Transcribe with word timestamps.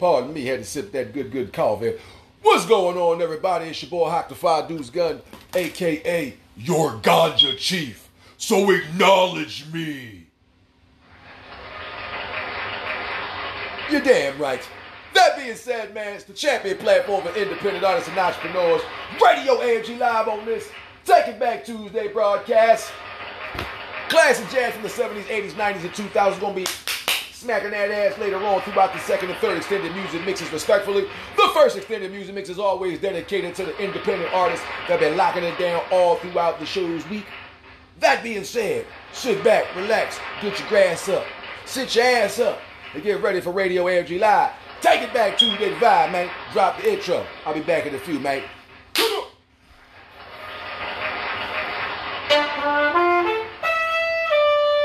Pardon 0.00 0.32
me, 0.32 0.46
had 0.46 0.60
to 0.60 0.64
sip 0.64 0.92
that 0.92 1.12
good, 1.12 1.30
good 1.30 1.52
coffee. 1.52 1.92
What's 2.40 2.64
going 2.64 2.96
on, 2.96 3.20
everybody? 3.20 3.66
It's 3.66 3.82
your 3.82 3.90
boy 3.90 4.08
Haak 4.08 4.30
the 4.30 4.34
Five 4.34 4.66
Dudes 4.66 4.88
Gun, 4.88 5.20
aka 5.54 6.34
your 6.56 6.92
ganja 6.92 7.54
chief. 7.58 8.08
So 8.38 8.70
acknowledge 8.70 9.70
me. 9.70 10.26
You're 13.90 14.00
damn 14.00 14.38
right. 14.38 14.66
That 15.12 15.36
being 15.36 15.54
said, 15.54 15.92
man, 15.92 16.14
it's 16.14 16.24
the 16.24 16.32
champion 16.32 16.78
platform 16.78 17.22
for 17.22 17.36
independent 17.36 17.84
artists 17.84 18.08
and 18.08 18.18
entrepreneurs. 18.18 18.80
Radio 19.22 19.56
AFG 19.56 19.98
Live 19.98 20.28
on 20.28 20.46
this 20.46 20.70
Take 21.04 21.28
It 21.28 21.38
Back 21.38 21.66
Tuesday 21.66 22.08
broadcast. 22.08 22.90
Classic 24.08 24.48
jazz 24.48 24.72
from 24.72 24.82
the 24.82 24.88
70s, 24.88 25.24
80s, 25.24 25.50
90s, 25.52 25.82
and 25.82 25.92
2000s. 25.92 26.40
Gonna 26.40 26.54
be 26.54 26.66
smacking 27.40 27.70
that 27.70 27.90
ass 27.90 28.18
later 28.18 28.36
on 28.36 28.60
throughout 28.62 28.92
the 28.92 28.98
second 29.00 29.30
and 29.30 29.38
third 29.38 29.56
extended 29.56 29.94
music 29.94 30.24
mixes, 30.26 30.52
respectfully. 30.52 31.06
The 31.36 31.50
first 31.54 31.76
extended 31.76 32.12
music 32.12 32.34
mix 32.34 32.50
is 32.50 32.58
always 32.58 33.00
dedicated 33.00 33.54
to 33.56 33.64
the 33.64 33.82
independent 33.82 34.32
artists 34.34 34.64
that 34.86 34.90
have 34.90 35.00
been 35.00 35.16
locking 35.16 35.44
it 35.44 35.58
down 35.58 35.82
all 35.90 36.16
throughout 36.16 36.60
the 36.60 36.66
show's 36.66 37.08
week. 37.08 37.24
That 37.98 38.22
being 38.22 38.44
said, 38.44 38.86
sit 39.12 39.42
back, 39.42 39.74
relax, 39.74 40.18
get 40.42 40.58
your 40.58 40.68
grass 40.68 41.08
up, 41.08 41.24
sit 41.64 41.94
your 41.94 42.04
ass 42.04 42.38
up, 42.38 42.60
and 42.94 43.02
get 43.02 43.22
ready 43.22 43.40
for 43.40 43.52
Radio 43.52 43.86
AFG 43.86 44.20
Live. 44.20 44.52
Take 44.82 45.02
it 45.02 45.12
back 45.12 45.38
to 45.38 45.44
the 45.44 45.56
vibe, 45.76 46.12
man. 46.12 46.30
Drop 46.52 46.78
the 46.78 46.92
intro. 46.92 47.26
I'll 47.44 47.54
be 47.54 47.60
back 47.60 47.86
in 47.86 47.94
a 47.94 47.98
few, 47.98 48.18
man. 48.18 48.42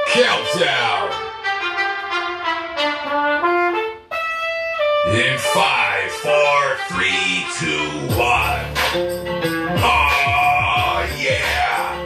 Countdown. 0.08 1.25
In 5.16 5.38
five, 5.40 6.12
four, 6.12 6.76
three, 6.90 7.48
two, 7.58 7.88
one. 8.20 8.68
Oh, 9.80 11.08
yeah. 11.18 12.04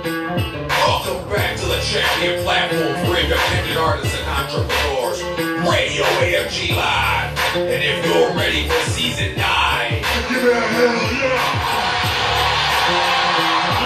Welcome 0.70 1.28
back 1.28 1.58
to 1.58 1.66
the 1.66 1.80
champion 1.82 2.44
platform 2.44 2.94
for 3.08 3.18
independent 3.20 3.78
artists 3.80 4.16
and 4.16 4.28
entrepreneurs, 4.30 5.24
Radio 5.68 6.04
AFG 6.22 6.76
Live. 6.76 7.34
And 7.56 7.82
if 7.84 8.06
you're 8.06 8.32
ready 8.36 8.68
for 8.70 8.80
season 8.92 9.36
nine, 9.36 10.04
Give 10.30 10.44
me 10.44 10.52
a 10.52 10.62
hell 10.62 10.94
yeah! 11.18 11.50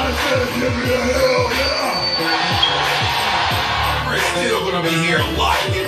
I 0.04 0.12
said 0.20 0.48
give 0.60 0.76
me 0.76 0.84
a 0.84 1.00
hell 1.00 1.48
yeah! 1.56 2.04
we're 4.10 4.20
still 4.36 4.60
gonna 4.70 4.84
be 4.84 4.96
here 5.08 5.24
locking 5.38 5.83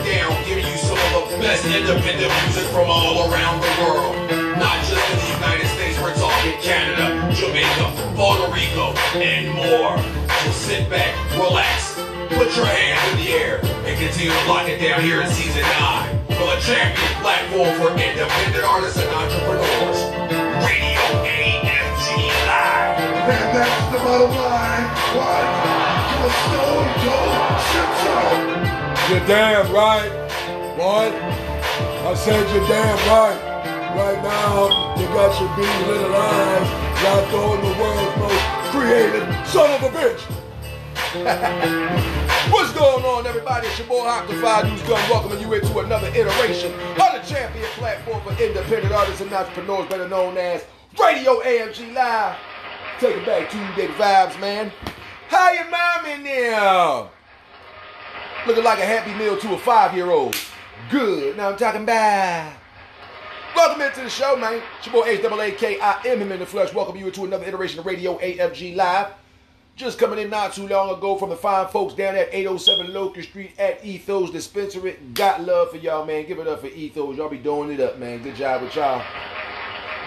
best 1.39 1.66
independent 1.66 2.31
music 2.44 2.66
from 2.72 2.89
all 2.89 3.31
around 3.31 3.59
the 3.59 3.73
world. 3.83 4.16
Not 4.58 4.80
just 4.88 5.03
in 5.11 5.17
the 5.19 5.31
United 5.36 5.67
States, 5.75 6.00
we're 6.00 6.16
talking 6.16 6.53
Canada, 6.61 7.11
Jamaica, 7.33 7.92
Puerto 8.16 8.47
Rico, 8.52 8.94
and 9.19 9.52
more. 9.52 9.97
So 10.44 10.52
sit 10.52 10.89
back, 10.89 11.11
relax, 11.36 11.95
put 12.36 12.55
your 12.55 12.66
hands 12.66 13.02
in 13.11 13.25
the 13.25 13.31
air, 13.33 13.59
and 13.83 14.00
continue 14.00 14.31
to 14.31 14.45
lock 14.47 14.67
it 14.69 14.80
down 14.80 15.02
here 15.02 15.22
in 15.22 15.30
season 15.30 15.61
9 15.61 16.25
for 16.39 16.47
the 16.55 16.59
champion 16.61 17.14
platform 17.22 17.72
for 17.80 17.89
independent 17.92 18.64
artists 18.64 18.99
and 18.99 19.09
entrepreneurs. 19.11 19.99
Radio 20.64 21.03
AFG 21.25 22.08
Live. 22.47 22.99
And 23.27 23.49
that's 23.55 23.92
the 23.92 23.99
bottom 23.99 24.31
line. 24.31 24.88
What? 25.16 25.44
The 26.22 26.30
stone 26.47 26.88
cold 27.03 27.59
shit! 27.67 27.95
You're 29.09 29.27
damn 29.27 29.72
right. 29.72 30.24
What? 30.75 31.13
I 31.13 32.13
said 32.15 32.53
you're 32.53 32.67
damn 32.67 32.97
right. 33.07 33.39
Right 33.95 34.21
now, 34.21 34.67
you 34.99 35.08
got 35.08 35.31
your 35.39 35.47
big 35.55 35.87
little 35.87 36.13
eyes 36.13 36.67
out 37.08 37.30
throwing 37.30 37.61
the 37.61 37.71
world's 37.80 38.17
most 38.19 38.43
creative 38.75 39.23
son 39.47 39.71
of 39.71 39.83
a 39.83 39.97
bitch. 39.97 40.19
What's 42.52 42.73
going 42.73 43.05
on, 43.05 43.25
everybody? 43.25 43.67
It's 43.67 43.80
your 43.80 43.87
boy 43.87 44.03
the 44.27 44.33
Five 44.41 44.65
News 44.65 44.81
Gun 44.81 44.99
welcoming 45.09 45.39
you 45.39 45.53
into 45.53 45.80
another 45.80 46.08
iteration 46.08 46.73
of 46.73 46.97
the 46.97 47.23
champion 47.25 47.69
platform 47.75 48.21
for 48.23 48.43
independent 48.43 48.91
artists 48.91 49.21
and 49.21 49.31
entrepreneurs, 49.31 49.87
better 49.87 50.09
known 50.09 50.37
as 50.37 50.65
Radio 50.99 51.39
AFG 51.39 51.93
Live. 51.93 52.35
Take 52.99 53.15
it 53.15 53.25
back 53.25 53.49
Tuesday 53.49 53.87
vibes, 53.93 54.37
man. 54.41 54.73
How 55.30 55.53
your 55.53 55.69
mom 55.69 56.05
in 56.08 56.23
there? 56.25 57.08
Looking 58.45 58.64
like 58.65 58.80
a 58.80 58.85
happy 58.85 59.14
meal 59.14 59.37
to 59.37 59.53
a 59.53 59.58
five-year-old. 59.58 60.35
Good. 60.91 61.35
Now 61.35 61.49
I'm 61.49 61.57
talking 61.57 61.81
about. 61.81 62.53
Welcome 63.55 63.81
into 63.81 64.01
the 64.01 64.09
show, 64.09 64.35
man. 64.35 64.61
It's 64.77 64.85
your 64.85 65.01
boy 65.01 65.09
H-A-A-K. 65.09 65.79
I 65.79 66.01
am 66.05 66.21
him 66.21 66.31
in 66.31 66.39
the 66.39 66.45
flesh. 66.45 66.73
Welcome 66.73 66.97
you 66.97 67.09
to 67.09 67.23
another 67.23 67.45
iteration 67.45 67.79
of 67.79 67.87
Radio 67.87 68.19
AFG 68.19 68.75
Live. 68.75 69.07
Just 69.75 69.97
coming 69.97 70.19
in 70.19 70.29
not 70.29 70.53
too 70.53 70.67
long 70.67 70.95
ago 70.95 71.17
from 71.17 71.29
the 71.29 71.35
fine 71.35 71.67
folks 71.69 71.95
down 71.95 72.15
at 72.15 72.29
807 72.31 72.93
Locust 72.93 73.29
Street 73.29 73.53
at 73.57 73.83
Ethos 73.83 74.29
Dispensary. 74.29 74.97
Got 75.13 75.41
love 75.43 75.71
for 75.71 75.77
y'all, 75.77 76.05
man. 76.05 76.27
Give 76.27 76.37
it 76.37 76.47
up 76.47 76.61
for 76.61 76.67
Ethos. 76.67 77.17
Y'all 77.17 77.29
be 77.29 77.37
doing 77.37 77.71
it 77.71 77.79
up, 77.79 77.97
man. 77.97 78.21
Good 78.21 78.35
job 78.35 78.61
with 78.61 78.75
y'all. 78.75 79.03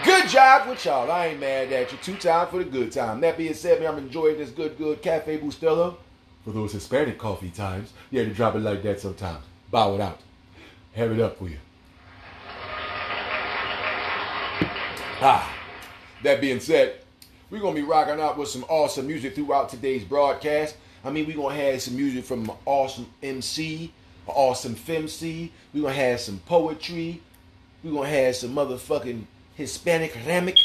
Good 0.05 0.29
job 0.29 0.69
with 0.69 0.85
y'all. 0.85 1.11
I 1.11 1.29
ain't 1.29 1.41
mad 1.41 1.73
at 1.73 1.91
you. 1.91 1.99
Two 2.03 2.17
times 2.17 2.51
for 2.51 2.59
the 2.59 2.65
good 2.65 2.93
time. 2.93 3.21
That 3.21 3.37
being 3.37 3.55
said, 3.55 3.81
man, 3.81 3.95
I'm 3.95 3.99
enjoying 3.99 4.39
this 4.39 4.51
good, 4.51 4.79
good 4.79 5.03
Cafe 5.03 5.39
Bustelo. 5.39 5.97
For 6.45 6.53
those 6.53 6.73
Hispanic 6.73 7.19
coffee 7.19 7.51
times, 7.51 7.93
you 8.11 8.21
had 8.21 8.29
to 8.29 8.35
drop 8.35 8.55
it 8.55 8.61
like 8.61 8.83
that 8.85 9.01
sometimes. 9.01 9.45
Bow 9.71 9.97
it 9.97 10.01
out. 10.01 10.21
Have 10.95 11.13
it 11.13 11.21
up 11.21 11.39
for 11.39 11.49
you. 11.49 11.59
Ah, 15.21 15.53
that 16.23 16.41
being 16.41 16.61
said, 16.61 17.01
we're 17.51 17.61
gonna 17.61 17.75
be 17.75 17.83
rocking 17.83 18.21
out 18.21 18.39
with 18.39 18.49
some 18.49 18.65
awesome 18.69 19.07
music 19.07 19.35
throughout 19.35 19.69
today's 19.69 20.05
broadcast. 20.05 20.77
I 21.05 21.11
mean, 21.11 21.27
we're 21.27 21.37
gonna 21.37 21.55
have 21.55 21.83
some 21.83 21.97
music 21.97 22.25
from 22.25 22.49
an 22.49 22.57
awesome 22.67 23.07
MC, 23.23 23.93
an 24.27 24.35
awesome 24.37 24.75
femc. 24.75 25.51
We're 25.73 25.83
gonna 25.83 25.95
have 25.95 26.21
some 26.21 26.39
poetry. 26.47 27.21
We're 27.83 27.93
gonna 27.93 28.09
have 28.09 28.37
some 28.37 28.55
motherfucking 28.55 29.25
Hispanic 29.55 30.13
ramic. 30.27 30.59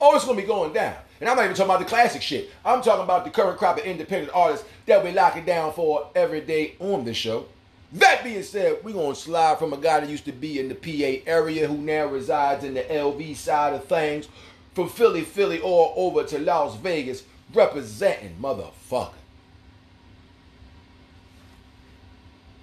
Oh, 0.00 0.16
it's 0.16 0.24
gonna 0.24 0.40
be 0.40 0.46
going 0.46 0.72
down. 0.72 0.94
And 1.20 1.28
I'm 1.28 1.36
not 1.36 1.44
even 1.44 1.56
talking 1.56 1.70
about 1.70 1.80
the 1.80 1.86
classic 1.86 2.22
shit. 2.22 2.50
I'm 2.64 2.80
talking 2.80 3.04
about 3.04 3.24
the 3.24 3.30
current 3.30 3.58
crop 3.58 3.78
of 3.78 3.84
independent 3.84 4.32
artists 4.34 4.66
that 4.86 5.04
we're 5.04 5.12
locking 5.12 5.44
down 5.44 5.74
for 5.74 6.08
every 6.14 6.40
day 6.40 6.76
on 6.78 7.04
the 7.04 7.12
show. 7.12 7.46
That 7.92 8.22
being 8.22 8.42
said, 8.42 8.78
we're 8.84 8.94
gonna 8.94 9.14
slide 9.16 9.58
from 9.58 9.72
a 9.72 9.76
guy 9.76 10.00
that 10.00 10.08
used 10.08 10.24
to 10.26 10.32
be 10.32 10.60
in 10.60 10.68
the 10.68 10.74
PA 10.74 11.28
area 11.28 11.66
who 11.66 11.76
now 11.76 12.06
resides 12.06 12.62
in 12.62 12.74
the 12.74 12.82
LV 12.82 13.34
side 13.36 13.74
of 13.74 13.84
things, 13.84 14.28
from 14.74 14.88
Philly, 14.88 15.22
Philly, 15.22 15.60
all 15.60 15.92
over 15.96 16.22
to 16.24 16.38
Las 16.38 16.76
Vegas, 16.76 17.24
representing 17.52 18.36
motherfucker. 18.40 19.12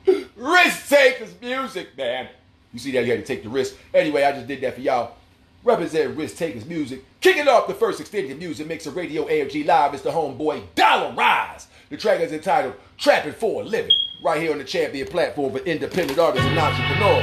Risk 0.37 0.87
takers 0.87 1.33
music, 1.41 1.97
man. 1.97 2.29
You 2.71 2.79
see 2.79 2.91
that 2.91 3.03
you 3.05 3.11
had 3.11 3.19
to 3.19 3.25
take 3.25 3.43
the 3.43 3.49
risk. 3.49 3.75
Anyway, 3.93 4.23
I 4.23 4.31
just 4.33 4.47
did 4.47 4.61
that 4.61 4.75
for 4.75 4.81
y'all. 4.81 5.15
Representing 5.63 6.15
Risk 6.15 6.37
Takers 6.37 6.65
Music. 6.65 7.03
Kicking 7.19 7.47
off 7.47 7.67
the 7.67 7.73
first 7.73 7.99
extended 7.99 8.37
music 8.37 8.67
mix 8.67 8.85
of 8.85 8.95
Radio 8.95 9.25
AFG 9.25 9.65
Live 9.65 9.95
is 9.95 10.01
the 10.01 10.11
homeboy 10.11 10.61
Dollar 10.75 11.13
Rise. 11.13 11.67
The 11.89 11.97
track 11.97 12.21
is 12.21 12.31
entitled 12.31 12.75
Trapping 12.97 13.33
for 13.33 13.63
a 13.63 13.65
Living. 13.65 13.95
Right 14.19 14.41
here 14.41 14.51
on 14.51 14.57
the 14.57 14.65
champion 14.65 15.05
platform 15.05 15.53
for 15.53 15.61
independent 15.61 16.17
artists 16.17 16.41
and 16.41 16.57
entrepreneurs. 16.57 17.21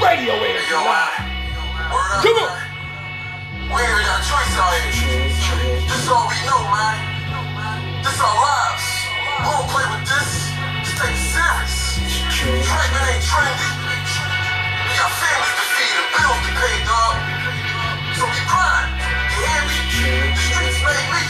Radio 0.00 0.32
Live. 0.32 0.64
Come 2.24 2.40
on. 2.40 2.56
We 3.68 3.84
ain't 3.84 4.00
got 4.08 4.24
choice 4.24 4.56
out 4.56 4.72
here. 4.96 5.28
This 5.84 5.92
is 5.92 6.08
all 6.08 6.24
we 6.24 6.40
know, 6.48 6.64
man. 6.72 8.00
This 8.00 8.16
our 8.16 8.32
lives. 8.32 8.86
We 9.28 9.44
don't 9.44 9.68
play 9.68 9.84
with 9.92 10.08
this. 10.08 10.56
Just 10.88 10.96
take 10.96 11.12
it 11.12 11.20
serious. 11.36 12.00
Trapping 12.32 13.04
ain't 13.12 13.20
trendy. 13.20 13.68
We 14.88 14.92
got 14.96 15.12
families 15.20 15.52
to 15.52 15.64
feed 15.68 16.00
and 16.00 16.08
bills 16.16 16.40
to 16.48 16.52
pay, 16.56 16.76
dog. 16.88 17.14
So 18.16 18.24
we 18.24 18.40
grind. 18.48 18.88
You 19.36 19.40
hear 19.52 19.62
me? 19.68 19.78
The 20.32 20.40
streets 20.48 20.80
made 20.80 21.08
me. 21.12 21.22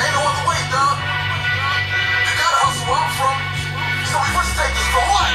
Ain't 0.00 0.12
no 0.16 0.24
other 0.24 0.44
way, 0.48 0.60
dog. 0.72 0.96
You 0.96 2.32
gotta 2.40 2.60
hustle 2.64 2.88
where 2.88 3.04
I'm 3.04 3.12
from. 3.20 3.49
For? 4.10 5.30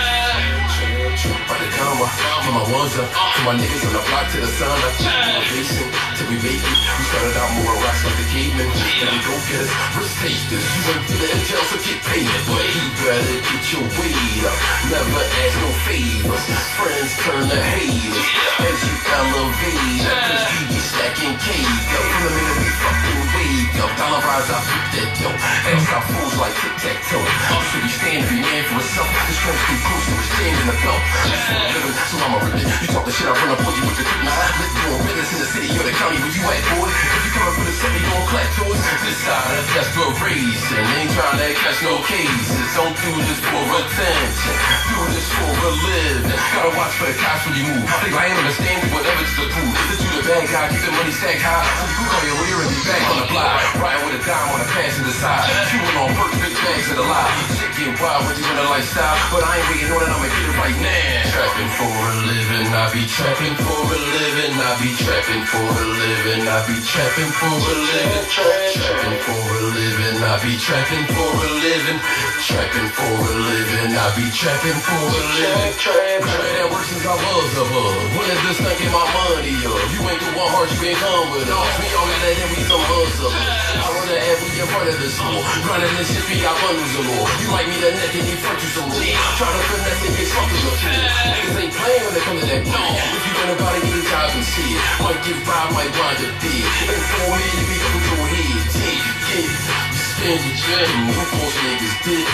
About 1.46 1.60
the 1.62 1.70
comma, 1.80 2.08
from 2.44 2.54
my 2.60 2.66
ones 2.76 2.98
up, 3.00 3.08
to 3.08 3.42
my 3.48 3.56
niggas 3.56 3.88
on 3.88 3.94
the 3.96 4.04
block 4.10 4.28
to 4.36 4.38
the 4.42 4.52
sun 4.60 4.68
up. 4.68 4.94
Motivation 5.00 5.88
making. 5.88 5.96
We 6.26 6.36
make 6.42 6.58
it 6.58 6.76
We 6.98 7.04
started 7.08 7.38
out 7.38 7.52
more 7.62 7.76
rocks 7.86 8.02
like 8.04 8.18
the 8.18 8.28
cavemen. 8.34 8.68
Then 8.68 9.10
we 9.14 9.20
go 9.24 9.36
getters, 9.48 9.72
risk 9.96 10.16
takers. 10.20 10.66
You 10.66 10.82
went 10.90 11.04
to 11.08 11.16
the 11.22 11.28
intel, 11.38 11.64
so 11.70 11.78
get 11.86 12.02
paid. 12.04 12.28
But 12.50 12.66
you 12.66 12.86
better 13.00 13.40
get 13.46 13.64
your 13.72 13.86
weight 13.96 14.44
up. 14.44 14.58
Never 14.90 15.24
ask 15.24 15.56
no 15.62 15.70
favors. 15.86 16.44
Friends 16.76 17.12
turn 17.24 17.46
to 17.48 17.60
haters 17.62 18.28
as 18.60 18.78
you 18.84 18.96
elevate. 19.16 20.04
Cause 20.04 20.44
we 20.52 20.62
be 20.68 20.80
stacking 20.82 21.36
cake 21.46 21.94
up. 21.96 22.04
From 22.10 22.22
the 22.26 22.32
minute 22.34 22.58
we 22.60 22.70
fucking 22.76 23.25
waved 23.46 23.78
up. 23.80 23.92
Dollar 23.98 24.22
rise, 24.26 24.50
I 24.50 24.58
flip 24.66 24.86
that 24.98 25.10
dope. 25.22 25.38
Ass 25.38 25.86
out 25.94 26.04
fools 26.10 26.36
like 26.42 26.56
tic 26.58 26.74
tac 26.82 26.98
toe. 27.10 27.26
Should 27.70 27.84
be 27.86 27.92
standing, 27.94 28.26
be 28.30 28.38
man 28.42 28.64
for 28.66 28.82
himself. 28.82 29.08
This 29.30 29.38
tramp 29.38 29.60
too 29.66 29.78
close, 29.86 30.06
so 30.06 30.14
it's 30.18 30.30
jammed 30.36 30.60
in 30.62 30.68
the 30.70 30.78
belt. 30.82 31.02
What 31.06 31.62
I'm 31.62 31.70
living, 31.74 31.96
so 32.10 32.16
I'ma 32.26 32.38
rip 32.42 32.56
it. 32.58 32.66
You 32.66 32.88
talk 32.90 33.06
the 33.06 33.14
shit, 33.14 33.28
I 33.30 33.34
run 33.38 33.50
up 33.54 33.62
on 33.62 33.74
you 33.78 33.84
with 33.86 33.98
the 34.02 34.06
quick 34.06 34.24
knife. 34.26 34.54
Let 34.58 34.72
doing 34.82 35.04
business 35.06 35.30
in 35.30 35.40
the 35.40 35.50
city 35.54 35.70
or 35.78 35.86
the 35.86 35.96
county 35.96 36.18
where 36.22 36.34
you 36.34 36.44
at, 36.50 36.64
boy. 36.74 36.90
If 36.90 37.24
you 37.26 37.32
up 37.46 37.56
with 37.62 37.70
a 37.70 37.76
set, 37.78 37.92
you 37.94 38.06
gon' 38.10 38.26
clap 38.26 38.50
towards 38.58 38.82
this 38.82 39.18
side 39.22 39.54
of 39.54 39.66
that's 39.76 39.90
for 39.94 40.10
a 40.10 40.14
reason. 40.26 40.82
Ain't 40.98 41.12
trying 41.14 41.38
to 41.38 41.48
catch 41.62 41.80
no 41.86 41.94
cases. 42.10 42.68
Don't 42.74 42.96
do 42.98 43.12
this 43.30 43.42
for 43.46 43.64
attention. 43.78 44.56
Do 44.90 45.00
this 45.14 45.28
for 45.30 45.52
a 45.54 45.72
living. 45.86 46.40
Gotta 46.56 46.72
watch 46.74 46.94
for 46.98 47.08
the 47.08 47.16
cops 47.20 47.46
when 47.46 47.54
you 47.60 47.64
move. 47.70 47.86
Think 48.02 48.16
I 48.18 48.34
ain't 48.34 48.40
understand 48.40 48.80
whatever 48.90 49.22
to 49.22 49.36
the 49.38 49.48
proof. 49.54 49.74
That 49.76 50.00
you 50.02 50.10
the 50.16 50.24
bad 50.26 50.46
guy, 50.50 50.66
keep 50.74 50.82
the 50.82 50.94
money 50.96 51.14
stacked 51.14 51.44
high. 51.44 51.66
So 51.66 51.86
you 51.86 52.06
call 52.10 52.24
your 52.26 52.38
lawyer 52.40 52.60
and 52.66 52.72
be 52.72 52.82
back 52.88 53.04
on 53.12 53.18
the 53.22 53.28
block. 53.36 53.60
Riding 53.84 54.04
with 54.08 54.20
a 54.20 54.24
dime 54.24 54.48
on 54.56 54.60
the 54.64 54.70
passenger 54.72 55.16
side. 55.20 55.44
Chewing 55.68 55.98
on 56.00 56.10
perks, 56.16 56.40
big 56.40 56.56
bags 56.56 56.88
of 56.92 56.98
the 57.04 57.06
lie. 57.06 57.66
Shit 57.76 57.92
wild 58.00 58.24
when 58.24 58.40
you 58.40 58.48
in 58.48 58.56
a 58.56 58.68
lifestyle. 58.72 59.20
But 59.36 59.44
I 59.44 59.60
ain't 59.60 59.68
waiting 59.68 59.92
on 59.92 60.00
it, 60.00 60.08
I'ma 60.08 60.28
get 60.32 60.48
it 60.48 60.56
right 60.56 60.80
now. 60.80 61.36
Trapping 61.36 61.72
for 61.76 61.92
a 61.92 62.14
living, 62.24 62.68
I 62.72 62.84
be 62.96 63.04
trapping 63.04 63.56
for 63.60 63.82
a 63.84 64.00
living. 64.16 64.54
I 64.56 64.72
be 64.80 64.90
trapping 64.96 65.44
for 65.44 65.68
a 65.68 65.86
living. 65.86 66.48
I 66.48 66.58
be 66.64 66.76
trapping 66.80 67.32
for 67.36 67.52
a 67.52 67.76
living. 67.76 68.24
Trapping 68.32 69.20
for 69.28 69.44
a 69.44 69.62
living. 69.76 70.18
I 70.24 70.34
be 70.40 70.54
trapping 70.56 71.06
for 71.12 71.32
a 71.36 71.50
living. 71.60 72.00
Trapping 72.48 72.90
for 72.96 73.12
a 73.12 73.34
living. 73.36 73.92
I 73.92 74.08
be 74.16 74.26
trapping 74.32 74.80
for 74.80 75.04
a 75.04 75.24
living. 75.36 75.76
Trapping 75.76 76.46
that 76.56 76.68
work 76.72 76.86
since 76.88 77.04
I 77.04 77.16
was 77.20 77.52
a 77.60 77.66
bug. 77.68 77.96
When 78.16 78.28
is 78.32 78.42
this 78.48 78.58
thing 78.64 78.78
get 78.80 78.92
my 78.96 79.04
money 79.04 79.60
up? 79.68 79.84
You 79.92 80.02
ain't 80.08 80.22
the 80.24 80.32
one 80.34 80.50
heart, 80.56 80.72
you 80.72 80.80
ain't 80.88 80.98
come 80.98 81.28
with 81.36 81.50
us. 81.52 81.74
We 81.78 81.88
all 81.92 82.08
got 82.08 82.22
that, 82.24 82.48
we 82.56 82.60
some 82.64 82.86
hustlers. 82.88 83.25
I 83.32 83.86
run 83.90 84.08
the 84.08 84.18
ad, 84.18 84.38
we 84.44 84.60
in 84.62 84.68
front 84.70 84.88
of 84.90 84.98
the 85.02 85.10
school. 85.10 85.42
Running 85.66 85.94
this 85.98 86.10
shit, 86.14 86.26
we 86.30 86.38
got 86.42 86.56
bundles 86.62 86.94
of 87.00 87.06
more. 87.10 87.28
You 87.42 87.50
might 87.50 87.68
meet 87.70 87.82
a 87.82 87.92
neck 87.96 88.14
and 88.14 88.26
you 88.28 88.38
front 88.38 88.60
you 88.62 88.70
some 88.76 88.90
more. 88.90 89.02
Try 89.40 89.50
to 89.50 89.62
finesse 89.70 90.04
and 90.06 90.14
get 90.16 90.28
fucked 90.30 90.52
with 90.54 90.70
a 90.70 90.74
fool. 90.78 90.94
Niggas 91.34 91.58
ain't 91.62 91.74
playing 91.74 92.04
when 92.06 92.14
it 92.16 92.24
comes 92.26 92.42
to 92.42 92.48
that 92.50 92.64
ball. 92.70 92.94
If 92.96 93.24
you 93.26 93.34
ain't 93.36 93.54
about 93.58 93.74
it, 93.76 93.84
get 93.86 93.98
a 93.98 94.06
job 94.06 94.30
and 94.36 94.46
see 94.46 94.70
it. 94.74 94.82
Might 95.02 95.22
get 95.26 95.38
five, 95.46 95.70
might 95.74 95.92
wind 95.96 96.20
up 96.22 96.36
dead. 96.44 96.66
And 96.92 97.04
for 97.10 97.26
me, 97.34 97.46
you 97.46 97.64
be 97.66 97.78
with 97.82 98.06
your 98.06 98.26
head. 98.30 98.64
Yeah. 98.76 99.46
You 99.46 100.00
spend 100.00 100.42
your 100.44 100.56
dream. 100.64 101.12
Who 101.12 101.24
force 101.34 101.58
niggas 101.66 101.98
dick? 102.06 102.26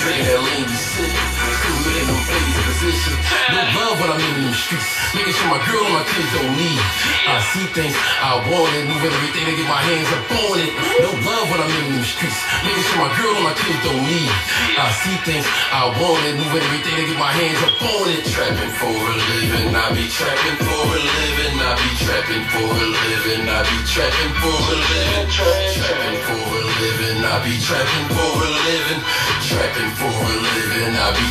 Drinking 0.00 0.26
that 0.26 0.40
lean, 0.42 0.64
you 0.66 0.80
sick. 0.80 1.35
Still 1.46 1.78
letting 1.86 2.08
them 2.10 2.20
play 2.26 2.42
this 2.42 2.58
position. 2.66 3.14
No 3.54 3.60
love 3.78 3.96
when 4.00 4.10
I'm 4.10 4.20
in 4.20 4.34
them 4.42 4.56
streets. 4.56 4.88
Making 5.14 5.34
sure 5.38 5.50
my 5.50 5.62
girl 5.62 5.84
and 5.86 5.94
my 5.96 6.04
kids 6.10 6.30
don't 6.34 6.54
need. 6.58 6.80
I 7.26 7.38
see 7.54 7.66
things 7.72 7.94
I 7.94 8.42
want 8.50 8.70
it. 8.74 8.84
Moving 8.90 9.12
everything 9.14 9.44
to 9.46 9.54
get 9.54 9.68
my 9.70 9.80
hands 9.80 10.10
up 10.12 10.26
on 10.30 10.56
it. 10.58 10.72
No 11.02 11.10
love 11.24 11.46
when 11.50 11.60
I'm 11.62 11.72
in 11.86 11.86
them 11.96 12.06
streets. 12.06 12.38
Making 12.66 12.84
sure 12.90 13.00
my 13.06 13.10
girl 13.16 13.34
and 13.38 13.46
my 13.46 13.54
kids 13.54 13.80
don't 13.86 14.02
need. 14.02 14.30
I 14.76 14.88
see 15.02 15.16
things 15.26 15.46
I 15.70 15.88
want 15.94 16.22
it. 16.26 16.34
Moving 16.36 16.62
everything 16.66 16.94
to 16.98 17.04
get 17.06 17.18
my 17.18 17.32
hands 17.32 17.60
up 17.62 17.78
on 17.80 18.06
it. 18.10 18.22
Trapping 18.26 18.72
for 18.76 18.92
a 18.92 19.14
living. 19.30 19.70
I 19.72 19.86
be 19.94 20.04
trapping 20.10 20.58
for 20.60 20.82
a 20.82 21.00
living. 21.00 21.54
I 21.62 21.70
be 21.78 21.90
trapping 22.02 22.44
for 22.50 22.66
a 22.66 22.86
living. 22.86 23.46
I 23.46 23.60
be 23.64 23.78
trapping 23.88 24.34
for 24.42 24.52
a 24.52 24.76
living. 24.76 25.26
Trapping 25.30 26.18
for 26.26 26.42
a 26.42 26.62
living. 26.82 27.18
I 27.24 27.36
be 27.42 27.54
trapping 27.62 28.06
for 28.12 28.34
a 28.36 28.50
living. 28.68 29.00
Trapping 29.46 29.92
for 29.96 30.12
a 30.12 30.34
living. 30.34 30.92
I 30.96 31.08
be 31.14 31.26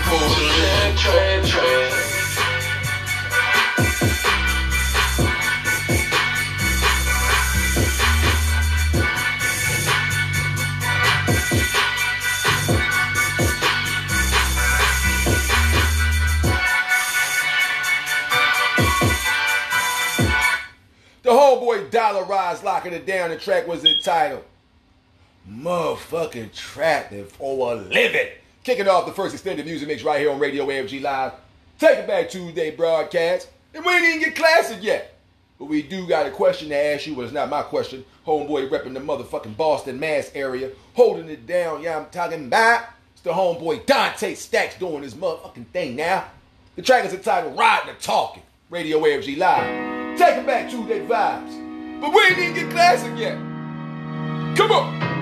for 0.00 0.14
a 0.14 0.28
living. 0.28 0.96
Trap, 0.96 1.44
trap. 1.44 2.04
The 21.22 21.30
homeboy 21.30 21.90
locking 22.64 22.92
it 22.92 23.06
down. 23.06 23.30
The 23.30 23.36
track 23.38 23.68
was 23.68 23.84
entitled 23.84 24.44
Motherfucking 25.48 26.52
Trapping 26.54 27.26
for 27.26 27.72
a 27.72 27.76
Living. 27.76 28.28
Kicking 28.64 28.88
off 28.88 29.04
the 29.04 29.12
first 29.12 29.34
extended 29.34 29.66
music 29.66 29.86
mix 29.86 30.02
right 30.02 30.18
here 30.18 30.30
on 30.30 30.38
Radio 30.38 30.66
AFG 30.66 31.02
Live. 31.02 31.32
Take 31.78 31.98
it 31.98 32.06
back 32.06 32.30
Tuesday 32.30 32.70
broadcast. 32.70 33.50
And 33.74 33.84
we 33.84 33.92
ain't 33.92 34.04
even 34.04 34.20
get 34.20 34.36
classic 34.36 34.82
yet. 34.82 35.18
But 35.58 35.66
we 35.66 35.82
do 35.82 36.08
got 36.08 36.24
a 36.24 36.30
question 36.30 36.70
to 36.70 36.74
ask 36.74 37.06
you. 37.06 37.14
Well, 37.14 37.26
it's 37.26 37.34
not 37.34 37.50
my 37.50 37.60
question. 37.60 38.06
Homeboy 38.26 38.70
repping 38.70 38.94
the 38.94 39.00
motherfucking 39.00 39.58
Boston, 39.58 40.00
Mass 40.00 40.30
area. 40.34 40.70
Holding 40.94 41.28
it 41.28 41.46
down. 41.46 41.82
Yeah, 41.82 41.98
I'm 41.98 42.06
talking 42.06 42.46
about. 42.46 42.86
It's 43.12 43.20
the 43.20 43.32
homeboy 43.32 43.84
Dante 43.84 44.34
Stacks 44.34 44.78
doing 44.78 45.02
his 45.02 45.14
motherfucking 45.14 45.66
thing 45.66 45.94
now. 45.94 46.24
The 46.76 46.82
track 46.82 47.04
is 47.04 47.12
entitled 47.12 47.58
Riding 47.58 47.94
the 47.94 48.00
Talking. 48.00 48.42
Radio 48.70 48.98
AFG 49.00 49.36
Live. 49.36 50.18
Take 50.18 50.38
it 50.38 50.46
back 50.46 50.70
Tuesday 50.70 51.06
vibes. 51.06 52.00
But 52.00 52.14
we 52.14 52.20
ain't 52.22 52.38
even 52.38 52.54
get 52.54 52.70
classic 52.70 53.12
yet. 53.18 53.36
Come 54.56 54.72
on. 54.72 55.13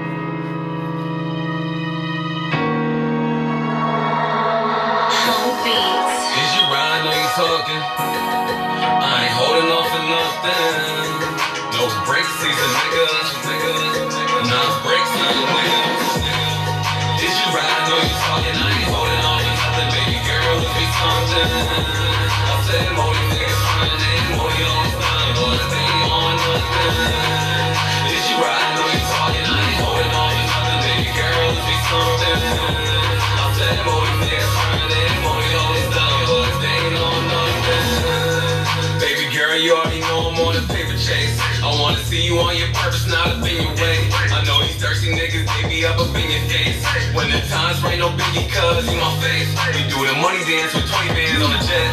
You 39.63 39.77
already 39.77 40.01
know 40.01 40.29
I'm 40.29 40.41
on 40.41 40.57
a 40.57 40.67
paper 40.67 40.97
chase. 40.99 41.39
I 41.63 41.71
wanna 41.79 42.03
see 42.05 42.27
you 42.27 42.39
on 42.41 42.57
your 42.57 42.69
purpose, 42.75 43.07
not 43.07 43.29
up 43.29 43.47
in 43.47 43.63
your 43.63 43.75
way. 43.77 44.09
I 44.11 44.43
know 44.45 44.62
these 45.03 45.19
niggas, 45.19 45.47
they 45.51 45.69
be 45.69 45.85
up 45.85 45.99
up 45.99 46.15
in 46.15 46.31
your 46.31 46.45
face. 46.47 46.79
When 47.11 47.27
the 47.27 47.43
times 47.51 47.83
rain, 47.83 47.99
no 47.99 48.15
biggie, 48.15 48.47
cuz 48.47 48.87
you 48.87 48.99
my 49.03 49.11
face. 49.19 49.51
We 49.75 49.83
do 49.91 49.99
the 49.99 50.15
money 50.23 50.39
dance 50.47 50.71
with 50.75 50.87
20 50.87 51.11
bands 51.11 51.43
on 51.43 51.51
the 51.51 51.61
jet. 51.67 51.91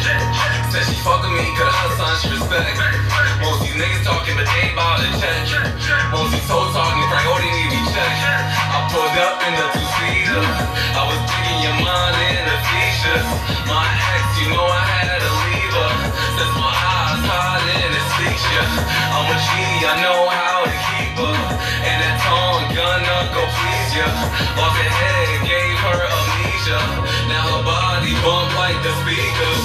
Said 0.70 0.86
she 0.86 0.94
fuckin' 1.02 1.34
me, 1.34 1.42
cause 1.58 1.74
her 1.74 1.90
son 1.98 2.14
she 2.22 2.28
respect. 2.38 2.78
Most 3.42 3.66
these 3.66 3.74
niggas 3.74 4.06
talking, 4.06 4.38
but 4.38 4.46
they 4.46 4.70
ain't 4.70 4.76
bout 4.78 5.02
to 5.02 5.10
check. 5.18 5.42
Most 6.14 6.30
these 6.30 6.46
hoes 6.46 6.70
talking, 6.70 7.02
priority 7.10 7.50
oh, 7.50 7.56
need 7.58 7.66
to 7.66 7.70
be 7.74 7.82
checked. 7.90 8.22
I 8.70 8.78
pulled 8.94 9.16
up 9.18 9.36
in 9.42 9.52
the 9.58 9.66
two-seater. 9.74 10.42
I 10.94 11.02
was 11.10 11.20
digging 11.26 11.60
your 11.66 11.76
mind 11.82 12.14
in 12.14 12.44
the 12.46 12.58
features. 12.70 13.26
My 13.66 13.90
ex, 13.90 14.22
you 14.38 14.54
know 14.54 14.62
I 14.62 14.82
had 14.86 15.18
to 15.18 15.30
leave 15.50 15.74
her. 15.74 15.90
Since 16.38 16.54
my 16.62 16.70
eyes 16.70 17.22
hot 17.26 17.60
in 18.50 18.58
anesthesia. 18.58 18.64
I'm 19.14 19.30
a 19.30 19.36
genie, 19.38 19.86
I 19.86 19.94
know 20.02 20.20
how 20.28 20.64
to 20.66 20.74
keep 20.90 21.14
her. 21.18 21.38
And 21.86 21.96
that 22.02 22.16
tongue 22.26 22.66
gonna 22.74 23.18
go 23.34 23.42
please 23.46 23.92
ya. 23.94 24.08
Off 24.58 24.74
the 24.74 24.86
head 24.86 25.46
gave 25.46 25.76
her 25.86 25.98
amnesia. 26.02 26.80
Now 27.30 27.46
her 27.46 27.62
body 27.62 28.14
bump 28.22 28.50
like 28.58 28.78
the 28.82 28.92
speakers. 29.02 29.64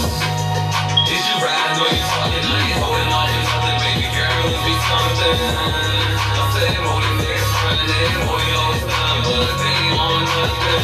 Is 1.09 1.21
you 1.29 1.37
riding 1.41 1.79
or 1.81 1.89
you 1.89 2.01
talking? 2.01 2.45
I 2.45 2.57
ain't 2.65 2.81
holding 2.81 3.11
off 3.13 3.29
for 3.29 3.41
nothing, 3.45 3.77
baby 3.81 4.09
girl. 4.13 4.43
If 4.49 4.63
it's 4.65 4.83
something, 4.89 5.37
I 5.37 6.43
said 6.53 6.75
more 6.81 7.01
than 7.01 7.15
niggas 7.21 7.51
running, 7.61 8.13
more 8.25 8.41
you 8.41 8.55
always 8.57 8.83
time, 8.89 9.19
but 9.21 9.53
they 9.61 9.73
ain't 9.85 10.01
on 10.01 10.21
nothing. 10.25 10.81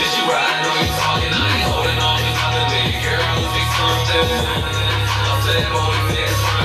Is 0.00 0.10
you 0.16 0.24
riding 0.24 0.64
or 0.72 0.76
you 0.80 0.90
talking? 0.98 1.32
I 1.36 1.44
ain't 1.52 1.68
holding 1.68 2.00
off 2.00 2.16
for 2.16 2.32
nothing, 2.32 2.66
baby 2.72 2.96
girl. 3.04 3.36
If 3.44 3.52
it's 3.60 3.72
something, 3.76 4.28
I 5.04 5.32
said 5.44 5.64
more 5.68 5.92
than 5.92 6.04
niggas 6.16 6.40
running, 6.48 6.63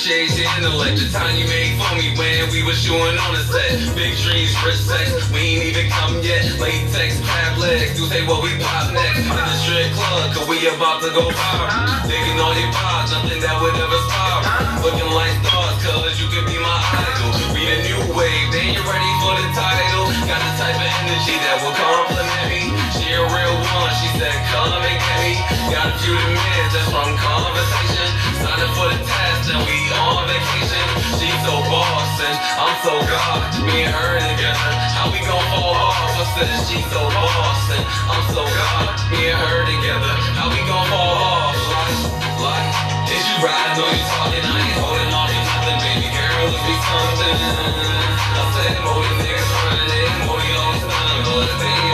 Intellect. 0.00 0.96
The 0.96 1.12
time 1.12 1.36
you 1.36 1.44
made 1.44 1.76
for 1.76 1.92
me 1.92 2.16
when 2.16 2.48
we 2.48 2.64
was 2.64 2.80
shooting 2.80 3.20
on 3.20 3.36
the 3.36 3.44
set. 3.44 3.76
Big 3.92 4.16
dreams, 4.24 4.56
rich 4.64 4.80
sex, 4.80 5.12
we 5.28 5.60
ain't 5.60 5.76
even 5.76 5.92
come 5.92 6.24
yet. 6.24 6.40
Latex, 6.56 7.20
crab 7.20 7.60
legs, 7.60 8.00
do 8.00 8.08
say 8.08 8.24
what 8.24 8.40
we 8.40 8.48
pop 8.64 8.88
next. 8.96 9.20
In 9.20 9.28
the 9.28 9.56
strip 9.60 9.92
club, 9.92 10.32
cause 10.32 10.48
we 10.48 10.56
about 10.72 11.04
to 11.04 11.12
go 11.12 11.28
viral. 11.28 12.08
Digging 12.08 12.40
all 12.40 12.56
your 12.56 12.72
pods, 12.72 13.12
nothing 13.12 13.44
that 13.44 13.60
would 13.60 13.76
ever 13.76 14.00
stop. 14.08 14.40
Looking 14.80 15.12
like 15.12 15.36
stars, 15.44 15.76
cause 15.84 16.16
you 16.16 16.32
could 16.32 16.48
be 16.48 16.56
my 16.56 16.78
idol. 16.96 17.52
We 17.52 17.68
the 17.68 17.76
new 17.84 18.00
wave, 18.16 18.48
then 18.56 18.72
you 18.72 18.80
ready 18.80 19.12
for 19.20 19.36
the 19.36 19.46
title. 19.52 20.08
Got 20.24 20.40
the 20.40 20.52
type 20.64 20.80
of 20.80 20.92
energy 21.04 21.36
that 21.44 21.60
will 21.60 21.76
compliment 21.76 22.44
me. 22.48 22.79
She 23.10 23.18
a 23.18 23.26
real 23.26 23.56
one, 23.74 23.90
she 23.98 24.06
said, 24.22 24.38
come 24.54 24.70
and 24.70 24.86
get 24.86 25.74
got 25.74 25.90
a 25.90 25.94
few 25.98 26.14
demands 26.14 26.70
just 26.70 26.94
from 26.94 27.10
conversation. 27.18 28.06
Signing 28.38 28.70
for 28.78 28.86
the 28.86 29.02
test 29.02 29.50
and 29.50 29.58
we 29.66 29.74
on 29.98 30.30
vacation. 30.30 30.86
She's 31.18 31.34
so 31.42 31.58
boss 31.66 32.06
and 32.22 32.38
I'm 32.38 32.70
so 32.86 33.02
God. 33.10 33.66
Me 33.66 33.82
and 33.82 33.90
her 33.90 34.14
together, 34.14 34.70
how 34.94 35.10
we 35.10 35.18
gon' 35.26 35.42
fall 35.50 35.74
off? 35.74 35.98
I 36.06 36.22
said 36.38 36.54
she's 36.70 36.86
so 36.86 37.02
boss 37.10 37.74
and 37.74 37.82
I'm 37.82 38.30
so 38.30 38.46
God. 38.46 38.94
Me 39.10 39.26
and 39.26 39.42
her 39.42 39.58
together, 39.66 40.14
how 40.38 40.46
we 40.54 40.62
gon' 40.70 40.86
fall 40.86 41.18
off? 41.18 41.58
Like, 41.66 41.98
like, 42.46 43.10
is 43.10 43.26
you 43.26 43.36
riding 43.42 43.74
or 43.74 43.90
you 43.90 44.06
talking? 44.06 44.44
I 44.46 44.54
ain't 44.54 44.78
holding 44.78 45.10
on 45.10 45.26
to 45.26 45.38
nothing, 45.50 45.78
baby 45.82 46.14
girl. 46.14 46.46
If 46.46 46.62
be 46.62 46.76
something, 46.78 47.38
I 47.42 48.42
said, 48.54 48.78
more 48.86 49.02
the 49.02 49.18
niggas 49.18 49.50
running, 49.66 50.30
more 50.30 50.38
you 50.46 50.54
always 50.62 50.86
done, 50.86 51.18
but 51.26 51.50
baby 51.58 51.89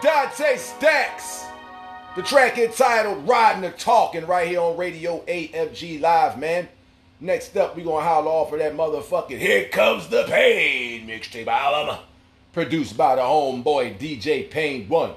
Dante 0.00 0.56
Stacks. 0.56 1.44
The 2.16 2.22
track 2.22 2.56
entitled 2.58 3.28
Riding 3.28 3.62
the 3.62 3.70
Talking 3.70 4.26
right 4.26 4.48
here 4.48 4.60
on 4.60 4.76
Radio 4.76 5.22
AFG 5.26 6.00
Live, 6.00 6.38
man. 6.38 6.68
Next 7.22 7.54
up, 7.58 7.76
we 7.76 7.82
gonna 7.82 8.02
holler 8.02 8.30
off 8.30 8.48
for 8.48 8.56
that 8.56 8.74
motherfucking 8.74 9.36
Here 9.36 9.68
Comes 9.68 10.08
the 10.08 10.24
Pain 10.26 11.06
mixtape 11.06 11.46
album. 11.48 11.98
Produced 12.54 12.96
by 12.96 13.16
the 13.16 13.20
homeboy 13.20 13.98
DJ 13.98 14.50
Pain 14.50 14.88
1. 14.88 15.12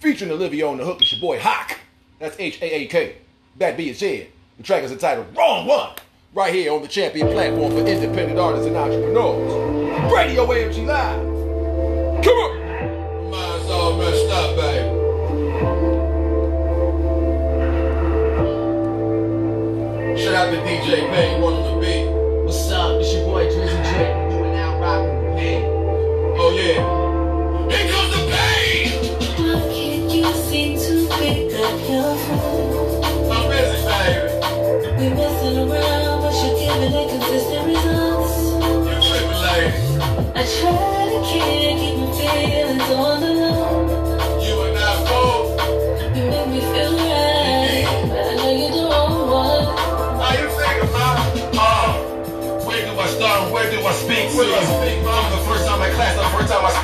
Featuring 0.00 0.30
Olivia 0.30 0.66
on 0.66 0.78
the 0.78 0.86
hook, 0.86 1.02
it's 1.02 1.12
your 1.12 1.20
boy 1.20 1.38
Haak. 1.38 1.80
That's 2.18 2.34
H 2.40 2.62
A 2.62 2.74
A 2.76 2.86
K. 2.86 3.16
That 3.58 3.76
being 3.76 3.92
said, 3.92 4.28
the 4.56 4.62
track 4.62 4.84
is 4.84 4.90
entitled 4.90 5.26
Wrong 5.36 5.66
One. 5.66 5.90
Right 6.32 6.54
here 6.54 6.72
on 6.72 6.80
the 6.80 6.88
champion 6.88 7.28
platform 7.28 7.72
for 7.72 7.86
independent 7.86 8.38
artists 8.38 8.66
and 8.66 8.76
entrepreneurs. 8.76 9.52
Radio 10.10 10.46
AFG 10.46 10.86
Live. 10.86 12.24
Come 12.24 12.34
on! 12.38 13.30
Mine's 13.30 13.70
all 13.70 13.98
messed 13.98 14.30
up, 14.32 14.56
baby. 14.56 14.85
DJ 20.66 21.08
Pain, 21.10 21.40
one 21.40 21.65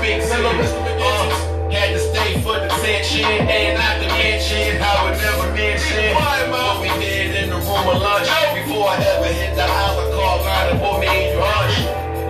the 0.02 0.18
first 0.18 0.35
time 0.35 0.47
I 0.47 0.66
speak 0.66 0.82
to 0.82 0.99
you. 0.99 1.06
Um, 1.06 1.71
had 1.71 1.94
to 1.94 2.00
stay 2.02 2.35
for 2.42 2.59
the 2.59 2.68
tension 2.82 3.23
and 3.23 3.78
not 3.78 4.02
to 4.02 4.09
mention 4.18 4.76
how 4.82 5.06
it 5.06 5.16
never 5.23 5.47
mentioned 5.54 6.18
what 6.50 6.82
we 6.82 6.90
did 6.99 7.38
in 7.38 7.50
the 7.50 7.56
room 7.56 7.87
of 7.87 8.02
lunch 8.02 8.26
before 8.59 8.90
I 8.90 8.99
ever 8.99 9.30
hit 9.30 9.54
the 9.54 9.62
hour 9.62 10.02
call 10.11 10.42
line 10.42 10.75
and 10.75 10.78
bought 10.82 10.99
me 10.99 11.06
a 11.06 11.38
lunch. 11.38 11.76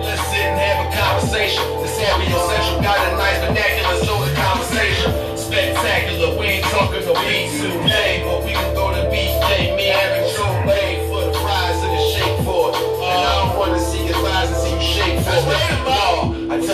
Let's 0.05 0.21
sit 0.29 0.45
and 0.45 0.55
have 0.61 0.85
a 0.85 0.87
conversation. 0.93 1.65
The 1.81 1.89
savvy 1.89 2.29
essential 2.29 2.77
got 2.79 3.01
a 3.09 3.17
nice 3.17 3.41
vernacular, 3.41 3.97
so 4.05 4.21
the 4.21 4.31
conversation 4.37 5.09
spectacular. 5.35 6.37
We 6.37 6.61
ain't 6.61 6.65
talking 6.69 7.03
no 7.09 7.17
beat 7.25 7.57
today, 7.57 8.21
but 8.21 8.45
we 8.45 8.53
can 8.53 8.69
go 8.77 8.93
to 8.93 9.01
day. 9.09 9.73
Me 9.75 9.89
having 9.89 10.29
Joe 10.29 10.61
Bay 10.69 11.09
for 11.09 11.25
the 11.25 11.33
fries 11.41 11.81
and 11.81 11.89
the 11.89 12.01
shake 12.13 12.37
for 12.45 12.69
it. 12.69 12.77
And 12.77 13.17
I 13.17 13.33
don't 13.41 13.57
wanna 13.57 13.81
see 13.81 14.05
your 14.05 14.21
thighs 14.21 14.53
and 14.53 14.61
see 14.61 14.77
you 14.77 14.93
shake 14.93 15.17
for 15.25 15.41
it. 15.41 16.02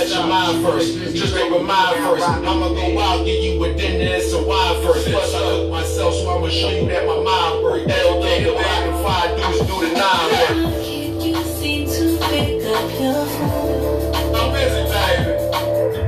I 0.09 0.11
touch 0.11 0.21
your 0.21 0.27
mind 0.27 0.65
first, 0.65 1.15
just 1.15 1.35
take 1.35 1.51
my 1.51 1.61
mind 1.61 2.03
first. 2.03 2.27
I'ma 2.27 2.69
go 2.69 2.99
out, 2.99 3.25
give 3.25 3.43
you 3.43 3.63
a 3.63 3.73
dinner 3.75 4.13
and 4.15 4.23
some 4.23 4.47
wine 4.47 4.81
first. 4.81 5.07
Plus 5.07 5.35
I 5.35 5.39
cook 5.39 5.69
myself, 5.69 6.15
so 6.15 6.29
I'ma 6.35 6.49
show 6.49 6.69
you 6.69 6.87
that 6.87 7.05
my 7.05 7.21
mind 7.21 7.63
work. 7.63 7.85
Hell 7.87 8.25
yeah, 8.25 8.43
the 8.43 8.51
black 8.53 8.87
and 8.87 9.05
five 9.05 9.37
dudes 9.37 9.59
do 9.69 9.79
the 9.85 9.93
nine 9.93 10.29
work. 10.33 10.85
You 11.23 11.35
seem 11.61 11.85
to 11.85 12.17
pick 12.25 12.65
up 12.65 12.89
your 12.99 13.25
phone? 13.37 14.15
I'm 14.33 14.49
busy, 14.51 14.81
baby. 14.89 15.33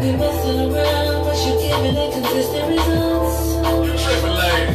We 0.01 0.17
messing 0.17 0.59
around, 0.73 1.21
but 1.25 1.37
you're 1.45 1.61
giving 1.61 1.95
inconsistent 1.95 2.65
results. 2.73 3.37
You 3.85 3.93
tripping, 4.01 4.33
lady. 4.33 4.73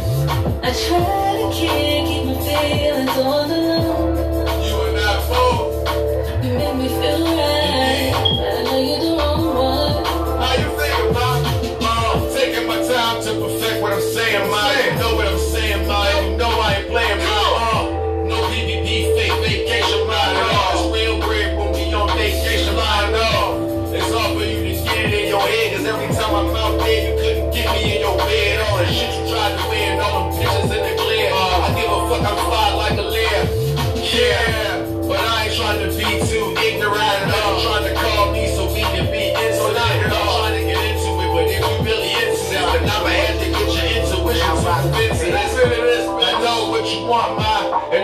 I 0.62 0.70
try 0.86 1.34
to 1.42 1.46
keep 1.50 2.22
my 2.26 2.34
feelings 2.46 3.10
on 3.10 3.48
the 3.48 3.56
low. 3.56 3.95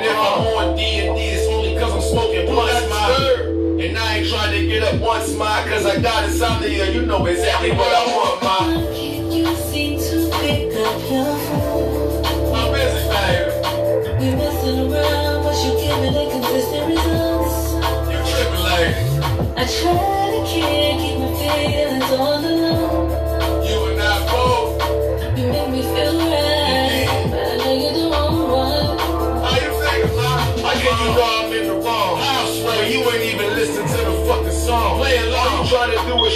And 0.03 0.11
if 0.11 0.19
I'm 0.19 0.43
on 0.59 0.77
D 0.77 0.83
and 0.83 1.15
D, 1.15 1.23
it's 1.23 1.47
only 1.47 1.79
cause 1.79 1.93
I'm 1.93 2.01
smoking 2.03 2.47
blunts, 2.47 2.89
ma. 2.91 3.07
And 3.79 3.97
I 3.97 4.17
ain't 4.17 4.29
trying 4.29 4.51
to 4.51 4.67
get 4.67 4.83
up 4.83 5.01
once, 5.01 5.33
ma, 5.37 5.63
cause 5.63 5.87
I 5.87 6.01
got 6.01 6.25
insomnia. 6.25 6.91
You 6.91 7.07
know 7.07 7.25
exactly 7.27 7.71
what 7.71 7.87
I 7.87 8.07
want, 8.11 8.43
ma. 8.43 8.67
You 9.31 9.47
seem 9.71 10.01
to 10.01 10.29
pick 10.41 10.75
up 10.75 10.99
your 11.09 11.39
phone? 11.47 12.27
I'm 12.51 12.73
busy, 12.75 12.99
baby. 13.15 13.55
We 14.19 14.35
messing 14.35 14.91
around, 14.91 15.45
but 15.45 15.55
you're 15.63 15.79
giving 15.79 16.15
inconsistent 16.19 16.85
results. 16.91 17.79
You 18.11 18.19
tripping, 18.27 18.65
lady. 18.75 18.99
I 19.55 19.63
try 19.71 20.35
to 20.35 20.41
keep 20.51 21.15
my 21.21 21.31
feelings 21.39 21.92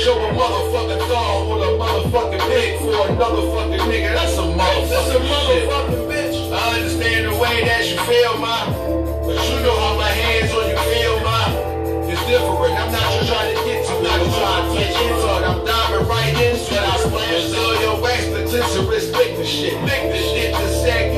show 0.02 0.18
a 0.18 0.32
motherfucking 0.32 1.08
thong 1.08 1.48
with 1.48 1.62
a 1.62 1.72
motherfucking 1.80 2.44
dick 2.48 2.80
for 2.80 3.08
another 3.08 3.44
fucking 3.52 3.84
nigga. 3.88 4.12
That's 4.12 4.36
a 4.36 4.42
motherfucking 4.42 4.90
That's 4.90 5.14
a 5.14 5.20
motherfucking 5.20 6.04
bitch. 6.10 6.52
I 6.52 6.78
understand 6.78 7.26
the 7.26 7.38
way 7.38 7.64
that 7.64 7.82
you 7.88 7.98
feel, 8.04 8.36
ma. 8.38 8.66
But 9.24 9.40
you 9.48 9.56
know 9.64 9.76
how 9.76 9.96
my 9.96 10.08
hands 10.08 10.52
on 10.52 10.68
you 10.68 10.78
feel, 10.92 11.16
ma. 11.24 11.38
It's 12.12 12.20
different. 12.28 12.76
I'm 12.76 12.92
not 12.92 13.06
just 13.14 13.28
trying 13.32 13.56
to 13.56 13.64
get 13.64 13.86
to. 13.86 13.94
I'm 13.96 14.24
trying 14.36 14.68
to 14.68 14.78
get 14.78 14.92
into 15.00 15.26
it. 15.26 15.42
I'm 15.48 15.64
diving 15.64 16.08
right 16.08 16.34
into 16.44 16.74
it. 16.76 16.84
I 16.84 16.96
splash 17.00 17.52
all 17.56 17.80
your 17.80 18.00
wax, 18.02 18.26
the 18.26 18.44
clitoris, 18.44 19.10
lick 19.12 19.36
the 19.36 19.44
shit. 19.44 19.74
Lick 19.82 20.02
the 20.12 20.18
shit, 20.18 20.52
the 20.52 20.68
sack. 20.84 21.15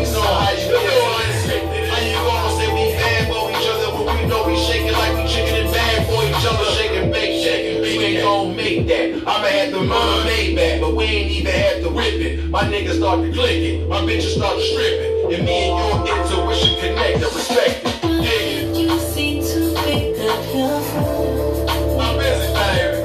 that. 8.88 9.14
I'ma 9.28 9.46
have 9.46 9.72
the 9.72 9.80
money 9.82 10.54
back, 10.54 10.80
but 10.80 10.96
we 10.96 11.04
ain't 11.04 11.30
even 11.30 11.52
had 11.52 11.82
to 11.82 11.90
rip 11.90 12.14
it. 12.14 12.48
My 12.50 12.62
niggas 12.62 12.96
start 12.96 13.20
to 13.22 13.32
click 13.32 13.50
it, 13.50 13.88
my 13.88 14.00
bitches 14.00 14.36
start 14.36 14.56
to 14.56 14.62
strip 14.62 15.00
it. 15.00 15.34
And 15.34 15.44
me 15.44 15.68
and 15.68 15.78
your 15.78 16.16
intuition 16.16 16.80
connect 16.80 17.16
and 17.16 17.34
respect 17.34 17.84
it. 17.84 18.04
Yeah. 18.04 18.72
You 18.72 18.98
seem 18.98 19.42
to 19.44 19.74
pick 19.84 20.18
up 20.24 20.42
your 20.54 20.80
phone. 20.92 21.68
I'm 22.00 22.16
busy, 22.16 22.48
baby. 22.56 22.98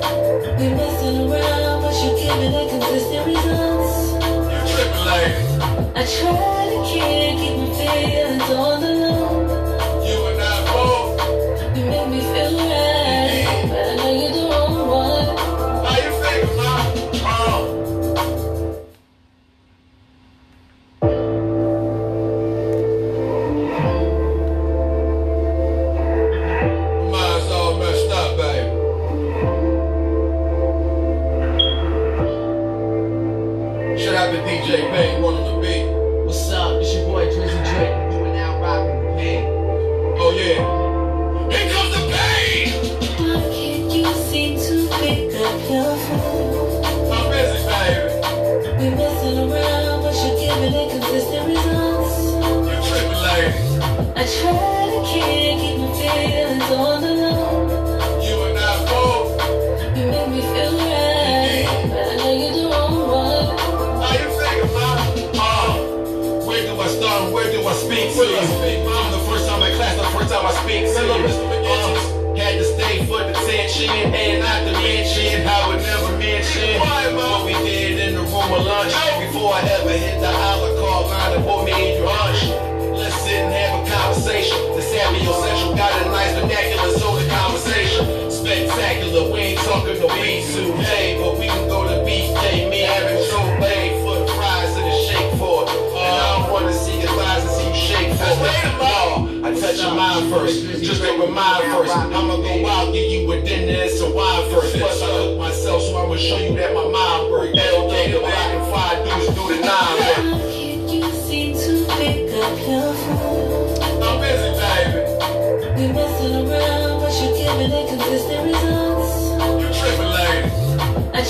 We 0.57 0.73
messing 0.73 1.17
around, 1.29 1.81
but 1.81 1.93
you 2.01 2.15
giving 2.15 2.53
it 2.53 2.69
consistent 2.69 3.27
results. 3.27 4.13
You're 4.71 5.05
lady. 5.05 5.91
I 5.95 6.05
try. 6.05 6.52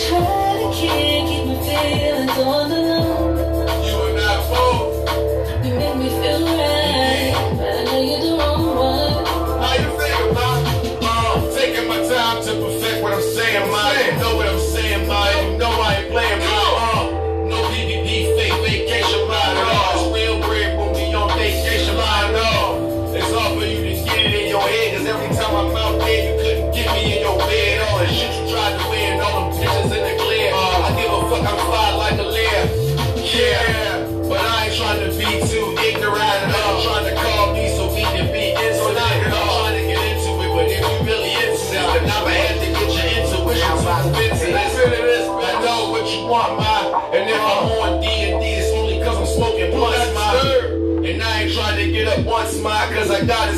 Try 0.08 0.58
to 0.60 0.72
keep, 0.74 1.28
keep 1.28 1.46
my 1.46 1.56
feelings 1.64 2.38
on 2.38 2.70
the 2.70 2.76
low. 2.76 2.93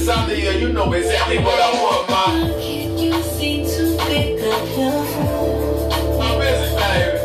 I 0.05 0.07
got 0.07 0.29
insomnia. 0.29 0.53
You 0.59 0.71
know 0.71 0.93
exactly 0.93 1.39
what 1.39 1.59
I 1.59 1.71
want, 1.81 2.09
ma. 2.09 2.25
Why 2.25 2.61
can't 2.61 2.99
you 2.99 3.23
seem 3.23 3.65
to 3.65 3.97
pick 4.05 4.39
up 4.43 4.61
your 4.77 5.01
phone? 5.01 6.21
I'm 6.21 6.37
busy, 6.37 6.75
baby. 6.77 7.17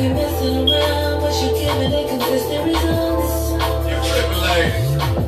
We 0.00 0.08
messing 0.14 0.56
around, 0.64 1.20
but 1.20 1.34
you're 1.42 1.52
giving 1.60 1.92
inconsistent 1.92 2.64
results. 2.64 3.52
You 3.84 3.96
tripping, 4.08 4.42
lady. 4.48 4.72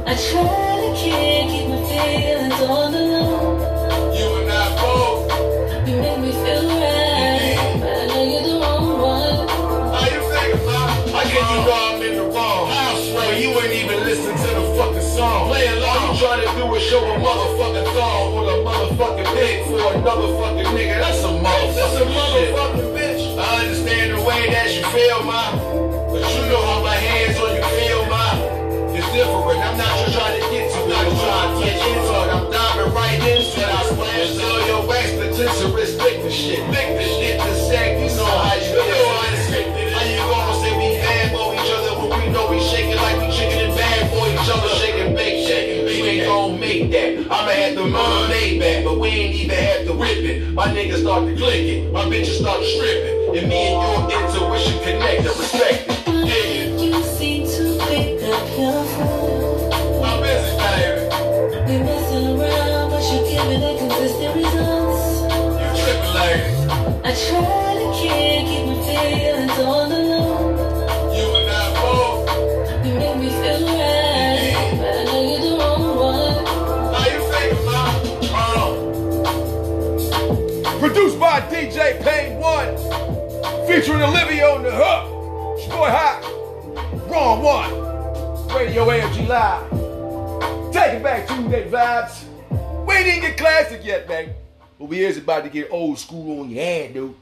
I 0.08 0.16
try 0.16 0.80
to 0.80 0.90
keep, 0.96 1.44
keep 1.52 1.68
my 1.68 1.76
feelings 1.92 2.60
on 2.64 2.92
the 2.92 3.02
low. 3.04 4.16
You 4.16 4.26
and 4.40 4.50
I 4.50 4.64
both. 4.80 5.88
You 5.88 5.96
make 6.00 6.20
me 6.20 6.32
feel 6.32 6.64
right, 6.72 7.76
but 7.80 7.92
I 7.92 8.06
know 8.06 8.22
you're 8.32 8.42
the 8.48 8.56
wrong 8.64 8.88
one. 8.98 9.48
How 9.92 10.08
you 10.08 10.22
feel, 10.24 10.56
ma? 10.64 11.20
I 11.20 11.24
get 11.24 11.36
you 11.36 11.60
know 11.68 11.84
I'm 11.84 12.00
in 12.02 12.14
the 12.16 12.24
wrong. 12.32 12.70
I 12.72 12.96
swear 13.12 13.38
you 13.38 13.50
ain't 13.60 13.74
even 13.74 14.04
listen 14.04 14.32
to 14.32 14.54
the 14.56 14.74
fucking 14.78 15.02
song. 15.02 15.48
Play 15.48 15.77
along. 16.38 16.58
All 16.58 16.68
you 16.68 16.68
trying 16.68 16.68
to 16.68 16.70
do 16.70 16.74
is 16.74 16.82
show 16.82 17.04
a 17.04 17.18
motherfucking 17.18 17.94
thong 17.94 18.34
with 18.36 18.48
a 18.48 18.58
motherfucking 18.62 19.34
dick 19.34 19.66
for 19.66 19.94
another 19.94 20.28
fucking 20.38 20.70
nigga. 20.76 21.00
That's 21.00 21.22
a 21.22 21.28
motherfucking 21.28 21.74
That's 21.74 21.96
a 21.96 22.06
motherfucking 22.06 22.88
bitch. 22.96 23.38
I 23.38 23.64
understand 23.64 24.12
the 24.12 24.22
way 24.22 24.50
that 24.50 24.74
you 24.74 24.84
feel, 24.90 25.22
ma. 25.24 25.52
But 26.10 26.22
you 26.34 26.42
know 26.48 26.62
how 26.62 26.82
my 26.82 26.94
hands 26.94 27.38
on 27.38 27.56
you 27.56 27.64
feel, 27.78 28.06
ma. 28.06 28.34
It's 28.94 29.06
different. 29.12 29.60
I'm 29.60 29.78
not 29.78 29.98
just 29.98 30.18
trying 30.18 30.40
to 30.40 30.50
get 30.50 30.72
to 30.72 30.78
it. 30.78 30.96
I'm 30.96 31.16
trying 31.18 31.54
to 31.54 31.64
get 31.64 31.76
into 31.76 32.14
it. 32.14 32.30
I'm 32.34 32.50
diving 32.50 32.94
right 32.94 33.18
into 33.18 33.60
it. 33.60 33.68
I 33.68 33.82
splash 33.84 34.36
till 34.36 34.66
your 34.66 34.86
wax 34.86 35.12
potential 35.12 35.70
stick 35.86 36.22
the 36.22 36.30
shit. 36.30 36.60
Lick 36.70 36.98
the 36.98 37.04
shit 37.04 37.40
to 37.40 37.54
sack. 37.66 37.97
Gon' 46.28 46.60
make 46.60 46.90
that. 46.90 47.18
I'ma 47.30 47.50
have 47.50 47.74
the 47.74 47.84
made 48.28 48.60
back, 48.60 48.84
but 48.84 48.98
we 48.98 49.08
ain't 49.08 49.34
even 49.34 49.56
have 49.56 49.86
to 49.86 49.94
rip 49.94 50.18
it. 50.18 50.52
My 50.52 50.68
niggas 50.68 51.00
start 51.00 51.26
to 51.26 51.36
click 51.36 51.64
it. 51.74 51.92
My 51.92 52.04
bitches 52.04 52.40
start 52.40 52.60
to 52.60 52.66
strip 52.66 53.04
it. 53.08 53.38
And 53.38 53.48
me 53.48 53.72
and 53.72 54.10
your 54.10 54.20
intuition 54.20 54.78
connect 54.84 55.26
and 55.26 55.36
respect 55.38 55.84
it. 55.88 56.08
Yeah. 56.28 56.84
you 56.84 57.02
seem 57.16 57.46
to 57.46 57.64
pick 57.88 58.22
up 58.22 58.46
your 58.58 58.84
phone? 58.94 59.72
I'm 60.04 60.20
busy, 60.22 60.52
baby. 60.60 61.02
We 61.66 61.74
messing 61.84 62.26
around, 62.36 62.90
but 62.90 63.02
you're 63.10 63.26
giving 63.28 63.62
inconsistent 63.62 64.32
results. 64.36 65.04
You 65.60 65.68
tripping, 65.80 66.14
lady. 66.18 66.48
I 67.04 67.12
try 67.26 67.70
to 67.80 67.86
keep, 67.96 68.40
keep 68.48 68.64
my 68.68 68.76
feelings 68.86 69.58
on 69.60 69.88
the 69.90 69.97
Featuring 83.78 84.02
Olivia 84.02 84.44
on 84.48 84.64
the 84.64 84.72
hook. 84.72 85.68
Your 85.68 85.88
Hot. 85.88 87.08
Wrong 87.08 87.40
one. 87.40 87.70
Radio 88.52 88.84
AFG 88.86 89.28
Live. 89.28 90.72
Take 90.72 90.94
it 90.94 91.02
back 91.04 91.28
Tuesday 91.28 91.70
vibes. 91.70 92.24
We 92.84 93.04
didn't 93.04 93.20
get 93.20 93.36
classic 93.36 93.84
yet, 93.84 94.08
man. 94.08 94.30
But 94.80 94.86
we 94.86 95.04
is 95.04 95.16
about 95.16 95.44
to 95.44 95.48
get 95.48 95.70
old 95.70 95.96
school 96.00 96.40
on 96.40 96.50
your 96.50 96.64
hand, 96.64 96.94
dude. 96.94 97.14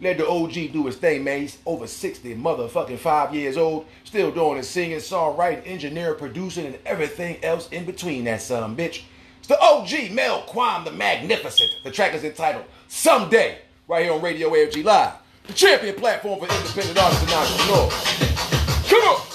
Let 0.00 0.18
the 0.18 0.28
OG 0.28 0.72
do 0.72 0.86
his 0.86 0.96
thing, 0.96 1.22
man. 1.22 1.42
He's 1.42 1.58
over 1.64 1.86
60, 1.86 2.34
motherfucking 2.34 2.98
five 2.98 3.32
years 3.32 3.56
old. 3.56 3.86
Still 4.02 4.32
doing 4.32 4.56
his 4.56 4.68
singing, 4.68 4.98
songwriting, 4.98 5.64
engineering, 5.66 6.18
producing, 6.18 6.66
and 6.66 6.78
everything 6.84 7.36
else 7.44 7.68
in 7.68 7.84
between 7.84 8.24
that 8.24 8.42
son, 8.42 8.74
bitch. 8.74 9.02
It's 9.38 9.46
the 9.46 9.60
OG, 9.60 10.10
Mel 10.10 10.42
Quan 10.48 10.84
the 10.84 10.90
Magnificent. 10.90 11.70
The 11.84 11.92
track 11.92 12.12
is 12.14 12.24
entitled 12.24 12.64
Someday, 12.88 13.58
right 13.86 14.02
here 14.02 14.14
on 14.14 14.20
Radio 14.20 14.50
AFG 14.50 14.82
Live. 14.82 15.21
The 15.46 15.52
champion 15.54 15.96
platform 15.96 16.38
for 16.38 16.46
independent 16.46 16.98
artists 16.98 17.24
and 17.24 17.32
entrepreneurs. 17.32 18.88
Come 18.88 19.00
on! 19.02 19.31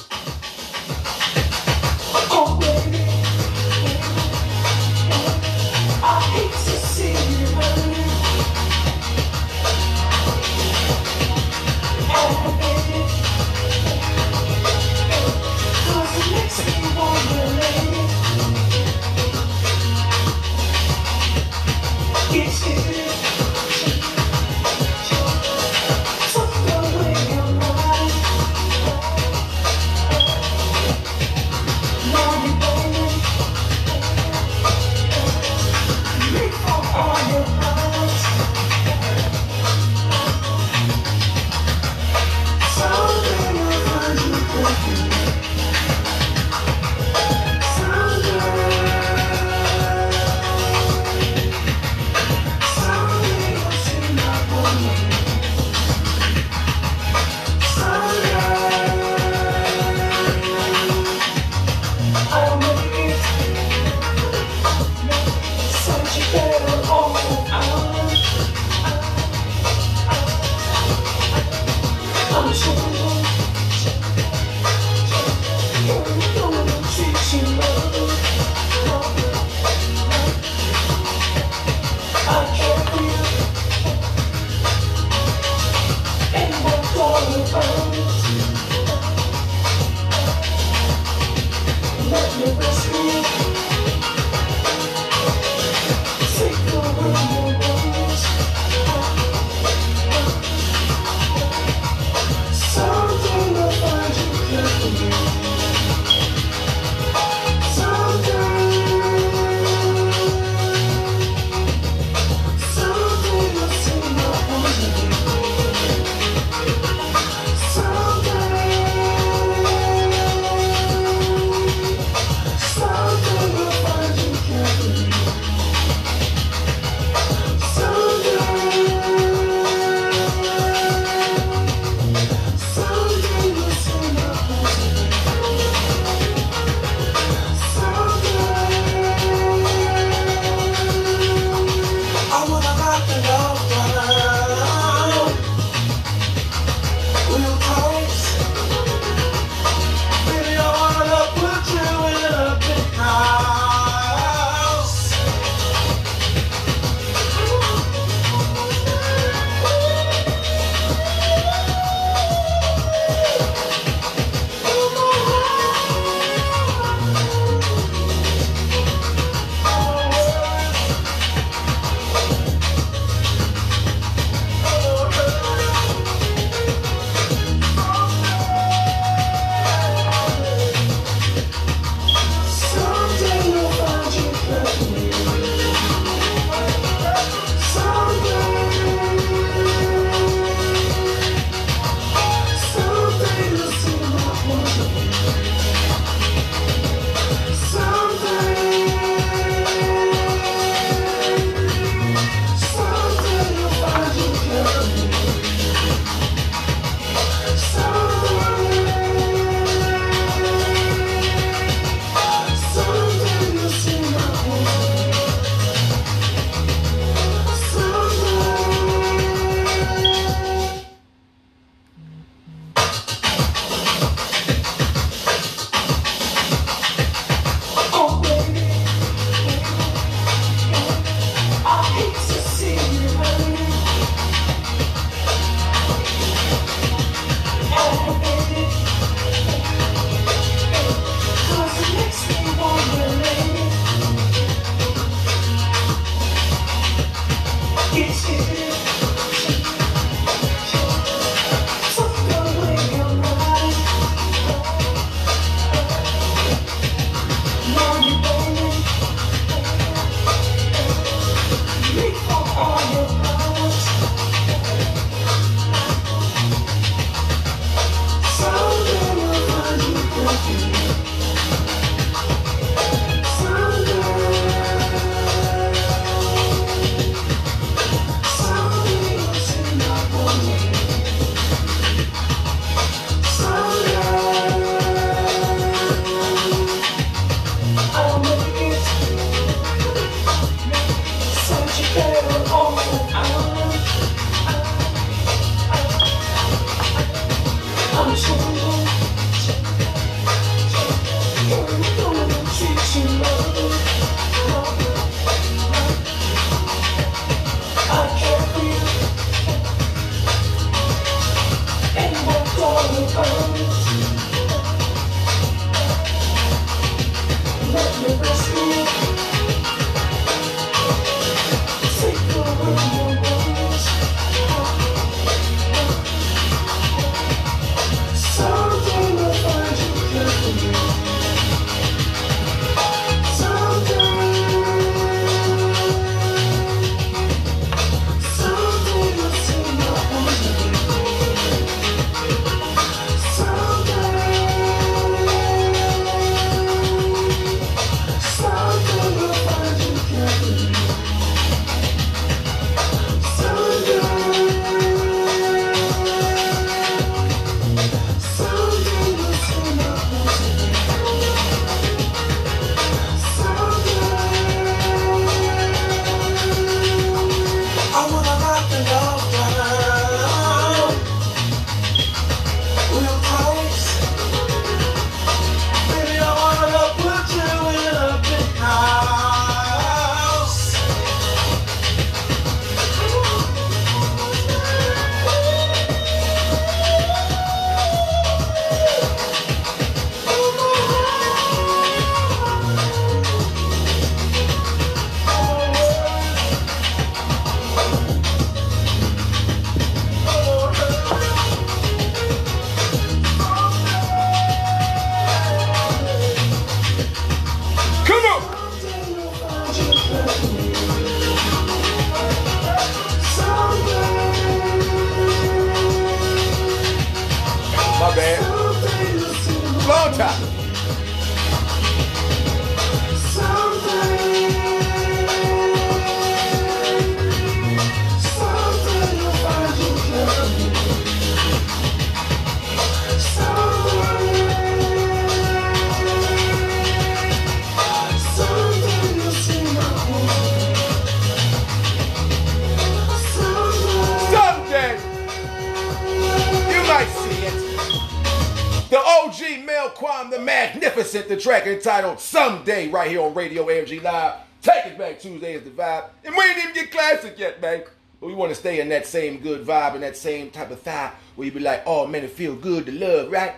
Entitled 451.78 452.20
Someday, 452.20 452.90
right 452.90 453.08
here 453.08 453.22
on 453.22 453.36
Radio 453.36 453.68
AFG 453.68 454.02
Live. 454.02 454.34
Take 454.63 454.88
it 454.88 454.98
back 454.98 455.20
Tuesday 455.20 455.54
is 455.54 455.63
the 455.63 455.70
vibe. 455.70 456.06
And 456.26 456.36
we 456.36 456.44
ain't 456.44 456.58
even 456.58 456.74
get 456.74 456.90
classic 456.90 457.38
yet, 457.38 457.62
man. 457.62 457.84
But 458.20 458.26
we 458.26 458.34
want 458.34 458.50
to 458.50 458.56
stay 458.56 458.80
in 458.80 458.90
that 458.90 459.06
same 459.06 459.38
good 459.38 459.63
vibe 459.63 459.94
and 459.94 460.02
that 460.02 460.18
same 460.18 460.50
type 460.50 460.72
of 460.72 460.84
vibe 460.84 461.12
where 461.36 461.46
you 461.46 461.52
be 461.52 461.60
like, 461.60 461.84
oh 461.86 462.08
man, 462.08 462.24
it 462.24 462.32
feel 462.32 462.56
good 462.56 462.88
to 462.88 462.92
love, 462.92 463.32
right? 463.32 463.54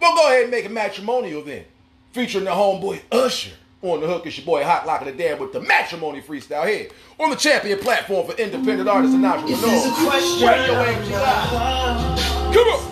We'll 0.00 0.14
go 0.14 0.28
ahead 0.28 0.42
and 0.42 0.52
make 0.52 0.64
it 0.64 0.70
matrimonial 0.70 1.42
then. 1.42 1.64
Featuring 2.12 2.44
the 2.44 2.52
homeboy 2.52 3.02
Usher. 3.10 3.50
On 3.82 4.00
the 4.00 4.06
hook 4.06 4.28
is 4.28 4.36
your 4.36 4.46
boy 4.46 4.62
Hot 4.62 4.86
Lock 4.86 5.00
of 5.00 5.08
the 5.08 5.12
Dam 5.12 5.40
with 5.40 5.52
the 5.52 5.60
matrimony 5.60 6.22
freestyle 6.22 6.68
here. 6.68 6.88
On 7.18 7.30
the 7.30 7.36
champion 7.36 7.80
platform 7.80 8.28
for 8.28 8.34
independent 8.34 8.88
artists 8.88 9.16
and 9.16 9.26
entrepreneurs. 9.26 9.60
This 9.60 9.86
is 9.86 9.90
a 9.90 10.08
question 10.08 10.48
Radio 10.48 10.74
AFG 10.74 11.10
Live. 11.10 12.54
Come 12.54 12.68
on. 12.68 12.90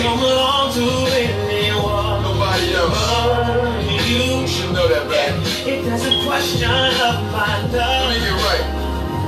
Don't 0.00 0.18
belong 0.18 1.39
that, 4.90 5.06
there's 5.64 6.04
a 6.04 6.26
question 6.26 6.70
of 6.70 7.14
my 7.30 7.62
Let 7.70 7.70
me 7.70 7.78
love, 7.78 8.18
get 8.18 8.34
right. 8.42 8.64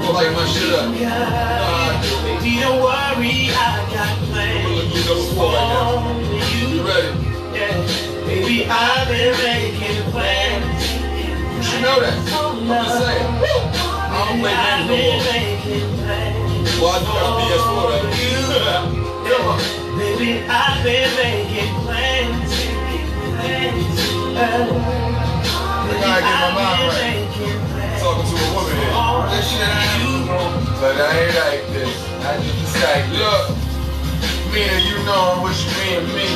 Don't 0.02 0.14
light 0.14 0.32
my 0.34 0.44
shit 0.50 0.72
up. 0.74 0.90
Don't 2.62 2.78
worry, 2.82 3.50
I 3.50 3.54
got 3.94 4.18
plans 4.30 4.66
looking 4.70 4.98
at 4.98 5.06
the 5.06 5.14
floor 5.34 5.54
right 5.54 5.66
for 5.86 6.42
You 6.50 6.66
you. 6.68 6.82
ready? 6.86 7.10
Yeah. 7.54 8.26
Baby, 8.26 8.66
I've 8.66 9.06
been 9.08 9.34
making 9.38 10.02
plans. 10.10 10.82
You 11.56 11.62
should 11.62 11.82
know 11.82 11.98
that. 12.00 12.16
I'm 12.32 12.66
just 12.66 12.98
saying. 12.98 13.30
I 13.38 14.26
don't 14.28 14.40
play 14.40 14.54
I've 14.54 14.86
no 14.86 14.94
been 14.94 15.06
more. 15.06 15.22
making 15.30 15.86
plans. 16.02 16.80
Well, 16.80 16.90
I 16.90 16.98
do 16.98 17.06
got 17.06 17.22
a 17.22 17.42
PS4 17.42 17.82
though. 18.58 18.86
Come 19.28 19.46
on. 19.48 19.58
Baby, 19.98 20.30
I've 20.48 20.82
been 20.82 21.10
making 21.14 21.70
plans. 21.86 22.50
plans. 23.38 23.98
Uh, 24.34 25.11
I 25.92 26.00
gotta 26.00 26.24
get 26.24 26.38
my 26.40 26.50
mind 26.56 26.80
right. 26.88 27.28
plans. 27.36 28.00
Talking 28.00 28.24
to 28.24 28.36
a 28.40 28.48
woman 28.56 28.76
here. 28.80 28.96
This 29.28 29.44
shit 29.44 29.68
But 30.80 30.96
I 30.96 31.10
ain't 31.20 31.36
like 31.36 31.64
this. 31.76 31.92
I 32.24 32.40
just 32.40 32.76
like, 32.80 33.04
look. 33.12 33.62
Me 34.52 34.60
and 34.68 34.84
you 34.84 34.96
know 35.04 35.40
what 35.40 35.56
you 35.56 35.68
mean 35.80 36.04
me. 36.12 36.28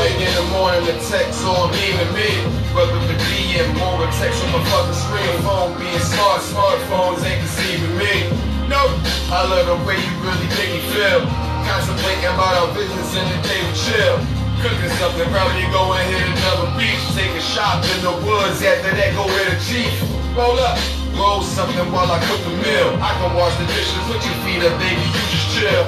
Late 0.00 0.20
in 0.20 0.32
the 0.36 0.46
morning, 0.52 0.84
the 0.84 0.96
text 1.04 1.44
on 1.44 1.72
me 1.72 1.96
and 1.96 2.10
me. 2.16 2.28
Brother 2.72 3.00
the 3.08 3.16
DM, 3.28 3.76
more 3.76 4.08
text 4.20 4.40
on 4.44 4.52
my 4.52 4.60
fucking 4.68 4.96
screen. 4.96 5.32
Phone 5.44 5.72
being 5.80 6.00
smart, 6.00 6.40
smartphones 6.44 7.24
ain't 7.24 7.40
deceiving 7.40 7.96
me. 7.96 8.28
Nope. 8.68 8.92
I 9.32 9.44
love 9.48 9.64
the 9.68 9.78
way 9.84 9.96
you 9.96 10.12
really 10.24 10.48
make 10.56 10.76
me 10.76 10.82
feel. 10.92 11.24
Contemplating 11.64 12.28
about 12.32 12.52
our 12.56 12.70
business 12.72 13.16
in 13.16 13.24
the 13.32 13.38
day 13.48 13.60
we 13.60 13.72
chill. 13.76 14.43
Cooking 14.62 14.92
something, 15.00 15.28
probably 15.30 15.66
go 15.72 15.92
and 15.94 16.06
hit 16.10 16.22
another 16.22 16.70
beach. 16.78 17.02
Take 17.14 17.32
a 17.34 17.40
shop 17.40 17.84
in 17.96 18.00
the 18.04 18.14
woods, 18.22 18.62
after 18.62 18.92
that 18.94 19.10
go 19.14 19.26
with 19.26 19.54
a 19.54 19.58
chief. 19.64 19.92
Roll 20.36 20.58
up, 20.58 20.78
roll 21.14 21.42
something 21.42 21.88
while 21.92 22.10
I 22.10 22.18
cook 22.26 22.42
the 22.44 22.54
meal. 22.62 22.94
I 23.02 23.12
can 23.18 23.34
wash 23.34 23.54
the 23.58 23.66
dishes, 23.70 24.02
put 24.06 24.20
your 24.22 24.38
feet 24.46 24.62
up, 24.64 24.74
baby, 24.78 25.00
you 25.00 25.22
just 25.30 25.48
chill. 25.54 25.84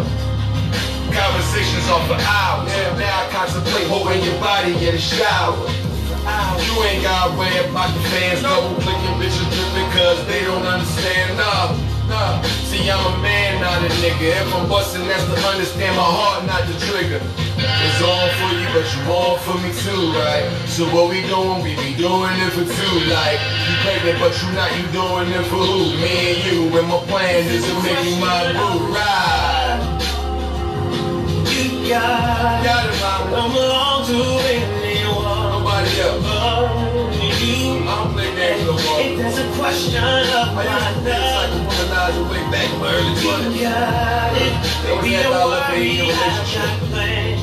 Conversations 1.13 1.87
off 1.89 2.05
for 2.11 2.21
hours. 2.21 2.69
Now 2.99 3.23
I 3.23 3.31
contemplate 3.31 3.87
holding 3.89 4.23
your 4.23 4.39
body 4.39 4.73
in 4.75 4.95
the 4.95 5.01
shower. 5.01 5.57
You 6.27 6.75
ain't 6.83 7.03
got 7.03 7.33
about 7.33 7.95
the 7.95 8.01
fans 8.11 8.43
double 8.43 8.75
clicking 8.83 9.17
bitches 9.23 9.47
dripping 9.47 9.91
cause 9.95 10.27
they 10.27 10.43
don't 10.43 10.67
understand. 10.67 11.39
Nah, 11.39 11.86
nah. 12.09 12.43
See, 12.69 12.89
I'm 12.91 13.01
a 13.15 13.23
man, 13.23 13.61
not 13.61 13.83
a 13.83 13.89
nigga. 14.03 14.43
If 14.43 14.55
I'm 14.55 14.69
busting, 14.69 15.07
that's 15.09 15.25
to 15.25 15.37
understand 15.49 15.97
my 15.97 16.03
heart, 16.03 16.47
not 16.47 16.67
the 16.67 16.75
trigger. 16.87 17.21
It's 17.59 18.01
all 18.03 18.29
for 18.39 18.51
you, 18.55 18.67
but 18.75 18.87
you 18.95 19.01
all 19.11 19.37
for 19.39 19.57
me 19.63 19.71
too, 19.85 20.13
right? 20.19 20.45
So 20.69 20.85
what 20.95 21.11
we 21.11 21.23
doing? 21.27 21.63
We 21.63 21.75
be 21.77 21.95
doing 21.97 22.35
it 22.45 22.51
for 22.53 22.65
two. 22.67 22.97
Like, 23.11 23.41
you 23.67 23.75
pregnant, 23.83 24.19
but 24.21 24.33
you 24.43 24.49
not, 24.53 24.71
you 24.77 24.85
doing 24.93 25.29
it 25.33 25.45
for 25.51 25.63
who? 25.63 25.95
Me 26.01 26.35
and 26.35 26.41
you. 26.47 26.79
And 26.79 26.87
my 26.89 26.99
plan 27.09 27.47
is 27.49 27.65
to 27.65 27.75
make 27.83 28.05
you 28.05 28.17
my 28.21 28.53
boo, 28.53 28.93
right? 28.93 29.81
You 31.49 31.89
got, 31.89 32.65
Got 32.65 32.87
it, 32.87 33.01
mama. 33.01 33.31
don't 33.31 33.53
belong 33.53 34.07
to 34.07 34.19
anyone 34.85 35.25
Nobody 35.25 36.01
else. 36.01 36.23
but 36.23 37.15
you. 37.41 37.86
I 38.67 38.75
don't 38.75 38.83
play 38.83 38.83
games 38.83 38.83
no 38.83 38.83
more. 38.83 39.01
If 39.01 39.19
there's 39.19 39.39
a 39.39 39.47
question 39.55 40.03
of 40.03 40.55
my 40.55 40.67
used 40.67 40.91
to 40.91 41.03
be 41.07 41.15
like 41.31 41.51
a 41.55 41.59
love, 41.63 41.67
womanizer 41.71 42.25
way 42.31 42.43
back 42.51 42.67
in 42.75 42.79
my 42.81 42.91
early 42.95 43.15
20s. 43.15 43.55
you 43.55 43.63
got 43.63 44.35
it. 44.35 44.53
Don't 44.83 45.03
Baby, 45.03 45.15
have 45.15 45.23
don't 45.23 45.39
to 45.39 45.47
let 45.47 45.71
me 45.71 45.77
worry, 45.77 45.99
in 46.03 46.11
a 46.11 46.11
I 46.11 46.27
relationship. 46.27 46.67
got 46.67 46.91
plans 46.91 47.41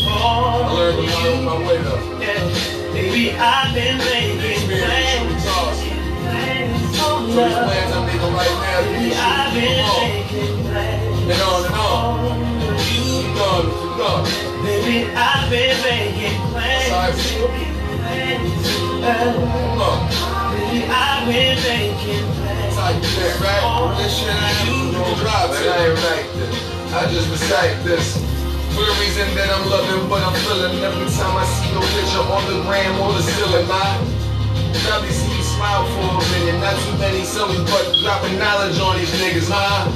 I 0.00 0.64
for 0.64 0.74
learned 0.74 0.96
to 0.96 1.04
learn 1.12 1.36
you. 1.36 1.44
my 1.44 1.56
way 1.60 1.78
though. 1.82 2.02
Yeah. 2.24 2.92
Baby, 2.92 3.32
I've 3.36 3.74
been 3.74 3.98
making 3.98 4.40
Experience, 4.48 5.44
plans. 5.44 5.44
toss. 5.44 5.78
Plans 6.24 6.96
for 6.96 7.04
So 7.04 7.26
these 7.26 7.36
love. 7.36 7.68
plans 7.68 7.92
I'm 7.92 8.06
making 8.08 8.32
right 8.32 8.56
now, 8.64 8.80
you 8.80 8.96
Baby, 8.96 9.10
should 9.12 9.20
I've 9.20 9.52
been 9.52 9.76
keep 9.76 9.92
on. 9.92 10.08
making 10.08 10.56
plans 10.72 11.32
And 11.32 11.42
on 11.42 11.60
and 11.68 11.76
on. 11.76 12.16
for 12.16 12.72
you. 12.72 13.12
Keep 13.12 13.28
going, 13.36 13.68
keep 13.76 13.94
going. 14.00 14.24
Baby, 14.64 14.96
I've 15.12 15.50
been 15.52 15.76
making 15.84 16.36
plans. 16.48 16.88
Sorry. 16.88 17.12
Plans. 18.00 18.64
Come 19.02 19.80
on. 19.82 20.41
I 24.40 24.48
ain't 24.64 24.92
no 24.96 25.04
drive, 25.20 25.52
but 25.52 25.68
I 26.96 27.08
just 27.12 27.28
recite 27.28 27.76
this. 27.84 28.16
For 28.72 28.80
the 28.80 28.96
reason 29.04 29.28
that 29.36 29.52
I'm 29.52 29.68
loving 29.68 30.08
what 30.08 30.22
I'm 30.24 30.32
feeling 30.48 30.80
every 30.80 31.08
time 31.12 31.36
I 31.36 31.44
see 31.44 31.68
your 31.76 31.84
picture 31.92 32.24
on 32.24 32.40
the 32.48 32.64
gram 32.64 32.96
or 33.04 33.12
the 33.12 33.20
ceiling, 33.20 33.68
my 33.68 34.00
Probably 34.88 35.12
see 35.12 35.36
you 35.36 35.42
smile 35.44 35.84
for 35.92 36.08
a 36.16 36.24
minute, 36.32 36.58
not 36.60 36.74
too 36.80 36.96
many 36.96 37.22
silly, 37.24 37.60
but 37.68 37.92
dropping 38.00 38.38
knowledge 38.38 38.80
on 38.80 38.96
these 38.96 39.12
niggas, 39.20 39.52
huh? 39.52 39.92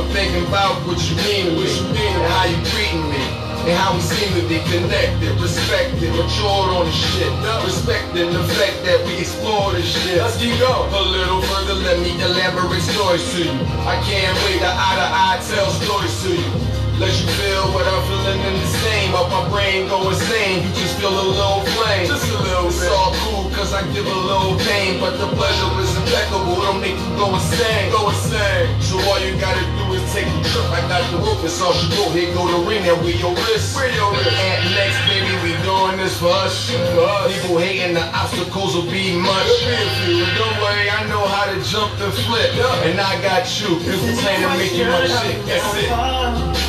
I'm 0.00 0.08
thinking 0.16 0.48
about 0.48 0.80
what 0.88 0.96
you 1.04 1.16
mean, 1.28 1.56
what 1.56 1.68
you 1.68 1.84
mean, 1.92 2.16
how 2.32 2.48
you 2.48 2.56
treating 2.72 3.04
me. 3.12 3.53
And 3.64 3.72
how 3.72 3.94
we 3.94 4.00
seem 4.02 4.28
to 4.36 4.46
be 4.46 4.60
connected, 4.68 5.40
respected, 5.40 6.12
matured 6.12 6.68
on 6.76 6.84
the 6.84 6.92
shit. 6.92 7.32
Respecting 7.64 8.30
the 8.30 8.44
fact 8.60 8.84
that 8.84 9.00
we 9.06 9.16
explore 9.16 9.72
this 9.72 9.88
shit. 9.88 10.18
Let's 10.18 10.36
keep 10.36 10.58
going. 10.60 10.92
A 10.92 11.00
little 11.00 11.40
further, 11.48 11.72
let 11.80 11.98
me 11.98 12.12
elaborate 12.20 12.82
stories 12.82 13.24
to 13.32 13.44
you. 13.44 13.56
I 13.88 13.96
can't 14.04 14.36
wait 14.44 14.60
to 14.60 14.68
eye 14.68 14.96
to 15.00 15.08
eye 15.08 15.40
tell 15.48 15.70
stories 15.80 16.12
to 16.24 16.36
you. 16.36 16.83
Let 16.94 17.10
you 17.10 17.26
feel 17.26 17.74
what 17.74 17.82
I'm 17.90 18.02
feeling 18.06 18.38
in 18.38 18.54
the 18.54 18.70
same. 18.86 19.18
Up 19.18 19.26
my 19.26 19.42
brain 19.50 19.90
go 19.90 20.06
insane. 20.14 20.62
You 20.62 20.70
just 20.78 20.94
feel 20.94 21.10
a 21.10 21.26
little 21.26 21.66
flame. 21.74 22.06
Just 22.06 22.30
a 22.30 22.38
little 22.38 22.70
It's 22.70 22.86
all 22.86 23.10
cool 23.26 23.50
cause 23.50 23.74
I 23.74 23.82
give 23.90 24.06
a 24.06 24.14
little 24.14 24.54
pain. 24.62 25.02
But 25.02 25.18
the 25.18 25.26
pleasure 25.34 25.74
is 25.82 25.90
impeccable. 25.90 26.54
Don't 26.54 26.78
make 26.78 26.94
you 26.94 27.10
go 27.18 27.34
insane. 27.34 27.90
Go 27.90 28.14
insane. 28.14 28.70
So 28.78 28.94
all 29.10 29.18
you 29.18 29.34
gotta 29.42 29.66
do 29.74 29.90
is 29.98 30.06
take 30.14 30.30
a 30.30 30.38
trip. 30.46 30.70
I 30.70 30.86
got 30.86 31.02
the 31.10 31.18
rope. 31.18 31.42
It's 31.42 31.58
all 31.58 31.74
she 31.74 31.90
go. 31.98 32.14
Here 32.14 32.30
go 32.30 32.46
the 32.46 32.62
ring. 32.62 32.86
Now 32.86 32.94
where 33.02 33.10
your 33.10 33.34
wrist. 33.42 33.74
Where 33.74 33.90
your 33.90 34.14
wrist. 34.14 34.30
At 34.30 34.62
next, 34.78 35.02
baby, 35.10 35.34
we 35.42 35.50
doing 35.66 35.98
this 35.98 36.14
for 36.22 36.30
us. 36.30 36.70
For 36.94 37.10
us. 37.10 37.34
People 37.34 37.58
hating 37.58 37.98
the 37.98 38.06
obstacles 38.14 38.78
will 38.78 38.86
be 38.86 39.18
much. 39.18 39.50
But 39.66 40.30
don't 40.38 40.56
worry, 40.62 40.86
I 40.86 41.02
know 41.10 41.26
how 41.26 41.50
to 41.50 41.58
jump 41.66 41.90
and 41.98 42.14
flip. 42.22 42.54
And 42.86 43.02
I 43.02 43.18
got 43.18 43.50
you. 43.58 43.82
Cause 43.82 43.98
we 43.98 44.14
plan 44.14 44.46
to 44.46 44.50
make 44.62 44.78
you 44.78 44.86
my 44.86 45.10
shit. 45.10 45.42
That's 45.42 46.54
it. 46.54 46.63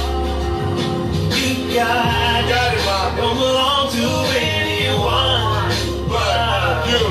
You 1.75 1.81
got 1.81 2.71
it. 2.71 2.79
Don't 3.17 3.35
belong 3.35 3.91
to 3.91 4.07
anyone 4.39 5.67
But 6.07 6.87
you, 6.87 7.03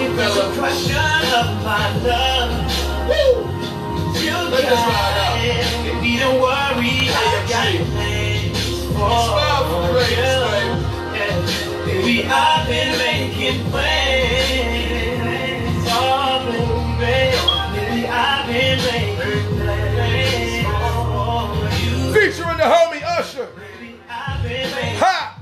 If 0.00 0.16
question 0.56 0.96
my 1.68 1.84
love, 2.00 2.48
you 4.16 4.32
got. 4.48 5.36
Baby, 5.84 6.12
don't 6.16 6.40
worry, 6.40 7.12
I 7.12 7.44
for 8.96 9.12
you. 10.08 10.24
baby. 11.92 12.24
Yeah. 12.24 12.32
I've 12.32 12.64
been 12.66 12.90
making 12.96 13.60
plans. 13.70 14.96
Oh, 15.90 16.40
baby, 16.98 18.08
I've 18.08 18.46
been 18.46 18.78
making 18.78 19.07
Featuring 22.12 22.56
the 22.56 22.64
homie 22.64 23.02
Usher. 23.02 23.48
Ha! 24.98 25.34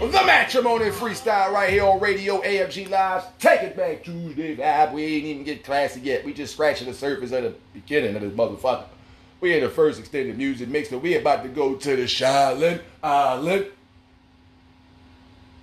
The 0.00 0.10
matrimony 0.26 0.86
freestyle 0.86 1.52
right 1.52 1.70
here 1.70 1.84
on 1.84 2.00
Radio 2.00 2.42
AFG 2.42 2.90
Live. 2.90 3.38
Take 3.38 3.62
it 3.62 3.76
back 3.76 4.02
Tuesday 4.04 4.56
vibe. 4.56 4.92
We 4.92 5.04
ain't 5.04 5.24
even 5.24 5.44
get 5.44 5.64
classy 5.64 6.00
yet. 6.00 6.24
We 6.24 6.34
just 6.34 6.52
scratching 6.52 6.88
the 6.88 6.94
surface 6.94 7.32
of 7.32 7.44
the 7.44 7.54
beginning 7.72 8.16
of 8.16 8.22
this 8.22 8.32
motherfucker. 8.32 8.84
We 9.40 9.54
in 9.54 9.62
the 9.62 9.70
first 9.70 10.00
extended 10.00 10.36
music 10.36 10.68
mix, 10.68 10.90
and 10.90 11.00
we 11.00 11.16
about 11.16 11.44
to 11.44 11.48
go 11.48 11.76
to 11.76 11.96
the 11.96 12.04
Shaolin 12.04 12.80
Island. 13.02 13.66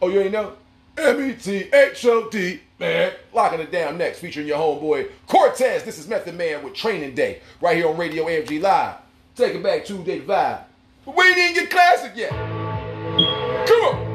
Oh, 0.01 0.09
you 0.09 0.21
ain't 0.21 0.31
know? 0.31 0.53
M-E-T-H-O-D, 0.97 2.61
man. 2.79 3.13
Locking 3.33 3.59
it 3.59 3.71
down 3.71 3.97
next, 3.97 4.19
featuring 4.19 4.47
your 4.47 4.57
homeboy 4.57 5.09
Cortez. 5.27 5.83
This 5.83 5.99
is 5.99 6.07
Method 6.07 6.35
Man 6.35 6.63
with 6.63 6.73
Training 6.73 7.15
Day, 7.15 7.41
right 7.61 7.75
here 7.75 7.87
on 7.87 7.97
Radio 7.97 8.25
AFG 8.25 8.61
Live. 8.61 8.95
Take 9.35 9.55
it 9.55 9.63
back 9.63 9.83
Tuesday 9.83 10.19
vibe. 10.19 10.63
But 11.05 11.17
we 11.17 11.23
ain't 11.23 11.37
even 11.37 11.53
get 11.55 11.69
classic 11.71 12.11
yet. 12.15 12.29
Come 13.67 13.81
on. 13.81 14.12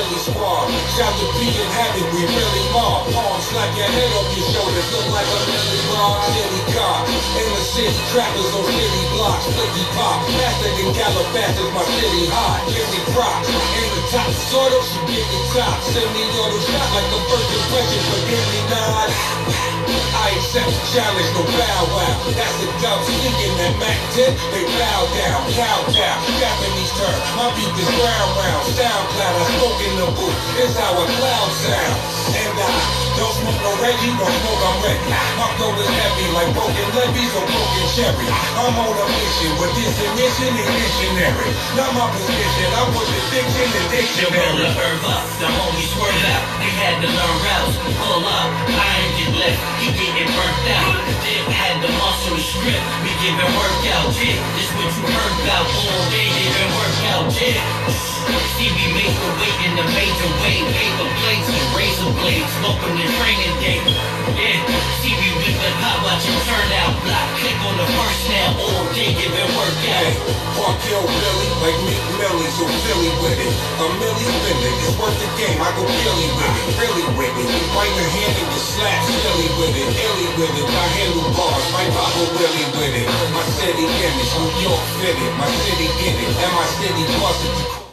Billy 0.00 0.20
Squad. 0.24 0.64
Shout 0.96 1.12
to 1.12 1.26
P 1.36 1.52
and 1.60 1.72
Habit, 1.76 2.08
we 2.16 2.24
really 2.24 2.64
mob. 2.72 3.04
Palms 3.12 3.52
like 3.52 3.68
your 3.76 3.84
head 3.84 4.10
off 4.16 4.32
your 4.32 4.48
shoulders, 4.48 4.88
look 4.96 5.06
like 5.12 5.28
a 5.28 5.38
Millie 5.44 5.84
Rock, 5.92 6.24
city 6.32 6.62
car. 6.72 7.04
In 7.36 7.48
the 7.52 7.60
city, 7.60 8.00
trappers 8.08 8.48
on 8.56 8.64
city 8.64 9.04
blocks, 9.12 9.44
flicky 9.52 9.84
pop. 9.92 10.24
Faster 10.40 10.72
than 10.72 10.88
Calabasas, 10.96 11.68
my 11.76 11.84
city 12.00 12.24
hot. 12.32 12.64
Give 12.72 12.88
me 12.88 13.00
props. 13.12 13.48
In 13.52 13.88
the 13.92 14.02
top, 14.08 14.30
sort 14.48 14.72
of, 14.72 14.80
she 14.88 14.98
give 15.04 15.26
me 15.28 15.40
top. 15.52 15.76
Send 15.84 16.08
me 16.16 16.24
auto 16.32 16.58
shot 16.64 16.88
like 16.96 17.08
the 17.12 17.20
first 17.28 17.48
impression, 17.60 18.00
but 18.08 18.22
give 18.24 18.46
me 18.56 18.60
nod. 18.72 19.08
I 20.20 20.36
accept 20.36 20.68
the 20.68 20.82
challenge, 20.92 21.30
no 21.34 21.42
bow 21.42 21.82
wow. 21.96 22.14
That's 22.36 22.56
the 22.60 22.68
dub 22.78 23.00
speaking 23.08 23.54
that 23.56 23.74
Mac 23.80 23.98
10, 24.14 24.36
they 24.52 24.64
bow 24.78 25.00
down, 25.16 25.40
cow 25.56 25.78
down. 25.90 26.18
Japanese 26.38 26.92
term, 26.94 27.18
my 27.34 27.48
beat 27.56 27.72
is 27.74 27.90
ground 27.98 28.30
round. 28.36 28.62
SoundCloud, 28.70 29.34
I 29.34 29.44
spoke 29.56 29.80
in 29.90 29.96
the 29.98 30.06
booth, 30.14 30.38
it's 30.62 30.78
how 30.78 30.94
a 30.94 31.04
cloud 31.18 31.50
sound. 31.50 31.98
And 32.30 32.54
I 32.54 32.70
don't 33.18 33.34
smoke 33.42 33.58
no 33.58 33.72
Reggie, 33.82 34.14
don't 34.14 34.30
smoke, 34.30 34.62
I'm 34.62 34.78
ready. 34.86 35.02
My 35.34 35.50
flow 35.58 35.74
is 35.74 35.90
heavy 35.90 36.26
like 36.30 36.50
broken 36.54 36.86
levees 36.94 37.32
or 37.34 37.42
broken 37.42 37.86
cherry. 37.98 38.28
I'm 38.54 38.76
on 38.78 38.94
a 38.94 39.06
mission, 39.10 39.50
with 39.58 39.74
this 39.74 39.90
mission 40.14 40.52
is 40.54 40.70
missionary. 40.70 41.50
Not 41.74 41.90
my 41.98 42.06
position, 42.14 42.68
I 42.70 42.80
put 42.94 43.06
the 43.10 43.20
diction 43.34 43.66
in 43.66 43.82
Your 43.82 43.86
dictionary. 43.90 44.46
roller 44.62 44.72
herb 44.78 45.02
up, 45.10 45.24
the 45.42 45.48
homies 45.50 45.90
swerve 45.90 46.22
out. 46.30 46.44
They 46.62 46.72
had 46.78 46.94
to 47.02 47.08
learn 47.10 47.36
routes. 47.42 47.74
Pull 47.98 48.22
up, 48.30 48.48
iron 48.70 49.10
get 49.18 49.32
left, 49.42 49.60
he 49.82 49.90
getting 49.90 50.30
burnt 50.30 50.66
out. 50.70 50.94
Dip 51.26 51.46
had 51.50 51.82
the 51.82 51.90
muscle 51.98 52.38
strip, 52.38 52.82
we 53.02 53.10
giving 53.18 53.52
workout. 53.58 54.14
Yeah, 54.14 54.38
this 54.54 54.70
what 54.78 54.86
you 54.86 55.02
heard 55.10 55.34
about 55.42 55.66
all 55.66 56.04
day, 56.14 56.30
giving 56.30 56.70
workout. 56.78 57.26
Yeah. 57.34 58.19
See 58.60 58.68
we 58.76 58.92
make 58.92 59.16
the 59.16 59.30
weight 59.40 59.58
in 59.64 59.72
the 59.72 59.86
major 59.96 60.30
way, 60.44 60.60
paper 60.60 61.08
plates 61.24 61.48
and 61.48 61.66
razor 61.72 62.12
blades, 62.20 62.52
smoking 62.60 62.92
the 62.92 63.08
training 63.16 63.56
day. 63.56 63.80
Yeah, 64.36 64.60
see 65.00 65.16
we 65.16 65.32
with 65.40 65.56
the 65.56 65.70
pop, 65.80 66.04
watch 66.04 66.28
it 66.28 66.36
turn 66.44 66.68
out. 66.84 66.92
Block, 67.00 67.28
click 67.40 67.56
on 67.64 67.74
the 67.80 67.88
first 67.88 68.20
now, 68.28 68.60
all 68.60 68.84
day 68.92 69.16
giving 69.16 69.48
workout. 69.56 70.04
Hey, 70.04 70.12
Park 70.60 70.76
Hill 70.84 71.00
Billy, 71.00 71.48
like 71.64 71.78
Meek 71.88 72.04
Millie, 72.20 72.52
so 72.52 72.68
Philly 72.84 73.12
with 73.24 73.40
it. 73.40 73.54
A 73.80 73.86
milli 73.96 74.28
spin 74.28 74.60
it, 74.60 74.76
it's 74.84 74.92
worth 75.00 75.16
the 75.16 75.28
game, 75.40 75.56
I 75.56 75.72
go 75.72 75.82
Billy 75.88 76.28
with 76.36 76.52
it, 76.60 76.66
really 76.76 77.06
with 77.16 77.32
it. 77.40 77.48
Bite 77.72 77.94
the 77.96 78.04
hand 78.12 78.34
and 78.44 78.48
you 78.52 78.60
slap 78.60 79.00
silly 79.08 79.48
with 79.56 79.72
it, 79.72 79.88
illy 79.88 80.28
with 80.36 80.52
it. 80.52 80.68
I 80.68 80.86
handle 81.00 81.32
bars, 81.32 81.64
my 81.72 81.84
papa 81.96 82.22
Willie 82.36 82.68
with 82.76 82.92
it. 82.92 83.08
My 83.32 83.44
city 83.56 83.88
image, 83.88 84.32
New 84.36 84.68
York 84.68 84.84
fitted, 85.00 85.32
my 85.40 85.48
city 85.64 85.88
get 85.96 86.12
it, 86.12 86.28
and 86.28 86.52
my 86.52 86.66
city 86.76 87.04
busted. 87.16 87.56
Uh, 87.56 87.89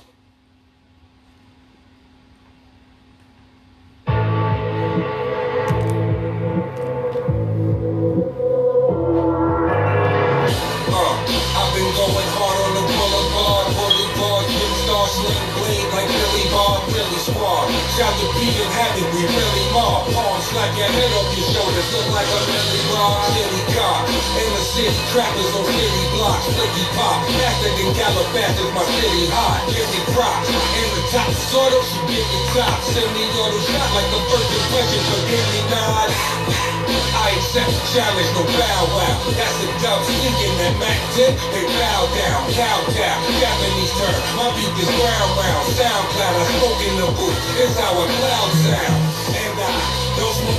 I 46.19 46.43
spoke 46.57 46.81
in 46.81 46.95
the 46.97 47.05
booth, 47.15 47.59
it's 47.61 47.77
a 47.77 47.93
cloud 48.17 48.51
sound. 48.63 49.06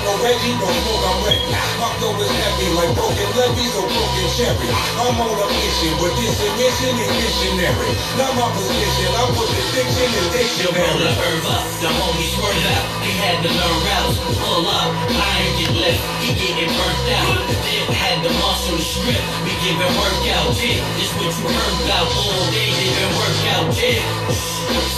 I 0.08 0.16
don't 0.16 0.24
I'm 0.24 1.20
ready. 1.20 1.44
My 1.76 1.92
flow 2.00 2.16
is 2.16 2.32
heavy 2.32 2.68
like 2.80 2.96
broken 2.96 3.28
levees 3.36 3.76
or 3.76 3.84
broken 3.84 4.28
cherry. 4.40 4.68
I'm 5.04 5.20
on 5.20 5.36
a 5.36 5.46
mission, 5.52 5.92
but 6.00 6.16
this 6.16 6.32
mission 6.56 6.96
is 6.96 7.12
missionary. 7.12 7.92
Not 8.16 8.32
my 8.32 8.48
position, 8.56 9.08
I 9.12 9.28
put 9.36 9.52
the 9.52 9.62
diction 9.76 10.08
in 10.08 10.24
Your 10.64 10.72
roller 10.72 11.12
dictionary. 11.12 11.12
herb 11.12 11.52
up, 11.52 11.64
the 11.84 11.90
homies 11.92 12.32
swerve 12.40 12.56
out. 12.72 12.86
They 13.04 13.14
had 13.20 13.36
to 13.44 13.50
learn 13.52 13.78
routes. 13.84 14.16
Pull 14.32 14.64
up, 14.64 14.90
iron 15.12 15.52
get 15.60 15.72
left, 15.76 16.00
he 16.24 16.32
getting 16.32 16.72
burnt 16.72 17.08
out. 17.12 17.44
Dip 17.68 17.88
had 17.92 18.24
the 18.24 18.32
muscle 18.40 18.80
to 18.80 18.82
strip, 18.82 19.24
we 19.44 19.52
giving 19.60 19.92
workout. 19.92 20.56
Yeah, 20.56 20.80
this 20.96 21.12
what 21.20 21.36
you 21.36 21.52
heard 21.52 21.76
about 21.84 22.08
all 22.16 22.48
day, 22.48 22.72
giving 22.80 23.12
workout. 23.12 23.76
Yeah. 23.76 24.48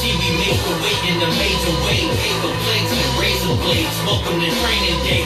See, 0.00 0.16
we 0.16 0.32
make 0.34 0.56
the 0.64 0.74
weight 0.82 1.02
in 1.06 1.16
the 1.20 1.30
major 1.36 1.74
way. 1.84 2.08
Paper 2.08 2.52
plates 2.64 2.90
and 2.90 3.12
razor 3.20 3.54
blades, 3.60 3.92
smoking 4.00 4.40
the 4.40 4.50
training 4.64 4.99
day. 5.04 5.24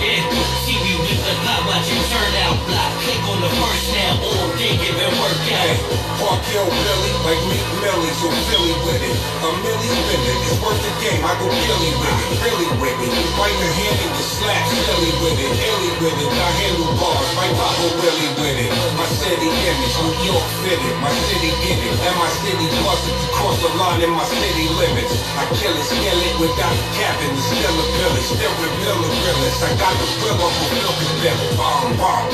Yeah, 0.00 0.22
see, 0.64 0.78
we 0.80 0.96
with 0.96 1.20
the 1.20 1.34
pop, 1.44 1.66
watch 1.68 1.88
it 1.90 2.00
turn 2.08 2.32
out. 2.46 2.56
Block, 2.64 2.90
click 3.04 3.20
on 3.28 3.38
the 3.44 3.50
first 3.58 3.86
now, 3.92 4.16
all 4.24 4.48
day 4.56 4.74
giving 4.80 5.14
workout. 5.20 6.00
Park 6.20 6.40
Hill 6.52 6.68
Billy, 6.68 7.12
like 7.24 7.40
Meek 7.48 7.64
Millie, 7.80 8.12
so 8.20 8.28
Philly 8.52 8.76
with 8.84 9.00
it. 9.00 9.16
A 9.40 9.48
milli 9.64 9.88
spin 9.88 10.20
it, 10.20 10.38
it's 10.44 10.56
worth 10.60 10.76
the 10.84 10.92
game, 11.00 11.24
I 11.24 11.32
go 11.40 11.48
Billy 11.48 11.92
with 11.96 12.16
it, 12.28 12.38
really 12.44 12.70
with 12.76 13.00
it. 13.00 13.12
Bite 13.40 13.56
the 13.56 13.68
hand 13.72 13.96
and 14.04 14.12
you 14.12 14.24
slap 14.24 14.64
silly 14.68 15.12
with 15.24 15.40
it, 15.40 15.52
illy 15.52 15.92
with 16.00 16.16
it. 16.20 16.28
I 16.28 16.50
handle 16.60 16.92
bars, 17.00 17.30
my 17.36 17.48
papa 17.56 17.86
Willie 18.04 18.32
with 18.36 18.58
it. 18.68 18.72
My 19.00 19.08
city 19.16 19.48
image, 19.48 19.96
New 20.00 20.32
York 20.32 20.49
fitted, 20.64 20.96
my 21.00 21.12
city 21.28 21.50
get 21.64 21.80
it. 21.80 21.94
And 22.00 22.16
my 22.20 22.30
city 22.40 22.66
busted 22.84 23.16
to 23.16 23.26
cross 23.36 23.56
the 23.60 23.70
line 23.76 24.00
in 24.04 24.12
my 24.12 24.24
city 24.24 24.66
limits. 24.76 25.14
I 25.36 25.44
kill 25.56 25.72
it, 25.72 25.84
skill 25.84 26.20
it 26.20 26.34
without 26.40 26.76
cabin, 26.96 27.32
it's 27.32 27.44
still 27.48 27.76
a 27.76 27.86
village, 27.96 28.28
still 28.28 28.54
reveal 28.60 28.96
the 29.00 29.10
realest. 29.10 29.60
I 29.64 29.70
got 29.80 29.94
the 29.96 30.06
grill 30.20 30.38
on 30.40 30.52
for 30.52 30.68
Milky 30.76 31.08
Bill, 31.24 31.40
bomb, 31.56 31.96
bomb. 31.96 32.28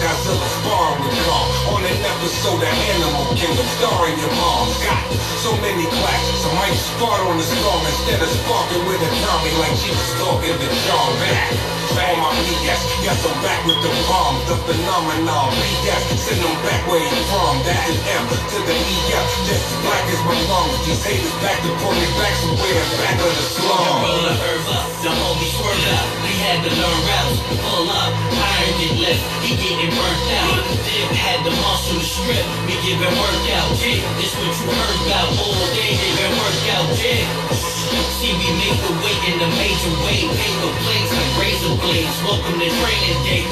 Godzilla 0.00 0.48
sparring 0.64 1.04
with 1.04 1.18
Kong 1.28 1.48
on 1.76 1.84
an 1.84 1.98
episode 2.00 2.62
of 2.64 2.72
Animal 2.96 3.36
Kingdom, 3.36 3.68
starring 3.76 4.16
your 4.16 4.32
mom. 4.32 4.72
Got 4.80 5.12
so 5.44 5.52
many 5.60 5.84
classics, 5.92 6.40
I 6.48 6.50
might 6.56 6.78
start 6.96 7.20
on 7.28 7.36
the 7.36 7.44
song 7.44 7.84
instead 7.84 8.20
of 8.20 8.30
sparking 8.32 8.84
with 8.88 8.96
a 8.96 9.10
Tommy 9.20 9.52
like 9.60 9.76
she 9.76 9.92
was 9.92 10.08
stalking 10.16 10.56
the 10.56 10.68
John 10.88 11.12
back. 11.20 11.52
On 11.90 12.16
my 12.22 12.32
BS, 12.46 12.80
yes, 13.02 13.18
I'm 13.26 13.34
back 13.42 13.60
with 13.66 13.76
the 13.82 13.92
bomb, 14.08 14.38
the 14.48 14.56
phenomenon. 14.64 15.52
BS, 15.52 16.16
send 16.16 16.40
them 16.40 16.56
back 16.64 16.86
where 16.88 17.02
you 17.02 17.20
from. 17.28 17.60
That 17.70 17.86
is 17.86 18.02
M 18.02 18.26
to 18.26 18.58
the 18.66 18.74
EF, 18.74 19.30
just 19.46 19.62
black 19.86 20.02
as 20.10 20.18
my 20.26 20.34
lungs. 20.50 20.74
These 20.90 21.06
haters 21.06 21.30
back 21.38 21.54
to 21.62 21.70
pull 21.78 21.94
me 21.94 22.08
back 22.18 22.34
somewhere 22.42 22.82
back 22.98 23.14
of 23.22 23.30
the 23.30 23.46
slum. 23.46 23.94
Roller 24.02 24.34
herb 24.42 24.66
up, 24.74 24.90
the 25.06 25.10
homies 25.14 25.54
swerve 25.54 25.86
out. 25.94 26.06
We 26.26 26.34
had 26.42 26.58
to 26.66 26.70
learn 26.74 27.00
routes. 27.06 27.38
Pull 27.62 27.86
up, 27.94 28.10
iron 28.10 28.74
get 28.74 28.94
left, 28.98 29.22
he 29.46 29.54
getting 29.54 29.86
burnt 29.94 30.30
out. 30.42 30.66
Dip 30.82 31.14
had 31.14 31.46
the 31.46 31.54
muscle 31.62 31.94
to 31.94 32.02
strip, 32.02 32.42
we 32.66 32.74
giving 32.82 33.14
workout. 33.14 33.70
Yeah, 33.78 34.02
this 34.18 34.34
what 34.34 34.50
you 34.50 34.66
heard 34.66 34.98
about 35.06 35.30
all 35.38 35.62
day, 35.70 35.94
giving 35.94 36.34
workout. 36.42 36.90
Yeah. 36.98 37.70
See, 38.18 38.34
we 38.34 38.50
make 38.58 38.78
the 38.82 38.94
weight 39.02 39.22
in 39.30 39.38
the 39.38 39.50
major 39.58 39.94
way. 40.06 40.26
Paper 40.26 40.72
plates 40.82 41.10
and 41.14 41.30
razor 41.38 41.74
blades, 41.78 42.14
smoking 42.18 42.58
the 42.58 42.68
training 42.82 43.18
day. 43.22 43.46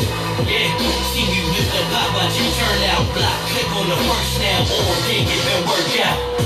Yeah, 0.46 0.70
see, 1.10 1.26
we 1.26 1.40
with 1.50 1.68
the 1.72 1.82
pop, 1.90 2.14
watch 2.14 2.36
turn 2.36 2.80
out. 2.92 3.02
Block, 3.16 3.38
click 3.50 3.68
on 3.74 3.88
the 3.88 3.98
works 4.08 4.38
now 4.38 4.62
or 4.62 5.68
work 5.68 6.00
out. 6.06 6.38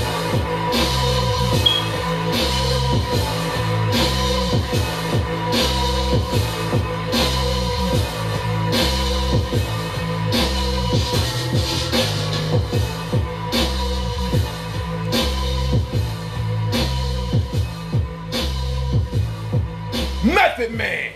Method 20.25 20.73
Man, 20.73 21.13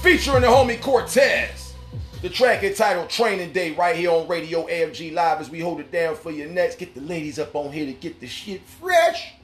featuring 0.00 0.42
the 0.42 0.48
homie 0.48 0.80
Cortez. 0.80 1.61
The 2.22 2.30
track 2.30 2.62
entitled 2.62 3.10
Training 3.10 3.52
Day 3.52 3.72
right 3.72 3.96
here 3.96 4.12
on 4.12 4.28
Radio 4.28 4.68
AFG 4.68 5.12
Live 5.12 5.40
as 5.40 5.50
we 5.50 5.58
hold 5.58 5.80
it 5.80 5.90
down 5.90 6.14
for 6.14 6.30
you 6.30 6.46
next. 6.46 6.78
Get 6.78 6.94
the 6.94 7.00
ladies 7.00 7.40
up 7.40 7.56
on 7.56 7.72
here 7.72 7.84
to 7.84 7.92
get 7.92 8.20
the 8.20 8.28
shit 8.28 8.62
fresh. 8.62 9.34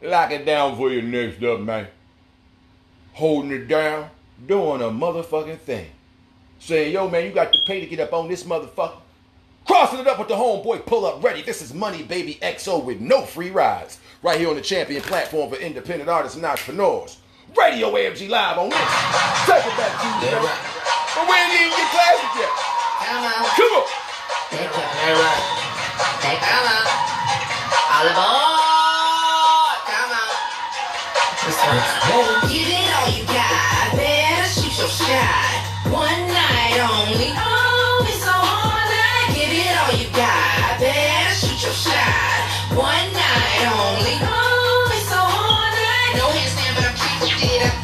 Lock 0.00 0.30
it 0.30 0.46
down 0.46 0.76
for 0.76 0.92
you 0.92 1.02
next 1.02 1.42
up, 1.42 1.58
man. 1.58 1.88
Holding 3.14 3.50
it 3.50 3.66
down, 3.66 4.08
doing 4.46 4.82
a 4.82 4.84
motherfucking 4.84 5.58
thing. 5.58 5.90
Saying, 6.60 6.92
yo, 6.92 7.08
man, 7.08 7.24
you 7.24 7.32
got 7.32 7.52
to 7.52 7.58
pay 7.66 7.80
to 7.80 7.86
get 7.86 7.98
up 7.98 8.12
on 8.12 8.28
this 8.28 8.44
motherfucker. 8.44 9.00
Crossing 9.66 9.98
it 9.98 10.06
up 10.06 10.20
with 10.20 10.28
the 10.28 10.34
homeboy 10.34 10.86
pull 10.86 11.04
up 11.04 11.24
ready. 11.24 11.42
This 11.42 11.60
is 11.60 11.74
Money 11.74 12.04
Baby 12.04 12.38
XO 12.40 12.84
with 12.84 13.00
no 13.00 13.22
free 13.22 13.50
rides. 13.50 13.98
Right 14.22 14.38
here 14.38 14.48
on 14.48 14.54
the 14.54 14.62
champion 14.62 15.02
platform 15.02 15.50
for 15.50 15.56
independent 15.56 16.08
artists 16.08 16.36
and 16.36 16.46
entrepreneurs. 16.46 17.18
Radio 17.56 17.90
AFG 17.90 18.28
Live 18.28 18.58
on 18.58 18.70
this. 18.70 18.78
Take 19.46 19.66
it 19.66 19.76
back 19.76 19.92
to 20.00 20.06
you. 20.06 20.14
Yeah, 20.22 20.38
man. 20.38 20.44
right. 20.44 20.62
But 21.14 21.24
we 21.26 21.34
ain't 21.34 21.54
even 21.58 21.74
get 21.74 21.90
classic 21.90 22.32
yet. 22.38 22.52
Come 23.02 23.24
on. 23.26 23.44
Come 23.58 23.74
on. 23.74 23.86
Take 24.50 24.70
it, 24.70 24.74
all 24.74 25.16
right. 25.18 25.42
Take 26.22 26.40
come 26.40 26.66
on. 26.70 26.86
All 27.90 28.06
aboard. 28.06 29.78
Come 29.90 30.12
on. 30.14 30.30
Give 32.48 32.68
it 32.68 32.88
all 32.94 33.10
you 33.10 33.24
got, 33.26 33.96
better 33.96 34.46
shoot 34.48 34.78
your 34.78 34.88
shot. 34.88 35.90
One 35.90 36.20
night 36.28 36.78
only, 36.78 37.49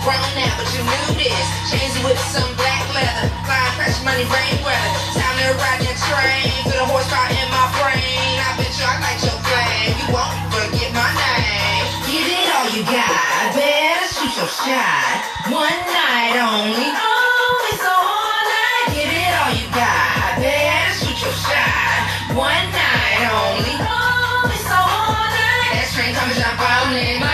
grown 0.07 0.23
now, 0.39 0.55
but 0.55 0.71
you 0.71 0.87
knew 0.87 1.19
this. 1.19 1.47
Chains 1.67 1.99
with 2.07 2.15
some 2.31 2.47
black 2.55 2.87
leather. 2.95 3.27
Crash 3.43 3.99
money, 4.07 4.23
rain 4.31 4.57
weather. 4.63 4.93
Time 5.19 5.35
to 5.43 5.51
ride 5.59 5.83
that 5.83 5.99
train. 6.07 6.47
The 6.71 6.79
horsepower 6.87 7.35
in 7.35 7.49
my 7.51 7.67
brain. 7.75 8.39
I 8.39 8.55
bet 8.55 8.71
you 8.71 8.87
I 8.87 9.03
like 9.03 9.19
your 9.27 9.35
flame. 9.43 9.99
You 9.99 10.07
won't 10.15 10.31
forget 10.55 10.95
my 10.95 11.11
name. 11.11 11.85
Give 12.07 12.23
it 12.23 12.47
all 12.55 12.71
you 12.71 12.87
got, 12.87 13.51
better 13.51 14.07
shoot 14.07 14.31
your 14.39 14.47
shot. 14.47 15.19
One 15.51 15.81
night 15.91 16.39
only, 16.39 16.87
oh, 16.95 17.71
it's 17.75 17.83
so 17.83 17.91
hard. 17.91 18.95
Give 18.95 19.11
it 19.11 19.33
all 19.43 19.53
you 19.59 19.67
got, 19.75 20.39
better 20.39 20.95
shoot 21.03 21.19
your 21.19 21.35
shot. 21.35 21.99
One 22.31 22.67
night 22.71 23.27
only, 23.27 23.75
oh, 23.83 24.55
it's 24.55 24.63
so 24.71 24.79
hard. 24.79 25.35
That 25.75 25.91
train 25.91 26.15
come 26.15 26.31
and 26.31 26.39
jump. 26.39 27.26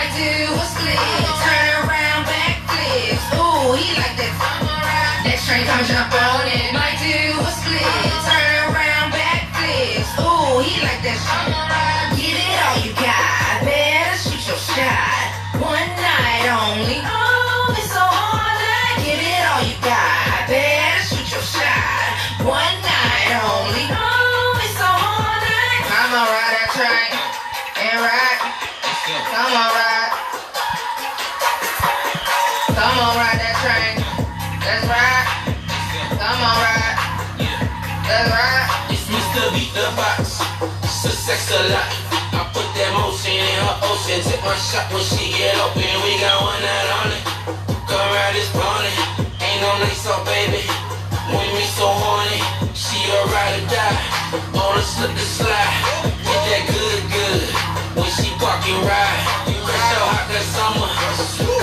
Beat 39.63 39.79
the 39.79 39.95
Box. 39.95 40.43
It's 40.83 41.51
a 41.55 41.61
lot. 41.71 41.87
I 42.35 42.43
put 42.51 42.67
that 42.75 42.91
motion 42.99 43.31
in 43.31 43.59
her 43.63 43.79
ocean. 43.87 44.19
Take 44.19 44.43
my 44.43 44.51
shot 44.59 44.91
when 44.91 44.99
she 44.99 45.31
get 45.31 45.55
open. 45.55 45.87
We 46.03 46.19
got 46.19 46.35
one 46.43 46.59
night 46.59 46.89
on 46.99 47.07
it. 47.15 47.23
Come 47.87 48.11
ride 48.11 48.35
this 48.35 48.51
pony. 48.51 48.91
Ain't 49.39 49.63
no 49.63 49.71
nice 49.79 50.03
off, 50.03 50.27
baby. 50.27 50.67
When 51.31 51.47
we 51.55 51.63
so 51.79 51.87
horny, 51.87 52.43
she 52.75 53.07
a 53.07 53.23
ride 53.31 53.63
or 53.63 53.65
die. 53.71 54.03
On 54.51 54.75
a 54.75 54.83
slip 54.83 55.15
to 55.15 55.27
slide. 55.31 56.11
Get 56.27 56.41
that 56.43 56.63
good, 56.67 56.99
good. 57.07 57.47
When 57.95 58.09
she 58.19 58.35
park 58.43 58.67
and 58.67 58.83
ride. 58.83 59.47
Fresh 59.47 59.87
so 59.95 59.99
hot 60.11 60.27
that 60.27 60.43
summer. 60.51 60.91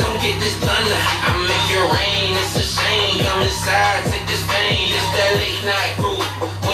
Come 0.00 0.16
get 0.24 0.40
this 0.40 0.56
thunder. 0.56 1.00
I 1.04 1.36
make 1.36 1.68
it 1.68 1.84
rain. 1.84 2.32
It's 2.48 2.56
a 2.56 2.64
shame. 2.64 3.28
Come 3.28 3.44
inside, 3.44 4.08
take 4.08 4.24
this 4.24 4.40
pain. 4.48 4.88
It's 4.88 5.04
that 5.20 5.36
late 5.36 5.60
night 5.68 6.00
groove. 6.00 6.19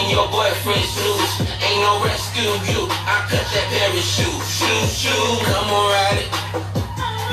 Your 0.09 0.25
boyfriend's 0.31 0.87
snooze, 0.87 1.41
ain't 1.61 1.81
no 1.81 2.01
rescue 2.01 2.47
you. 2.71 2.87
I 2.89 3.27
cut 3.27 3.43
that 3.43 3.67
parachute. 3.75 4.39
Shoot, 4.47 4.87
shoot. 4.87 5.43
Come 5.43 5.67
on, 5.67 5.91
ride 5.91 6.19
it. 6.23 6.29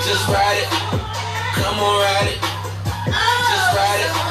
Just 0.02 0.26
ride 0.26 0.58
it. 0.58 0.68
Come 1.54 1.78
on, 1.78 2.02
ride 2.02 2.28
it. 2.34 2.40
Just 3.46 3.76
ride 3.76 4.00
it. 4.00 4.23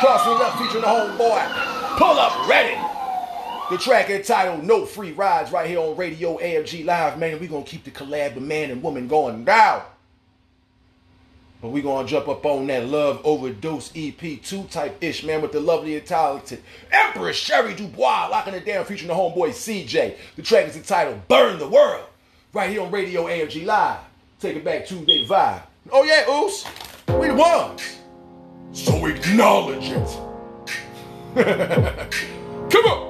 Crossing 0.00 0.40
up 0.40 0.56
featuring 0.58 0.82
the 0.82 0.88
homeboy. 0.88 1.98
Pull 1.98 2.18
up 2.18 2.48
ready. 2.48 2.80
The 3.70 3.76
track 3.76 4.08
entitled 4.10 4.62
No 4.62 4.86
Free 4.86 5.10
Rides 5.10 5.50
right 5.50 5.68
here 5.68 5.80
on 5.80 5.96
Radio 5.96 6.38
AFG 6.38 6.84
Live, 6.84 7.18
man. 7.18 7.40
we 7.40 7.48
going 7.48 7.64
to 7.64 7.70
keep 7.70 7.82
the 7.82 7.90
collab 7.90 8.36
of 8.36 8.42
man 8.42 8.70
and 8.70 8.80
woman 8.80 9.08
going 9.08 9.44
down. 9.44 9.82
But 11.60 11.70
we 11.70 11.82
going 11.82 12.06
to 12.06 12.10
jump 12.10 12.28
up 12.28 12.46
on 12.46 12.68
that 12.68 12.86
Love 12.86 13.20
Overdose 13.24 13.90
EP2 13.90 14.70
type 14.70 14.96
ish, 15.02 15.24
man, 15.24 15.42
with 15.42 15.50
the 15.50 15.58
lovely 15.58 15.96
and 15.96 16.06
talented 16.06 16.62
Empress 16.92 17.36
Sherry 17.36 17.74
Dubois 17.74 18.28
locking 18.28 18.54
it 18.54 18.64
down 18.64 18.84
featuring 18.84 19.08
the 19.08 19.14
homeboy 19.14 19.48
CJ. 19.48 20.16
The 20.36 20.42
track 20.42 20.68
is 20.68 20.76
entitled 20.76 21.26
Burn 21.26 21.58
the 21.58 21.68
World 21.68 22.06
right 22.52 22.70
here 22.70 22.82
on 22.82 22.92
Radio 22.92 23.24
AFG 23.24 23.66
Live. 23.66 23.98
Take 24.38 24.56
it 24.56 24.64
back 24.64 24.86
Tuesday 24.86 25.26
vibe. 25.26 25.62
Oh, 25.90 26.04
yeah, 26.04 26.30
Oos. 26.30 26.64
We 27.20 27.26
the 27.26 27.34
ones. 27.34 27.97
So 28.72 29.06
acknowledge 29.06 29.90
it. 29.90 30.08
Come 32.70 32.84
on. 32.86 33.07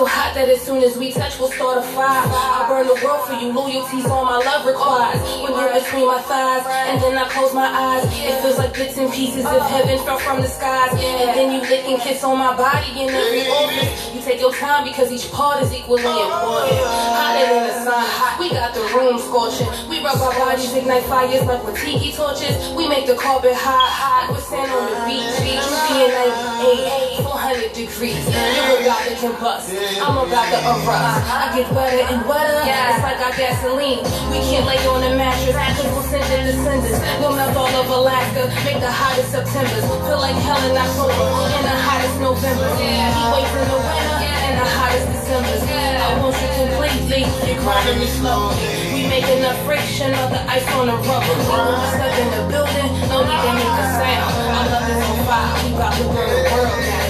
So 0.00 0.06
hot 0.08 0.32
that 0.32 0.48
as 0.48 0.64
soon 0.64 0.80
as 0.82 0.96
we 0.96 1.12
touch, 1.12 1.36
we'll 1.38 1.52
start 1.52 1.76
a 1.76 1.84
fire. 1.92 2.24
I 2.24 2.64
burn 2.64 2.88
the 2.88 2.96
world 3.04 3.20
for 3.28 3.36
you, 3.36 3.52
loyalty's 3.52 4.08
all 4.08 4.24
my 4.24 4.40
love 4.40 4.64
requires. 4.64 5.20
When 5.44 5.52
you're 5.52 5.76
between 5.76 6.08
my 6.08 6.24
thighs, 6.24 6.64
and 6.88 6.96
then 7.04 7.20
I 7.20 7.28
close 7.28 7.52
my 7.52 7.68
eyes, 7.68 8.08
it 8.08 8.40
feels 8.40 8.56
like 8.56 8.72
bits 8.72 8.96
and 8.96 9.12
pieces 9.12 9.44
of 9.44 9.60
heaven 9.68 10.00
fell 10.08 10.16
from 10.16 10.40
the 10.40 10.48
skies. 10.48 10.96
And 10.96 11.36
then 11.36 11.52
you 11.52 11.60
lick 11.68 11.84
and 11.84 12.00
kiss 12.00 12.24
on 12.24 12.40
my 12.40 12.56
body 12.56 12.96
in 12.96 13.12
every 13.12 13.44
orifice. 13.44 14.16
You 14.16 14.24
take 14.24 14.40
your 14.40 14.56
time 14.56 14.88
because 14.88 15.12
each 15.12 15.28
part 15.36 15.60
is 15.60 15.68
equally 15.68 16.00
important. 16.00 16.80
Hotter 16.80 17.44
than 17.44 17.68
the 17.68 17.74
sun, 17.84 18.00
hot. 18.00 18.40
we 18.40 18.48
got 18.56 18.72
the 18.72 18.80
room 18.96 19.20
scorching. 19.20 19.68
We 19.84 20.00
rub 20.00 20.16
our 20.16 20.32
bodies, 20.32 20.72
ignite 20.72 21.04
fires 21.12 21.44
like 21.44 21.60
with 21.60 21.76
tiki 21.76 22.16
torches. 22.16 22.56
We 22.72 22.88
make 22.88 23.04
the 23.04 23.20
carpet 23.20 23.52
hot, 23.52 23.92
hot. 23.92 24.32
We're 24.32 24.40
standing 24.40 24.72
on 24.72 24.96
the 24.96 25.00
beach, 25.04 25.28
beach, 25.44 25.68
being 25.92 27.20
98, 27.20 27.20
400 27.50 27.74
degrees. 27.74 28.22
You're 28.30 28.86
about 28.86 29.02
to 29.10 29.14
combust. 29.18 29.74
I'm 29.98 30.14
about 30.22 30.46
to 30.54 30.58
erupt. 30.70 31.26
I 31.26 31.50
get 31.50 31.66
wetter 31.74 32.06
and 32.06 32.22
wetter. 32.22 32.62
It's 32.62 33.02
like 33.02 33.18
our 33.18 33.34
gasoline. 33.34 34.06
We 34.30 34.38
can't 34.46 34.70
lay 34.70 34.78
on 34.86 35.02
a 35.02 35.18
mattress. 35.18 35.58
Cause 35.58 35.90
we'll 35.90 36.06
send 36.06 36.22
it 36.30 36.46
to 36.46 36.54
cinders. 36.62 36.94
We'll 37.18 37.34
melt 37.34 37.58
all 37.58 37.74
of 37.74 37.90
Alaska. 37.90 38.54
Make 38.62 38.78
the 38.78 38.86
hottest 38.86 39.34
Septembers. 39.34 39.82
Feel 39.82 40.22
like 40.22 40.38
hell 40.46 40.62
in 40.62 40.78
October. 40.78 41.26
And 41.58 41.66
the 41.66 41.74
hottest 41.74 42.16
November. 42.22 42.70
Heat 42.78 43.18
waves 43.34 43.54
in 43.58 43.66
the 43.66 43.80
winter. 43.82 44.18
And 44.30 44.54
the 44.54 44.68
hottest 44.70 45.06
Decembers. 45.10 45.62
I 45.66 46.22
want 46.22 46.38
you 46.38 46.50
completely. 46.54 47.26
You're 47.50 47.58
grinding 47.66 47.98
me 47.98 48.06
slowly. 48.14 48.62
We 48.94 49.10
making 49.10 49.42
enough 49.42 49.58
friction 49.66 50.14
of 50.22 50.30
the 50.30 50.38
ice 50.46 50.66
on 50.78 50.86
the 50.86 50.94
rubber. 51.02 51.34
When 51.50 51.66
we 51.66 51.86
step 51.98 52.14
in 52.14 52.28
the 52.30 52.42
building, 52.46 52.90
no 53.10 53.26
need 53.26 53.42
to 53.42 53.52
make 53.58 53.74
a 53.74 53.86
sound. 53.98 54.38
Our 54.38 54.66
love 54.70 54.86
is 54.86 55.02
on 55.02 55.18
fire. 55.26 55.50
We 55.66 55.74
about 55.74 55.98
to 55.98 56.04
burn 56.14 56.30
the 56.30 56.42
world 56.46 56.78
down. 56.78 57.09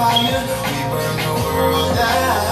Fire. 0.00 0.40
We 0.64 0.78
burn 0.92 1.16
the 1.24 1.32
world 1.44 1.94
down. 1.94 2.49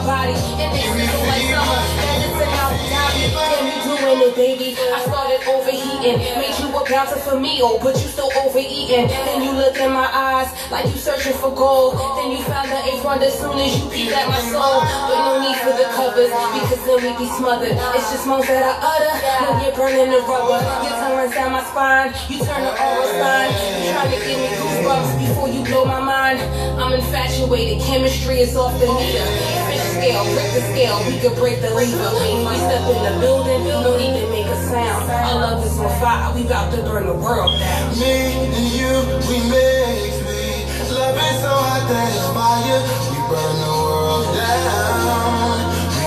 My 0.00 0.06
body. 0.06 0.36
And 0.56 0.72
they 0.72 0.84
feel 0.88 1.20
like 1.28 1.44
summer, 1.52 1.80
it's 2.24 2.40
an 2.40 2.50
Abu 2.56 2.80
Dhabi. 2.88 3.24
Damn, 3.36 3.64
you 3.68 3.76
doing 3.84 4.20
it, 4.28 4.34
baby. 4.36 4.76
I 4.78 5.00
started 5.04 5.40
overheating, 5.48 6.18
made 6.40 6.56
you 6.56 6.68
a 6.72 6.82
bouncer 6.88 7.20
for 7.20 7.38
me, 7.38 7.60
oh, 7.62 7.78
but 7.82 7.94
you 8.00 8.08
still 8.08 8.30
overeating. 8.40 9.08
Then 9.08 9.42
you 9.42 9.52
look 9.52 9.76
in 9.76 9.92
my 9.92 10.08
eyes 10.08 10.48
like 10.70 10.86
you 10.86 10.96
searching 10.96 11.34
for 11.34 11.52
gold. 11.54 12.00
Then 12.16 12.32
you 12.32 12.42
found 12.44 12.70
the 12.70 12.80
eighth 12.88 13.04
wonder 13.04 13.26
as 13.26 13.38
soon 13.38 13.58
as 13.58 13.76
you 13.76 13.88
peeked 13.90 14.16
at 14.16 14.28
my 14.28 14.40
soul. 14.48 14.80
But 14.80 15.18
no 15.20 15.32
need 15.44 15.56
for 15.60 15.74
the 15.76 15.88
covers, 15.92 16.32
because 16.32 16.80
then 16.86 16.98
we 17.04 17.10
be 17.20 17.28
smothered. 17.36 17.76
It's 17.96 18.08
just 18.12 18.26
moans 18.26 18.46
that 18.48 18.64
I 18.64 18.72
utter 18.80 19.12
when 19.44 19.64
you're 19.64 19.76
burning 19.76 20.10
the 20.10 20.20
rubber. 20.24 20.60
Your 20.84 20.94
tongue 20.96 21.16
runs 21.16 21.34
down 21.34 21.52
my 21.52 21.64
spine, 21.64 22.14
you 22.28 22.38
turn 22.40 22.62
the 22.64 22.72
aura 22.72 23.06
sign. 23.20 23.48
You're 23.84 23.92
trying 23.92 24.12
to 24.16 24.20
give 24.24 24.38
me 24.38 24.48
goosebumps 24.56 25.12
before 25.20 25.48
you 25.48 25.60
blow 25.64 25.84
my 25.84 26.00
mind. 26.00 26.40
I'm 26.80 26.92
infatuated, 26.92 27.82
chemistry 27.84 28.40
is 28.40 28.56
off 28.56 28.72
the 28.80 28.86
meter. 28.86 29.59
Scale, 29.90 30.24
break 30.34 30.52
the 30.54 30.62
scale, 30.70 30.98
we 31.06 31.18
could 31.18 31.34
break 31.36 31.60
the 31.60 31.70
lever. 31.74 32.10
We 32.14 32.56
step 32.56 32.86
in 32.94 33.02
the 33.02 33.20
building, 33.20 33.64
don't 33.64 34.00
even 34.00 34.30
make 34.30 34.46
a 34.46 34.56
sound. 34.70 35.10
Our 35.10 35.34
love 35.34 35.66
is 35.66 35.78
on 35.78 35.90
fire, 36.00 36.32
we 36.34 36.46
about 36.46 36.72
to 36.72 36.82
burn 36.82 37.06
the 37.06 37.14
world 37.14 37.58
down. 37.58 37.98
Me 37.98 38.38
and 38.38 38.70
you, 38.70 39.02
we 39.26 39.38
make 39.50 40.14
me. 40.22 40.62
Love 40.94 41.16
is 41.18 41.42
so 41.42 41.50
hot 41.50 41.84
that 41.90 42.06
it's 42.14 42.30
fire. 42.30 42.80
We 43.10 43.18
burn 43.28 43.56
the 43.60 43.74
world 43.82 44.26
down. 44.30 45.58
We 45.90 46.04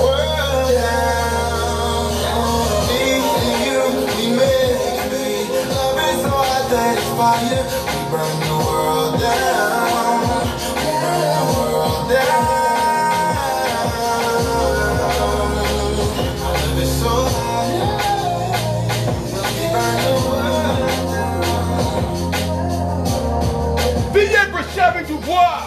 world 0.00 0.70
down. 0.80 2.08
Me 2.88 3.20
and 3.20 3.60
you, 3.68 3.80
we 4.16 4.24
make 4.32 5.04
me. 5.12 5.28
Love 5.76 6.00
is 6.08 6.24
so 6.24 6.32
hot 6.40 6.64
that 6.72 6.96
it's 6.96 7.12
fire. 7.20 7.64
We 7.84 8.00
burn 8.08 8.36
the 8.48 8.56
world 8.64 9.20
down. 9.20 10.40
We 10.72 10.88
burn 11.04 11.20
the 11.20 11.44
world 11.52 12.08
down. 12.08 12.59
Chevy 24.74 25.04
Dubois. 25.04 25.62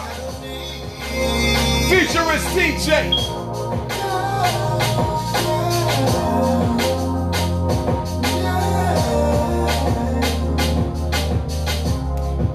Featuring 1.90 2.40
CJ. 2.54 3.10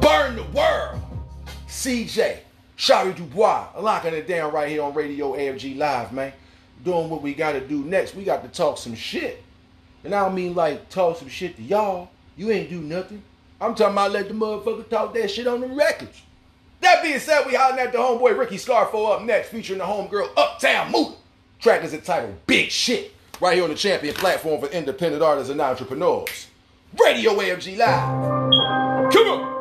Burn 0.02 0.38
the 0.38 0.44
world. 0.54 1.00
CJ. 1.68 2.40
Shari 2.78 3.14
Dubois. 3.14 3.68
Locking 3.80 4.16
it 4.16 4.28
down 4.28 4.52
right 4.52 4.70
here 4.70 4.82
on 4.82 4.96
Radio 4.96 5.34
AFG 5.34 5.78
Live, 5.78 6.12
man. 6.12 6.34
Doing 6.84 7.12
what 7.12 7.22
we 7.22 7.36
gotta 7.36 7.62
do 7.62 7.84
next. 7.84 8.16
We 8.16 8.24
got 8.24 8.42
to 8.42 8.50
talk 8.50 8.80
some 8.80 8.96
shit. 8.96 9.44
And 10.04 10.16
I 10.16 10.26
don't 10.26 10.34
mean 10.34 10.56
like 10.56 10.90
talk 10.90 11.18
some 11.18 11.30
shit 11.30 11.58
to 11.58 11.62
y'all. 11.62 12.10
You 12.36 12.50
ain't 12.50 12.72
do 12.72 12.82
nothing. 12.82 13.22
I'm 13.62 13.76
talking 13.76 13.94
about 13.94 14.12
let 14.14 14.30
the 14.30 14.34
motherfucker 14.34 14.90
talk 14.90 15.14
that 15.14 15.30
shit 15.30 15.46
on 15.46 15.62
the 15.62 15.68
records. 15.68 16.24
That 16.82 17.04
being 17.04 17.20
said, 17.20 17.46
we 17.46 17.56
hollering 17.56 17.80
at 17.80 17.92
the 17.92 17.98
homeboy 17.98 18.38
Ricky 18.38 18.58
Scarfo 18.58 19.14
up 19.14 19.24
next, 19.24 19.50
featuring 19.50 19.80
the 19.80 19.86
homegirl 19.86 20.30
Uptown 20.38 20.92
Mood. 20.92 21.14
Track 21.60 21.84
is 21.84 21.94
entitled 21.94 22.36
Big 22.48 22.70
Shit, 22.72 23.14
right 23.42 23.56
here 23.56 23.64
on 23.64 23.70
the 23.70 23.76
champion 23.76 24.16
platform 24.16 24.62
for 24.62 24.68
independent 24.68 25.22
artists 25.22 25.50
and 25.50 25.60
entrepreneurs. 25.60 26.48
Radio 26.98 27.34
AFG 27.34 27.78
Live. 27.78 29.12
Come 29.12 29.28
on. 29.28 29.59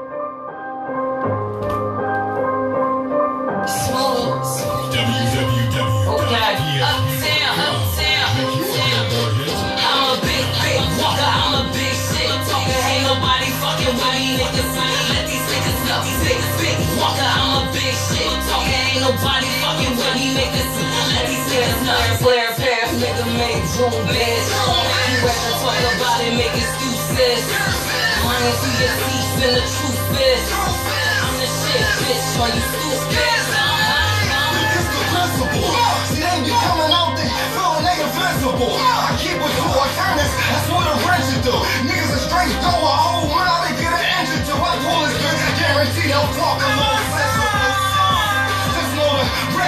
Ain't 18.88 19.04
nobody 19.04 19.44
fucking 19.60 19.94
with 20.00 20.12
me, 20.16 20.32
niggas. 20.32 20.70
Let 21.12 21.28
these 21.28 21.44
niggas 21.52 21.80
know. 21.84 22.00
Flare 22.24 22.56
pass, 22.56 22.88
nigga 22.96 23.24
make 23.36 23.60
room, 23.76 23.92
bitch. 24.08 24.48
You 24.48 25.18
rather 25.28 25.54
talk 25.60 25.76
about 25.92 26.24
it, 26.24 26.32
make 26.32 26.56
excuses. 26.56 27.44
Money 28.24 28.48
to 28.48 28.68
your 28.80 28.94
teeth 29.04 29.44
and 29.44 29.54
the 29.60 29.64
truth, 29.76 30.00
bitch. 30.16 30.46
I'm 31.20 31.34
the 31.36 31.48
shit, 31.52 31.84
bitch. 32.00 32.40
Are 32.40 32.48
you 32.48 32.64
stupid? 32.64 33.28
they 36.38 36.44
be 36.48 36.54
coming 36.54 36.92
out 36.94 37.12
there 37.12 37.28
feeling 37.52 37.84
they 37.84 37.98
invincible. 38.00 38.72
I 38.72 39.12
keep 39.20 39.36
it 39.36 39.52
to 39.52 39.64
a 39.68 39.84
furnace, 40.00 40.34
that's 40.48 40.68
what 40.72 40.86
a 40.88 40.96
wrench 41.04 41.28
do. 41.44 41.54
Niggas 41.84 42.14
are 42.14 42.24
straight 42.24 42.56
going 42.62 42.98
home 43.04 43.28
when 43.28 43.44
I 43.44 43.68
get 43.76 43.92
an 43.92 44.04
engine 44.16 44.42
to. 44.48 44.54
I 44.56 44.80
pull 44.80 45.00
this 45.04 45.16
bitch, 45.20 45.40
I 45.44 45.50
guarantee 45.60 46.08
they'll 46.08 46.32
talk 46.40 46.62
a 46.62 46.97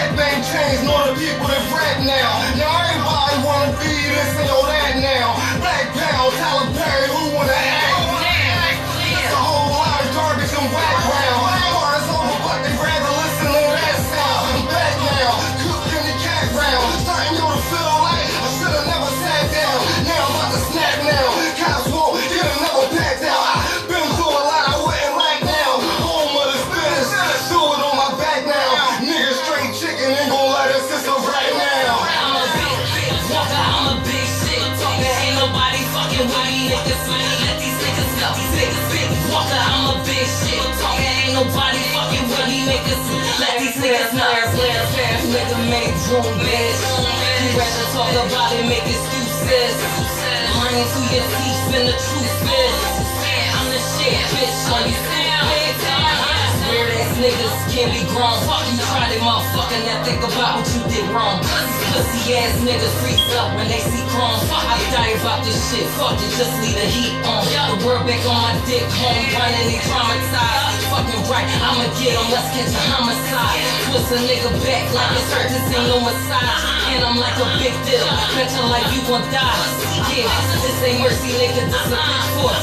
red 0.01 0.17
bang 0.17 0.43
chains, 0.43 0.83
know 0.83 0.97
the 1.09 1.15
people 1.21 1.47
that 1.47 1.61
rap 1.73 1.99
now. 2.01 2.33
Now 2.57 2.73
everybody 2.89 3.37
wanna 3.45 3.73
be 3.77 3.93
this 4.09 4.33
and 4.41 4.51
all 4.51 4.65
that 4.65 4.97
now. 4.97 5.37
Black 5.61 5.87
Pound, 5.93 6.33
Tyler 6.41 6.69
Perry, 6.77 7.09
who 7.09 7.37
wanna 7.37 7.70
bitch. 46.19 46.81
You 47.43 47.59
rather 47.59 47.87
talk 47.95 48.11
about 48.27 48.53
it, 48.53 48.67
make 48.67 48.83
excuses. 48.83 49.75
Money 50.59 50.83
to 50.83 51.01
your 51.15 51.23
teeth 51.23 51.75
and 51.79 51.87
the 51.87 51.95
truth, 51.95 52.37
bitch. 52.43 52.79
I'm 53.55 53.71
the 53.71 53.79
shit, 53.79 54.19
bitch. 54.35 54.73
Are 54.73 54.87
you 54.87 54.95
stupid? 54.95 55.40
Niggas 57.21 57.69
can't 57.69 57.93
be 57.93 58.01
grown. 58.09 58.33
Fuck 58.49 58.65
you, 58.73 58.81
try 58.81 59.13
it, 59.13 59.21
motherfucker. 59.21 59.77
Now 59.85 60.01
think 60.09 60.25
about 60.25 60.57
what 60.57 60.69
you 60.73 60.81
did 60.89 61.05
wrong. 61.13 61.45
Pussy 61.93 62.33
ass 62.33 62.57
niggas 62.65 62.97
freaks 63.05 63.29
up 63.37 63.53
when 63.61 63.69
they 63.69 63.77
see 63.77 64.01
crumbs. 64.09 64.41
Fuck, 64.49 64.65
I 64.65 64.81
die 64.89 65.21
about 65.21 65.45
this 65.45 65.61
shit. 65.69 65.85
Fuck 66.01 66.17
it, 66.17 66.33
just 66.41 66.49
leave 66.65 66.81
the 66.81 66.89
heat 66.89 67.13
on. 67.29 67.45
The 67.45 67.77
word 67.85 68.09
back 68.09 68.25
on 68.25 68.41
my 68.41 68.57
dick, 68.65 68.89
home 68.97 69.21
running, 69.37 69.69
he 69.69 69.77
traumatized. 69.85 70.81
Fucking 70.89 71.23
right, 71.29 71.45
I'ma 71.61 71.93
get 72.01 72.17
him, 72.17 72.25
let's 72.33 72.49
catch 72.57 72.73
a 72.73 72.83
homicide. 72.89 73.69
Twist 73.93 74.17
a 74.17 74.19
nigga 74.25 74.51
back 74.65 74.89
like 74.89 75.13
hurt, 75.29 75.53
this 75.53 75.69
ain't 75.77 75.93
no 75.93 76.01
massage. 76.01 76.89
And 76.97 77.05
I'm 77.05 77.21
like 77.21 77.37
a 77.37 77.47
big 77.61 77.77
deal, 77.85 78.01
your 78.01 78.67
life 78.73 78.89
you 78.97 79.05
gon' 79.05 79.29
die. 79.29 79.61
Yeah, 80.09 80.25
this 80.65 80.81
ain't 80.83 81.05
mercy, 81.05 81.37
nigga, 81.37 81.69
this 81.69 81.85
a 81.85 82.01
pitchfork. 82.01 82.57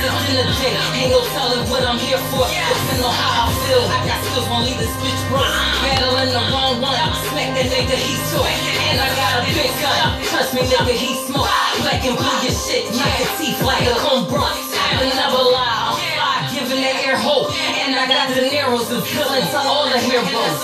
This 0.00 0.08
is 0.08 0.22
dinner 0.30 0.48
day, 0.62 0.72
ain't 1.02 1.10
no 1.12 1.20
telling 1.36 1.66
what 1.68 1.82
I'm 1.82 1.98
here 1.98 2.22
for. 2.32 2.46
Depending 2.48 3.04
on 3.04 3.12
how 3.12 3.44
I 3.44 3.52
feel, 3.68 3.84
got 4.06 4.20
skills, 4.24 4.46
won't 4.48 4.64
leave 4.68 4.78
this 4.78 4.94
bitch 5.00 5.22
broke. 5.28 5.48
Battling 5.84 6.30
the 6.32 6.42
wrong 6.52 6.80
one, 6.80 6.96
smack 7.28 7.56
that 7.56 7.68
nigga, 7.68 7.96
he 7.96 8.14
took. 8.30 8.44
And 8.44 9.00
I 9.00 9.08
got 9.16 9.40
a 9.40 9.48
big 9.50 9.72
gun, 9.80 10.20
trust 10.28 10.54
me, 10.54 10.62
nigga, 10.68 10.94
he 10.94 11.16
smoke. 11.26 11.48
Black 11.82 12.04
and 12.04 12.16
blue 12.16 12.38
your 12.44 12.54
shit, 12.54 12.88
knock 12.94 13.12
your 13.18 13.30
teeth 13.40 13.60
like 13.64 13.84
a 13.88 13.94
comb 14.00 14.28
broke. 14.28 14.56
I 14.76 15.10
never 15.10 15.42
lie, 15.52 15.90
I'm 15.90 15.98
fly, 15.98 16.36
giving 16.54 16.80
that 16.84 17.02
air 17.04 17.18
hope. 17.18 17.50
And 17.52 17.96
I 17.96 18.06
got 18.06 18.30
the 18.32 18.46
narrows 18.46 18.90
and 18.92 19.02
killing 19.04 19.46
to 19.50 19.58
all 19.58 19.90
the 19.90 19.98
heroes. 19.98 20.60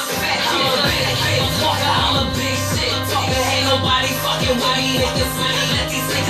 I'm 1.60 2.16
a 2.16 2.30
big, 2.36 2.56
shit 2.76 2.92
talker. 3.10 3.42
Ain't 3.52 3.66
nobody 3.66 4.08
fucking 4.22 4.56
with 4.56 4.76
me, 4.76 5.00
niggas. 5.00 5.69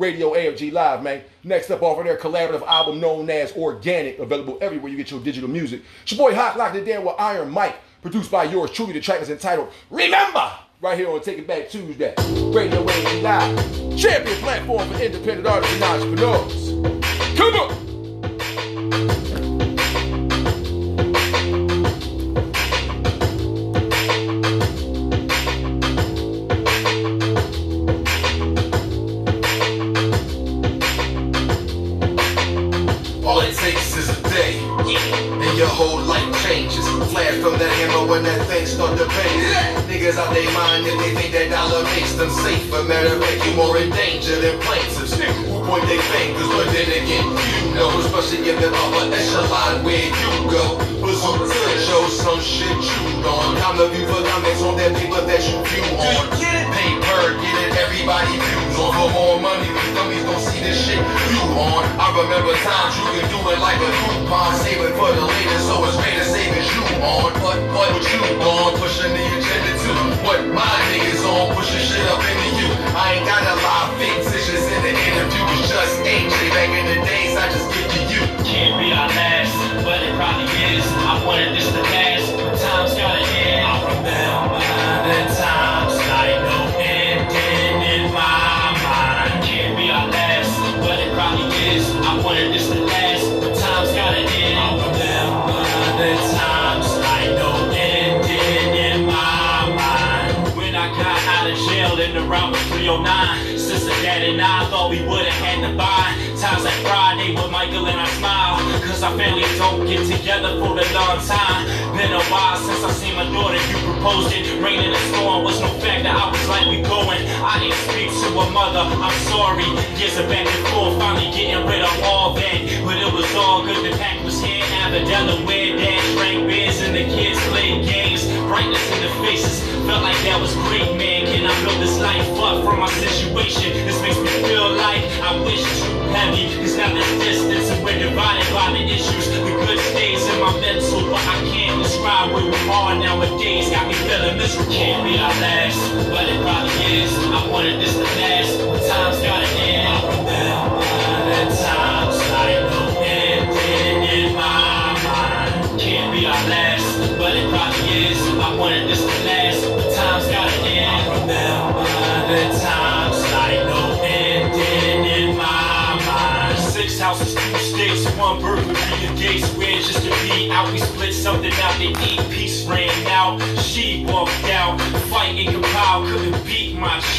Radio 0.00 0.32
AFG 0.32 0.72
Live, 0.72 1.02
man. 1.02 1.22
Next 1.44 1.70
up 1.70 1.82
off 1.82 1.98
of 1.98 2.04
their 2.06 2.16
collaborative 2.16 2.66
album 2.66 3.00
known 3.00 3.28
as 3.28 3.52
Organic, 3.52 4.18
available 4.18 4.56
everywhere 4.62 4.90
you 4.90 4.96
get 4.96 5.10
your 5.10 5.20
digital 5.20 5.48
music. 5.48 5.82
It's 6.02 6.12
your 6.12 6.18
boy 6.26 6.34
Hot 6.34 6.56
Locked 6.56 6.76
It 6.76 6.86
Down 6.86 7.04
with 7.04 7.16
Iron 7.18 7.50
Mike, 7.50 7.76
produced 8.00 8.30
by 8.30 8.44
yours 8.44 8.70
truly. 8.70 8.94
The 8.94 9.00
track 9.00 9.20
is 9.20 9.28
entitled 9.28 9.70
Remember, 9.90 10.50
right 10.80 10.96
here 10.98 11.10
on 11.10 11.20
Take 11.20 11.38
It 11.38 11.46
Back 11.46 11.68
Tuesday. 11.68 12.14
Radio 12.16 12.84
AFG 12.86 13.22
Live, 13.22 13.98
champion 13.98 14.38
platform 14.38 14.88
for 14.88 14.98
independent 15.02 15.46
artists 15.46 15.74
and 15.74 15.84
entrepreneurs. 15.84 17.36
Come 17.36 17.54
on! 17.54 17.89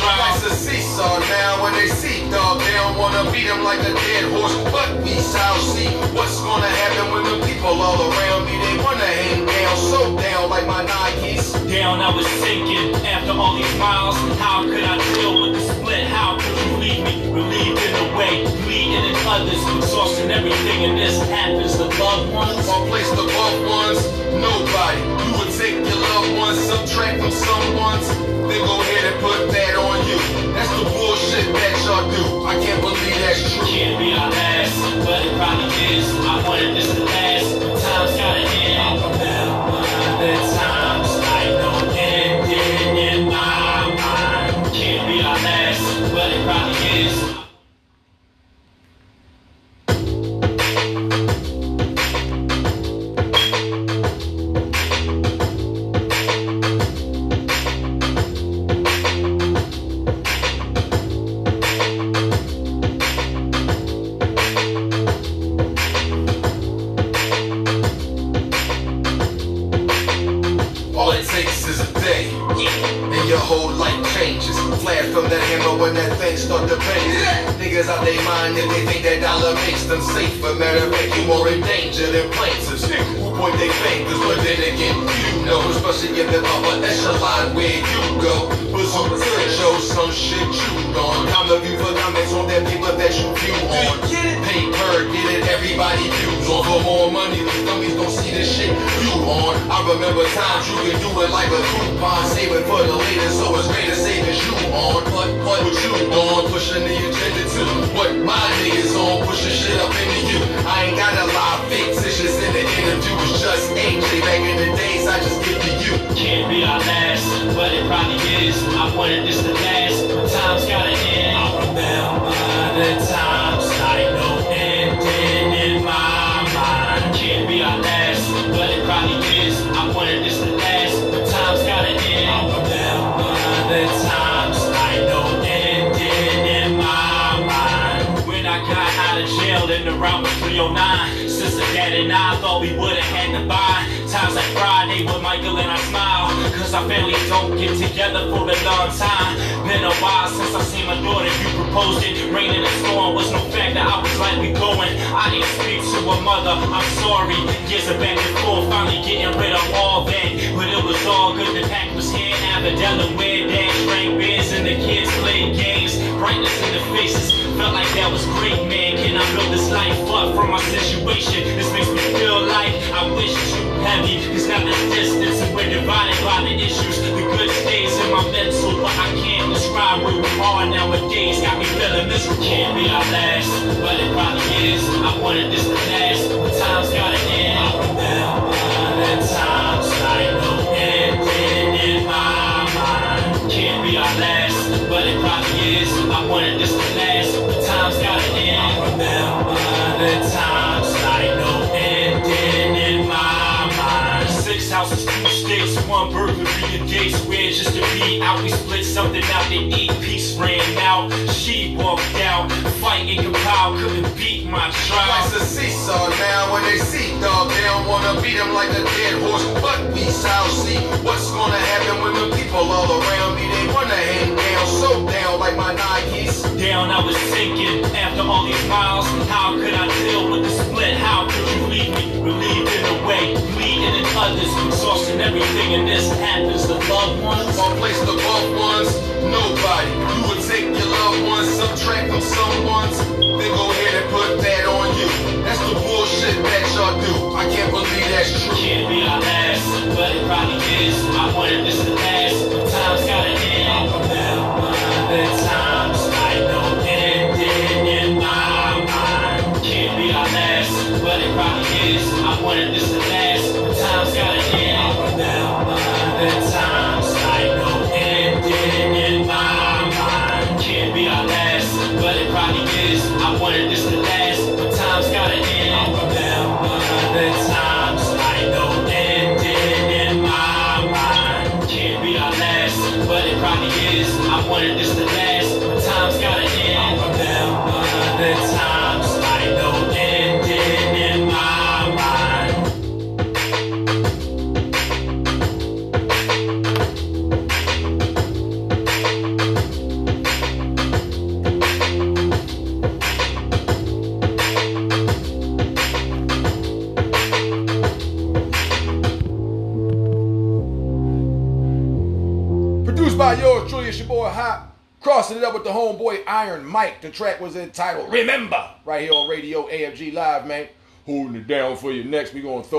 tries 0.02 0.42
to 0.44 0.50
seesaw 0.54 1.20
now 1.20 1.64
when 1.64 1.74
they 1.74 1.88
see 1.88 2.30
dog. 2.30 2.60
They 2.60 2.74
don't 2.74 2.98
wanna 2.98 3.30
beat 3.32 3.48
him 3.48 3.64
like 3.64 3.80
a 3.80 3.94
dead 3.94 4.26
horse, 4.34 4.56
but 4.74 4.90
we 5.04 5.14
shall 5.32 5.58
see 5.74 5.90
what's 6.16 6.40
gonna 6.42 6.72
happen 6.82 7.06
when 7.14 7.24
the 7.30 7.38
people 7.46 7.76
all 7.88 8.02
around 8.10 8.46
me 8.46 8.56
they 8.66 8.76
wanna 8.84 9.12
hang 9.22 9.46
down, 9.46 9.78
so 9.78 10.00
down 10.18 10.50
like 10.50 10.66
my 10.68 10.84
Nikes. 10.86 11.46
Down, 11.70 12.02
I 12.02 12.16
was 12.16 12.28
sinking 12.42 12.96
after 13.06 13.32
all 13.32 13.56
these 13.56 13.76
miles. 13.78 14.18
How 14.40 14.64
could 14.64 14.84
I 14.84 14.98
deal 15.14 15.42
with 15.42 15.54
this? 15.56 15.81
me. 17.00 17.72
in 17.72 17.94
a 17.96 18.18
way, 18.18 18.44
leading 18.68 18.94
in 18.94 19.16
others, 19.28 19.62
exhausting 19.78 20.32
everything, 20.32 20.86
and 20.86 20.98
this 20.98 21.18
happens 21.30 21.78
to 21.78 21.86
loved 22.02 22.34
ones. 22.34 22.68
Or 22.68 22.86
place 22.88 23.10
the 23.12 23.24
loved 23.24 23.64
ones, 23.68 24.00
nobody. 24.36 25.00
You 25.00 25.32
would 25.40 25.52
take 25.56 25.80
your 25.80 26.02
loved 26.12 26.38
ones, 26.38 26.60
subtract 26.60 27.22
from 27.22 27.32
someone's, 27.32 28.08
then 28.50 28.60
go 28.68 28.82
ahead 28.82 29.14
and 29.14 29.18
put 29.24 29.40
that 29.56 29.76
on 29.80 29.98
you. 30.08 30.20
That's 30.54 30.72
the 30.76 30.84
bullshit 30.92 31.48
that 31.56 31.74
y'all 31.86 32.06
do. 32.12 32.46
I 32.46 32.60
can't 32.60 32.82
believe 32.82 33.16
that's 33.24 33.56
true. 33.56 33.68
Can't 33.68 33.98
be 33.98 34.12
our 34.12 34.30
last, 34.30 34.76
but 35.06 35.24
it 35.26 35.34
probably 35.40 35.72
is. 35.96 36.08
I 36.28 36.48
wanted 36.48 36.76
this 36.76 36.94
to 36.94 37.04
last. 37.06 37.48
Time's 37.84 38.18
gotta 38.18 38.44
end. 38.60 39.00
Now, 39.00 39.82
that 40.20 40.60
time. 40.60 40.71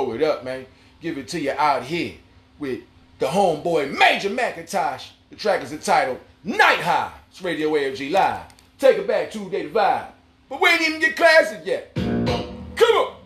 throw 0.02 0.14
it 0.14 0.22
up, 0.22 0.44
man. 0.44 0.66
Give 1.00 1.18
it 1.18 1.28
to 1.28 1.40
you 1.40 1.52
out 1.52 1.84
here 1.84 2.14
with 2.58 2.80
the 3.18 3.26
homeboy 3.26 3.96
Major 3.96 4.30
Macintosh. 4.30 5.10
The 5.30 5.36
track 5.36 5.62
is 5.62 5.72
entitled 5.72 6.18
Night 6.44 6.80
High. 6.80 7.12
It's 7.30 7.42
Radio 7.42 7.70
AFG 7.70 8.10
Live. 8.10 8.42
Take 8.78 8.98
it 8.98 9.06
back 9.06 9.30
Tuesday 9.30 9.62
to 9.62 9.68
vibe. 9.68 10.06
But 10.48 10.60
we 10.60 10.70
ain't 10.70 10.82
even 10.82 11.00
get 11.00 11.16
classic 11.16 11.62
yet. 11.64 11.94
Come 11.94 12.96
on! 12.96 13.22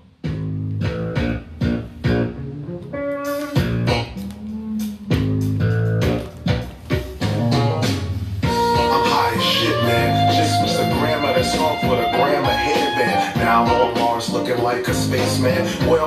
looking 14.30 14.62
like 14.62 14.86
a 14.88 14.94
spaceman. 14.94 15.64
Well, 15.88 16.05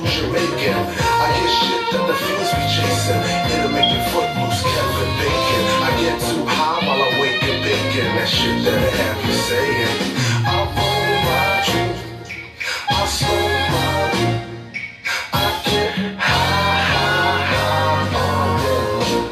lose 0.00 0.16
your 0.16 0.28
A. 0.32 0.40
I 0.40 0.44
get 1.36 1.52
shit 1.60 1.84
that 1.92 2.04
the 2.08 2.14
fiends 2.14 2.50
be 2.56 2.64
chasing. 2.72 3.22
It'll 3.52 3.72
make 3.72 3.90
your 3.92 4.04
foot 4.10 4.30
loose, 4.40 4.62
Kevin 4.62 5.10
Bacon. 5.20 5.64
I 5.84 5.90
get 6.00 6.16
too 6.28 6.44
high 6.46 6.80
while 6.86 7.02
I'm 7.02 7.14
waking, 7.20 7.60
bacon. 7.62 8.08
That 8.16 8.28
shit 8.28 8.56
that 8.64 8.78
I 8.78 8.90
have 9.02 9.18
you 9.26 9.34
saying. 9.48 9.96
I 10.48 10.54
roll 10.76 11.14
my 11.28 11.44
drink. 11.66 11.96
I 12.88 12.90
slow 13.06 13.48
my 13.72 13.86
week. 14.16 14.40
I 15.32 15.44
get 15.66 15.90
high, 16.16 16.80
high, 16.92 17.44
high 17.52 18.16
all 18.16 18.52
day. 18.64 19.28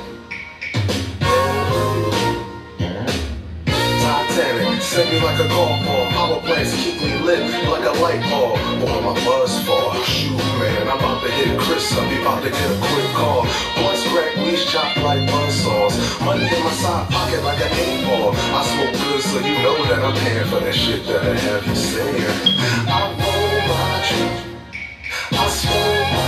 Titanic, 4.03 4.83
send 4.83 5.09
me 5.11 5.19
like 5.21 5.41
a 5.41 5.49
golf 5.49 5.77
ball. 5.87 6.05
Power 6.11 6.41
plants 6.41 6.73
keep 6.83 6.97
me 7.01 7.13
lit 7.25 7.43
like 7.69 7.85
a 7.85 7.93
light 8.01 8.23
bulb 8.31 8.60
want 8.83 9.05
my 9.05 9.14
buzz 9.24 9.53
for? 9.64 9.95
Shoot, 10.05 10.37
man, 10.59 10.89
I'm 10.89 10.99
about 10.99 11.22
to 11.22 11.31
hit 11.31 11.59
Chris 11.61 11.93
up. 11.97 12.09
He 12.09 12.20
about 12.20 12.43
to 12.43 12.51
get 12.51 12.70
a 12.70 12.78
quick 12.78 13.11
call. 13.12 13.43
Boys 13.76 14.03
crack, 14.09 14.37
me, 14.37 14.57
chop 14.57 14.97
like 15.05 15.28
buzzsaws. 15.28 15.95
Money 16.24 16.45
in 16.45 16.64
my 16.64 16.72
side 16.72 17.09
pocket 17.11 17.43
like 17.45 17.61
an 17.61 17.72
eight 17.72 18.05
ball. 18.07 18.33
I 18.35 18.61
smoke 18.70 18.95
good, 19.03 19.20
so 19.22 19.39
you 19.39 19.55
know 19.62 19.76
that 19.89 20.01
I'm 20.05 20.16
paying 20.24 20.47
for 20.47 20.61
that 20.61 20.74
shit 20.74 21.07
that 21.07 21.22
I 21.22 21.35
have 21.35 21.66
you 21.66 21.74
saying. 21.74 22.24
I 22.89 23.01
roll 23.20 23.61
my 23.68 23.91
tree. 24.09 24.59
I 25.33 25.49
smoke 25.49 26.20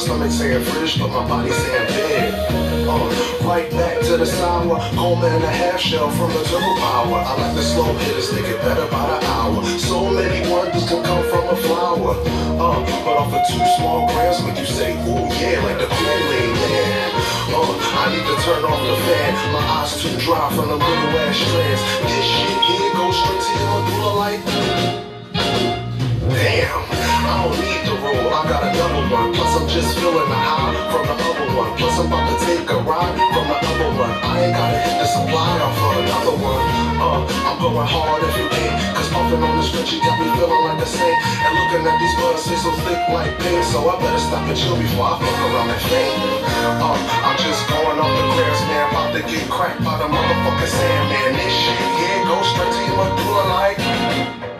stomach 0.00 0.30
saying 0.32 0.64
fridge, 0.64 0.98
but 0.98 1.08
my 1.08 1.28
body 1.28 1.50
saying 1.52 1.88
bed. 1.92 2.88
Uh, 2.88 3.44
right 3.44 3.70
back 3.72 4.00
to 4.00 4.16
the 4.16 4.24
sour, 4.24 4.80
coma 4.96 5.26
and 5.26 5.44
a 5.44 5.52
half 5.52 5.78
shell 5.78 6.10
from 6.10 6.32
the 6.32 6.42
turbo 6.48 6.72
power. 6.80 7.20
I 7.20 7.36
like 7.36 7.54
the 7.54 7.62
slow 7.62 7.92
hitters, 7.92 8.30
they 8.30 8.40
get 8.40 8.60
better 8.62 8.88
by 8.90 9.04
the 9.12 9.26
hour. 9.26 9.62
So 9.78 10.10
many 10.10 10.40
wonders 10.50 10.88
can 10.88 11.04
come 11.04 11.22
from 11.28 11.44
a 11.48 11.56
flower. 11.56 12.16
Uh, 12.56 12.80
but 13.04 13.14
off 13.20 13.34
of 13.34 13.42
two 13.46 13.60
small 13.76 14.08
grams, 14.08 14.40
when 14.42 14.56
you 14.56 14.64
say, 14.64 14.96
Oh 15.04 15.28
yeah, 15.36 15.60
like 15.68 15.78
the 15.78 15.86
Kool-Aid 15.86 16.54
man. 16.56 17.10
Uh, 17.52 17.76
I 18.00 18.08
need 18.08 18.24
to 18.24 18.36
turn 18.40 18.64
off 18.64 18.80
the 18.80 18.96
fan, 19.04 19.52
my 19.52 19.60
eyes 19.60 20.00
too 20.00 20.16
dry 20.24 20.48
from 20.56 20.68
the 20.68 20.76
little 20.80 21.20
ass 21.20 21.36
strands. 21.36 21.82
This 22.08 22.24
shit 22.24 22.58
here 22.72 22.92
goes 22.96 23.16
straight 23.20 23.42
to 23.44 23.52
your 23.52 23.68
medulla 23.84 24.12
like, 24.16 24.40
damn. 26.32 26.89
I 27.40 27.48
don't 27.48 27.56
need 27.56 27.88
the 27.88 27.96
roll, 28.04 28.28
I 28.36 28.44
got 28.52 28.60
a 28.60 28.70
double 28.76 29.08
one. 29.08 29.32
Plus 29.32 29.48
I'm 29.56 29.64
just 29.64 29.96
feeling 29.96 30.28
the 30.28 30.40
high 30.44 30.76
from 30.92 31.08
the 31.08 31.16
other 31.24 31.48
one. 31.56 31.72
Plus 31.80 31.96
I'm 31.96 32.12
about 32.12 32.28
to 32.28 32.36
take 32.44 32.68
a 32.68 32.76
ride 32.84 33.16
from 33.16 33.48
the 33.48 33.56
other 33.64 33.90
one. 33.96 34.12
I 34.12 34.44
ain't 34.44 34.52
gotta 34.52 34.76
hit 34.76 35.00
the 35.00 35.08
supply 35.08 35.48
off 35.64 35.72
for 35.72 36.04
another 36.04 36.36
one. 36.36 36.60
Uh, 37.00 37.24
I'm 37.48 37.56
going 37.56 37.88
hard 37.88 38.20
every 38.28 38.44
day. 38.44 38.68
Cause 38.92 39.08
puffing 39.08 39.40
on 39.40 39.56
the 39.56 39.64
stretch, 39.64 39.88
you 39.88 40.04
got 40.04 40.20
me 40.20 40.28
feeling 40.36 40.64
like 40.68 40.84
a 40.84 40.88
saint. 40.92 41.16
And 41.16 41.52
looking 41.56 41.88
at 41.88 41.96
these 41.96 42.12
buds, 42.20 42.44
they 42.44 42.60
so 42.60 42.76
thick 42.84 43.00
like 43.08 43.32
pain. 43.40 43.64
So 43.72 43.88
I 43.88 43.96
better 43.96 44.20
stop 44.20 44.44
and 44.44 44.52
chill 44.52 44.76
before 44.76 45.08
I 45.08 45.24
fuck 45.24 45.40
around 45.40 45.72
that 45.72 45.80
thing. 45.88 46.12
Uh, 46.76 46.92
I'm 47.24 47.40
just 47.40 47.64
going 47.72 47.96
off 48.04 48.12
the 48.20 48.24
grass, 48.36 48.60
man. 48.68 48.84
About 48.92 49.16
to 49.16 49.24
get 49.24 49.48
cracked 49.48 49.80
by 49.80 49.96
the 49.96 50.12
motherfucking 50.12 50.72
sand, 50.76 51.04
man. 51.08 51.40
This 51.40 51.56
shit, 51.56 51.88
yeah, 52.04 52.20
go 52.28 52.36
straight 52.44 52.68
to 52.68 52.80
your 52.84 53.00
medulla 53.00 53.44
like. 53.48 54.59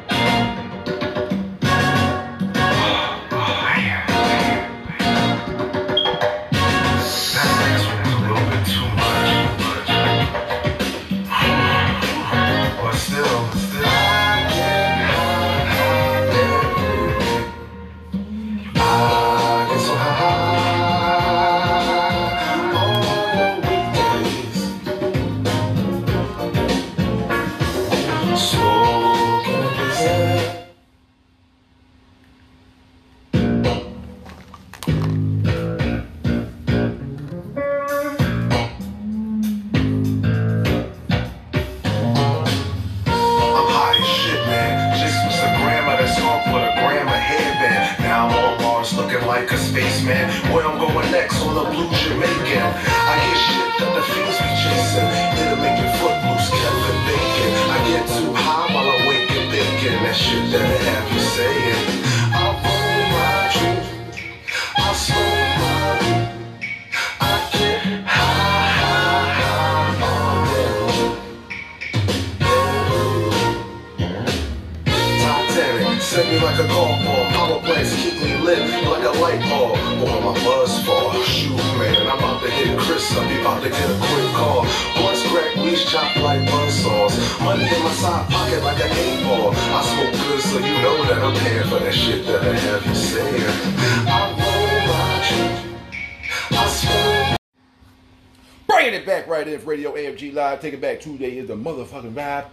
Tuesday 101.01 101.39
is 101.39 101.49
the 101.49 101.55
motherfucking 101.55 102.15
vibe. 102.15 102.47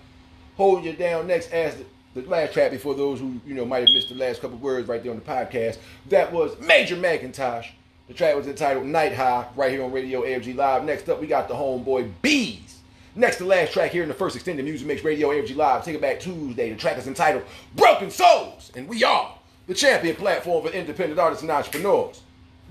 Hold 0.55 0.83
you 0.83 0.93
down 0.93 1.27
next 1.27 1.51
as 1.51 1.75
the, 1.75 2.21
the 2.21 2.29
last 2.29 2.53
track 2.53 2.71
before 2.71 2.95
those 2.95 3.19
who, 3.19 3.39
you 3.45 3.53
know, 3.53 3.65
might 3.65 3.85
have 3.85 3.93
missed 3.93 4.09
the 4.09 4.15
last 4.15 4.41
couple 4.41 4.57
words 4.57 4.87
right 4.87 5.01
there 5.03 5.11
on 5.11 5.19
the 5.19 5.23
podcast. 5.23 5.77
That 6.09 6.31
was 6.31 6.59
Major 6.59 6.95
Macintosh. 6.95 7.69
The 8.07 8.13
track 8.13 8.35
was 8.35 8.47
entitled 8.47 8.85
Night 8.85 9.13
High 9.13 9.45
right 9.55 9.71
here 9.71 9.83
on 9.83 9.91
Radio 9.91 10.21
AFG 10.21 10.55
Live. 10.55 10.85
Next 10.85 11.09
up, 11.09 11.19
we 11.19 11.27
got 11.27 11.47
the 11.47 11.53
homeboy 11.53 12.11
Bees. 12.21 12.79
Next 13.15 13.37
to 13.37 13.45
last 13.45 13.73
track 13.73 13.91
here 13.91 14.03
in 14.03 14.09
the 14.09 14.15
first 14.15 14.35
extended 14.35 14.63
music 14.63 14.87
mix 14.87 15.03
Radio 15.03 15.29
AFG 15.29 15.55
Live. 15.55 15.83
Take 15.83 15.95
it 15.95 16.01
back 16.01 16.19
Tuesday. 16.19 16.69
The 16.69 16.77
track 16.77 16.97
is 16.97 17.07
entitled 17.07 17.43
Broken 17.75 18.09
Souls. 18.09 18.71
And 18.75 18.87
we 18.87 19.03
are 19.03 19.37
the 19.67 19.73
champion 19.73 20.15
platform 20.15 20.65
for 20.65 20.71
independent 20.71 21.19
artists 21.19 21.41
and 21.41 21.51
entrepreneurs. 21.51 22.21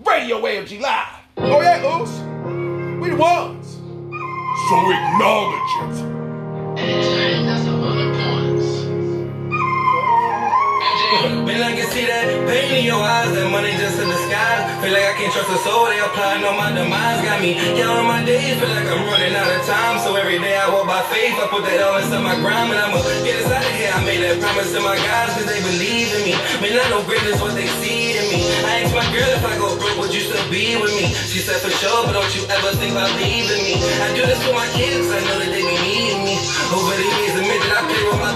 Radio 0.05 0.41
AFG 0.41 0.81
Live. 0.81 1.21
Oh 1.39 1.61
yeah, 1.61 1.85
Oos. 1.85 3.01
We 3.01 3.11
the 3.11 3.17
ones. 3.17 3.86
So 4.65 4.77
acknowledge 4.91 5.73
it. 5.83 7.76
Man, 11.47 11.63
I 11.63 11.79
can 11.79 11.87
see 11.95 12.03
that 12.11 12.27
pain 12.51 12.75
in 12.75 12.83
your 12.83 12.99
eyes, 12.99 13.31
that 13.31 13.47
money 13.55 13.71
just 13.79 14.03
in 14.03 14.11
disguise. 14.11 14.67
Feel 14.83 14.91
like 14.91 15.07
I 15.07 15.15
can't 15.15 15.31
trust 15.31 15.47
a 15.47 15.63
soul, 15.63 15.87
they 15.87 16.03
applying 16.03 16.43
on 16.43 16.59
my 16.59 16.75
demise. 16.75 17.23
Got 17.23 17.39
me 17.39 17.55
counting 17.79 18.03
my 18.03 18.19
days, 18.27 18.59
feel 18.59 18.67
like 18.67 18.91
I'm 18.91 19.07
running 19.07 19.31
out 19.31 19.47
of 19.47 19.63
time. 19.63 20.03
So 20.03 20.19
every 20.19 20.43
day 20.43 20.59
I 20.59 20.67
walk 20.75 20.91
by 20.91 21.07
faith, 21.07 21.39
I 21.39 21.47
put 21.47 21.63
that 21.71 21.79
all 21.87 22.03
into 22.03 22.19
my 22.19 22.35
grind. 22.43 22.75
And 22.75 22.83
I'ma 22.83 22.99
get 23.23 23.47
us 23.47 23.47
out 23.47 23.63
of 23.63 23.75
here. 23.79 23.95
I 23.95 24.03
made 24.03 24.27
that 24.27 24.43
promise 24.43 24.75
to 24.75 24.83
my 24.83 24.99
guys, 24.99 25.39
cause 25.39 25.47
they 25.47 25.63
believe 25.63 26.11
in 26.19 26.23
me. 26.27 26.35
Man, 26.59 26.83
I 26.83 26.91
know 26.91 27.07
greatness 27.07 27.39
what 27.39 27.55
they 27.55 27.71
see 27.79 28.19
in 28.19 28.27
me. 28.27 28.43
I 28.67 28.83
asked 28.83 28.99
my 28.99 29.07
girl 29.15 29.31
if 29.31 29.47
I 29.47 29.55
go 29.55 29.71
broke, 29.79 30.03
would 30.03 30.11
you 30.11 30.27
still 30.27 30.43
be 30.51 30.75
with 30.83 30.99
me? 30.99 31.15
She 31.31 31.39
said 31.39 31.63
for 31.63 31.71
sure, 31.79 32.11
but 32.11 32.19
don't 32.19 32.33
you 32.35 32.43
ever 32.51 32.75
think 32.75 32.91
about 32.91 33.15
leaving 33.23 33.63
me. 33.63 33.79
I 34.03 34.11
do 34.19 34.27
this 34.27 34.43
for 34.43 34.51
my 34.51 34.67
kids, 34.75 35.07
I 35.15 35.23
know 35.31 35.39
that 35.39 35.51
they 35.55 35.63
be 35.63 35.79
needing 35.79 36.27
me. 36.27 36.43
Over 36.75 36.91
the 36.91 37.07
years, 37.07 37.39
admit 37.39 37.63
that 37.71 37.75
I 37.79 37.83
play 37.87 38.03
with 38.03 38.19
my. 38.19 38.27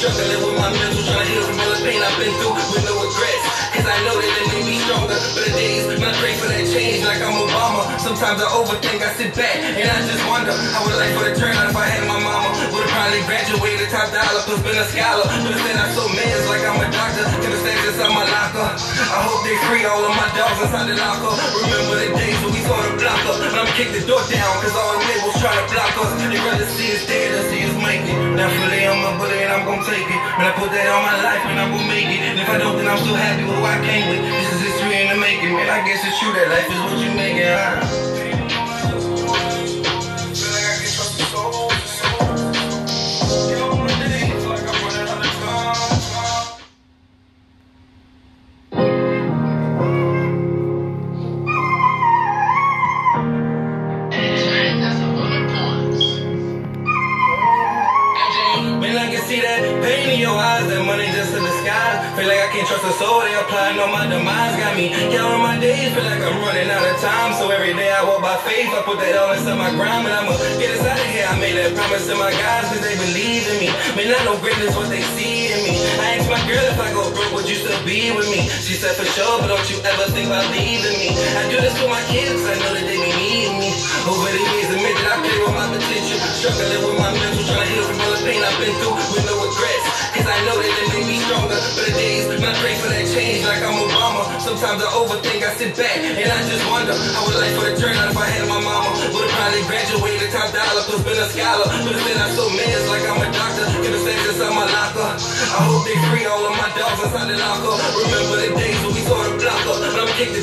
Struggling 0.00 0.42
with 0.42 0.56
my 0.56 0.72
mental, 0.72 1.04
trying 1.04 1.26
to 1.26 1.30
heal 1.30 1.42
from 1.42 1.60
all 1.60 1.76
the 1.76 1.84
pain 1.84 2.00
I've 2.00 2.18
been 2.18 2.32
through 2.40 2.54
with 2.54 2.84
no 2.86 3.04
regrets. 3.04 3.69
Cause 3.80 3.88
I 3.88 4.04
know 4.04 4.12
that 4.20 4.28
it 4.28 4.46
made 4.52 4.66
me 4.68 4.76
stronger. 4.84 5.16
But 5.16 5.40
the 5.48 5.52
days 5.56 5.88
when 5.88 6.04
pray 6.20 6.36
for 6.36 6.52
that 6.52 6.68
change 6.68 7.00
like 7.00 7.16
I'm 7.24 7.32
Obama. 7.32 7.96
Sometimes 7.96 8.44
I 8.44 8.48
overthink, 8.52 9.00
I 9.00 9.08
sit 9.16 9.32
back 9.32 9.56
and 9.56 9.88
I 9.88 9.98
just 10.04 10.20
wonder 10.28 10.52
how 10.52 10.84
would 10.84 11.00
life 11.00 11.16
would 11.16 11.32
have 11.32 11.38
turned 11.40 11.56
out 11.56 11.72
if 11.72 11.76
I 11.80 11.88
had 11.88 12.04
my 12.04 12.20
mama. 12.20 12.52
Would've 12.76 12.92
probably 12.92 13.24
graduated 13.24 13.88
top 13.88 14.12
dollar, 14.12 14.44
plus 14.44 14.60
been 14.60 14.76
a 14.76 14.84
scholar. 14.84 15.24
But 15.24 15.56
instead 15.56 15.80
I'm 15.80 15.92
so 15.96 16.04
mad, 16.12 16.36
like 16.52 16.64
I'm 16.68 16.76
a 16.76 16.88
doctor. 16.92 17.24
Could've 17.40 17.60
stayed 17.64 17.80
inside 17.88 18.12
my 18.12 18.26
locker. 18.28 18.68
I 18.68 19.18
hope 19.24 19.40
they 19.48 19.56
free 19.64 19.88
all 19.88 20.04
of 20.04 20.12
my 20.12 20.28
dogs 20.36 20.60
inside 20.60 20.84
the 20.92 20.96
locker. 21.00 21.32
Remember 21.64 21.96
the 22.04 22.08
days 22.20 22.36
when 22.44 22.52
we 22.52 22.60
saw 22.68 22.76
the 22.84 22.92
blocker. 23.00 23.34
But 23.40 23.56
I'ma 23.64 23.72
kick 23.80 23.96
the 23.96 24.04
door 24.04 24.20
down, 24.28 24.52
cause 24.60 24.76
all 24.76 24.92
the 24.92 25.00
labels 25.08 25.40
try 25.40 25.56
to 25.56 25.64
block 25.72 25.94
us. 26.04 26.10
They 26.20 26.36
rather 26.36 26.68
see 26.68 26.92
us 26.92 27.08
dead 27.08 27.32
than 27.32 27.44
see 27.48 27.64
us 27.64 27.76
make 27.80 28.04
it. 28.04 28.18
Now 28.36 28.52
fully 28.52 28.84
I'm 28.84 29.00
a 29.08 29.10
bully 29.16 29.40
and 29.40 29.52
I'm 29.56 29.64
gonna 29.64 29.88
take 29.88 30.04
it. 30.04 30.20
Man, 30.36 30.46
I 30.48 30.54
put 30.60 30.68
that 30.68 30.84
on 30.84 31.00
my 31.00 31.16
life 31.24 31.42
and 31.48 31.56
I'm 31.56 31.72
gonna 31.72 31.88
make 31.88 32.12
it. 32.12 32.20
And 32.28 32.36
if 32.36 32.48
I 32.48 32.60
don't, 32.60 32.76
then 32.76 32.92
I'm 32.92 33.00
still 33.00 33.16
happy 33.16 33.48
with 33.48 33.60
I 33.70 33.78
came 33.86 34.08
with. 34.10 34.26
This 34.26 34.52
is 34.52 34.60
history 34.62 35.00
in 35.00 35.08
the 35.10 35.16
making, 35.16 35.54
man. 35.54 35.70
I 35.70 35.86
guess 35.86 36.04
it's 36.04 36.18
true 36.18 36.32
that 36.32 36.48
life 36.50 36.66
is 36.66 36.80
what 36.90 36.98
you 36.98 37.14
make 37.14 37.36
it, 37.36 37.54
huh? 37.54 38.09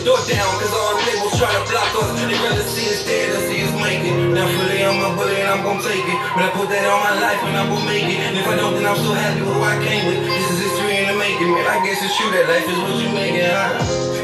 Door 0.07 0.23
down, 0.23 0.47
cause 0.63 0.71
all 0.71 0.95
the 0.95 1.03
labels 1.03 1.35
try 1.35 1.51
to 1.51 1.63
block 1.67 1.91
us. 1.99 2.15
They 2.15 2.39
rather 2.39 2.63
see 2.63 2.87
us 2.87 3.03
dead 3.03 3.35
than 3.35 3.43
see 3.51 3.59
us 3.59 3.75
make 3.75 4.07
it. 4.07 4.15
Fully 4.15 4.79
on 4.87 5.03
my 5.03 5.11
bullet 5.11 5.35
and 5.35 5.51
I'm 5.51 5.61
gon' 5.67 5.83
take 5.83 5.99
it. 5.99 6.17
But 6.31 6.47
I 6.47 6.49
put 6.55 6.71
that 6.71 6.87
on 6.87 6.99
my 7.03 7.19
life 7.19 7.43
and 7.43 7.57
I'm 7.59 7.67
gon' 7.67 7.83
make 7.83 8.07
it. 8.07 8.23
And 8.23 8.39
if 8.39 8.47
I 8.47 8.55
don't, 8.55 8.79
then 8.79 8.87
I'm 8.87 8.95
so 8.95 9.11
happy 9.11 9.43
with 9.43 9.51
who 9.51 9.59
I 9.59 9.75
came 9.83 10.07
with. 10.07 10.23
This 10.23 10.47
is 10.47 10.59
history 10.63 10.95
in 11.03 11.11
the 11.11 11.17
making, 11.19 11.51
man. 11.51 11.67
I 11.67 11.83
guess 11.83 11.99
it's 11.99 12.15
true 12.15 12.31
that 12.31 12.47
life 12.47 12.67
is 12.71 12.79
what 12.79 12.95
you 13.03 13.11
make 13.11 13.35
it, 13.35 13.51
huh? 13.51 14.16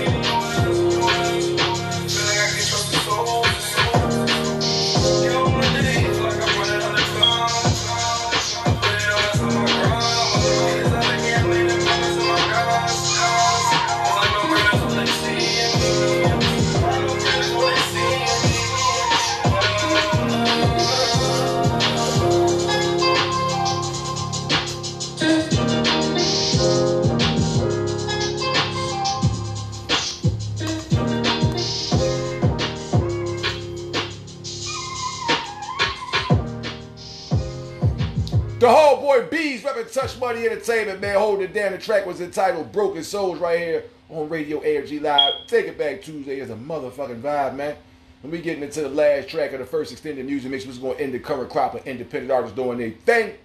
Touch 39.93 40.19
Money 40.19 40.47
Entertainment, 40.47 41.01
man, 41.01 41.19
holding 41.19 41.45
it 41.45 41.53
down. 41.53 41.71
The 41.71 41.77
track 41.77 42.07
was 42.07 42.19
entitled 42.19 42.71
Broken 42.71 43.03
Souls 43.03 43.37
right 43.37 43.59
here 43.59 43.83
on 44.09 44.27
Radio 44.27 44.59
AFG 44.59 44.99
Live. 44.99 45.45
Take 45.45 45.67
it 45.67 45.77
back 45.77 46.01
Tuesday 46.01 46.39
is 46.39 46.49
a 46.49 46.55
motherfucking 46.55 47.21
vibe, 47.21 47.55
man. 47.55 47.75
When 48.23 48.31
we 48.31 48.41
getting 48.41 48.63
into 48.63 48.81
the 48.81 48.89
last 48.89 49.29
track 49.29 49.53
of 49.53 49.59
the 49.59 49.67
first 49.67 49.91
extended 49.91 50.25
music 50.25 50.49
mix, 50.49 50.65
we're 50.65 50.73
going 50.81 50.97
to 50.97 51.03
end 51.03 51.13
the 51.13 51.19
current 51.19 51.51
crop 51.51 51.75
of 51.75 51.85
independent 51.85 52.31
artists 52.31 52.55
doing 52.55 52.79
their 52.79 52.89
thing. 52.89 53.35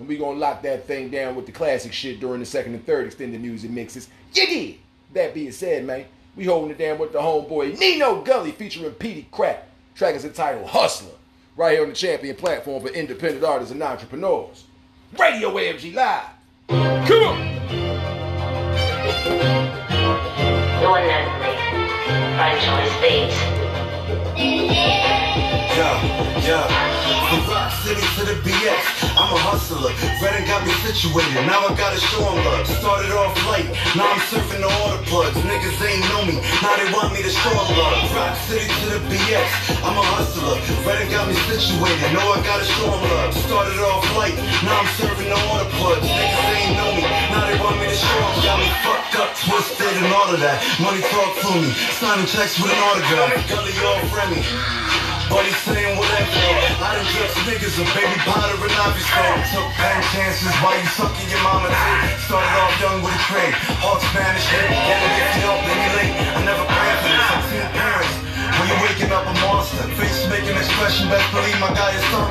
And 0.00 0.08
we 0.08 0.16
going 0.16 0.34
to 0.34 0.40
lock 0.40 0.62
that 0.62 0.88
thing 0.88 1.10
down 1.10 1.36
with 1.36 1.46
the 1.46 1.52
classic 1.52 1.92
shit 1.92 2.18
during 2.18 2.40
the 2.40 2.46
second 2.46 2.74
and 2.74 2.84
third 2.84 3.06
extended 3.06 3.40
music 3.40 3.70
mixes. 3.70 4.08
Did. 4.32 4.78
That 5.12 5.32
being 5.32 5.52
said, 5.52 5.84
man, 5.84 6.06
we 6.34 6.46
holding 6.46 6.72
it 6.72 6.78
down 6.78 6.98
with 6.98 7.12
the 7.12 7.20
homeboy 7.20 7.78
Nino 7.78 8.20
Gully 8.22 8.50
featuring 8.50 8.90
Petey 8.94 9.28
Crack. 9.30 9.68
Track 9.94 10.16
is 10.16 10.24
entitled 10.24 10.66
Hustler. 10.66 11.14
Right 11.56 11.74
here 11.74 11.82
on 11.82 11.90
the 11.90 11.94
champion 11.94 12.34
platform 12.34 12.82
for 12.82 12.88
independent 12.88 13.44
artists 13.44 13.70
and 13.72 13.80
entrepreneurs. 13.80 14.64
Radio 15.18 15.50
AFG 15.50 15.94
Live. 15.94 16.24
Come 16.68 17.22
on. 17.22 17.38
One 20.82 21.06
Natalie, 21.06 21.56
franchise 22.36 22.94
beats. 23.00 23.38
Yeah, 25.74 25.98
yeah. 26.46 26.70
From 27.26 27.50
Rock 27.50 27.74
City 27.82 27.98
to 27.98 28.22
the 28.30 28.38
BX, 28.46 28.78
I'm 29.18 29.26
a 29.26 29.38
hustler. 29.42 29.90
Redding 30.22 30.46
got 30.46 30.62
me 30.62 30.70
situated, 30.86 31.34
now 31.50 31.66
I 31.66 31.74
gotta 31.74 31.98
show 31.98 32.22
'em 32.22 32.38
love. 32.46 32.62
Started 32.78 33.10
off 33.10 33.34
light, 33.50 33.66
now 33.98 34.06
I'm 34.06 34.22
surfing 34.30 34.62
the 34.62 34.70
order 34.86 35.02
plugs. 35.10 35.34
Niggas 35.42 35.74
ain't 35.82 36.06
know 36.14 36.22
me, 36.30 36.38
now 36.62 36.78
they 36.78 36.86
want 36.94 37.10
me 37.10 37.26
to 37.26 37.32
show 37.42 37.50
'em 37.50 37.74
love. 37.74 38.06
Rock 38.14 38.38
City 38.46 38.70
to 38.70 38.86
the 38.94 39.00
BX, 39.10 39.50
I'm 39.82 39.98
a 39.98 40.04
hustler. 40.14 40.62
Redding 40.86 41.10
got 41.10 41.26
me 41.26 41.34
situated, 41.50 42.06
know 42.14 42.22
I 42.22 42.38
gotta 42.46 42.66
show 42.70 42.94
'em 42.94 43.02
love. 43.10 43.34
Started 43.34 43.78
off 43.82 44.06
light, 44.14 44.38
now 44.62 44.78
I'm 44.78 44.90
serving 44.94 45.26
the 45.26 45.40
order 45.50 45.70
plugs. 45.74 46.06
Niggas 46.06 46.54
ain't 46.54 46.78
know 46.78 46.90
me, 46.94 47.02
now 47.34 47.50
they 47.50 47.58
want 47.58 47.82
me 47.82 47.90
to 47.90 47.98
show 47.98 48.22
'em. 48.22 48.32
Got 48.46 48.58
me 48.62 48.70
fucked 48.86 49.14
up, 49.18 49.30
twisted, 49.42 49.94
and 49.98 50.14
all 50.14 50.30
of 50.30 50.38
that. 50.38 50.62
Money 50.78 51.02
talk 51.10 51.34
for 51.42 51.58
me, 51.58 51.74
signing 51.98 52.30
checks 52.30 52.62
with 52.62 52.70
an 52.70 52.78
autograph. 52.78 53.42
Gully 53.50 53.74
all 53.82 53.98
friendly. 54.14 54.44
Buddy 55.30 55.52
saying 55.64 55.96
whatever. 55.96 56.30
I 56.84 57.00
done 57.00 57.08
dressed 57.10 57.38
niggas 57.48 57.76
a 57.80 57.86
baby 57.96 58.18
powder 58.28 58.60
and 58.60 58.76
obviously 58.84 59.24
took 59.50 59.68
bad 59.80 60.00
chances 60.12 60.52
while 60.60 60.76
you 60.76 60.88
sucking 60.94 61.28
your 61.32 61.42
mama 61.42 61.68
dick. 61.72 62.20
Started 62.28 62.54
off 62.60 62.74
young 62.80 62.98
with 63.00 63.16
a 63.16 63.22
trade, 63.28 63.54
hard 63.80 64.00
Spanish 64.04 64.46
hit. 64.52 64.68
If 64.68 65.00
you 65.34 65.42
don't, 65.48 65.62
then 65.64 65.80
late. 65.96 66.14
I 66.28 66.40
never 66.44 66.64
planned 66.68 67.00
for 67.00 67.10
this. 67.10 67.24
I've 67.24 67.72
parents. 67.72 68.14
When 68.44 68.66
you're 68.68 68.84
waking 68.84 69.10
up 69.10 69.24
a 69.24 69.34
monster, 69.40 69.82
face 69.98 70.28
making 70.28 70.54
expression, 70.54 71.08
best 71.08 71.26
believe 71.32 71.58
my 71.58 71.72
guy 71.72 71.90
is 71.96 72.04
some 72.12 72.30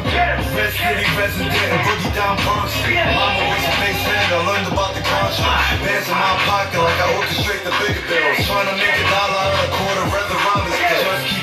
Red 0.54 0.72
City 0.72 1.06
resident 1.18 1.52
boogie 1.84 2.14
down 2.14 2.38
Bronx. 2.46 2.72
Mama 2.78 3.42
was 3.50 3.64
a 3.66 3.74
face 3.82 4.04
head, 4.06 4.30
I 4.32 4.40
learned 4.48 4.70
about 4.70 4.94
the 4.94 5.04
contract. 5.04 5.84
Bands 5.84 6.08
in 6.08 6.16
my 6.16 6.34
pocket 6.48 6.80
like 6.80 7.00
I 7.02 7.08
orchestrate 7.18 7.64
the 7.66 7.74
bigger 7.82 8.06
bills. 8.08 8.46
Trying 8.46 8.70
to 8.70 8.76
make 8.78 8.96
a 8.96 9.06
dollar 9.10 9.42
out 9.42 9.54
of 9.58 9.68
a 9.68 9.70
quarter, 9.74 10.06
rather 10.14 10.43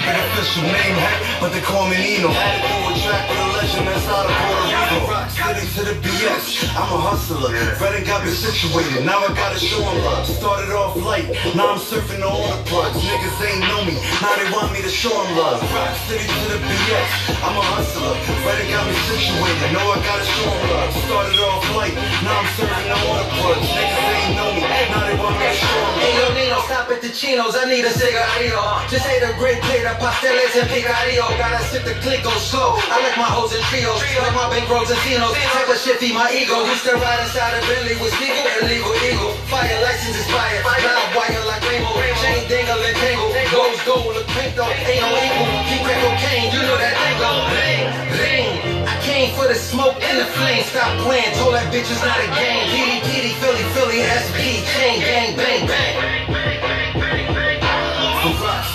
rhyme 0.06 0.16
is 0.38 0.48
still. 0.48 0.60
Just 0.60 0.60
keep 0.60 0.60
it 0.60 0.60
official, 0.60 0.62
name 0.62 0.96
heck, 0.96 1.40
but 1.40 1.52
they 1.52 1.60
call 1.60 1.88
me 1.88 1.96
Nino. 1.96 2.28
Had 2.28 2.60
to 2.60 2.68
do 2.68 2.76
a 2.88 2.92
track 3.04 3.28
with 3.28 3.38
a 3.38 3.48
legend 3.56 3.86
that's 3.88 4.08
out 4.08 4.26
of 4.26 4.32
Puerto 4.32 4.64
Rico. 4.70 5.10
Rock 5.10 5.30
City 5.30 5.66
to 5.74 5.82
the 5.84 5.94
BS, 6.00 6.64
I'm 6.76 6.90
a 6.92 6.98
hustler. 7.00 7.52
Redding 7.80 8.06
got 8.06 8.24
me 8.24 8.32
situated, 8.32 9.04
now 9.04 9.18
I 9.20 9.34
gotta 9.34 9.58
show 9.58 9.82
'em 9.82 10.04
love. 10.04 10.26
Started 10.26 10.70
off 10.72 10.96
light, 10.96 11.28
now 11.54 11.72
I'm 11.74 11.80
surfing 11.80 12.22
all 12.22 12.46
the 12.48 12.62
plugs. 12.68 12.96
Niggas 13.02 13.38
ain't 13.44 13.60
know 13.68 13.84
me, 13.84 13.94
now 14.20 14.34
they 14.36 14.48
want 14.50 14.72
me 14.72 14.80
to 14.82 14.90
show 14.90 15.12
'em 15.12 15.36
love. 15.36 15.60
Rock 15.74 15.94
City 16.08 16.26
to 16.26 16.46
the 16.52 16.58
BS, 16.58 17.10
I'm 17.44 17.56
a 17.56 17.62
hustler. 17.62 18.16
Redding 18.44 18.70
got 18.70 18.86
me 18.86 18.94
situated, 19.08 19.72
know 19.72 19.92
I 19.92 19.98
gotta 20.00 20.24
show 20.24 20.48
'em 20.48 20.70
love. 20.70 20.90
Started 21.06 21.40
off 21.40 21.64
light, 21.76 21.94
now 22.24 22.40
I'm 22.40 22.48
serving 22.56 22.90
all 22.92 23.14
the 23.20 23.26
plugs. 23.36 23.68
Niggas 23.68 24.08
ain't 24.16 24.34
know 24.36 24.50
me, 24.56 24.62
now 24.90 25.02
they 25.06 25.16
want 25.16 25.38
me 25.38 25.46
to 25.46 25.56
show 25.56 25.78
'em 25.84 25.98
Hey, 26.00 26.14
yo, 26.16 26.24
love. 26.24 26.34
Nino, 26.34 26.58
stop 26.66 26.90
at 26.90 27.00
the 27.02 27.08
chinos. 27.10 27.56
I 27.56 27.64
need 27.66 27.84
a 27.84 27.92
cigarillo. 27.92 28.80
Just 28.88 29.06
ate 29.06 29.22
a 29.22 29.32
great 29.34 29.60
plate 29.62 29.86
of 29.90 29.98
pasteles 29.98 30.54
and 30.54 30.68
picadillo. 30.70 31.26
Gotta 31.38 31.62
sip 31.66 31.82
the 31.82 31.94
click 32.02 32.22
go 32.22 32.30
slow. 32.38 32.78
I 32.78 33.02
like 33.02 33.18
my 33.18 33.26
hoes 33.26 33.50
in 33.50 33.62
trios. 33.66 33.98
Like 34.22 34.34
my 34.34 34.46
bankrolls 34.52 34.90
and 34.90 35.00
Zinos. 35.02 35.34
Type 35.34 35.68
of 35.68 35.78
shit 35.78 35.98
feed 35.98 36.14
my 36.14 36.30
ego. 36.30 36.62
Used 36.70 36.86
to 36.86 36.94
ride 36.94 37.20
inside 37.26 37.58
a 37.58 37.60
Bentley 37.66 37.98
with 37.98 38.14
Steagle. 38.14 38.46
Illegal 38.62 38.94
eagle. 39.02 39.32
Fire 39.50 39.66
license 39.82 40.14
expired. 40.14 40.62
Live 40.62 41.10
wire 41.16 41.42
like 41.46 41.62
rainbow. 41.66 41.98
Chain 42.22 42.46
dangle 42.46 42.78
and 42.78 42.96
tangle. 43.02 43.30
Goes 43.50 43.82
gold, 43.82 44.14
look 44.14 44.26
pink 44.30 44.54
though. 44.54 44.70
Ain't 44.70 45.02
no 45.02 45.10
equal. 45.10 45.48
Keep 45.66 45.82
crack 45.82 46.00
cocaine. 46.06 46.48
You 46.54 46.60
know 46.62 46.78
that 46.78 46.94
thing 46.94 47.16
go. 47.18 47.30
Ring, 47.50 47.82
ring. 48.14 48.48
I 48.86 48.94
came 49.02 49.34
for 49.34 49.48
the 49.50 49.58
smoke 49.58 49.98
and 49.98 50.22
the 50.22 50.28
flame. 50.38 50.62
Stop 50.70 50.94
playing. 51.02 51.34
Told 51.40 51.54
that 51.58 51.66
bitch 51.74 51.90
it's 51.90 52.04
not 52.04 52.18
a 52.20 52.28
game. 52.38 52.70
Petey, 52.70 52.98
Petey, 53.10 53.32
Philly, 53.42 53.64
Philly, 53.74 54.06
SP. 54.06 54.62
Chain, 54.76 55.02
gang, 55.02 55.34
bang, 55.34 55.66
bang. 55.66 56.19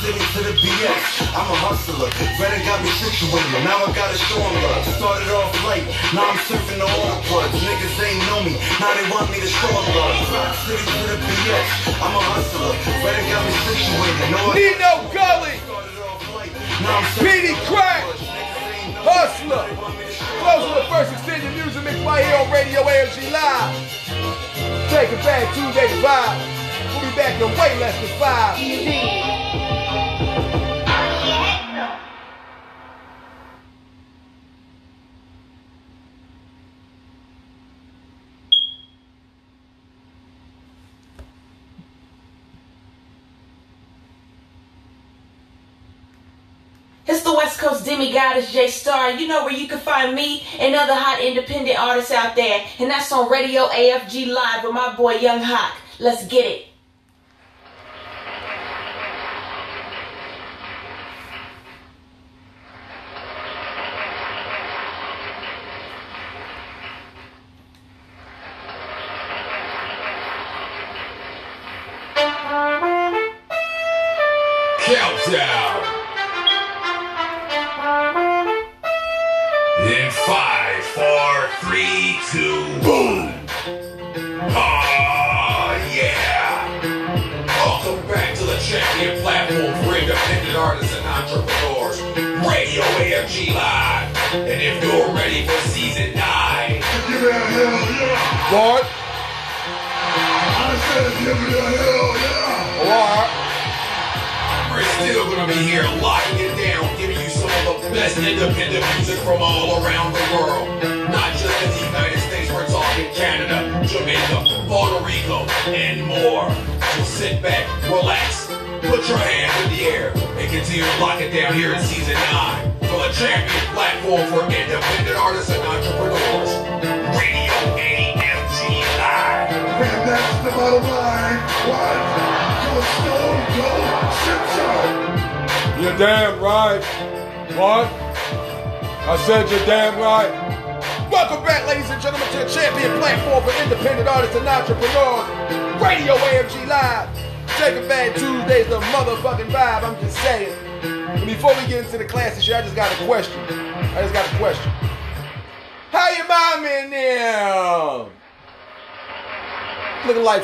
From 0.06 0.14
Rock 0.14 0.30
City 0.30 0.38
to 0.38 0.42
the 0.46 0.54
BX, 0.62 1.02
I'm 1.34 1.50
a 1.50 1.58
hustler. 1.66 2.10
Redding 2.38 2.62
got 2.62 2.78
me 2.86 2.94
situated, 2.94 3.66
now 3.66 3.86
I 3.86 3.90
gotta 3.90 4.18
show 4.18 4.38
'em 4.38 4.54
love. 4.62 4.86
Started 5.02 5.30
off 5.34 5.50
light, 5.66 5.82
now 6.14 6.30
I'm 6.30 6.38
surfing 6.46 6.78
the 6.78 6.86
order 6.86 7.22
plugs. 7.26 7.58
Niggas 7.58 7.98
ain't 8.06 8.22
know 8.30 8.44
me, 8.46 8.54
now 8.78 8.94
they 8.94 9.10
want 9.10 9.32
me 9.34 9.42
to 9.42 9.50
show 9.50 9.66
'em 9.66 9.88
love. 9.98 10.30
Rock 10.30 10.54
City 10.62 10.86
to 10.86 11.06
the 11.10 11.18
BX, 11.26 11.66
I'm 11.98 12.14
a 12.14 12.22
hustler. 12.22 12.76
Redding 13.02 13.30
got 13.34 13.46
me 13.50 13.54
situated, 13.66 14.30
know 14.30 14.46
I 14.46 14.54
Nino 14.54 14.94
Gully, 15.10 15.58
started 15.66 15.98
off 16.06 16.22
light, 16.38 16.54
now 16.86 16.98
I'm 17.02 17.06
surfing 17.10 17.26
Petey 17.26 17.54
the 17.58 17.66
Crack, 17.66 18.04
order 18.06 18.14
plugs. 18.14 18.30
Niggas 18.30 18.78
ain't 18.78 18.94
know 18.94 19.10
me, 19.10 19.10
Hustler. 19.10 19.58
now 19.58 19.66
they 19.66 19.82
want 19.82 19.98
me 19.98 20.06
to 20.06 20.14
show 20.14 20.30
'em 20.30 20.42
Close 20.46 20.64
to 20.70 20.74
the 20.82 20.86
first 20.94 21.10
extended 21.18 21.52
music 21.58 21.82
mix 21.82 21.98
right 22.06 22.22
here 22.26 22.38
on 22.38 22.52
Radio 22.54 22.82
AFG 22.86 23.26
Live. 23.34 23.74
Take 24.94 25.10
it 25.18 25.22
back 25.26 25.50
Tuesday 25.58 25.90
vibe. 26.06 26.38
We'll 26.94 27.02
be 27.10 27.16
back 27.18 27.42
in 27.42 27.50
way 27.58 27.72
less 27.82 27.98
than 27.98 28.14
five. 28.22 29.55
It's 47.08 47.22
the 47.22 47.36
West 47.36 47.60
Coast 47.60 47.86
demigod, 47.86 48.38
it's 48.38 48.52
J 48.52 48.68
Star. 48.68 49.12
You 49.12 49.28
know 49.28 49.44
where 49.44 49.54
you 49.54 49.68
can 49.68 49.78
find 49.78 50.16
me 50.16 50.44
and 50.58 50.74
other 50.74 50.96
hot 50.96 51.22
independent 51.22 51.78
artists 51.78 52.10
out 52.10 52.36
there. 52.36 52.66
And 52.80 52.90
that's 52.90 53.12
on 53.12 53.30
Radio 53.30 53.68
AFG 53.68 54.34
Live 54.34 54.64
with 54.64 54.74
my 54.74 54.96
boy 54.96 55.14
Young 55.14 55.42
Hawk. 55.44 55.78
Let's 56.00 56.26
get 56.26 56.46
it. 56.46 56.75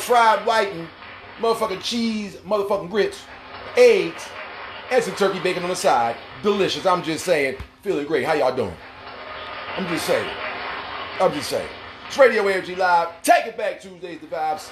Fried 0.01 0.45
white 0.47 0.73
and 0.73 0.87
motherfucking 1.39 1.83
cheese, 1.83 2.35
motherfucking 2.37 2.89
grits, 2.89 3.23
eggs, 3.77 4.27
and 4.89 5.03
some 5.03 5.15
turkey 5.15 5.39
bacon 5.39 5.63
on 5.63 5.69
the 5.69 5.75
side. 5.75 6.15
Delicious. 6.41 6.85
I'm 6.85 7.03
just 7.03 7.23
saying. 7.23 7.57
Feeling 7.81 8.07
great. 8.07 8.25
How 8.25 8.33
y'all 8.33 8.55
doing? 8.55 8.73
I'm 9.77 9.87
just 9.87 10.05
saying. 10.05 10.29
I'm 11.19 11.31
just 11.33 11.49
saying. 11.49 11.69
It's 12.07 12.17
Radio 12.17 12.43
AFG 12.43 12.77
Live. 12.77 13.21
Take 13.21 13.45
it 13.45 13.57
back 13.57 13.79
Tuesdays, 13.79 14.19
the 14.19 14.27
vibes. 14.27 14.69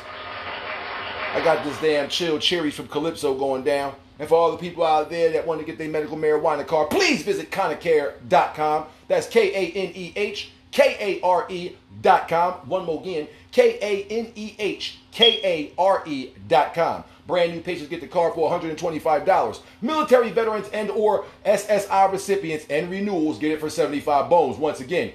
I 1.33 1.41
got 1.43 1.63
this 1.63 1.79
damn 1.79 2.09
chill 2.09 2.39
cherries 2.39 2.75
from 2.75 2.87
Calypso 2.87 3.33
going 3.35 3.63
down. 3.63 3.93
And 4.17 4.27
for 4.27 4.35
all 4.35 4.51
the 4.51 4.57
people 4.57 4.83
out 4.83 5.09
there 5.09 5.31
that 5.31 5.47
want 5.47 5.59
to 5.59 5.65
get 5.65 5.77
their 5.77 5.89
medical 5.89 6.17
marijuana 6.17 6.67
card, 6.67 6.89
please 6.89 7.23
visit 7.23 7.51
Kanehkare.com. 7.51 8.85
That's 9.07 9.27
K 9.27 9.53
A 9.53 9.71
N 9.71 9.91
E 9.95 10.11
H 10.15 10.51
K 10.71 10.97
A 10.99 11.25
R 11.25 11.45
E 11.49 11.77
dot 12.01 12.27
com. 12.27 12.53
One 12.67 12.85
more 12.85 12.99
again, 12.99 13.27
K 13.51 13.79
A 13.81 14.03
N 14.11 14.31
E 14.35 14.55
H 14.59 14.98
K 15.11 15.39
A 15.43 15.73
R 15.77 16.03
E 16.05 16.31
dot 16.47 16.73
com. 16.73 17.03
Brand 17.27 17.53
new 17.53 17.61
patients 17.61 17.89
get 17.89 18.01
the 18.01 18.07
card 18.07 18.33
for 18.33 18.49
$125. 18.49 19.61
Military 19.81 20.31
veterans 20.31 20.67
and 20.73 20.89
or 20.89 21.25
SSI 21.45 22.11
recipients 22.11 22.65
and 22.71 22.89
renewals 22.89 23.37
get 23.37 23.51
it 23.51 23.59
for 23.59 23.69
75 23.69 24.29
bones. 24.29 24.57
Once 24.57 24.79
again, 24.79 25.11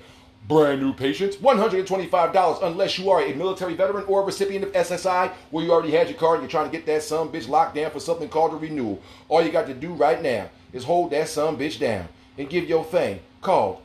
Brand 0.47 0.83
new 0.83 0.93
patients, 0.93 1.37
$125 1.37 2.63
unless 2.63 2.99
you 2.99 3.09
are 3.11 3.23
a 3.23 3.35
military 3.35 3.73
veteran 3.75 4.05
or 4.07 4.21
a 4.21 4.25
recipient 4.27 4.63
of 4.63 4.73
SSI 4.73 5.33
where 5.51 5.65
you 5.65 5.73
already 5.73 5.93
had 5.93 6.11
your 6.11 6.19
card 6.19 6.41
and 6.41 6.43
you're 6.43 6.51
trying 6.51 6.71
to 6.71 6.77
get 6.77 6.85
that 6.85 7.03
some 7.03 7.31
bitch 7.31 7.49
locked 7.49 7.77
down 7.77 7.91
for 7.91 7.99
something 7.99 8.29
called 8.29 8.53
a 8.53 8.57
renewal. 8.57 9.01
All 9.29 9.43
you 9.43 9.51
got 9.51 9.67
to 9.69 9.75
do 9.75 9.95
right 9.95 10.21
now 10.21 10.51
is 10.75 10.85
hold 10.85 11.13
that 11.13 11.31
some 11.31 11.57
bitch 11.57 11.79
down 11.79 12.09
and 12.37 12.51
give 12.51 12.69
your 12.69 12.85
thing 12.85 13.21
called 13.41 13.81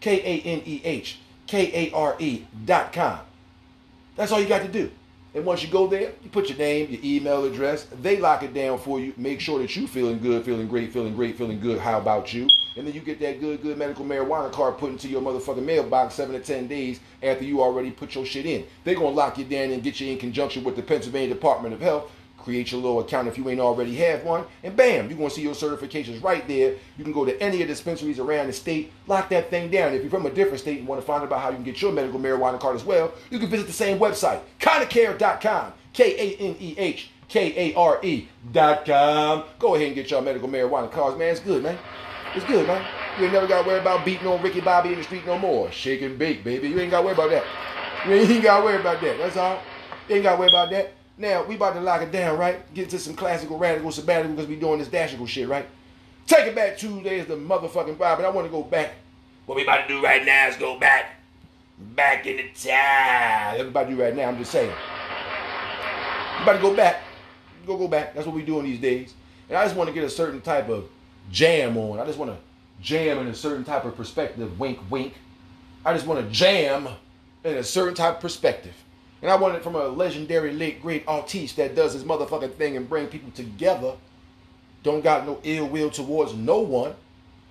k-a-n-e-h 0.00 1.18
k-a-r-e 1.46 2.46
dot 2.64 2.88
E.com. 2.96 3.20
That's 4.20 4.32
all 4.32 4.40
you 4.40 4.48
got 4.48 4.60
to 4.60 4.68
do. 4.68 4.90
And 5.34 5.46
once 5.46 5.62
you 5.62 5.70
go 5.70 5.86
there, 5.86 6.12
you 6.22 6.28
put 6.30 6.50
your 6.50 6.58
name, 6.58 6.90
your 6.90 7.00
email 7.02 7.46
address. 7.46 7.86
They 8.02 8.18
lock 8.18 8.42
it 8.42 8.52
down 8.52 8.78
for 8.78 9.00
you. 9.00 9.14
Make 9.16 9.40
sure 9.40 9.58
that 9.60 9.74
you 9.74 9.86
feeling 9.86 10.18
good, 10.18 10.44
feeling 10.44 10.68
great, 10.68 10.92
feeling 10.92 11.16
great, 11.16 11.38
feeling 11.38 11.58
good. 11.58 11.78
How 11.78 11.96
about 11.96 12.34
you? 12.34 12.46
And 12.76 12.86
then 12.86 12.92
you 12.92 13.00
get 13.00 13.18
that 13.20 13.40
good, 13.40 13.62
good 13.62 13.78
medical 13.78 14.04
marijuana 14.04 14.52
card 14.52 14.76
put 14.76 14.90
into 14.90 15.08
your 15.08 15.22
motherfucking 15.22 15.64
mailbox 15.64 16.16
seven 16.16 16.34
to 16.34 16.40
ten 16.40 16.66
days 16.66 17.00
after 17.22 17.44
you 17.44 17.62
already 17.62 17.90
put 17.90 18.14
your 18.14 18.26
shit 18.26 18.44
in. 18.44 18.66
They're 18.84 18.94
gonna 18.94 19.08
lock 19.08 19.38
you 19.38 19.46
down 19.46 19.70
and 19.70 19.82
get 19.82 20.00
you 20.00 20.12
in 20.12 20.18
conjunction 20.18 20.64
with 20.64 20.76
the 20.76 20.82
Pennsylvania 20.82 21.32
Department 21.32 21.72
of 21.72 21.80
Health. 21.80 22.12
Create 22.42 22.72
your 22.72 22.80
little 22.80 23.00
account 23.00 23.28
if 23.28 23.36
you 23.38 23.48
ain't 23.48 23.60
already 23.60 23.94
have 23.96 24.24
one, 24.24 24.44
and 24.62 24.76
bam, 24.76 25.08
you're 25.08 25.18
gonna 25.18 25.30
see 25.30 25.42
your 25.42 25.54
certifications 25.54 26.22
right 26.22 26.46
there. 26.48 26.74
You 26.96 27.04
can 27.04 27.12
go 27.12 27.24
to 27.24 27.40
any 27.42 27.62
of 27.62 27.68
the 27.68 27.74
dispensaries 27.74 28.18
around 28.18 28.46
the 28.48 28.52
state, 28.52 28.92
lock 29.06 29.28
that 29.30 29.50
thing 29.50 29.70
down. 29.70 29.92
If 29.92 30.02
you're 30.02 30.10
from 30.10 30.26
a 30.26 30.30
different 30.30 30.60
state 30.60 30.78
and 30.78 30.88
want 30.88 31.00
to 31.00 31.06
find 31.06 31.22
out 31.22 31.26
about 31.26 31.40
how 31.40 31.50
you 31.50 31.56
can 31.56 31.64
get 31.64 31.80
your 31.82 31.92
medical 31.92 32.18
marijuana 32.18 32.58
card 32.58 32.76
as 32.76 32.84
well, 32.84 33.12
you 33.30 33.38
can 33.38 33.48
visit 33.48 33.66
the 33.66 33.72
same 33.72 33.98
website, 33.98 34.40
Kanehkare.com. 34.58 35.72
K 35.92 36.14
A 36.14 36.36
N 36.40 36.56
E 36.60 36.74
H 36.78 37.10
K 37.28 37.72
A 37.72 37.74
R 37.74 37.98
E 38.02 38.28
dot 38.52 38.84
com. 38.84 39.44
Go 39.58 39.74
ahead 39.74 39.88
and 39.88 39.94
get 39.94 40.10
your 40.10 40.22
medical 40.22 40.48
marijuana 40.48 40.90
cards, 40.90 41.18
man. 41.18 41.30
It's 41.30 41.40
good, 41.40 41.62
man. 41.62 41.78
It's 42.34 42.44
good, 42.46 42.66
man. 42.66 42.86
You 43.18 43.24
ain't 43.24 43.32
never 43.32 43.46
got 43.46 43.62
to 43.62 43.68
worry 43.68 43.80
about 43.80 44.04
beating 44.04 44.26
on 44.26 44.40
Ricky 44.40 44.60
Bobby 44.60 44.90
in 44.90 44.98
the 44.98 45.04
street 45.04 45.26
no 45.26 45.38
more. 45.38 45.70
Shake 45.72 46.02
and 46.02 46.16
bake, 46.18 46.44
baby. 46.44 46.68
You 46.68 46.78
ain't 46.78 46.90
got 46.90 47.00
to 47.00 47.06
worry 47.06 47.14
about 47.14 47.30
that. 47.30 47.44
You 48.06 48.14
ain't 48.14 48.42
got 48.42 48.58
to 48.58 48.64
worry 48.64 48.80
about 48.80 49.00
that. 49.00 49.18
That's 49.18 49.36
all. 49.36 49.60
You 50.08 50.16
ain't 50.16 50.24
got 50.24 50.34
to 50.34 50.38
worry 50.40 50.48
about 50.48 50.70
that. 50.70 50.92
Now, 51.20 51.44
we 51.44 51.56
about 51.56 51.74
to 51.74 51.80
lock 51.82 52.00
it 52.00 52.10
down, 52.10 52.38
right? 52.38 52.72
Get 52.72 52.88
to 52.90 52.98
some 52.98 53.14
classical 53.14 53.58
radical 53.58 53.92
sabbatical 53.92 54.34
because 54.34 54.48
we 54.48 54.56
doing 54.56 54.78
this 54.78 54.88
dashical 54.88 55.28
shit, 55.28 55.46
right? 55.48 55.66
Take 56.26 56.46
it 56.46 56.54
back 56.54 56.78
Tuesday 56.78 57.18
is 57.18 57.26
the 57.26 57.36
motherfucking 57.36 57.96
vibe, 57.96 58.16
but 58.16 58.24
I 58.24 58.30
want 58.30 58.46
to 58.46 58.50
go 58.50 58.62
back. 58.62 58.94
What 59.44 59.56
we 59.56 59.64
about 59.64 59.86
to 59.86 59.88
do 59.88 60.02
right 60.02 60.24
now 60.24 60.48
is 60.48 60.56
go 60.56 60.78
back. 60.78 61.20
Back 61.78 62.26
in 62.26 62.38
the 62.38 62.48
time. 62.54 63.58
What 63.58 63.66
about 63.66 63.84
to 63.84 63.90
do 63.90 64.02
right 64.02 64.16
now, 64.16 64.28
I'm 64.28 64.38
just 64.38 64.50
saying. 64.50 64.72
We 66.38 66.42
about 66.42 66.54
to 66.54 66.62
go 66.62 66.74
back. 66.74 67.02
Go 67.66 67.76
go 67.76 67.86
back. 67.86 68.14
That's 68.14 68.26
what 68.26 68.34
we 68.34 68.40
doing 68.40 68.64
these 68.64 68.80
days. 68.80 69.12
And 69.50 69.58
I 69.58 69.64
just 69.64 69.76
want 69.76 69.88
to 69.88 69.94
get 69.94 70.04
a 70.04 70.10
certain 70.10 70.40
type 70.40 70.70
of 70.70 70.88
jam 71.30 71.76
on. 71.76 72.00
I 72.00 72.06
just 72.06 72.16
want 72.16 72.30
to 72.30 72.38
jam 72.82 73.18
in 73.18 73.26
a 73.26 73.34
certain 73.34 73.64
type 73.64 73.84
of 73.84 73.94
perspective. 73.94 74.58
Wink, 74.58 74.78
wink. 74.88 75.12
I 75.84 75.92
just 75.92 76.06
want 76.06 76.26
to 76.26 76.32
jam 76.32 76.88
in 77.44 77.56
a 77.58 77.64
certain 77.64 77.94
type 77.94 78.14
of 78.14 78.20
perspective. 78.20 78.74
And 79.22 79.30
I 79.30 79.36
want 79.36 79.54
it 79.54 79.62
from 79.62 79.74
a 79.74 79.86
legendary 79.86 80.52
late 80.52 80.80
great 80.80 81.04
artiste 81.06 81.56
that 81.56 81.74
does 81.74 81.92
his 81.92 82.04
motherfucking 82.04 82.54
thing 82.54 82.76
and 82.76 82.88
bring 82.88 83.06
people 83.06 83.30
together. 83.32 83.94
Don't 84.82 85.04
got 85.04 85.26
no 85.26 85.40
ill 85.42 85.66
will 85.66 85.90
towards 85.90 86.34
no 86.34 86.60
one. 86.60 86.94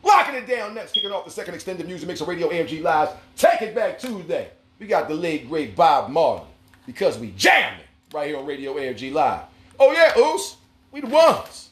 Locking 0.03 0.35
it 0.35 0.47
down 0.47 0.73
next, 0.73 0.93
kicking 0.93 1.11
off 1.11 1.25
the 1.25 1.31
second 1.31 1.53
extended 1.53 1.85
music 1.85 2.07
mix 2.07 2.21
of 2.21 2.27
Radio 2.27 2.49
AFG 2.49 2.81
Live. 2.81 3.09
Take 3.35 3.61
it 3.61 3.75
back 3.75 3.99
Tuesday. 3.99 4.49
We 4.79 4.87
got 4.87 5.07
the 5.07 5.13
late 5.13 5.47
great 5.47 5.75
Bob 5.75 6.09
Marley 6.09 6.47
because 6.85 7.19
we 7.19 7.31
jamming 7.31 7.85
right 8.13 8.27
here 8.27 8.37
on 8.37 8.45
Radio 8.45 8.73
AFG 8.75 9.11
Live. 9.13 9.43
Oh 9.79 9.91
yeah, 9.91 10.17
Oos, 10.17 10.57
we 10.91 11.01
the 11.01 11.07
ones. 11.07 11.69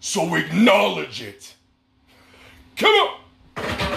So 0.00 0.34
acknowledge 0.34 1.22
it. 1.22 1.54
Come 2.76 2.90
on. 2.90 3.91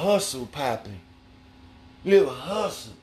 hustle 0.00 0.46
popping. 0.46 1.00
Live 2.04 2.26
a 2.26 2.30
hustle. 2.30 2.94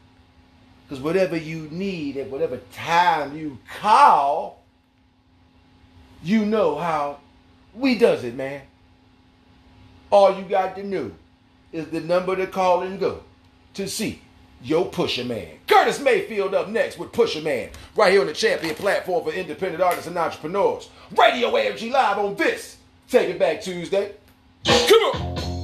Because 0.87 1.03
whatever 1.03 1.37
you 1.37 1.67
need 1.69 2.17
at 2.17 2.29
whatever 2.29 2.57
time 2.73 3.37
you 3.37 3.59
call, 3.79 4.63
you 6.23 6.45
know 6.45 6.75
how 6.75 7.19
we 7.73 7.97
does 7.97 8.23
it, 8.23 8.35
man. 8.35 8.61
All 10.09 10.35
you 10.35 10.43
got 10.43 10.75
to 10.77 10.83
know 10.83 11.11
is 11.71 11.87
the 11.87 11.99
number 11.99 12.35
to 12.35 12.47
call 12.47 12.81
and 12.81 12.99
go 12.99 13.23
to 13.73 13.87
see 13.87 14.21
your 14.63 14.85
Pusher 14.85 15.25
Man. 15.25 15.59
Curtis 15.67 15.99
Mayfield 15.99 16.55
up 16.55 16.69
next 16.69 16.97
with 16.97 17.11
Pusher 17.11 17.41
Man, 17.41 17.69
right 17.95 18.11
here 18.11 18.21
on 18.21 18.27
the 18.27 18.33
Champion 18.33 18.73
platform 18.73 19.23
for 19.23 19.31
independent 19.31 19.83
artists 19.83 20.07
and 20.07 20.17
entrepreneurs. 20.17 20.89
Radio 21.15 21.51
AFG 21.51 21.91
Live 21.91 22.17
on 22.17 22.35
this. 22.35 22.77
Take 23.09 23.29
it 23.29 23.37
back 23.37 23.61
Tuesday. 23.61 24.13
Come 24.65 25.01
on. 25.13 25.56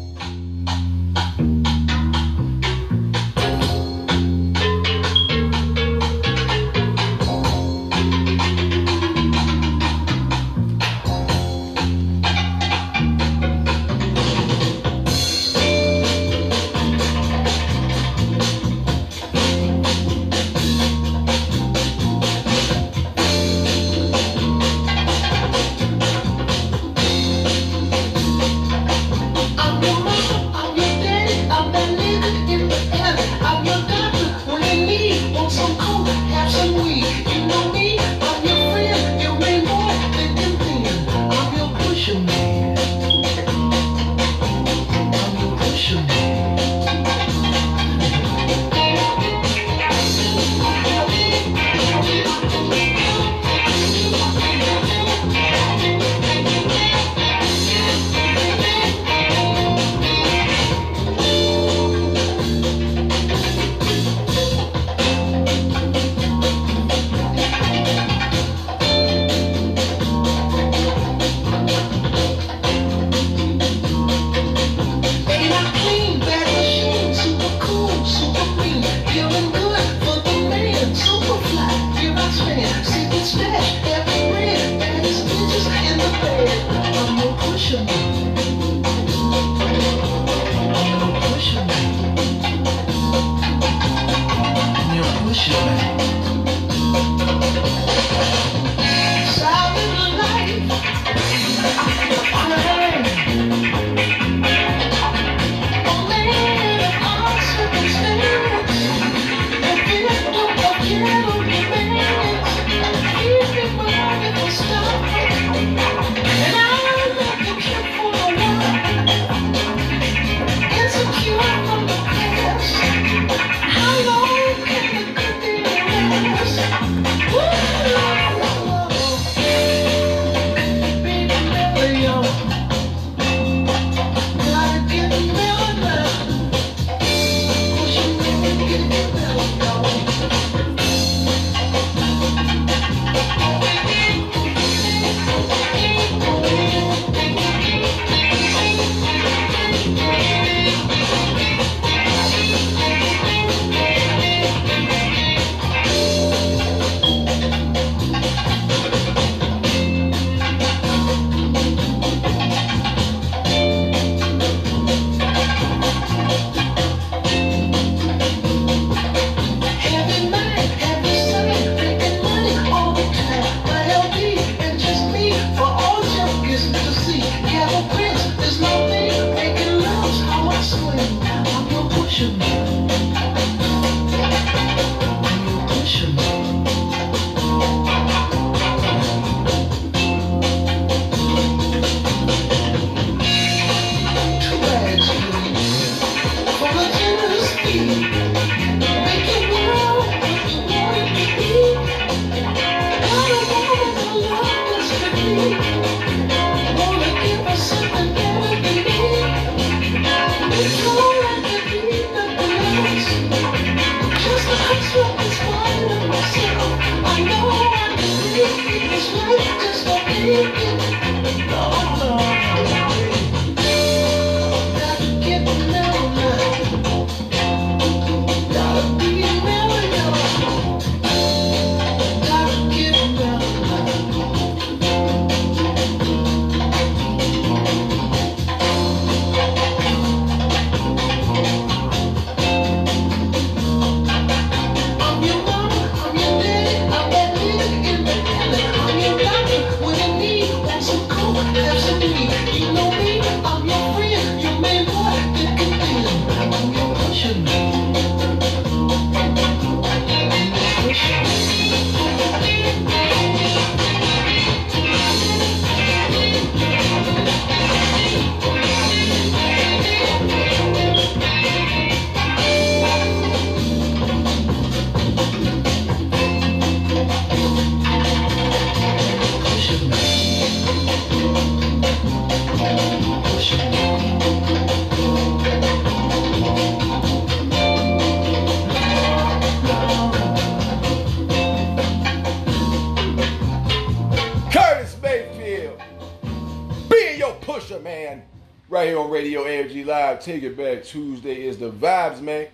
Take 300.24 300.44
it 300.44 300.56
back. 300.56 300.86
Tuesday 300.86 301.46
is 301.46 301.58
the 301.58 301.70
vibes, 301.70 302.22
man. 302.22 302.48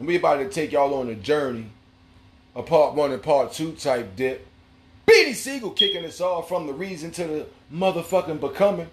And 0.00 0.08
we 0.08 0.16
about 0.16 0.38
to 0.38 0.48
take 0.48 0.72
y'all 0.72 0.94
on 0.94 1.08
a 1.08 1.14
journey. 1.14 1.70
A 2.56 2.62
part 2.62 2.96
one 2.96 3.12
and 3.12 3.22
part 3.22 3.52
two 3.52 3.70
type 3.72 4.16
dip. 4.16 4.44
Beanie 5.06 5.34
Sigel 5.34 5.70
kicking 5.70 6.04
us 6.04 6.20
off 6.20 6.48
from 6.48 6.66
the 6.66 6.72
reason 6.72 7.12
to 7.12 7.24
the 7.24 7.46
motherfucking 7.72 8.40
becoming. 8.40 8.88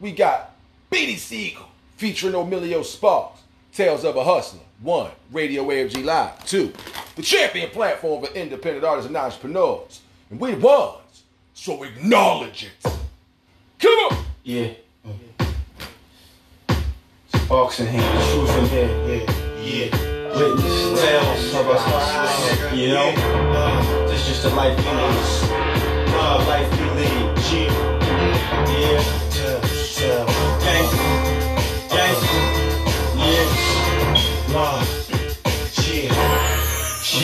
We 0.00 0.12
got 0.12 0.54
Beanie 0.92 1.16
Sigel 1.16 1.66
featuring 1.96 2.34
Emilio 2.34 2.82
Sparks. 2.82 3.40
Tales 3.72 4.04
of 4.04 4.16
a 4.16 4.24
Hustler. 4.24 4.60
One, 4.82 5.10
Radio 5.32 5.64
AFG 5.64 6.04
Live. 6.04 6.44
Two, 6.44 6.74
the 7.14 7.22
champion 7.22 7.70
platform 7.70 8.24
for 8.24 8.32
independent 8.34 8.84
artists 8.84 9.08
and 9.08 9.16
entrepreneurs. 9.16 10.02
And 10.28 10.38
we 10.38 10.54
the 10.54 10.96
so 11.54 11.82
acknowledge 11.84 12.64
it. 12.64 12.92
Come 13.78 13.92
on! 14.10 14.24
Yeah. 14.44 14.72
In 17.78 17.86
hand, 17.88 18.32
truth 18.32 18.56
in 18.56 18.64
here, 18.70 18.88
yeah, 19.06 19.24
yeah. 19.60 20.34
Witness, 20.34 20.98
tales 20.98 21.54
of 21.56 21.68
us 21.68 22.72
you 22.72 22.88
know? 22.88 23.12
Uh, 23.14 24.08
this 24.08 24.26
just 24.26 24.42
the 24.44 24.48
life 24.54 24.74
we 24.78 24.84
lead. 24.84 25.50
Uh, 26.08 26.44
life 26.48 26.70
we 26.72 26.86
lead, 27.00 27.36
yeah. 27.52 27.70
Yeah, 28.72 29.02
tell, 29.28 29.60
tell. 29.92 30.26
Gang, 30.60 31.05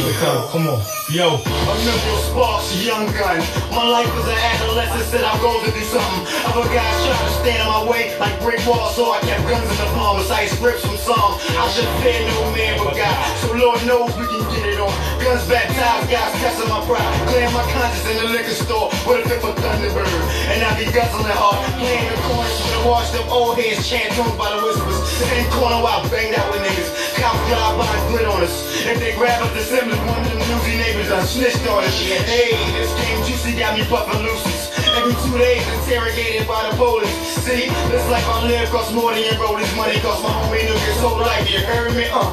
become, 0.04 0.48
come 0.50 0.66
on, 0.68 0.80
yo. 1.10 1.38
Emilio 1.38 2.16
Sparks, 2.26 2.74
a 2.74 2.78
young 2.82 3.06
gun. 3.14 3.38
My 3.70 3.86
life 3.86 4.10
was 4.14 4.26
an 4.26 4.38
adolescent, 4.38 5.04
said 5.10 5.24
I'm 5.24 5.40
going 5.40 5.64
to 5.64 5.72
do 5.72 5.84
something. 5.86 6.22
Other 6.50 6.66
guys 6.74 6.94
trying 7.06 7.26
to 7.26 7.34
stand 7.40 7.60
in 7.62 7.68
my 7.68 7.82
way 7.86 8.18
like 8.18 8.34
brick 8.42 8.60
walls, 8.66 8.96
so 8.96 9.12
I 9.12 9.20
kept 9.20 9.46
guns 9.46 9.68
in 9.70 9.78
the 9.78 9.88
palm, 9.94 10.18
recite 10.18 10.50
scripts 10.50 10.84
from 10.84 10.96
Psalm. 10.96 11.38
I 11.58 11.68
should 11.70 11.88
fear 12.02 12.26
no 12.26 12.50
man 12.52 12.78
but 12.82 12.96
God, 12.96 13.14
so 13.38 13.54
Lord 13.54 13.80
knows 13.86 14.10
we 14.18 14.26
can 14.26 14.42
get 14.50 14.66
it 14.74 14.78
on. 14.80 14.92
Guns 15.22 15.46
baptized, 15.46 16.10
guys 16.10 16.32
testing 16.42 16.68
my 16.68 16.82
pride. 16.84 17.06
Clear 17.30 17.48
my 17.54 17.62
conscience 17.70 18.06
in 18.10 18.16
the 18.18 18.28
liquor 18.34 18.56
store 18.58 18.90
with 19.06 19.22
a 19.22 19.28
fit 19.28 19.40
for 19.40 19.54
Thunderbird. 19.54 20.10
And 20.50 20.62
I 20.66 20.74
be 20.74 20.90
guzzling 20.90 21.30
hard, 21.30 21.62
playing 21.78 22.10
the 22.10 22.18
corners 22.26 22.58
when 22.58 22.74
I 22.74 22.80
watch 22.86 23.08
them 23.14 23.26
old 23.30 23.56
heads 23.58 23.86
chant 23.86 24.10
by 24.36 24.50
the 24.50 24.60
whispers. 24.66 24.98
In 25.22 25.44
the 25.44 25.50
corner 25.54 25.78
while 25.78 26.02
I 26.02 26.08
banged 26.10 26.34
out 26.34 26.50
with 26.50 26.62
niggas. 26.66 27.01
Drive 27.48 27.76
by 27.78 27.88
glit 28.08 28.26
on 28.28 28.42
us. 28.42 28.54
If 28.84 28.98
they 28.98 29.14
grab 29.16 29.42
up 29.42 29.52
the 29.54 29.60
Simmons, 29.60 29.98
one 30.08 30.20
of 30.20 30.30
them 30.30 30.38
newsy 30.38 30.76
neighbors 30.76 31.08
done 31.08 31.26
snitched 31.26 31.66
on 31.68 31.84
us. 31.84 31.94
Hey, 32.00 32.56
this 32.76 32.92
game 33.00 33.20
juicy 33.24 33.58
got 33.58 33.78
me 33.78 33.84
puffin' 33.84 34.20
loosies. 34.20 34.72
Every 34.96 35.14
two 35.24 35.38
days 35.38 35.64
interrogated 35.80 36.46
by 36.46 36.68
the 36.70 36.76
police. 36.76 37.10
See, 37.44 37.68
this 37.90 38.04
life 38.10 38.26
I 38.28 38.46
live 38.46 38.68
costs 38.70 38.92
more 38.92 39.12
than 39.12 39.24
your 39.24 39.34
rollies. 39.40 39.70
Money 39.76 39.98
costs 40.00 40.22
my 40.22 40.30
homie 40.30 40.66
niggas 40.68 41.00
whole 41.00 41.20
life. 41.20 41.50
You 41.50 41.60
heard 41.60 41.96
me? 41.96 42.06
Uh. 42.12 42.32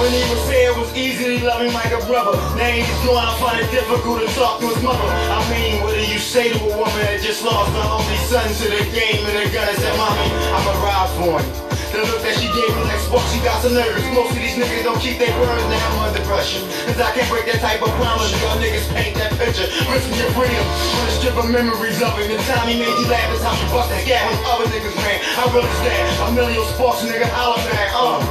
When 0.00 0.12
he 0.12 0.24
was 0.32 0.40
here, 0.48 0.72
it 0.72 0.78
was 0.78 0.96
easy 0.96 1.38
to 1.38 1.44
love 1.44 1.60
him 1.60 1.74
like 1.74 1.92
a 1.92 2.00
brother. 2.08 2.32
Now 2.56 2.72
he's 2.72 2.88
gone, 3.04 3.20
I 3.20 3.36
find 3.36 3.60
it 3.60 3.70
difficult 3.70 4.24
to 4.24 4.28
talk 4.32 4.60
to 4.60 4.68
his 4.72 4.82
mother. 4.82 5.04
I 5.04 5.44
mean, 5.52 5.82
what 5.82 5.92
do 5.94 6.00
you 6.00 6.18
say 6.18 6.52
to 6.52 6.56
a 6.56 6.72
woman 6.72 6.96
that 7.04 7.20
just 7.20 7.44
lost 7.44 7.68
her 7.76 7.84
only 7.84 8.16
son 8.24 8.48
to 8.48 8.66
the 8.80 8.84
game 8.96 9.20
and 9.28 9.36
the 9.36 9.52
gun 9.52 9.68
and 9.68 9.76
said, 9.76 9.92
Mommy, 10.00 10.24
I'ma 10.56 10.72
ride 10.80 11.10
for 11.20 11.36
you. 11.44 11.79
The 11.90 12.06
look 12.06 12.22
that 12.22 12.38
she 12.38 12.46
gave 12.54 12.70
me 12.70 12.82
like 12.86 13.02
spark, 13.02 13.26
she 13.34 13.42
got 13.42 13.58
some 13.66 13.74
nerves. 13.74 13.98
Most 14.14 14.30
of 14.30 14.38
these 14.38 14.54
niggas 14.54 14.86
don't 14.86 15.02
keep 15.02 15.18
their 15.18 15.34
words, 15.42 15.66
now 15.66 15.82
I'm 15.90 16.06
under 16.06 16.22
pressure. 16.22 16.62
Cause 16.86 17.02
I 17.02 17.10
can't 17.10 17.26
break 17.26 17.50
that 17.50 17.58
type 17.58 17.82
of 17.82 17.90
promise. 17.98 18.30
Y'all 18.46 18.54
niggas 18.62 18.86
paint 18.94 19.18
that 19.18 19.34
picture. 19.34 19.66
Risking 19.90 20.14
your 20.14 20.30
freedom. 20.38 20.62
On 20.62 21.04
a 21.10 21.12
strip 21.18 21.34
of 21.34 21.50
memories 21.50 21.98
of 21.98 22.14
it. 22.22 22.30
The 22.30 22.38
time 22.46 22.70
he 22.70 22.78
made 22.78 22.94
you 22.94 23.10
laugh 23.10 23.34
is 23.34 23.42
how 23.42 23.58
you 23.58 23.66
bust 23.74 23.90
that 23.90 24.06
gap 24.06 24.22
when 24.22 24.38
other 24.46 24.70
niggas 24.70 24.94
ran. 25.02 25.18
I 25.34 25.42
really 25.50 25.74
stand. 25.82 26.06
A 26.22 26.26
million 26.30 26.62
sparks, 26.78 27.02
nigga, 27.02 27.26
holla 27.26 27.58
back. 27.66 27.90
Uh. 27.90 28.22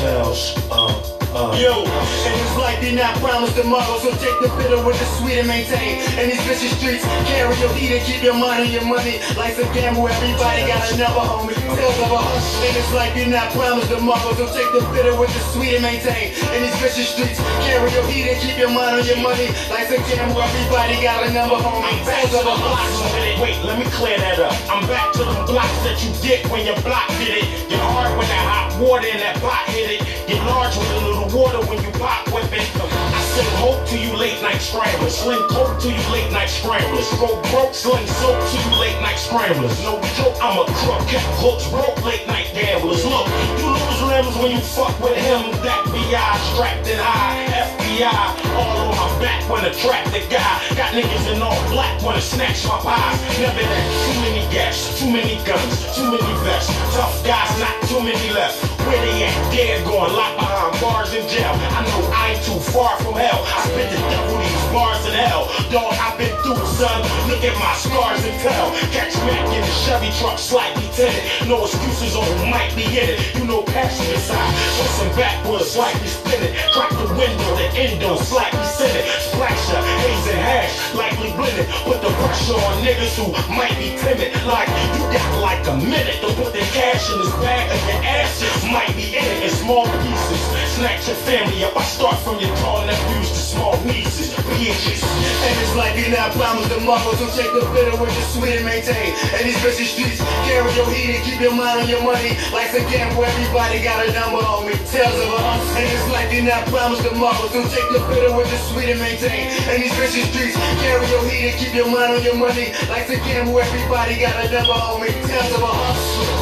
Tells, 0.00 0.56
uh, 0.72 1.25
uh. 1.36 1.52
Yo, 1.56 1.84
and 1.84 2.34
it's 2.40 2.56
like 2.56 2.80
they 2.80 2.94
not 2.96 3.16
promised 3.20 3.56
tomorrow, 3.56 4.00
so 4.00 4.10
take 4.16 4.36
the 4.40 4.48
bitter 4.56 4.80
with 4.80 4.96
the 4.96 5.06
sweet 5.20 5.36
and 5.36 5.48
maintain. 5.48 6.00
And 6.16 6.32
these 6.32 6.40
vicious 6.48 6.72
streets, 6.80 7.04
carry 7.28 7.52
your 7.60 7.72
heat 7.76 7.92
and 7.92 8.02
keep 8.08 8.22
your 8.24 8.34
mind 8.34 8.64
on 8.64 8.70
your 8.72 8.84
money. 8.84 9.20
Life's 9.36 9.60
a 9.60 9.68
gamble, 9.76 10.08
everybody 10.08 10.64
got 10.64 10.80
another 10.92 11.06
number, 11.06 11.24
homie. 11.28 11.54
Tales 11.76 11.98
of 12.00 12.10
a 12.10 12.20
hustle, 12.20 12.64
and 12.64 12.76
it's 12.76 12.92
like 12.96 13.12
they 13.12 13.28
not 13.28 13.52
promised 13.52 13.92
tomorrow, 13.92 14.32
so 14.34 14.48
take 14.56 14.68
the 14.72 14.80
bitter 14.96 15.12
with 15.16 15.32
the 15.36 15.42
sweet 15.52 15.76
and 15.76 15.84
maintain. 15.84 16.32
And 16.56 16.64
these 16.64 16.76
vicious 16.80 17.12
streets, 17.12 17.38
carry 17.68 17.92
your 17.92 18.06
heat 18.08 18.32
and 18.32 18.38
keep 18.40 18.56
your 18.56 18.72
mind 18.72 18.96
on 18.96 19.04
your 19.04 19.20
money. 19.20 19.52
Life's 19.68 19.92
a 19.92 20.00
gamble, 20.08 20.40
everybody 20.40 20.96
got 21.04 21.20
a 21.24 21.30
number, 21.32 21.60
homie. 21.60 22.00
Tales 22.08 22.32
of 22.32 22.48
a 22.48 22.56
hustle. 22.56 23.12
Wait, 23.42 23.60
let 23.64 23.76
me 23.78 23.84
clear 23.92 24.16
that 24.16 24.40
up. 24.40 24.56
I'm 24.72 24.88
back 24.88 25.12
to 25.20 25.22
the 25.24 25.36
blocks 25.44 25.76
that 25.84 26.00
you 26.00 26.08
get 26.24 26.48
when 26.48 26.64
your 26.64 26.80
block 26.80 27.08
did 27.20 27.44
it. 27.44 27.68
Get 27.68 27.80
hard 27.92 28.16
when 28.16 28.26
that 28.28 28.44
hot 28.48 28.80
water 28.80 29.06
in 29.06 29.18
that 29.18 29.36
pot 29.40 29.68
hit 29.68 30.00
it. 30.00 30.00
Get 30.26 30.42
large 30.44 30.76
with 30.76 30.90
a 30.90 31.00
little 31.04 31.25
water 31.34 31.58
when 31.66 31.82
you 31.82 31.90
pop 31.98 32.26
it. 32.28 32.36
I 32.52 33.20
send 33.34 33.48
hope 33.56 33.86
to 33.88 33.98
you 33.98 34.16
late 34.16 34.40
night 34.42 34.60
scramblers. 34.60 35.16
Sling 35.16 35.42
coke 35.48 35.80
to 35.80 35.88
you 35.88 36.02
late 36.12 36.30
night 36.32 36.48
scramblers. 36.48 37.08
Go 37.18 37.40
broke, 37.50 37.74
sling 37.74 38.06
soap 38.06 38.36
to 38.36 38.56
you 38.56 38.72
late 38.78 39.00
night 39.00 39.18
scramblers. 39.18 39.74
No 39.82 40.00
joke, 40.16 40.36
I'm 40.42 40.58
a 40.58 40.64
crook. 40.64 41.02
Kept 41.08 41.26
hooks 41.40 41.68
broke 41.70 41.96
late 42.04 42.26
night 42.26 42.52
gamblers. 42.54 43.04
Look, 43.04 43.26
you 43.58 43.66
lose 43.72 44.02
limbs 44.02 44.36
when 44.36 44.50
you 44.52 44.60
fuck 44.60 44.94
with 45.00 45.16
him. 45.16 45.50
That 45.64 45.84
BI 45.88 46.30
strapped 46.52 46.86
and 46.88 47.00
high. 47.00 47.46
FBI 47.56 48.12
all 48.54 48.90
on 48.90 48.96
my 48.96 49.08
back 49.20 49.48
when 49.48 49.64
I 49.64 49.72
trap 49.72 50.04
the 50.12 50.20
guy. 50.28 50.60
Got 50.76 50.92
niggas 50.92 51.34
in 51.34 51.42
all 51.42 51.56
black 51.70 52.02
when 52.02 52.16
I 52.16 52.20
snatch 52.20 52.66
my 52.68 52.78
pies. 52.78 53.18
Never 53.40 53.62
that. 53.62 53.84
Too 54.04 54.20
many 54.20 54.44
gaps, 54.52 55.00
too 55.00 55.10
many 55.10 55.36
guns, 55.44 55.96
too 55.96 56.10
many 56.10 56.32
vests. 56.44 56.72
Tough 56.94 57.24
guys, 57.24 57.50
not 57.58 57.76
too 57.88 58.02
many 58.02 58.32
left. 58.32 58.75
Where 58.86 59.02
at? 59.02 59.34
Dead 59.50 59.84
going 59.84 60.14
locked 60.14 60.38
behind 60.38 60.80
bars 60.80 61.12
in 61.12 61.26
jail. 61.26 61.50
I 61.74 61.82
know 61.90 62.06
I 62.14 62.38
ain't 62.38 62.44
too 62.46 62.60
far 62.70 62.94
from 63.02 63.18
hell. 63.18 63.42
I 63.42 63.66
spit 63.66 63.90
the 63.90 63.98
devil 63.98 64.38
these 64.38 64.66
bars 64.70 65.02
in 65.06 65.12
hell. 65.12 65.50
Dog, 65.74 65.90
I've 65.98 66.14
been 66.14 66.30
through 66.46 66.62
son. 66.78 67.02
Look 67.26 67.42
at 67.42 67.58
my 67.58 67.74
scars 67.74 68.22
and 68.22 68.38
tell. 68.46 68.70
Catch 68.94 69.18
Mac 69.26 69.42
in 69.50 69.62
the 69.66 69.74
Chevy 69.82 70.14
truck, 70.22 70.38
slightly 70.38 70.86
tinted. 70.94 71.18
No 71.50 71.66
excuses 71.66 72.14
on 72.14 72.22
who 72.38 72.46
might 72.46 72.70
be 72.78 72.86
in 72.86 73.10
it. 73.10 73.18
You 73.34 73.44
know 73.44 73.62
passenger 73.66 74.20
side. 74.22 74.54
Listen 74.78 75.10
backwards, 75.18 75.66
slightly 75.66 76.06
spin 76.06 76.46
it. 76.46 76.54
Crack 76.70 76.90
the 76.94 77.10
window, 77.18 77.50
the 77.58 77.66
endo, 77.74 78.14
slightly 78.22 78.66
it. 78.94 79.04
Splasher, 79.32 79.82
haze 79.82 80.26
and 80.30 80.38
hash, 80.38 80.94
likely 80.94 81.32
blended. 81.32 81.66
Put 81.84 82.00
the 82.02 82.10
pressure 82.22 82.54
on 82.54 82.84
niggas 82.84 83.16
who 83.18 83.32
might 83.54 83.74
be 83.78 83.96
timid. 83.98 84.30
Like, 84.46 84.68
you 84.94 85.02
got 85.10 85.26
like 85.40 85.66
a 85.66 85.76
minute 85.76 86.20
to 86.22 86.28
put 86.34 86.52
the 86.52 86.64
cash 86.76 87.10
in 87.10 87.18
this 87.18 87.34
bag 87.42 87.66
of 87.72 87.80
your 87.88 88.02
asses. 88.04 88.64
Might 88.76 88.92
be 88.92 89.16
in 89.16 89.24
it 89.24 89.40
in 89.40 89.48
small 89.48 89.88
pieces. 90.04 90.36
Snatch 90.76 91.08
your 91.08 91.16
family 91.24 91.64
up. 91.64 91.72
I 91.72 91.80
start 91.80 92.20
from 92.20 92.36
your 92.36 92.52
tall 92.60 92.84
nephews 92.84 93.32
to 93.32 93.40
small 93.40 93.72
nieces. 93.88 94.36
Bitches. 94.52 95.00
And 95.00 95.54
it's 95.64 95.72
like 95.80 95.96
you're 95.96 96.12
not 96.12 96.36
promised 96.36 96.68
tomorrow, 96.68 97.16
so 97.16 97.24
take 97.32 97.48
the 97.56 97.64
bitter 97.72 97.96
with 97.96 98.12
the 98.12 98.24
sweet 98.36 98.60
and 98.60 98.68
maintain. 98.68 99.16
And 99.32 99.48
these 99.48 99.56
busy 99.64 99.88
streets, 99.88 100.20
carry 100.44 100.68
your 100.76 100.84
heat 100.92 101.16
and 101.16 101.24
keep 101.24 101.40
your 101.40 101.56
mind 101.56 101.80
on 101.80 101.88
your 101.88 102.04
money. 102.04 102.36
Life's 102.52 102.76
a 102.76 102.84
gamble, 102.92 103.24
everybody 103.24 103.80
got 103.80 104.04
a 104.04 104.12
number 104.12 104.44
on 104.44 104.68
me. 104.68 104.76
Tales 104.92 105.24
of 105.24 105.32
a 105.32 105.40
hustle. 105.40 105.72
And 105.80 105.88
it's 105.88 106.08
like 106.12 106.28
you're 106.28 106.44
not 106.44 106.68
promised 106.68 107.00
tomorrow, 107.00 107.48
so 107.48 107.64
take 107.72 107.88
the 107.96 108.04
bitter 108.12 108.36
with 108.36 108.52
the 108.52 108.60
sweet 108.68 108.92
and 108.92 109.00
maintain. 109.00 109.56
And 109.72 109.80
these 109.80 109.96
busy 109.96 110.20
streets, 110.28 110.52
carry 110.84 111.00
your 111.08 111.24
heat 111.24 111.48
and 111.48 111.56
keep 111.56 111.72
your 111.72 111.88
mind 111.88 112.12
on 112.12 112.20
your 112.20 112.36
money. 112.36 112.76
Life's 112.92 113.08
a 113.08 113.16
gamble, 113.24 113.56
everybody 113.56 114.20
got 114.20 114.36
a 114.44 114.52
number 114.52 114.76
on 114.76 115.00
me. 115.00 115.08
Tales 115.24 115.48
of 115.56 115.64
a 115.64 115.72
hustle. 115.72 116.35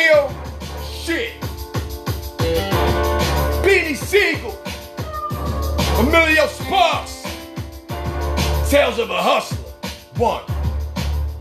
Real 0.00 0.30
shit. 0.90 1.38
Beanie 3.62 3.94
Sigel. 3.94 4.58
Emilio 5.98 6.46
Sparks. 6.46 7.22
Tales 8.70 8.98
of 8.98 9.10
a 9.10 9.22
Hustler. 9.22 9.58
One. 10.16 10.42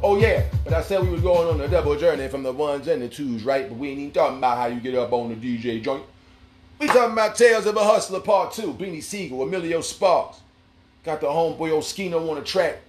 Oh 0.03 0.17
yeah, 0.19 0.43
but 0.65 0.73
I 0.73 0.81
said 0.81 1.01
we 1.01 1.07
was 1.07 1.21
going 1.21 1.47
on 1.47 1.61
a 1.61 1.69
double 1.69 1.97
journey 1.97 2.27
from 2.27 2.43
the 2.43 2.51
ones 2.51 2.89
and 2.89 3.01
the 3.01 3.07
twos, 3.07 3.45
right? 3.45 3.69
But 3.69 3.77
we 3.77 3.91
ain't 3.91 3.99
even 3.99 4.11
talking 4.11 4.39
about 4.39 4.57
how 4.57 4.65
you 4.65 4.81
get 4.81 4.93
up 4.93 5.13
on 5.13 5.29
the 5.29 5.35
DJ 5.35 5.81
joint. 5.81 6.03
We 6.79 6.87
talking 6.87 7.13
about 7.13 7.37
Tales 7.37 7.65
of 7.65 7.77
a 7.77 7.83
Hustler 7.85 8.19
Part 8.19 8.51
2. 8.51 8.73
Beanie 8.73 9.01
Sigel, 9.01 9.41
Emilio 9.41 9.79
Sparks. 9.79 10.41
Got 11.05 11.21
the 11.21 11.27
homeboy 11.27 11.69
Oskino 11.69 12.29
on 12.29 12.35
the 12.35 12.41
track. 12.41 12.81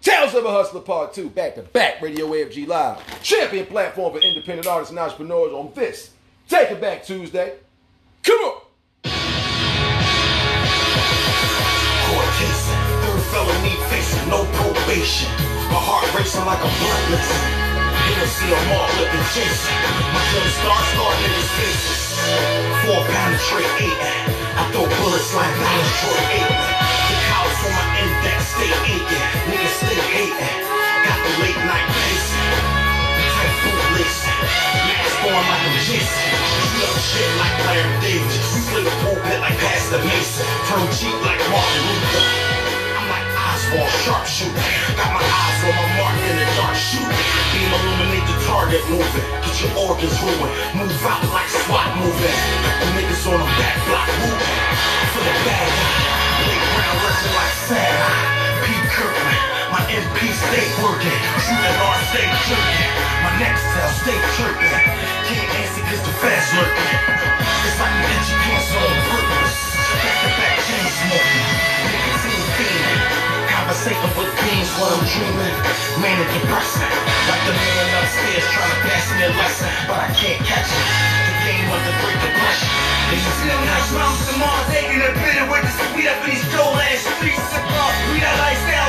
Tales 0.00 0.32
of 0.34 0.44
a 0.44 0.50
Hustler 0.50 0.80
Part 0.80 1.12
2, 1.12 1.30
back 1.30 1.56
to 1.56 1.62
back, 1.62 2.00
Radio 2.00 2.26
AFG 2.28 2.68
Live. 2.68 3.22
Champion 3.22 3.66
platform 3.66 4.12
for 4.14 4.20
independent 4.20 4.66
artists 4.68 4.90
and 4.90 4.98
entrepreneurs 4.98 5.52
on 5.52 5.72
this. 5.74 6.10
Take 6.48 6.70
it 6.70 6.80
back 6.80 7.02
Tuesday. 7.04 7.54
Come 8.22 8.38
on. 8.38 8.62
Court 12.06 12.30
case, 12.38 12.64
third 13.02 13.22
felony 13.34 13.74
facing 13.90 14.28
no 14.30 14.46
probation. 14.54 15.28
My 15.66 15.82
heart 15.82 16.06
racing 16.14 16.46
like 16.46 16.62
a 16.62 16.70
blood 16.78 17.02
mixing. 17.10 17.42
You 18.06 18.14
don't 18.22 18.32
see 18.38 18.54
a 18.54 18.60
mall 18.70 18.88
looking 19.02 19.26
chasing. 19.34 19.78
My 20.14 20.22
jump 20.30 20.46
start 20.62 20.84
starting 20.94 21.26
in 21.26 21.32
his 21.42 21.50
faces. 21.58 22.14
Four 22.86 23.02
penetrate 23.02 23.72
eight. 23.82 23.98
I 24.54 24.62
throw 24.70 24.86
bullets 24.86 25.34
like 25.34 25.52
Dallas 25.58 25.90
Troy 26.00 26.22
eight. 26.38 26.77
That 28.24 28.40
stay 28.42 28.72
aching. 28.82 29.24
Niggas 29.46 29.74
stay 29.78 29.98
hating. 30.10 30.58
Got 31.06 31.18
the 31.22 31.32
late 31.38 31.60
night 31.62 31.86
bliss. 31.86 32.26
Typhoon 33.30 33.78
bliss. 33.94 34.18
Mask 34.26 35.22
on 35.22 35.38
like 35.38 35.64
a 35.68 35.72
jizz. 35.86 36.02
You 36.02 36.82
up 36.82 36.98
shit 36.98 37.30
like 37.38 37.56
Larry 37.70 37.94
Davis. 38.02 38.42
We 38.54 38.60
play 38.70 38.82
the 38.82 38.94
pulpit 39.06 39.38
like 39.38 39.54
Pastor 39.62 40.02
Mason. 40.02 40.46
Pro 40.66 40.82
cheap 40.90 41.14
like 41.22 41.38
Martin 41.46 41.82
Luther. 41.86 42.24
I'm 42.98 43.06
like 43.06 43.26
Oswald 43.38 43.92
Sharpshooter. 44.02 44.66
Got 44.98 45.14
my 45.14 45.22
eyes 45.22 45.60
on 45.62 45.74
my 45.78 45.88
mark 46.02 46.18
in 46.26 46.34
the 46.42 46.46
dark 46.58 46.74
shoot. 46.74 47.06
Beam 47.54 47.70
illuminate 47.70 48.26
the 48.26 48.36
target 48.50 48.82
moving. 48.90 49.26
Get 49.46 49.54
your 49.62 49.72
organs 49.86 50.18
ruined. 50.26 50.54
Move 50.74 51.06
out 51.06 51.22
like 51.30 51.46
SWAT 51.46 51.86
moving. 52.02 52.34
Got 52.66 52.76
the 52.82 52.88
niggas 52.98 53.22
on 53.30 53.38
the 53.38 53.48
back 53.62 53.76
block 53.86 54.10
moving. 54.18 54.54
For 55.14 55.22
the 55.22 55.34
bad 55.46 55.70
guy. 55.70 56.17
Playground 56.88 57.04
wrestling 57.04 57.36
like 57.36 57.56
Sarah. 57.68 58.16
Pete 58.64 58.88
Kirkman. 58.88 59.40
My 59.68 59.84
MP 59.92 60.32
stay 60.32 60.64
working. 60.80 61.20
Shooting 61.44 61.78
on 61.84 62.00
stay 62.08 62.24
jerking. 62.48 62.92
My 63.20 63.32
next 63.36 63.60
cell 63.76 63.92
stay 63.92 64.16
chirping. 64.40 64.72
Can't 65.28 65.48
answer 65.60 65.84
cause 65.84 66.00
the 66.00 66.14
fast 66.16 66.48
lurking. 66.56 66.88
It's 67.68 67.76
like 67.76 67.92
get 67.92 68.24
your 68.24 68.40
pants 68.40 68.72
on 68.72 68.88
purpose. 69.04 69.56
Back 70.00 70.16
to 70.16 70.28
back 70.32 70.56
chain 70.64 70.88
smoking. 70.88 71.48
Nicotine 71.92 72.46
fiending. 72.56 73.04
Conversating 73.52 74.12
with 74.16 74.32
beings 74.40 74.72
while 74.80 74.96
I'm 74.96 75.04
dreaming. 75.04 75.56
Manic 76.00 76.28
depressing. 76.40 76.88
Like 77.28 77.42
the 77.44 77.52
man 77.52 77.86
upstairs 78.00 78.48
trying 78.48 78.72
to 78.72 78.80
pass 78.88 79.04
me 79.12 79.28
a 79.28 79.30
lesson. 79.36 79.68
But 79.84 79.98
I 80.00 80.08
can't 80.16 80.40
catch 80.40 80.72
it. 80.72 81.27
The 81.48 81.54
game 81.56 81.72
of 81.72 81.80
the 81.80 81.96
Great 82.04 82.20
Depression. 82.20 82.68
They 83.08 83.16
still 83.24 83.62
not 83.64 83.80
from 83.88 84.12
tomorrow. 84.28 84.68
Taking 84.68 85.00
a 85.00 85.16
bit 85.16 85.40
of 85.40 85.48
with 85.48 85.64
the 85.64 85.72
sweet 85.80 86.04
up 86.04 86.20
in 86.28 86.36
these 86.36 86.44
cold 86.52 86.76
ass 86.76 87.00
streets. 87.16 87.40
We 88.12 88.20
got 88.20 88.36
lifestyle 88.36 88.87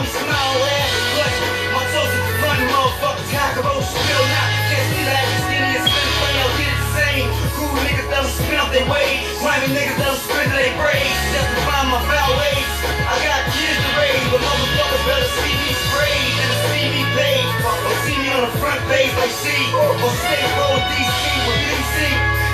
on. 0.00 0.06
Got 0.06 0.08
me 0.08 0.08
smiling, 0.16 0.60
laughing, 0.64 1.06
blushing. 1.12 1.52
My 1.76 1.84
toes 1.92 2.08
at 2.08 2.24
the 2.24 2.34
front, 2.40 2.60
motherfuckers. 2.72 3.28
Cock 3.30 3.56
a 3.56 3.62
roll, 3.62 3.82
still 3.84 4.24
not. 4.32 4.48
Can't 4.72 4.86
see 4.88 5.04
that. 5.04 5.24
Skinny 5.44 5.70
and 5.76 5.84
slim, 5.84 6.08
plain, 6.20 6.36
I'll 6.40 6.56
get 6.56 6.70
it 6.72 6.78
the 6.80 6.88
same. 6.96 7.26
Cool 7.56 7.74
niggas 7.84 8.08
that 8.08 8.22
don't 8.24 8.32
spin 8.32 8.58
up 8.60 8.70
their 8.72 8.88
way. 8.88 9.08
Grimy 9.40 9.68
niggas 9.76 9.96
that 10.00 10.08
don't 10.08 10.22
spin 10.24 10.48
their 10.56 10.72
braids. 10.80 11.20
Just 11.36 11.48
to 11.52 11.60
find 11.68 11.86
my 11.92 12.00
foul 12.08 12.32
ways. 12.40 12.70
I 13.10 13.14
got 13.20 13.40
kids 13.52 13.76
to 13.76 13.90
raise, 14.00 14.24
but 14.32 14.40
motherfuckers 14.40 15.04
better 15.04 15.30
see 15.44 15.54
me 15.60 15.70
sprayed 15.76 16.32
than 16.38 16.52
see 16.72 16.86
me 16.88 17.02
paid. 17.12 17.46
Or 17.60 17.94
see 18.08 18.16
me 18.16 18.28
on 18.32 18.42
the 18.48 18.54
front 18.56 18.80
page 18.88 19.12
like 19.20 19.34
C. 19.36 19.52
Or 19.76 20.12
stay 20.24 20.42
roll 20.56 20.80
DC 20.80 21.20
with 21.44 21.60
DC. 21.68 21.96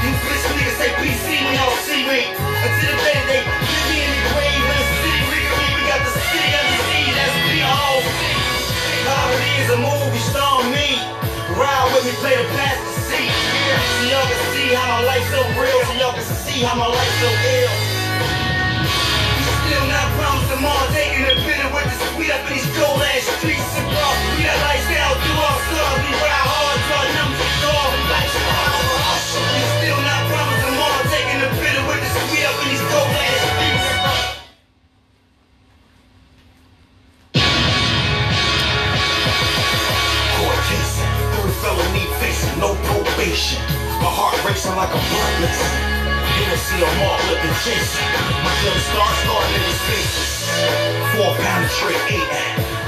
You 0.03 0.11
bitch 0.19 0.45
niggas 0.51 0.77
say 0.83 0.91
PC 0.99 1.25
when 1.47 1.55
y'all 1.55 1.79
see 1.87 2.03
me. 2.11 2.46
Play 12.21 12.37
the 12.37 12.49
pastor 12.57 12.97
seat. 13.13 13.29
So 13.29 14.09
y'all 14.09 14.25
can 14.25 14.41
see 14.57 14.73
how 14.73 14.89
my 14.89 15.05
life's 15.05 15.29
so 15.29 15.41
real. 15.61 15.81
So 15.85 15.93
y'all 16.01 16.17
can 16.17 16.25
see 16.25 16.65
how 16.65 16.75
my 16.75 16.89
life's 16.89 17.19
so 17.21 17.29
ill. 17.29 17.75
Still 19.61 19.87
not 19.93 20.09
promised 20.17 20.49
tomorrow. 20.49 20.89
Taking 20.97 21.29
a 21.29 21.37
of 21.37 21.73
with 21.77 21.85
the 21.85 21.97
sweet 22.17 22.33
up 22.33 22.41
in 22.49 22.57
these 22.57 22.69
cold 22.73 23.05
ass 23.05 23.29
streets. 23.37 23.69
We 24.33 24.49
got 24.49 24.57
lifestyle 24.65 25.26
no 42.59 42.73
probation. 42.89 43.61
My 44.01 44.09
heart 44.13 44.37
racing 44.45 44.77
like 44.77 44.89
a 44.93 45.01
listen. 45.41 45.73
Hennessy 46.37 46.79
on 46.81 46.95
Mark 47.01 47.21
looking 47.29 47.57
chasing. 47.65 48.09
My 48.45 48.53
jump 48.65 48.81
star 48.81 49.09
starting 49.25 49.55
in 49.57 49.63
his 49.65 49.81
faces. 49.89 50.31
Four 51.17 51.33
pounder 51.37 51.71
tray 51.81 51.97
eight. 52.17 52.31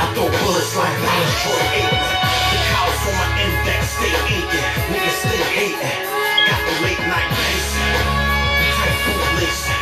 I 0.00 0.04
throw 0.12 0.28
bullets 0.28 0.72
like 0.76 0.94
Dallas 1.00 1.34
Troy 1.44 1.62
eight. 1.80 1.92
The 1.92 2.58
cows 2.72 3.00
on 3.08 3.14
my 3.16 3.28
index 3.44 3.80
stay 3.96 4.14
aching. 4.36 4.68
Niggas 4.92 5.16
stay 5.20 5.40
hating. 5.52 6.00
Got 6.48 6.60
the 6.64 6.74
late 6.84 7.02
night 7.08 7.28
pacing. 7.28 7.92
Tight 8.72 8.96
boot 9.04 9.22
lacing. 9.36 9.80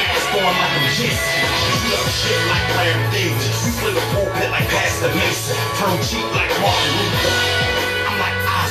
Mask 0.00 0.32
on 0.32 0.52
like 0.54 0.74
I'm. 0.80 0.84
Shoot 0.96 1.92
up 1.92 2.08
shit 2.08 2.40
like 2.48 2.66
Larry 2.76 3.04
Davis. 3.12 3.56
We 3.64 3.70
play 3.80 3.92
the 3.92 4.04
pulpit 4.16 4.48
like 4.48 4.68
Pastor 4.72 5.12
Mason. 5.12 5.56
Turn 5.76 5.96
cheap 6.04 6.24
like 6.32 6.52
Martin 6.60 6.92
Luther. 6.96 7.75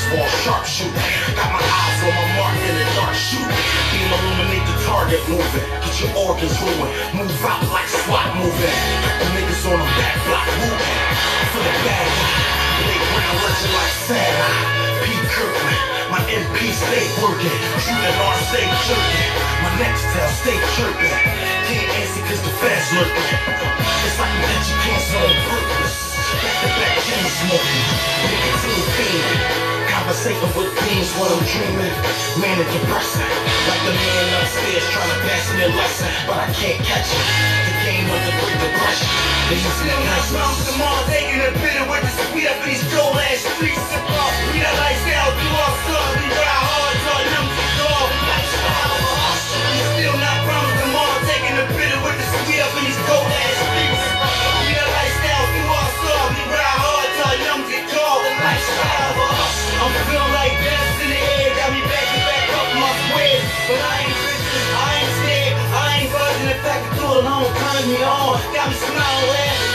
I'm 0.05 0.21
like 0.21 1.33
Got 1.33 1.49
my 1.49 1.65
eyes 1.65 1.99
on 2.05 2.13
my 2.13 2.27
mark 2.37 2.53
in 2.61 2.75
the 2.77 2.85
dark 2.93 3.15
shoot. 3.17 3.41
Beam 3.41 4.05
illuminate 4.05 4.65
the 4.69 4.77
target 4.85 5.21
moving. 5.25 5.65
Get 5.81 5.97
your 5.97 6.13
organs 6.13 6.53
ruined. 6.61 6.93
Move 7.17 7.33
out 7.41 7.65
like 7.73 7.89
SWAT 7.89 8.37
moving. 8.37 8.77
The 9.17 9.25
niggas 9.33 9.65
on 9.65 9.81
the 9.81 9.89
back 9.97 10.15
block 10.29 10.45
moving. 10.61 10.93
For 11.49 11.61
the 11.65 11.73
bad 11.81 12.05
guy. 12.05 12.37
Playground 12.85 13.37
legend 13.49 13.73
like 13.73 13.95
Sarah. 14.05 14.53
Pete 15.01 15.25
Kirkman. 15.33 15.79
My 16.13 16.21
MP 16.29 16.69
stay 16.69 17.05
working. 17.17 17.57
Shooting 17.81 18.19
on 18.21 18.37
stay 18.53 18.65
jerking. 18.85 19.31
My 19.65 19.73
next 19.81 20.05
tail 20.13 20.29
stay 20.37 20.57
chirping. 20.77 21.17
Can't 21.65 21.89
answer 21.97 22.21
cause 22.29 22.41
the 22.45 22.53
fast 22.61 22.93
lurking. 22.93 23.29
It's 24.05 24.17
like 24.21 24.29
you 24.37 24.41
got 24.53 24.63
your 24.69 24.79
pants 24.85 25.09
on 25.17 25.33
purpose. 25.49 25.97
Back 26.45 26.57
to 26.61 26.69
back 26.77 26.93
chain 27.09 27.25
smoking. 27.41 27.85
Nicotine 28.21 28.85
fiending. 28.93 29.74
Conversating 29.95 30.51
with 30.59 30.75
beings 30.83 31.07
while 31.15 31.31
I'm 31.31 31.39
dreaming. 31.47 31.95
Manic 32.43 32.67
depressing. 32.67 33.31
Like 33.71 33.79
the 33.87 33.95
man 33.95 34.27
upstairs 34.43 34.83
trying 34.91 35.07
to 35.07 35.19
pass 35.23 35.43
me 35.55 35.63
a 35.63 35.71
lesson. 35.71 36.11
But 36.27 36.37
I 36.43 36.47
can't 36.51 36.83
catch 36.83 37.07
it. 37.07 37.23
The 37.63 37.75
game 37.87 38.07
of 38.11 38.19
the 38.27 38.33
Great 38.43 38.59
Depression. 38.59 39.07
They 39.47 39.55
used 39.55 39.79
to 39.79 39.87
not 39.87 40.23
from 40.27 40.51
tomorrow. 40.67 41.07
Taking 41.07 41.39
a 41.39 41.51
bit 41.63 41.79
of 41.79 41.87
with 41.87 42.03
the 42.03 42.11
sweet 42.27 42.43
up 42.43 42.59
in 42.67 42.75
these 42.75 42.83
cold 42.91 43.15
ass 43.23 43.47
streets. 43.55 43.87
We 44.51 44.59
got 44.59 44.75
But 63.67 63.81
I 63.81 63.97
ain't 64.05 64.13
Christian. 64.21 64.65
I 64.77 64.89
ain't 65.01 65.13
scared. 65.17 65.57
I 65.73 65.85
ain't 65.97 66.11
buzzing. 66.13 66.49
In 66.53 66.59
fact, 66.61 66.85
do 66.93 67.01
it 67.01 67.25
alone 67.25 67.49
turns 67.49 67.87
me 67.89 67.97
on. 68.05 68.37
Got 68.53 68.69
me 68.69 68.77
smiling, 68.77 69.74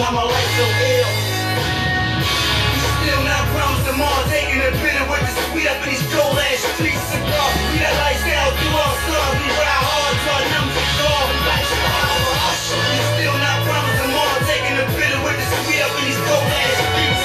how 0.00 0.12
my 0.16 0.24
life's 0.24 0.56
so 0.56 0.64
ill. 0.64 1.12
Still 3.04 3.20
not 3.20 3.44
promised 3.52 3.84
tomorrow. 3.84 4.24
Taking 4.32 4.64
a 4.64 4.72
bit 4.80 4.96
of 4.96 5.06
with 5.12 5.28
the 5.28 5.34
sweet 5.52 5.68
up 5.68 5.76
in 5.84 5.92
these 5.92 6.06
cold 6.08 6.40
ass 6.40 6.64
streets. 6.72 7.04
Uh, 7.20 7.36
we 7.68 7.76
lifestyle 8.00 8.52
through 8.56 8.80
our. 8.80 8.96
We. 9.04 9.48
Lifestyle 11.44 12.16
of 14.80 15.20
with 15.20 15.36
the 15.36 15.48
up 15.84 15.92
in 16.00 16.04
these 16.08 16.22
cold 16.24 16.48
ass 16.48 16.76
streets. 16.80 17.22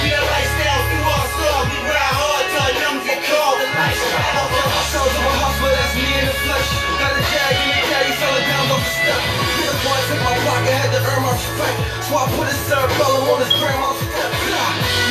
We 0.00 0.08
got 0.08 0.24
lifestyle 0.24 0.82
through 0.88 1.12
our. 1.12 1.62
We 1.68 1.78
ride 1.84 2.16
hard 2.16 2.44
our 2.64 2.74
numbers 2.80 3.04
get 3.04 3.20
called. 3.28 3.60
Sounds 4.88 5.12
of 5.12 5.20
a 5.20 5.34
hustler, 5.36 5.68
that's 5.68 5.92
in 6.00 6.24
the 6.24 6.36
flesh. 6.48 6.70
Got 6.96 7.12
a 7.12 7.22
jag 7.28 7.54
in 7.60 7.68
the 7.76 7.80
selling 8.16 8.46
down 8.48 8.72
off 8.72 8.80
the 8.80 8.92
step. 9.04 9.35
Take 10.06 10.22
my 10.22 10.38
pocket, 10.46 10.70
had 10.70 10.94
to 10.94 11.02
earn 11.02 11.18
my 11.18 11.34
respect. 11.34 11.76
So 12.06 12.14
I 12.14 12.30
put 12.38 12.46
a 12.46 12.54
cerebellum 12.70 13.26
on 13.26 13.42
his 13.42 13.50
grandma's 13.58 13.98
step. 14.06 14.30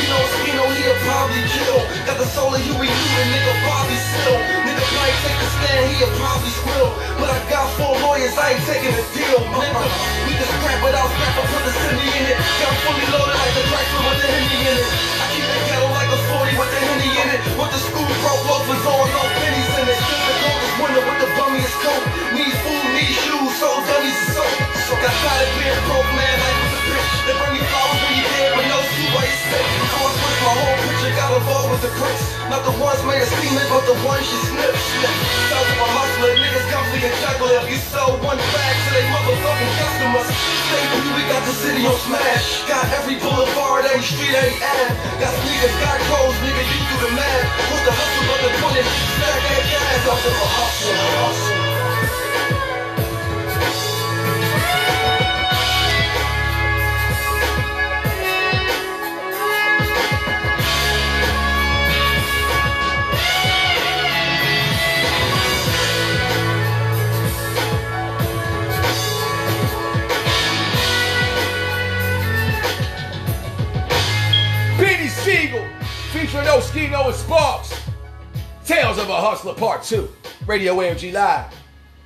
You 0.00 0.08
know 0.08 0.24
Skino, 0.40 0.64
he'll 0.72 0.96
probably 1.04 1.44
kill. 1.52 1.84
Got 2.08 2.16
the 2.16 2.24
soul 2.32 2.56
of 2.56 2.64
Huey 2.64 2.88
Newton, 2.88 3.26
nigga 3.28 3.54
Bobby 3.68 3.92
still. 3.92 4.40
Nigga 4.40 4.84
might 4.96 5.16
take 5.20 5.36
a 5.36 5.48
stand, 5.60 5.84
he'll 6.00 6.16
probably 6.16 6.48
squill. 6.48 6.96
But 7.20 7.28
I 7.28 7.36
got 7.52 7.68
four 7.76 7.92
lawyers, 8.00 8.40
I 8.40 8.56
ain't 8.56 8.64
taking 8.64 8.96
a 8.96 9.04
deal, 9.12 9.44
nigga. 9.44 9.84
We 10.24 10.32
can 10.32 10.48
scrap 10.48 10.80
without 10.80 11.12
scrap, 11.12 11.34
I 11.36 11.44
put 11.44 11.62
the 11.68 11.72
cindy 11.76 12.08
in 12.16 12.24
it. 12.32 12.38
Got 12.56 12.72
fully 12.80 13.06
loaded 13.12 13.36
like 13.36 13.52
the 13.52 13.64
Drexler 13.68 14.00
with 14.00 14.18
the 14.24 14.28
Henny 14.32 14.64
in 14.64 14.76
it. 14.80 14.88
I 15.20 15.24
keep 15.28 15.44
that 15.44 15.60
kettle 15.68 15.92
like 15.92 16.08
a 16.08 16.20
40 16.40 16.56
with 16.56 16.72
the 16.72 16.80
Henny 16.80 17.10
in 17.20 17.28
it. 17.36 17.40
With 17.52 17.68
the 17.68 17.80
screw 17.84 18.08
broke 18.24 18.44
loafers 18.48 18.80
on, 18.88 19.04
no 19.12 19.22
pennies 19.44 19.72
in 19.76 19.86
it. 19.92 20.00
The 20.00 20.34
coldest 20.40 20.74
winter 20.80 21.04
with 21.04 21.18
the 21.20 21.28
bummiest 21.36 21.76
coat. 21.84 22.04
Need 22.32 22.54
food, 22.64 22.86
need 22.96 23.12
shoes, 23.12 23.52
so 23.60 23.68
dummies 23.84 24.16
and 24.24 24.32
soap. 24.32 24.55
So 24.86 24.94
got 25.02 25.10
tired 25.10 25.42
of 25.42 25.58
being 25.58 25.82
broke, 25.90 26.06
man, 26.14 26.36
life 26.46 26.58
was 26.62 26.78
a 26.78 26.82
bitch. 26.86 27.10
They 27.26 27.34
bring 27.34 27.58
me 27.58 27.62
flowers 27.74 27.98
when 28.06 28.22
you 28.22 28.26
dead, 28.38 28.54
but 28.54 28.70
no 28.70 28.78
see 28.94 29.10
why 29.10 29.26
you 29.26 29.38
sick. 29.50 29.66
I 29.66 29.98
was 29.98 30.14
with 30.14 30.38
my 30.46 30.54
whole 30.62 30.78
picture, 30.78 31.10
got 31.18 31.30
involved 31.34 31.70
with 31.74 31.82
the 31.82 31.92
bricks. 31.98 32.22
Not 32.46 32.62
the 32.62 32.70
ones 32.78 33.02
made 33.02 33.18
of 33.18 33.26
steaming, 33.34 33.66
but 33.66 33.82
the 33.82 33.98
ones 34.06 34.22
you 34.30 34.38
snip. 34.46 34.70
snip. 34.78 35.14
Sounds 35.50 35.70
of 35.74 35.82
a 35.82 35.88
hustler, 35.90 36.38
niggas 36.38 36.66
comfy 36.70 37.02
and 37.02 37.18
juggle. 37.18 37.50
If 37.50 37.66
you 37.66 37.82
sell 37.82 38.14
one 38.22 38.38
bag 38.38 38.74
to 38.78 38.88
they 38.94 39.06
motherfucking 39.10 39.72
customers. 39.74 40.28
Stay 40.30 40.84
we 41.18 41.22
got 41.34 41.42
the 41.42 41.54
city 41.66 41.82
on 41.82 41.98
smash. 42.06 42.46
Got 42.70 42.86
every 42.94 43.18
boulevard, 43.18 43.90
every 43.90 44.06
street, 44.06 44.38
every 44.38 44.54
ad. 44.62 44.94
Got 45.18 45.34
sneakers, 45.42 45.74
got 45.82 45.98
clothes, 46.06 46.38
nigga, 46.46 46.62
you 46.62 46.78
do 46.94 46.96
the 47.02 47.12
math. 47.18 47.42
Put 47.74 47.82
the 47.82 47.90
hustle, 47.90 48.24
but 48.30 48.38
the 48.38 48.50
point 48.62 48.78
is, 48.78 48.86
stack 48.86 49.42
that 49.50 49.64
gas. 49.66 49.98
Sounds 50.06 50.22
of 50.22 50.30
a 50.30 50.46
hustler. 50.46 50.86
Beanie 51.50 51.65
featuring 76.36 76.48
Oskino 76.48 77.06
and 77.06 77.14
Sparks. 77.14 77.80
Tales 78.66 78.98
of 78.98 79.08
a 79.08 79.20
Hustler 79.20 79.54
Part 79.54 79.82
2. 79.84 80.08
Radio 80.46 80.74
AFG 80.76 81.12
Live. 81.12 81.54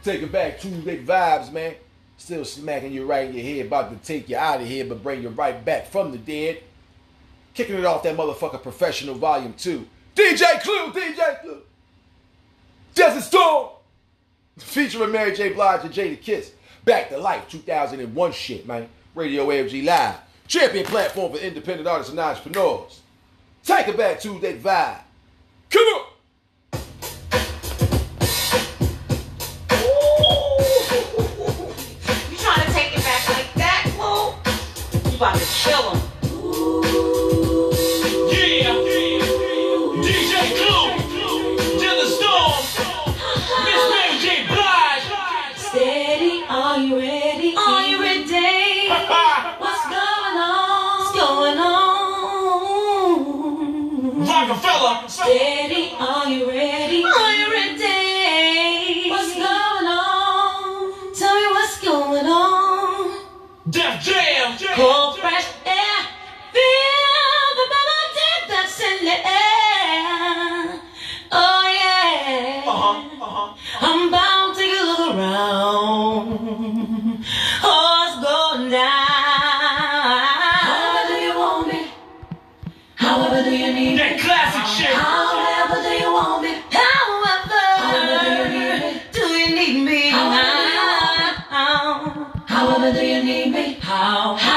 Taking 0.05 0.29
back 0.29 0.61
Tuesday 0.61 1.03
vibes, 1.03 1.51
man. 1.53 1.75
Still 2.17 2.45
smacking 2.45 2.93
you 2.93 3.07
right 3.07 3.29
in 3.29 3.35
your 3.35 3.43
head, 3.43 3.67
about 3.67 3.91
to 3.91 4.07
take 4.07 4.29
you 4.29 4.37
out 4.37 4.61
of 4.61 4.69
here, 4.69 4.85
but 4.85 5.03
bring 5.03 5.23
you 5.23 5.31
right 5.31 5.65
back 5.65 5.87
from 5.87 6.13
the 6.13 6.19
dead. 6.19 6.63
Kicking 7.55 7.77
it 7.77 7.85
off 7.85 8.05
that 8.05 8.17
motherfucker 8.17 8.63
Professional 8.63 9.17
Volume 9.17 9.55
2. 9.55 9.87
DJ 10.15 10.61
Clue, 10.63 10.93
DJ 10.93 11.41
Clue. 11.41 11.63
Desert 12.95 13.23
Storm. 13.23 13.71
Featuring 14.59 15.11
Mary 15.11 15.35
J. 15.35 15.55
Blige 15.55 15.85
and 15.85 15.93
Jadakiss. 15.93 16.51
Back 16.85 17.09
to 17.09 17.19
Life 17.19 17.49
2001 17.49 18.33
shit, 18.33 18.67
man. 18.67 18.89
Radio 19.15 19.47
AFG 19.47 19.85
Live. 19.85 20.17
Champion 20.47 20.85
platform 20.85 21.33
for 21.33 21.39
independent 21.39 21.89
artists 21.89 22.11
and 22.11 22.21
entrepreneurs. 22.21 23.00
Take 23.65 23.89
it 23.89 23.97
back 23.97 24.21
to 24.21 24.39
that 24.41 24.63
vibe. 24.63 24.99
Come 25.71 25.83
on. 25.83 26.07
You 32.31 32.37
trying 32.37 32.67
to 32.67 32.73
take 32.73 32.97
it 32.97 33.05
back 33.05 33.29
like 33.29 33.55
that, 33.55 33.93
Lou? 33.99 35.11
You 35.11 35.17
about 35.17 35.37
to 35.37 35.45
kill 35.45 35.95
him. 35.95 36.10
Steady, 55.23 55.93
are 55.99 56.31
you 56.31 56.49
ready? 56.49 57.05
Are 57.05 57.35
you 57.35 57.51
ready? 57.53 59.11
What's 59.11 59.35
going 59.35 59.87
on? 59.87 61.15
Tell 61.15 61.35
me 61.37 61.47
what's 61.49 61.79
going 61.83 62.25
on. 62.25 63.27
Def 63.69 64.03
Jam. 64.03 64.57
Cold 64.77 65.19
fresh 65.19 65.47
air, 65.67 65.99
feel 66.55 67.47
the 67.59 67.67
bubble 67.73 68.07
dip 68.17 68.49
that's 68.49 68.81
in 68.81 69.05
the 69.05 69.19
air. 69.29 70.81
Oh 71.33 71.65
yeah. 71.81 72.65
Uh 72.67 72.73
-huh, 72.81 72.97
uh 73.21 73.33
-huh. 73.37 73.49
I'm 73.87 74.11
bound 74.11 74.55
to 74.55 74.61
take 74.61 74.75
a 74.81 74.85
look 74.89 75.05
around. 75.15 76.29
Oh, 77.63 78.07
it's 78.07 78.17
going 78.25 78.71
down. 78.71 79.10
However 84.95 85.83
do 85.83 85.93
you 86.03 86.13
want 86.13 86.43
me? 86.43 86.53
However, 86.71 87.65
do 89.13 89.21
you 89.21 89.49
need 89.55 89.85
me? 89.85 90.11
However 92.47 92.93
do 92.93 93.05
you 93.07 93.23
need 93.23 93.53
me? 93.53 93.79
How? 93.81 94.50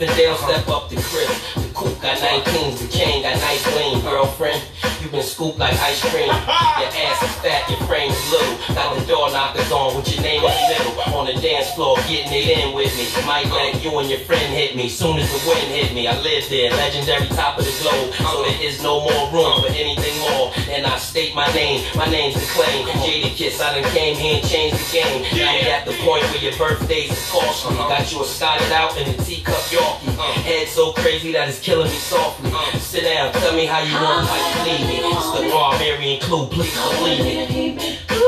Red 0.00 0.08
Zippendale, 0.08 0.36
step 0.36 0.68
up 0.68 0.88
the 0.88 0.96
crib. 0.96 1.33
Got 2.04 2.18
19s, 2.18 2.84
the 2.84 2.88
chain 2.92 3.22
got 3.22 3.40
nice 3.40 3.64
bling. 3.72 4.02
Girlfriend, 4.02 4.60
you 5.00 5.08
been 5.08 5.22
scooped 5.22 5.56
like 5.56 5.72
ice 5.80 6.04
cream. 6.12 6.28
Your 6.28 6.92
ass 7.00 7.16
is 7.24 7.32
fat, 7.40 7.64
your 7.70 7.80
frame 7.88 8.12
is 8.12 8.30
little. 8.30 8.76
Got 8.76 8.92
the 9.00 9.06
door 9.06 9.32
knockers 9.32 9.72
on 9.72 9.96
with 9.96 10.12
your 10.12 10.20
name 10.20 10.44
in 10.44 10.52
the 10.52 10.84
middle. 10.84 11.16
On 11.16 11.24
the 11.24 11.32
dance 11.40 11.72
floor, 11.72 11.96
getting 12.04 12.28
it 12.28 12.60
in 12.60 12.74
with 12.76 12.92
me. 13.00 13.08
Might 13.24 13.48
let 13.48 13.82
you 13.82 13.88
and 13.98 14.10
your 14.10 14.20
friend 14.20 14.52
hit 14.52 14.76
me. 14.76 14.90
Soon 14.90 15.16
as 15.16 15.32
the 15.32 15.48
wind 15.48 15.64
hit 15.72 15.94
me, 15.94 16.06
I 16.06 16.20
live 16.20 16.44
there, 16.50 16.70
legendary 16.72 17.26
top 17.28 17.56
of 17.58 17.64
the 17.64 17.72
globe. 17.80 18.12
So 18.20 18.42
there 18.44 18.60
is 18.60 18.82
no 18.82 19.00
more 19.00 19.24
room 19.32 19.64
for 19.64 19.72
anything 19.72 20.20
more. 20.28 20.52
And 20.68 20.84
I 20.84 20.98
state 20.98 21.34
my 21.34 21.48
name, 21.56 21.88
my 21.96 22.04
name's 22.04 22.34
the 22.34 22.44
claim. 22.52 22.84
Jadakiss, 23.00 23.64
I 23.64 23.80
done 23.80 23.90
came 23.96 24.14
here 24.16 24.40
and 24.40 24.46
changed 24.46 24.76
the 24.76 24.92
game. 24.92 25.22
Now 25.40 25.56
you 25.56 25.72
at 25.72 25.86
the 25.86 25.96
point 26.04 26.24
where 26.28 26.44
your 26.44 26.56
birthdays 26.60 27.12
is 27.16 27.30
costly. 27.32 27.72
Uh-huh. 27.76 27.88
Got 27.88 28.12
you 28.12 28.20
a 28.20 28.24
Scotted 28.26 28.72
out 28.72 28.94
in 28.98 29.08
a 29.08 29.16
teacup 29.24 29.54
Yorkie. 29.72 30.08
Uh-huh. 30.12 30.42
Head 30.42 30.68
so 30.68 30.92
crazy 30.92 31.32
that 31.32 31.48
it's 31.48 31.60
killing 31.60 31.88
me 31.88 31.93
softly. 31.98 32.50
Sit 32.80 33.04
down, 33.04 33.32
tell 33.32 33.54
me 33.54 33.66
how 33.66 33.80
you 33.80 33.94
want, 33.94 34.26
how 34.26 34.66
you 34.66 34.78
need 34.78 35.02
me. 35.02 35.50
Raw 35.52 35.78
Marion 35.78 36.20
Clue, 36.20 36.46
please 36.46 36.74
believe 36.74 37.50
me. 37.50 38.23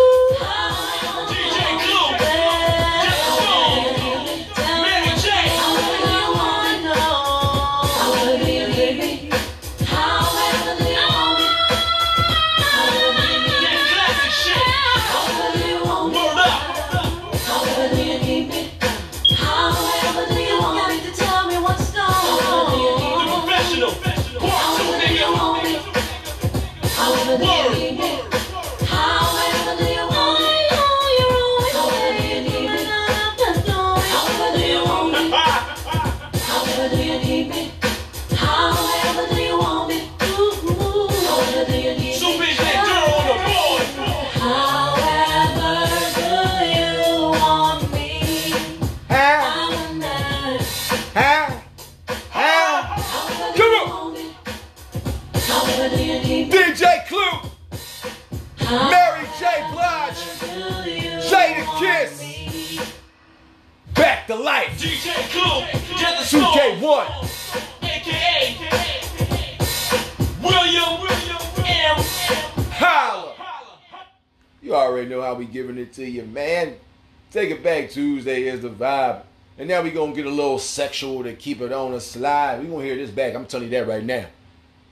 Take 77.31 77.51
it 77.51 77.63
back 77.63 77.91
Tuesday 77.91 78.45
is 78.45 78.61
the 78.61 78.71
vibe. 78.71 79.23
And 79.59 79.69
now 79.69 79.83
we 79.83 79.91
gonna 79.91 80.15
get 80.15 80.27
a 80.27 80.31
little 80.31 80.59
sexual 80.59 81.23
to 81.25 81.35
keep 81.35 81.61
it 81.61 81.73
on 81.73 81.95
a 81.95 82.01
slide. 82.01 82.61
We 82.61 82.67
gonna 82.67 82.85
hear 82.85 82.97
this 82.97 83.11
back. 83.11 83.35
I'm 83.35 83.47
telling 83.47 83.71
you 83.71 83.79
that 83.79 83.89
right 83.89 84.05
now. 84.05 84.27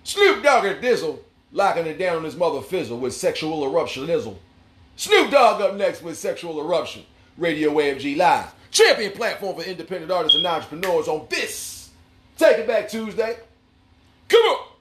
Snoop 0.04 0.42
Dogg 0.42 0.64
and 0.64 0.82
Dizzle 0.82 1.18
locking 1.52 1.86
it 1.86 1.98
down 1.98 2.16
on 2.16 2.24
his 2.24 2.36
mother 2.36 2.60
fizzle 2.60 2.98
with 2.98 3.14
sexual 3.14 3.64
eruption 3.64 4.06
nizzle. 4.06 4.36
Snoop 4.96 5.30
Dogg 5.30 5.60
up 5.60 5.74
next 5.76 6.02
with 6.02 6.16
sexual 6.16 6.60
eruption. 6.60 7.04
Radio 7.36 7.70
AFG 7.72 8.16
Live. 8.16 8.52
Champion 8.70 9.12
platform 9.12 9.56
for 9.56 9.62
independent 9.62 10.10
artists 10.10 10.36
and 10.36 10.46
entrepreneurs 10.46 11.08
on 11.08 11.26
this. 11.30 11.90
Take 12.36 12.58
it 12.58 12.66
back 12.66 12.88
Tuesday. 12.88 13.36
Come 14.28 14.42
on. 14.42 14.73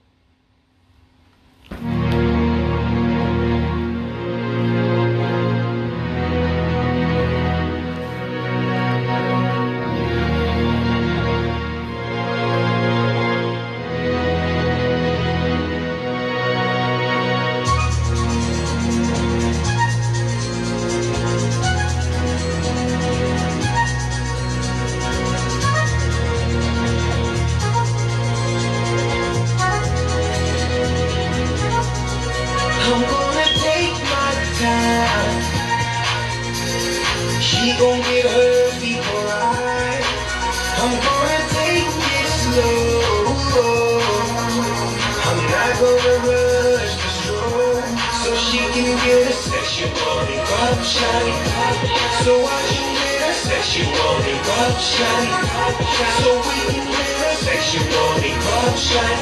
So 55.93 56.31
we 56.49 56.59
can 56.73 56.87
a 56.89 57.35
sexual 57.45 58.17
eruption. 58.31 59.13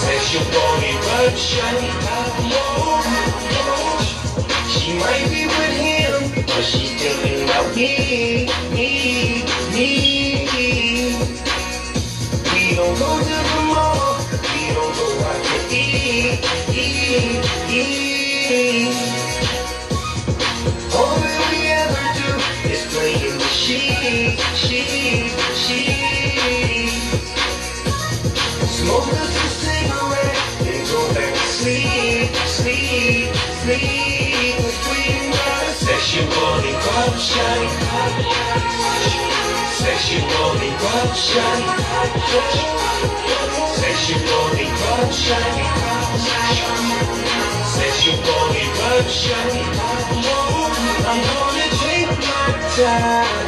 Sexual 0.00 0.76
eruption. 0.92 1.76
She 4.72 4.90
might 4.98 5.26
be 5.28 5.42
with 5.46 5.76
him, 5.76 6.44
but 6.46 6.64
she's 6.64 6.92
about 7.44 7.76
me, 7.76 7.86
me, 7.98 8.35
eruption. 37.36 37.68
Sexual 39.72 40.52
eruption. 40.60 41.56
Sexual. 42.30 42.76
I'm 51.08 51.22
gonna 51.22 51.68
take 51.82 52.10
my 52.18 52.48
time. 52.76 53.46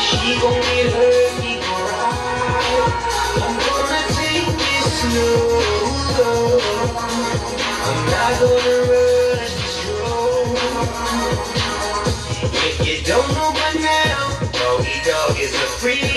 She 0.00 0.40
gon' 0.40 0.60
get 0.60 0.92
her 0.92 1.12
feet 1.40 1.62
right. 1.86 2.92
I'm 3.44 3.54
gonna 3.66 4.02
take 4.18 4.48
it 4.74 4.84
slow. 4.98 6.58
I'm 7.88 8.00
not 8.12 8.32
gonna 8.40 8.76
rush 8.90 9.54
the 9.54 9.66
stroll. 9.76 11.67
Don't 13.08 13.26
know 13.28 13.52
by 13.54 13.72
now, 13.80 14.38
Dog 15.02 15.40
is 15.40 15.54
a 15.54 15.66
free, 15.80 16.07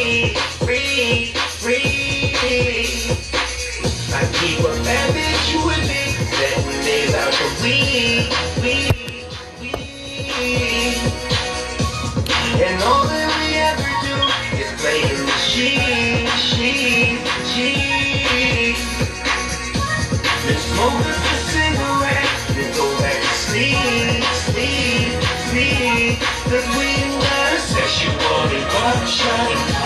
eruption. 29.41 29.81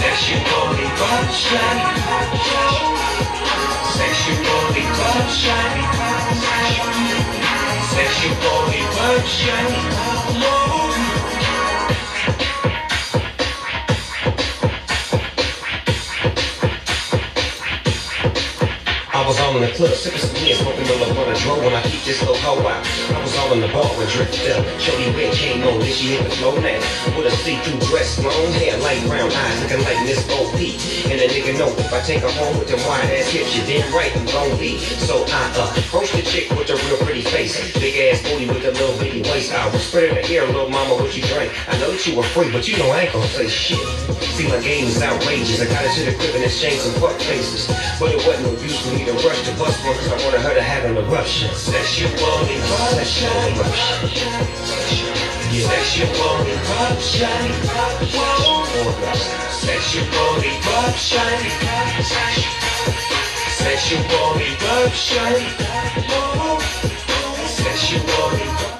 Sexual 0.00 0.74
eruption. 0.86 1.76
Sexual 3.96 4.70
eruption. 4.76 5.70
Sexual 7.94 8.70
was 19.30 19.38
all 19.46 19.54
in 19.54 19.62
the 19.62 19.70
club, 19.78 19.94
sipping 19.94 20.18
some 20.18 20.34
beer, 20.42 20.58
smoking 20.58 20.82
the 20.90 20.96
love 20.98 21.14
on 21.14 21.30
a 21.30 21.38
drum 21.38 21.62
when 21.62 21.70
I 21.70 21.82
keep 21.86 22.02
this 22.02 22.18
little 22.18 22.34
hoe 22.42 22.66
out. 22.66 22.82
I 23.14 23.22
was 23.22 23.30
all 23.38 23.54
in 23.54 23.60
the 23.62 23.70
bar 23.70 23.86
when 23.94 24.08
Drip 24.10 24.26
fell. 24.26 24.58
Shorty 24.82 25.06
red 25.14 25.30
came 25.38 25.62
on, 25.62 25.78
then 25.78 25.92
she 25.94 26.18
hit 26.18 26.26
the 26.26 26.34
flow 26.34 26.58
now. 26.58 26.82
With 27.14 27.30
a 27.30 27.34
see-through 27.46 27.78
dress, 27.86 28.18
long 28.18 28.50
hair, 28.58 28.74
light 28.82 29.06
brown 29.06 29.30
eyes, 29.30 29.62
looking 29.62 29.86
like 29.86 30.02
Miss 30.02 30.18
Bo 30.26 30.50
Peep. 30.58 30.82
And 31.14 31.22
a 31.22 31.30
nigga 31.30 31.54
know 31.54 31.70
if 31.78 31.94
I 31.94 32.02
take 32.02 32.26
her 32.26 32.34
home 32.42 32.58
with 32.58 32.74
them 32.74 32.82
wide 32.90 33.06
ass 33.06 33.30
hips, 33.30 33.54
you 33.54 33.62
damn 33.70 33.86
right 33.94 34.10
I'm 34.18 34.26
gon' 34.26 34.58
be. 34.58 34.82
So 35.06 35.22
I 35.22 35.42
uh, 35.54 35.78
approached 35.78 36.18
the 36.18 36.26
chick 36.26 36.50
with 36.50 36.66
a 36.74 36.76
real 36.90 36.98
pretty 37.06 37.22
face, 37.22 37.54
big 37.78 37.94
ass 38.10 38.26
booty 38.26 38.50
with 38.50 38.66
a 38.66 38.74
little 38.74 38.98
bitty 38.98 39.22
waist. 39.30 39.54
I 39.54 39.70
whispered 39.70 40.10
in 40.10 40.18
her 40.18 40.26
ear, 40.26 40.42
little 40.50 40.70
mama, 40.70 40.98
what 40.98 41.14
you 41.14 41.22
drink? 41.30 41.54
I 41.70 41.78
know 41.78 41.94
that 41.94 42.02
you 42.02 42.18
were 42.18 42.26
free, 42.34 42.50
but 42.50 42.66
you 42.66 42.82
know 42.82 42.90
I 42.90 43.06
ain't 43.06 43.12
gon' 43.12 43.22
say 43.28 43.46
shit. 43.46 43.78
See, 44.34 44.48
my 44.48 44.58
game 44.58 44.90
is 44.90 45.00
outrageous. 45.00 45.62
I 45.62 45.70
got 45.70 45.86
her 45.86 45.92
to 45.94 46.10
the 46.10 46.18
crib 46.18 46.34
and 46.34 46.44
exchanged 46.44 46.82
some 46.82 46.98
fuck 46.98 47.14
faces, 47.22 47.70
but 48.00 48.10
it 48.10 48.26
wasn't 48.26 48.50
no 48.50 48.52
use 48.58 48.74
for 48.82 48.90
me 48.90 49.04
to 49.04 49.19
rush 49.24 49.42
to 49.42 49.52
bust 49.52 49.84
one 49.84 49.96
'cause 49.96 50.12
I 50.12 50.24
wanted 50.24 50.40
her 50.40 50.54
to 50.54 50.62
have 50.62 50.84
an 50.84 50.96
eruption. 50.96 51.54
Sexual 51.54 52.10
eruption. 52.48 53.28
Yeah. 55.52 55.68
Sexual 55.68 56.46
eruption. 56.54 57.40
Sexual 59.66 60.36
eruption. 60.50 61.38
Sexual 63.58 64.32
eruption. 64.40 65.34
Sexual 67.62 68.30
eruption. 68.40 68.79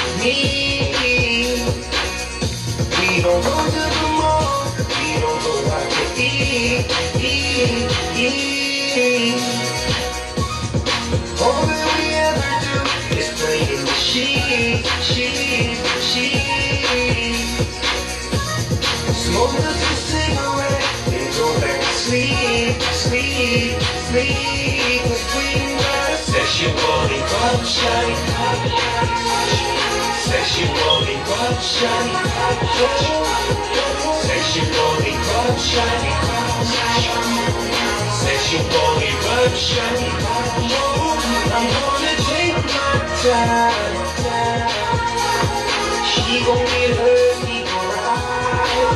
sheet, 16.11 16.43
sheet. 16.91 17.35
Smoke 19.15 19.55
us 19.63 19.79
a 19.79 19.95
cigarette 20.11 20.85
and 21.07 21.27
go 21.39 21.47
back 21.61 21.79
to 21.79 21.93
sleep, 22.03 22.81
sleep, 23.03 23.79
sleep. 24.11 25.01
Cause 25.07 25.25
we 25.35 25.47
got 25.79 26.11
a 26.11 26.17
sexual 26.17 27.03
eruption. 27.15 28.07
Sexual 30.31 31.01
eruption. 31.15 32.03
Sexual 34.27 34.97
eruption. 35.11 35.99
Sexual 38.25 38.93
eruption. 39.09 39.95
I'm 41.55 41.67
gonna 41.71 42.15
take 42.27 42.59
my 42.75 42.93
time. 43.23 44.80
She 46.25 46.39
gon' 46.45 46.65
get 46.65 46.97
hurt, 46.97 47.45
he 47.47 47.63
gon' 47.63 47.89
ride. 47.95 48.89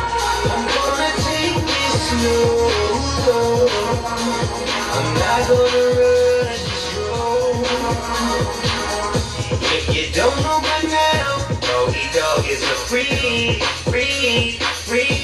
I'm 0.52 0.65
gonna 0.76 1.11
take 1.27 1.57
this 1.65 1.95
slow. 2.10 3.68
I'm 4.95 5.07
not 5.22 5.41
gonna 5.49 5.85
rush 5.99 6.64
this 6.64 6.85
road. 6.97 7.65
If 9.76 9.85
you 9.95 10.06
don't 10.14 10.38
know 10.43 10.60
by 10.61 10.81
now, 10.88 11.47
Doggy 11.61 12.06
Dog 12.14 12.45
is 12.47 12.64
a 12.64 12.76
free, 12.88 13.60
free, 13.89 14.57
free. 14.88 15.15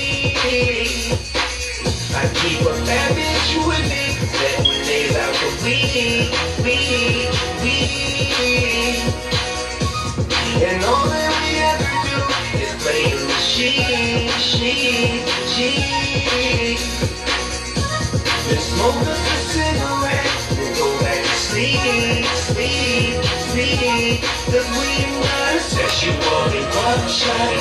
Smoke 18.81 19.05
a 19.05 19.15
cigarette, 19.53 20.77
go 20.77 20.87
back 21.01 21.21
to 21.21 21.35
sleep, 21.45 22.25
sleep, 22.49 23.21
sleep. 23.49 24.21
Cause 24.49 24.69
we 24.77 24.89
got 25.21 25.53
a 25.53 25.59
sexual 25.59 26.49
eruption. 26.61 27.51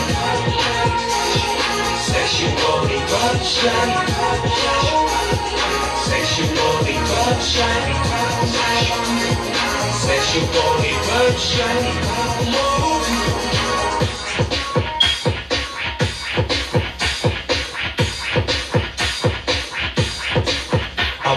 Sexual 2.09 2.81
eruption. 2.97 3.89
Sexual 6.09 6.79
eruption. 6.97 7.83
Sexual 10.07 10.79
eruption. 10.93 11.81
I 13.03 13.20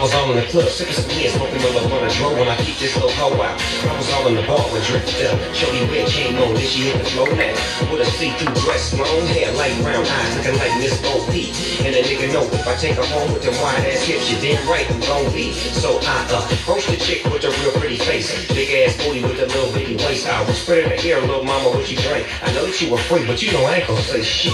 was 0.03 0.13
all 0.19 0.29
in 0.31 0.35
the 0.35 0.43
club, 0.51 0.67
sipping 0.67 0.99
some 0.99 1.07
beer, 1.15 1.31
smoking 1.31 1.63
my 1.63 1.71
love 1.79 1.87
on 1.87 2.03
a 2.03 2.11
when 2.35 2.51
I 2.51 2.59
keep 2.59 2.75
this 2.75 2.91
little 2.99 3.15
hoe 3.15 3.39
out. 3.39 3.55
I 3.55 3.95
was 3.95 4.11
all 4.11 4.27
in 4.27 4.35
the 4.35 4.43
bar 4.43 4.59
with 4.75 4.83
drifted 4.83 5.31
up. 5.31 5.39
Shorty 5.55 5.79
red 5.87 6.11
chain 6.11 6.35
on, 6.35 6.51
then 6.59 6.67
she 6.67 6.91
hit 6.91 6.99
the 6.99 7.07
floor 7.15 7.31
now. 7.31 7.55
With 7.87 8.03
a 8.03 8.09
see-through 8.19 8.51
dress, 8.67 8.91
long 8.99 9.23
hair, 9.31 9.47
light 9.55 9.71
brown 9.79 10.03
eyes, 10.03 10.35
looking 10.35 10.59
like 10.59 10.75
Miss 10.83 10.99
Bo 10.99 11.23
Peep. 11.31 11.55
And 11.87 11.95
a 11.95 12.03
nigga 12.03 12.35
know 12.35 12.43
if 12.51 12.67
I 12.67 12.75
take 12.75 12.99
her 12.99 13.07
home 13.15 13.31
with 13.31 13.47
them 13.47 13.55
wide 13.63 13.79
ass 13.87 14.03
hips, 14.03 14.27
you 14.27 14.35
damn 14.43 14.59
right 14.67 14.83
I'm 14.91 14.99
gon' 15.07 15.31
be. 15.31 15.55
So 15.55 15.95
I 16.03 16.27
uh, 16.35 16.51
approached 16.51 16.91
the 16.91 16.99
chick 16.99 17.23
with 17.31 17.47
a 17.47 17.55
real 17.63 17.71
pretty 17.79 17.95
face, 17.95 18.27
big 18.51 18.75
ass 18.83 18.99
booty 18.99 19.23
with 19.23 19.39
a 19.39 19.47
little 19.55 19.71
bitty 19.71 19.95
waist. 20.03 20.27
I 20.27 20.43
was 20.43 20.59
spreading 20.59 20.91
her 20.91 20.99
ear, 20.99 21.21
little 21.23 21.47
mama, 21.47 21.71
what 21.71 21.87
you 21.87 21.95
drink? 22.03 22.27
I 22.43 22.51
know 22.51 22.67
that 22.67 22.75
you 22.81 22.91
were 22.91 22.99
free, 23.07 23.23
but 23.23 23.39
you 23.41 23.53
know 23.55 23.63
I 23.63 23.79
ain't 23.79 23.87
gon' 23.87 24.03
say 24.03 24.21
shit. 24.21 24.51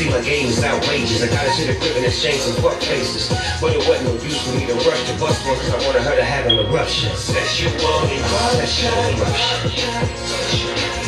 See, 0.00 0.10
my 0.10 0.20
game 0.22 0.48
is 0.48 0.64
outrageous. 0.64 1.22
I 1.22 1.28
got 1.28 1.46
her 1.46 1.54
to 1.54 1.78
the 1.78 1.96
and 1.96 2.06
exchange 2.06 2.40
some 2.40 2.56
fuck 2.62 2.80
faces. 2.82 3.28
But 3.60 3.76
it 3.76 3.86
wasn't 3.86 4.08
no 4.08 4.14
use 4.24 4.40
for 4.48 4.56
me 4.56 4.66
to 4.66 4.79
rush 4.86 5.10
to 5.10 5.18
bust 5.18 5.46
one, 5.46 5.56
cause 5.56 5.74
I 5.74 5.86
wanted 5.86 6.02
her 6.02 6.16
to 6.16 6.24
have 6.24 6.46
an 6.46 6.58
eruption. 6.58 7.14
Sexual 7.16 7.72
eruption. 7.72 8.66
Sexual 8.66 9.20
eruption. 9.20 10.10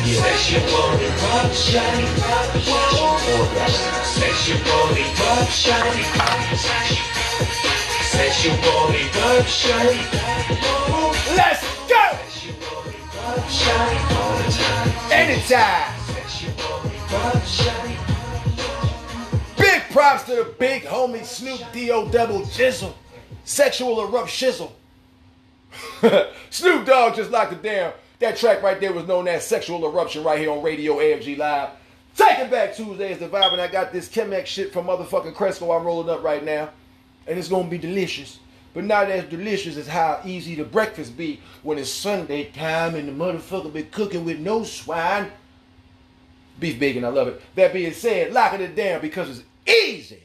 Sexual 0.02 0.98
eruption. 1.00 1.86
Sexual 4.04 4.88
eruption. 5.00 5.82
Sexual 8.12 8.90
eruption. 8.92 9.94
Let's 11.36 11.62
go! 11.88 12.04
Anytime. 15.10 15.92
Big 19.56 19.80
props 19.90 20.24
to 20.24 20.34
the 20.36 20.44
big 20.58 20.82
homie 20.84 21.24
Snoop 21.24 21.60
D.O. 21.72 22.08
Double 22.08 22.40
Jizzle. 22.40 22.94
Sexual 23.52 24.00
erupt 24.06 24.30
shizzle. 24.30 24.72
Snoop 26.48 26.86
Dogg 26.86 27.14
just 27.14 27.30
locked 27.30 27.52
it 27.52 27.62
down. 27.62 27.92
That 28.18 28.38
track 28.38 28.62
right 28.62 28.80
there 28.80 28.94
was 28.94 29.06
known 29.06 29.28
as 29.28 29.46
Sexual 29.46 29.84
Eruption 29.84 30.24
right 30.24 30.38
here 30.38 30.50
on 30.50 30.62
Radio 30.62 30.94
AFG 30.96 31.36
Live. 31.36 31.68
Taking 32.16 32.48
back 32.48 32.74
Tuesday 32.74 33.12
is 33.12 33.18
the 33.18 33.28
vibe, 33.28 33.52
and 33.52 33.60
I 33.60 33.66
got 33.68 33.92
this 33.92 34.08
Chemex 34.08 34.46
shit 34.46 34.72
from 34.72 34.86
motherfucking 34.86 35.34
Cresco 35.34 35.70
I'm 35.70 35.84
rolling 35.84 36.08
up 36.08 36.22
right 36.22 36.42
now. 36.42 36.70
And 37.26 37.38
it's 37.38 37.48
gonna 37.48 37.68
be 37.68 37.76
delicious. 37.76 38.38
But 38.72 38.84
not 38.84 39.10
as 39.10 39.24
delicious 39.24 39.76
as 39.76 39.86
how 39.86 40.22
easy 40.24 40.54
the 40.54 40.64
breakfast 40.64 41.14
be 41.18 41.38
when 41.62 41.76
it's 41.76 41.90
Sunday 41.90 42.44
time 42.52 42.94
and 42.94 43.06
the 43.06 43.12
motherfucker 43.12 43.70
be 43.70 43.82
cooking 43.82 44.24
with 44.24 44.38
no 44.38 44.64
swine. 44.64 45.30
Beef 46.58 46.80
bacon, 46.80 47.04
I 47.04 47.08
love 47.08 47.28
it. 47.28 47.42
That 47.56 47.74
being 47.74 47.92
said, 47.92 48.32
locking 48.32 48.62
it 48.62 48.74
down 48.74 49.02
because 49.02 49.28
it's 49.28 49.42
easy. 49.68 50.22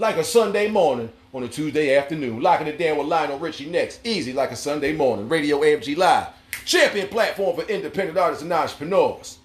Like 0.00 0.16
a 0.16 0.24
Sunday 0.24 0.70
morning 0.70 1.12
on 1.34 1.42
a 1.42 1.48
Tuesday 1.48 1.94
afternoon. 1.94 2.40
Locking 2.40 2.68
it 2.68 2.78
down 2.78 2.96
with 2.96 3.06
Lionel 3.06 3.38
Richie 3.38 3.68
next. 3.68 4.00
Easy 4.06 4.32
like 4.32 4.50
a 4.50 4.56
Sunday 4.56 4.94
morning. 4.94 5.28
Radio 5.28 5.60
AFG 5.60 5.94
Live. 5.94 6.28
Champion 6.64 7.06
platform 7.08 7.54
for 7.54 7.70
independent 7.70 8.16
artists 8.16 8.42
and 8.42 8.50
entrepreneurs. 8.50 9.36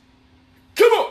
Come 0.75 0.93
on! 0.93 1.04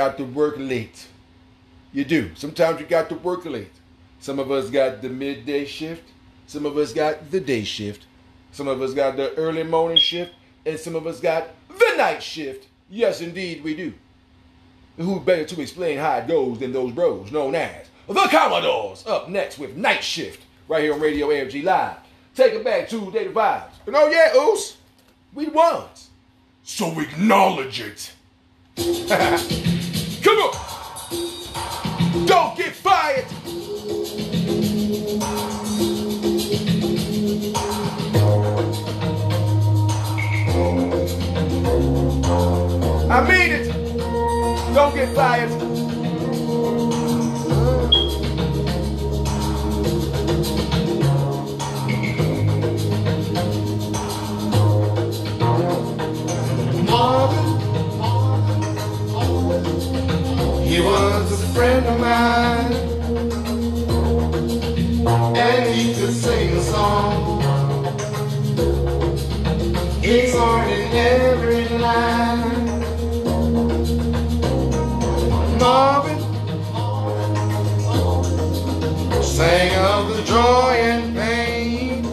Got 0.00 0.16
to 0.16 0.24
work 0.24 0.54
late. 0.56 1.08
You 1.92 2.06
do. 2.06 2.30
Sometimes 2.34 2.80
you 2.80 2.86
got 2.86 3.10
to 3.10 3.16
work 3.16 3.44
late. 3.44 3.76
Some 4.18 4.38
of 4.38 4.50
us 4.50 4.70
got 4.70 5.02
the 5.02 5.10
midday 5.10 5.66
shift. 5.66 6.04
Some 6.46 6.64
of 6.64 6.78
us 6.78 6.94
got 6.94 7.30
the 7.30 7.38
day 7.38 7.64
shift. 7.64 8.06
Some 8.50 8.66
of 8.66 8.80
us 8.80 8.94
got 8.94 9.18
the 9.18 9.34
early 9.34 9.62
morning 9.62 9.98
shift. 9.98 10.32
And 10.64 10.78
some 10.78 10.96
of 10.96 11.06
us 11.06 11.20
got 11.20 11.48
the 11.68 11.94
night 11.98 12.22
shift. 12.22 12.66
Yes, 12.88 13.20
indeed, 13.20 13.62
we 13.62 13.74
do. 13.74 13.92
Who 14.96 15.20
better 15.20 15.44
to 15.44 15.60
explain 15.60 15.98
how 15.98 16.16
it 16.16 16.26
goes 16.26 16.58
than 16.60 16.72
those 16.72 16.92
bros 16.92 17.30
known 17.30 17.54
as 17.54 17.86
the 18.08 18.26
Commodores? 18.30 19.06
Up 19.06 19.28
next 19.28 19.58
with 19.58 19.76
Night 19.76 20.02
Shift, 20.02 20.42
right 20.66 20.82
here 20.82 20.94
on 20.94 21.00
Radio 21.00 21.28
AFG 21.28 21.62
Live. 21.62 21.96
Take 22.34 22.54
it 22.54 22.64
back 22.64 22.88
to 22.88 23.10
Data 23.10 23.30
Vibes. 23.30 23.72
And 23.86 23.94
oh 23.94 24.08
yeah, 24.08 24.34
Oos, 24.34 24.78
we 25.34 25.48
ones. 25.48 26.08
So 26.62 26.98
acknowledge 27.00 27.80
it. 27.80 28.12
Come 30.30 30.38
on. 30.38 30.52
Don't 32.24 32.56
get 32.56 32.72
fired. 32.76 33.26
I 43.10 43.28
mean 43.28 43.50
it. 43.50 43.66
Don't 44.72 44.94
get 44.94 45.12
fired. 45.16 45.89
He 60.80 60.86
was 60.86 61.32
a 61.32 61.46
friend 61.48 61.86
of 61.86 62.00
mine, 62.00 62.72
and 65.36 65.74
he 65.74 65.94
could 65.94 66.14
sing 66.14 66.56
a 66.56 66.62
song. 66.62 67.38
Sung 70.32 70.70
in 70.70 70.92
every 70.92 71.68
line. 71.78 72.66
Marvin 75.58 76.20
sang 79.22 79.72
of 79.92 80.16
the 80.16 80.22
joy 80.24 80.72
and 80.90 81.14
pain. 81.16 82.04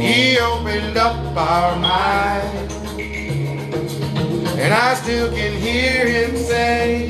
He 0.00 0.38
opened 0.38 0.96
up 0.96 1.36
our 1.36 1.76
minds. 1.76 2.47
And 4.68 4.76
I 4.76 4.92
still 4.96 5.30
can 5.30 5.58
hear 5.58 6.06
him 6.06 6.36
say, 6.36 7.08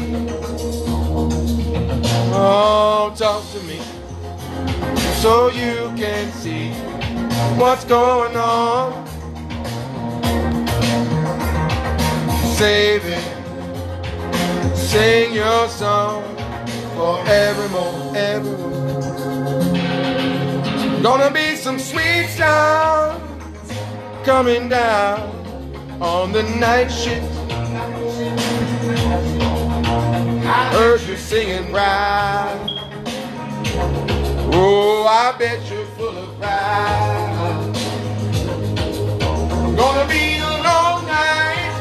Oh, 2.32 3.12
talk 3.16 3.42
to 3.50 3.60
me 3.64 3.80
so 5.20 5.48
you 5.50 5.92
can 5.96 6.30
see 6.30 6.70
what's 7.58 7.84
going 7.84 8.36
on. 8.36 9.04
Save 12.54 13.02
it, 13.06 14.76
sing 14.76 15.32
your 15.34 15.68
song 15.68 16.22
forevermore, 16.94 18.16
evermore. 18.16 19.02
Gonna 21.02 21.32
be 21.32 21.56
some 21.56 21.80
sweet 21.80 22.28
sounds 22.28 23.72
coming 24.24 24.68
down 24.68 25.28
on 26.00 26.30
the 26.30 26.44
night 26.60 26.86
shift. 26.86 27.47
Heard 30.48 31.00
you 31.02 31.16
singing 31.16 31.70
pride. 31.70 32.58
Oh, 34.50 35.06
I 35.06 35.36
bet 35.38 35.70
you're 35.70 35.84
full 35.96 36.16
of 36.16 36.40
pride. 36.40 37.74
Gonna 39.76 40.08
be 40.08 40.38
a 40.38 40.54
long 40.68 41.06
night. 41.06 41.72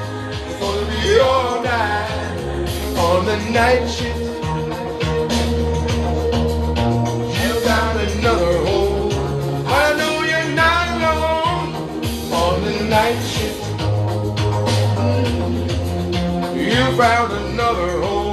It's 0.48 0.60
gonna 0.60 0.86
be 0.92 1.20
all 1.20 1.64
night 1.64 2.98
on 2.98 3.26
the 3.26 3.38
night 3.52 3.88
shift. 3.88 4.20
You 7.42 7.52
found 7.62 8.00
another 8.00 8.58
home. 8.68 9.12
I 9.66 9.94
know 9.98 10.24
you're 10.30 10.54
not 10.56 10.88
alone 11.12 11.70
on 12.34 12.56
the 12.66 12.84
night 12.84 13.22
shift. 13.24 13.64
You 16.56 16.98
found 16.98 17.32
another 17.32 17.92
home. 18.02 18.27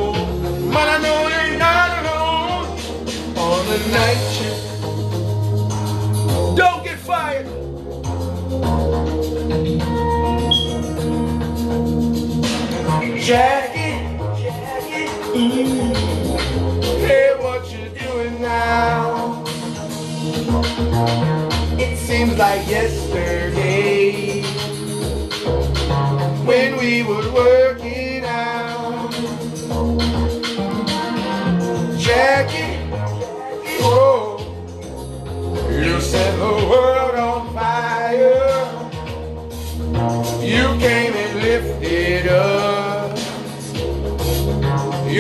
Jackie, 13.25 14.05
mm. 15.33 15.95
hey, 17.07 17.31
what 17.39 17.65
you 17.73 17.89
doing 17.89 18.43
now? 18.43 19.43
It 21.79 21.97
seems 21.97 22.37
like 22.37 22.69
yesterday 22.69 24.43
when 26.45 26.77
we 26.77 27.03
would 27.03 27.33
work 27.33 27.64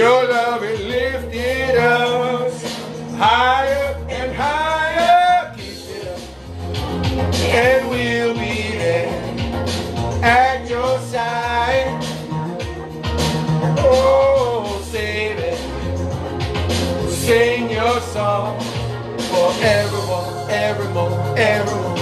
Your 0.05 0.28
love 0.28 0.62
it 0.62 0.81
lifted 0.81 1.78
us 1.78 2.62
higher 3.14 3.97
and 4.10 4.36
higher. 4.36 5.56
And 7.48 7.89
we'll 7.89 8.35
be 8.35 8.76
there 8.76 9.09
at 10.22 10.68
your 10.68 10.98
side. 11.09 11.89
Oh, 13.78 14.86
save 14.93 15.39
it. 15.39 15.59
Sing 17.09 17.70
your 17.70 17.98
song 18.12 18.60
forevermore, 19.31 20.51
evermore, 20.51 21.39
evermore. 21.39 21.97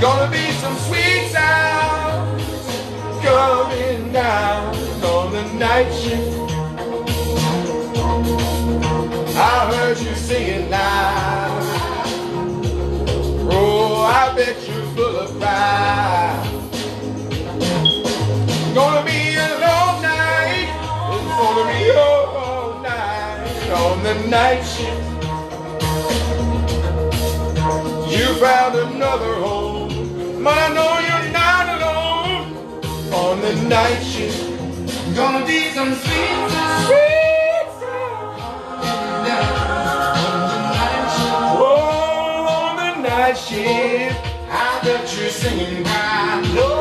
Gonna 0.00 0.28
be 0.32 0.50
some 0.62 0.76
sweet 0.88 1.28
sounds 1.30 2.42
coming 3.24 4.12
down 4.12 4.74
on 5.04 5.32
the 5.32 5.44
night 5.54 5.92
shift. 5.94 6.35
Full 14.96 15.16
of 15.18 15.38
pride. 15.38 16.42
Gonna 18.74 19.04
be 19.04 19.36
a 19.36 19.50
long 19.66 19.94
night. 20.02 20.68
It's 21.12 21.28
gonna 21.40 21.64
be 21.72 21.82
all 21.90 22.80
night 22.82 23.70
on 23.84 24.02
the 24.02 24.14
night 24.36 24.62
shift. 24.62 25.04
You 28.14 28.26
found 28.40 28.74
another 28.76 29.34
home, 29.34 30.42
but 30.42 30.56
I 30.66 30.68
know 30.76 30.92
you're 31.08 31.32
not 31.42 31.64
alone 31.76 32.44
on 33.12 33.40
the 33.42 33.54
night 33.68 34.02
shift. 34.02 34.40
Gonna 35.14 35.44
be 35.46 35.70
some 35.76 35.94
sweet 35.94 36.38
time. 36.54 36.86
Sweet 36.86 37.04
Oh, 41.58 42.46
on 42.60 42.76
the 42.76 43.08
night 43.08 43.36
shift. 43.36 44.25
Bet 44.86 45.18
you're 45.18 45.28
singing 45.30 45.82
right. 45.82 46.75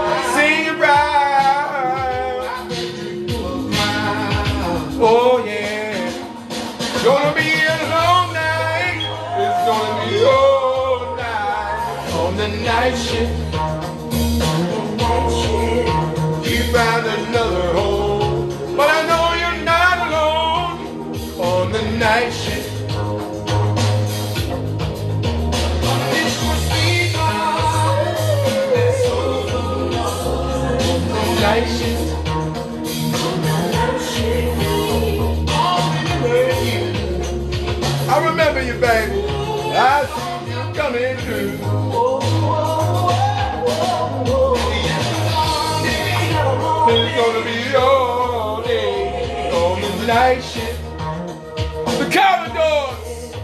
You, 38.65 38.73
baby. 38.79 39.21
I 39.77 40.05
see 40.05 40.49
you 40.49 40.73
coming 40.73 41.17
through. 41.17 41.59
It's 46.87 47.15
gonna 47.15 47.43
be 47.45 47.75
all 47.75 48.63
day 48.63 49.51
on 49.51 49.81
the 49.81 50.07
night 50.07 50.41
shift. 50.41 50.81
The 51.99 52.09
Commodores. 52.11 53.35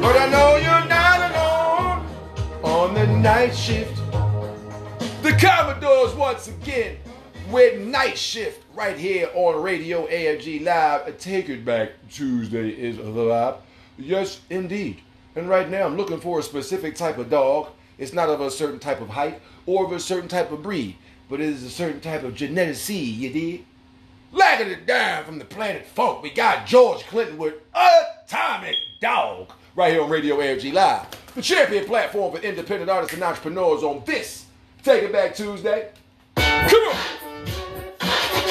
But 0.00 0.16
I 0.16 0.26
know 0.30 0.56
you're 0.56 0.88
not 0.88 1.18
alone 1.30 2.06
on 2.64 2.94
the 2.94 3.06
night 3.06 3.54
shift. 3.54 3.96
The 5.22 5.32
Commodores 5.40 6.14
once 6.14 6.48
again 6.48 6.96
with 7.50 7.80
night 7.80 8.18
shift 8.18 8.61
right 8.74 8.96
here 8.96 9.28
on 9.34 9.62
Radio 9.62 10.06
AFG 10.06 10.64
Live. 10.64 11.18
Take 11.18 11.48
It 11.48 11.64
Back 11.64 11.90
Tuesday 12.10 12.70
is 12.70 12.98
live. 12.98 13.56
Yes, 13.98 14.40
indeed. 14.48 15.00
And 15.36 15.48
right 15.48 15.68
now 15.68 15.84
I'm 15.84 15.96
looking 15.96 16.20
for 16.20 16.38
a 16.38 16.42
specific 16.42 16.96
type 16.96 17.18
of 17.18 17.28
dog. 17.28 17.68
It's 17.98 18.12
not 18.12 18.28
of 18.28 18.40
a 18.40 18.50
certain 18.50 18.78
type 18.78 19.00
of 19.00 19.10
height 19.10 19.40
or 19.66 19.84
of 19.84 19.92
a 19.92 20.00
certain 20.00 20.28
type 20.28 20.50
of 20.52 20.62
breed, 20.62 20.96
but 21.28 21.40
it 21.40 21.48
is 21.48 21.62
a 21.64 21.70
certain 21.70 22.00
type 22.00 22.22
of 22.22 22.34
genetic 22.34 22.76
seed, 22.76 23.16
you 23.16 23.30
dig? 23.30 23.64
Lagging 24.32 24.72
it 24.72 24.86
down 24.86 25.24
from 25.24 25.38
the 25.38 25.44
planet 25.44 25.86
Funk, 25.86 26.22
we 26.22 26.30
got 26.30 26.66
George 26.66 27.04
Clinton 27.06 27.36
with 27.36 27.54
Atomic 27.74 28.76
Dog 29.00 29.52
right 29.76 29.92
here 29.92 30.02
on 30.02 30.08
Radio 30.08 30.38
AFG 30.38 30.72
Live, 30.72 31.06
the 31.34 31.42
champion 31.42 31.84
platform 31.84 32.34
for 32.34 32.42
independent 32.42 32.90
artists 32.90 33.14
and 33.14 33.22
entrepreneurs 33.22 33.82
on 33.82 34.02
this 34.06 34.46
Take 34.82 35.02
It 35.02 35.12
Back 35.12 35.34
Tuesday. 35.34 35.90
Come 36.36 36.88
on! 36.88 37.31
Yeah, 38.42 38.50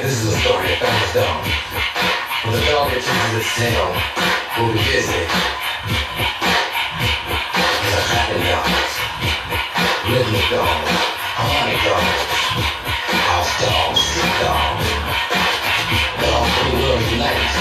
this 0.00 0.16
is 0.22 0.32
a 0.32 0.38
story 0.38 0.72
about 0.72 0.88
a 0.88 1.12
dog. 1.12 1.44
When 2.44 2.54
the 2.54 2.62
dog 2.70 2.88
house 13.28 13.52
dogs, 13.60 14.00
street 14.00 14.32
dogs. 14.40 14.88
World 16.70 17.00
unite, 17.10 17.54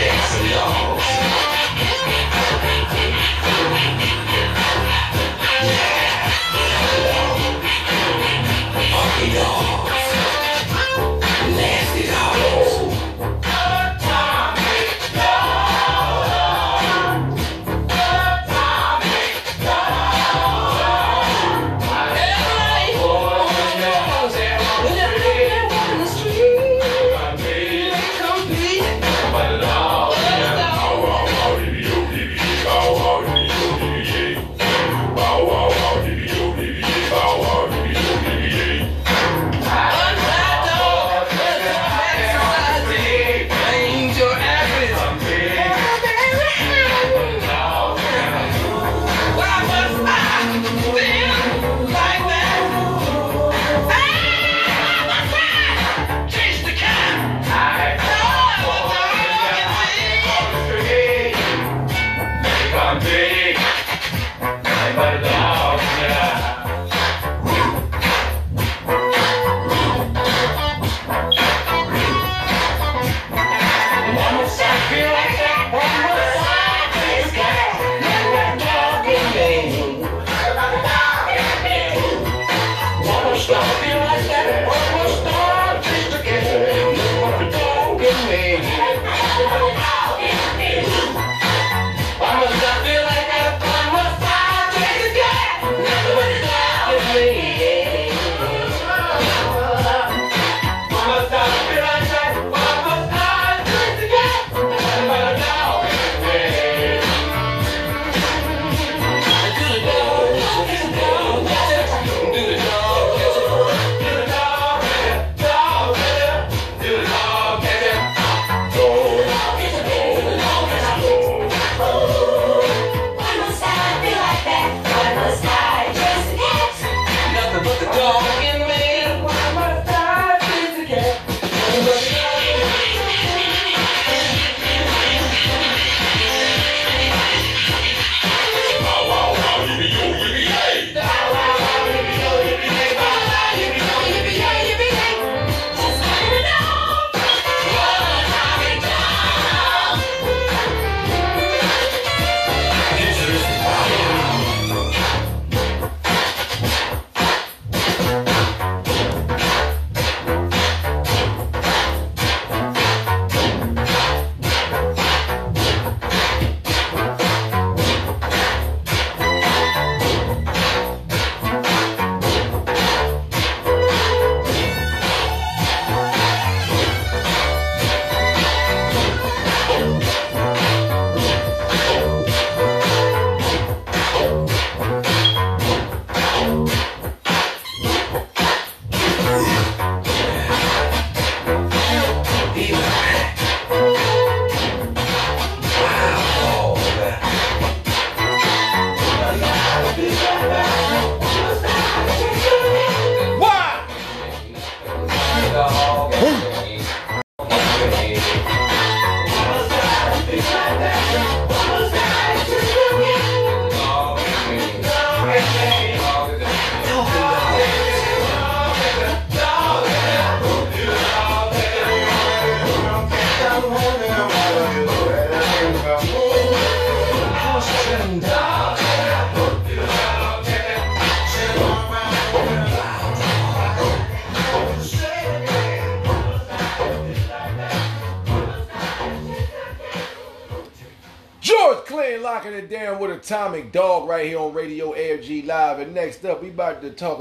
dancing 0.00 0.50
dogs. 0.50 1.06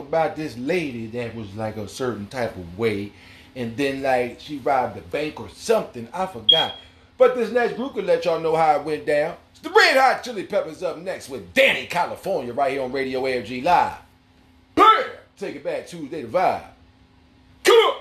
About 0.10 0.36
this 0.36 0.57
lady 0.57 1.06
that 1.06 1.36
was 1.36 1.53
like 1.53 1.77
a 1.77 1.88
certain 1.88 2.26
type 2.26 2.56
of 2.56 2.80
way. 2.80 3.11
And 3.56 3.77
then 3.77 4.02
like 4.02 4.40
she 4.40 4.57
robbed 4.57 4.98
a 4.98 5.02
bank 5.02 5.40
or 5.40 5.49
something. 5.49 6.07
I 6.11 6.26
forgot. 6.26 6.73
But 7.19 7.36
this 7.36 7.52
next 7.52 7.76
group 7.76 7.94
can 7.94 8.07
let 8.07 8.26
y'all 8.26 8.40
know 8.40 8.56
how 8.56 8.80
it 8.80 8.84
went 8.84 9.06
down. 9.06 9.36
It's 9.52 9.60
the 9.60 9.69
Red 9.69 9.98
Hot 9.98 10.23
Chili 10.23 10.45
Peppers 10.45 10.81
up 10.81 10.98
next 10.98 11.30
with 11.30 11.53
Dani 11.53 11.88
California 11.88 12.53
right 12.53 12.72
here 12.72 12.81
on 12.81 12.91
Radio 12.91 13.22
AFG 13.22 13.64
Live. 13.64 13.98
Bam! 14.73 15.03
Take 15.38 15.57
it 15.57 15.64
back 15.64 15.86
Tuesday 15.86 16.23
to 16.23 16.27
vibe. 16.27 16.64
Come 17.64 17.76
on! 17.76 17.98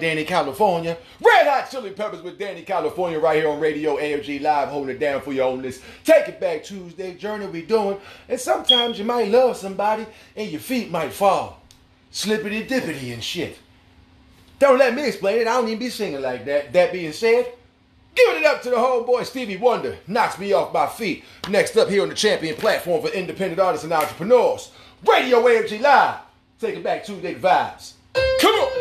Dani 0.00 0.26
California. 0.26 0.96
Red 1.20 1.46
Hot 1.46 1.70
Chili 1.70 1.90
Peppers 1.90 2.22
with 2.22 2.38
Dani 2.38 2.64
California 2.64 3.18
right 3.18 3.36
here 3.36 3.48
on 3.48 3.60
Radio 3.60 3.96
AFG 3.96 4.40
Live, 4.40 4.68
holding 4.68 4.96
it 4.96 5.00
down 5.00 5.20
for 5.20 5.32
you 5.32 5.42
on 5.42 5.62
this 5.62 5.82
Take 6.04 6.28
It 6.28 6.40
Back 6.40 6.64
Tuesday 6.64 7.14
journey 7.14 7.46
we 7.46 7.62
doing. 7.62 7.98
And 8.28 8.40
sometimes 8.40 8.98
you 8.98 9.04
might 9.04 9.28
love 9.28 9.56
somebody 9.56 10.06
and 10.34 10.50
your 10.50 10.60
feet 10.60 10.90
might 10.90 11.12
fall. 11.12 11.60
Slippity 12.10 12.66
dippity 12.66 13.12
and 13.12 13.22
shit. 13.22 13.58
Don't 14.58 14.78
let 14.78 14.94
me 14.94 15.06
explain 15.06 15.40
it. 15.40 15.46
I 15.46 15.54
don't 15.56 15.68
even 15.68 15.78
be 15.78 15.90
singing 15.90 16.20
like 16.20 16.44
that. 16.44 16.72
That 16.72 16.92
being 16.92 17.12
said, 17.12 17.52
giving 18.14 18.42
it 18.42 18.46
up 18.46 18.62
to 18.62 18.70
the 18.70 18.76
homeboy 18.76 19.24
Stevie 19.24 19.56
Wonder. 19.56 19.96
Knocks 20.06 20.38
me 20.38 20.52
off 20.52 20.72
my 20.72 20.86
feet. 20.86 21.24
Next 21.48 21.76
up 21.76 21.88
here 21.88 22.02
on 22.02 22.08
the 22.08 22.14
champion 22.14 22.56
platform 22.56 23.00
for 23.02 23.08
independent 23.08 23.60
artists 23.60 23.84
and 23.84 23.92
entrepreneurs. 23.92 24.70
Radio 25.06 25.40
AFG 25.42 25.80
Live. 25.80 26.20
Take 26.60 26.76
it 26.76 26.84
back 26.84 27.04
Tuesday 27.04 27.34
vibes. 27.34 27.92
Come 28.40 28.54
on. 28.54 28.79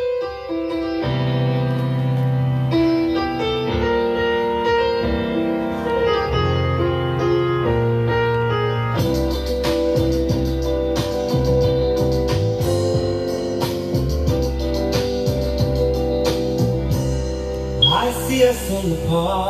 Us 19.11 19.48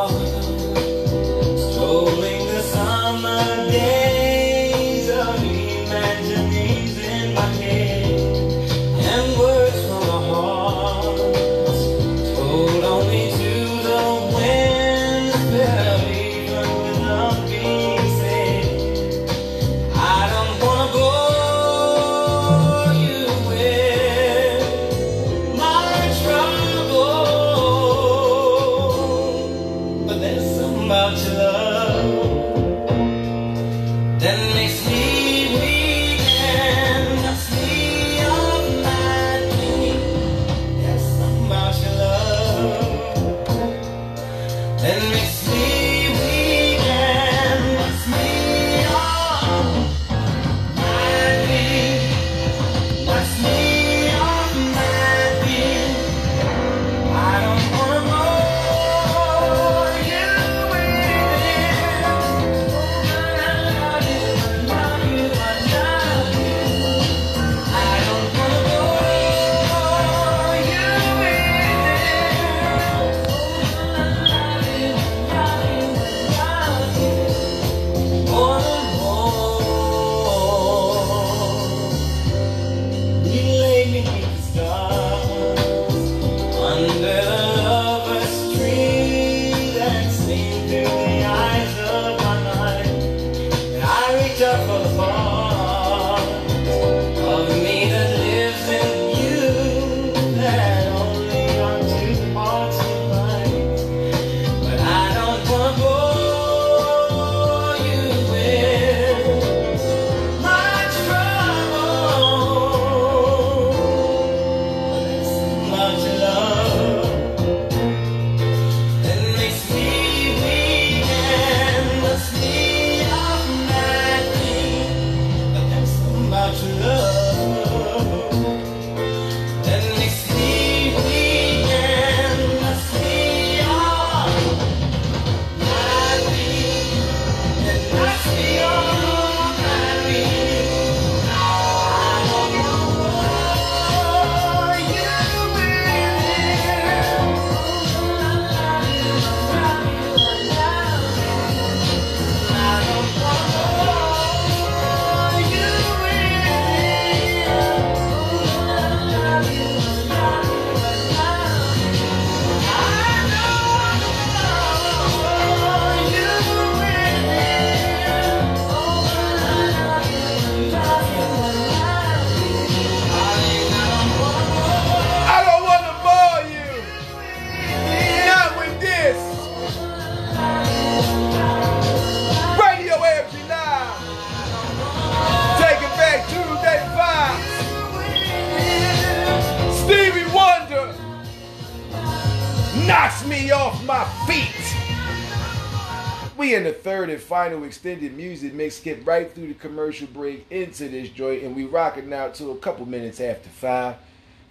third 196.99 197.09
and 197.09 197.21
final 197.21 197.63
extended 197.63 198.15
music 198.17 198.53
mix. 198.53 198.75
Skip 198.75 199.07
right 199.07 199.33
through 199.33 199.47
the 199.47 199.53
commercial 199.53 200.07
break 200.07 200.45
into 200.51 200.89
this 200.89 201.07
joint, 201.09 201.43
and 201.43 201.55
we 201.55 201.63
rocking 201.63 202.11
out 202.11 202.35
to 202.35 202.51
a 202.51 202.57
couple 202.57 202.85
minutes 202.85 203.21
after 203.21 203.47
five. 203.47 203.95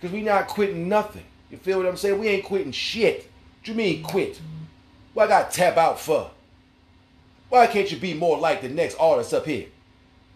Cause 0.00 0.10
we 0.10 0.22
not 0.22 0.48
quitting 0.48 0.88
nothing. 0.88 1.24
You 1.50 1.58
feel 1.58 1.76
what 1.78 1.86
I'm 1.86 1.96
saying? 1.96 2.18
We 2.18 2.28
ain't 2.28 2.44
quitting 2.44 2.72
shit. 2.72 3.28
What 3.58 3.68
you 3.68 3.74
mean 3.74 4.02
quit? 4.02 4.40
What 5.12 5.26
I 5.26 5.28
got 5.28 5.50
tap 5.50 5.76
out 5.76 6.00
for? 6.00 6.30
Why 7.50 7.66
can't 7.66 7.90
you 7.90 7.98
be 7.98 8.14
more 8.14 8.38
like 8.38 8.62
the 8.62 8.68
next 8.68 8.94
artist 8.94 9.34
up 9.34 9.44
here? 9.44 9.66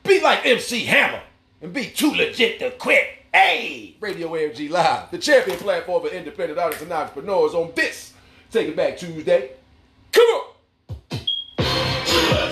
Be 0.03 0.21
like 0.21 0.45
MC 0.45 0.85
Hammer 0.85 1.23
and 1.63 1.73
be 1.73 1.87
too 1.87 2.13
legit 2.13 2.59
to 2.59 2.73
quit. 2.73 3.07
Hey, 3.33 3.97
Radio 4.01 4.29
AFG 4.29 4.69
Live, 4.69 5.11
the 5.11 5.19
champion 5.19 5.57
platform 5.57 6.03
for 6.03 6.09
independent 6.15 6.59
artists 6.59 6.83
and 6.83 6.93
entrepreneurs 6.93 7.55
on 7.55 7.73
this. 7.75 8.13
Take 8.51 8.69
it 8.69 8.77
back 8.77 8.99
Tuesday. 8.99 9.53
Come 10.11 10.27
on. 10.27 10.52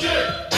And 0.03 0.50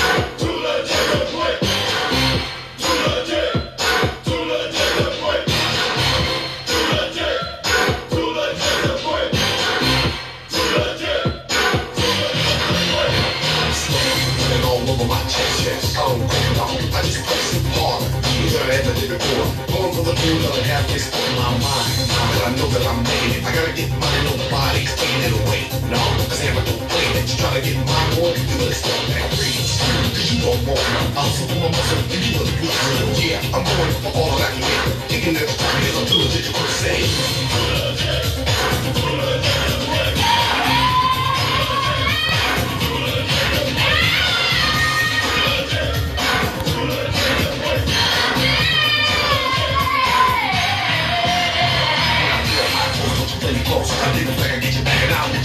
the 20.04 20.14
blue, 20.14 20.38
let 20.42 20.58
it 20.58 20.66
happen. 20.66 20.82
practice 20.82 21.06
on 21.14 21.30
my 21.38 21.50
mind. 21.62 21.94
But 22.10 22.42
I 22.42 22.50
know 22.56 22.68
that 22.74 22.84
I'm 22.86 23.00
making 23.02 23.38
it. 23.38 23.46
I 23.46 23.50
gotta 23.54 23.72
get 23.72 23.90
money, 24.02 24.20
nobody's 24.26 24.92
taking 24.98 25.22
it 25.22 25.34
away. 25.42 25.62
No, 25.88 26.02
cause 26.26 26.42
never 26.42 26.62
don't 26.66 26.82
play 26.90 27.06
that. 27.14 27.24
You 27.28 27.36
try 27.38 27.50
to 27.54 27.62
get 27.62 27.76
my 27.86 28.02
boy, 28.18 28.34
you 28.34 28.44
better 28.58 28.74
stop 28.74 28.98
that 29.14 29.30
grease. 29.38 29.78
Cause 30.12 30.26
you 30.32 30.38
don't 30.42 30.60
want 30.66 30.82
my 30.94 31.04
muscle, 31.14 31.46
my 31.54 31.68
muscle, 31.70 32.02
you 32.10 32.34
look 32.38 32.50
good. 32.58 32.74
Yeah, 33.22 33.54
I'm 33.54 33.62
going 33.62 33.94
for 34.02 34.10
all 34.18 34.34
that 34.38 34.52
get. 34.58 34.82
Thinking 35.08 35.34
that 35.38 35.48
time 35.48 35.82
is 35.86 35.94
I'm 35.96 36.06
too 36.06 36.18
legit 36.18 36.44
to 36.50 36.52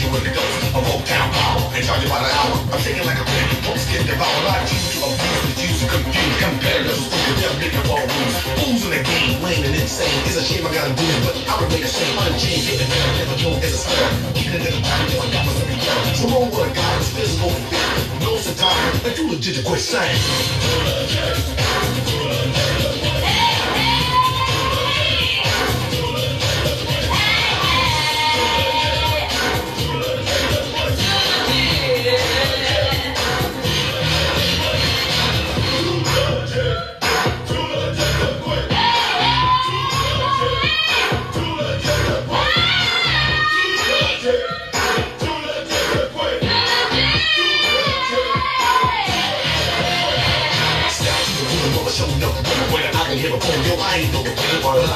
you 0.08 0.18
in 0.18 0.24
the 0.24 0.32
dose 0.32 0.56
of 0.72 0.84
Old 0.88 1.04
Town 1.04 1.28
power 1.36 1.60
and 1.76 1.84
charge 1.84 2.04
you 2.04 2.10
by 2.10 2.24
the 2.24 2.32
hour. 2.32 2.56
I'm 2.72 2.80
thinking 2.80 3.04
like 3.04 3.20
a 3.20 3.28
baby, 3.28 3.60
folks 3.68 3.84
get 3.92 4.08
devoured. 4.08 4.48
I 4.48 4.64
choose 4.64 4.96
to 4.96 5.04
abuse, 5.04 5.44
misuse, 5.52 5.84
and 5.84 5.92
confuse 5.92 6.36
competitors 6.40 7.04
who 7.04 7.12
think 7.12 7.36
they're 7.44 7.60
making 7.60 7.84
ball 7.84 8.00
rules. 8.00 8.36
Fools 8.56 8.84
in 8.88 8.92
the 8.96 9.04
game, 9.04 9.44
lame 9.44 9.64
and 9.68 9.76
insane. 9.76 10.08
It's 10.24 10.40
a 10.40 10.44
shame 10.44 10.64
I 10.64 10.72
gotta 10.72 10.96
do 10.96 11.04
it, 11.04 11.20
but 11.28 11.36
I 11.36 11.54
remain 11.60 11.84
the 11.84 11.92
same. 11.92 12.16
Unchanged, 12.24 12.72
getting 12.72 12.88
better, 12.88 13.12
never 13.20 13.36
known 13.44 13.60
as 13.60 13.74
a 13.76 13.80
spell. 13.84 14.08
Keeping 14.32 14.64
it 14.64 14.72
in 14.72 14.80
the 14.80 14.82
back 14.82 15.02
until 15.04 15.22
I 15.22 15.28
got 15.28 15.44
myself 15.44 15.68
together. 15.68 16.16
So 16.16 16.26
roll 16.32 16.48
with 16.48 16.72
a 16.72 16.72
guy 16.72 16.92
who's 16.96 17.12
physical. 17.12 17.52
Knows 18.24 18.48
the 18.48 18.56
time, 18.56 18.92
and 19.04 19.12
too 19.12 19.28
legit 19.28 19.60
to 19.60 19.64
quit 19.68 19.84
saying. 19.84 20.16
I 53.78 54.02
ain't 54.02 54.14
no 54.14 54.26
but 54.26 54.34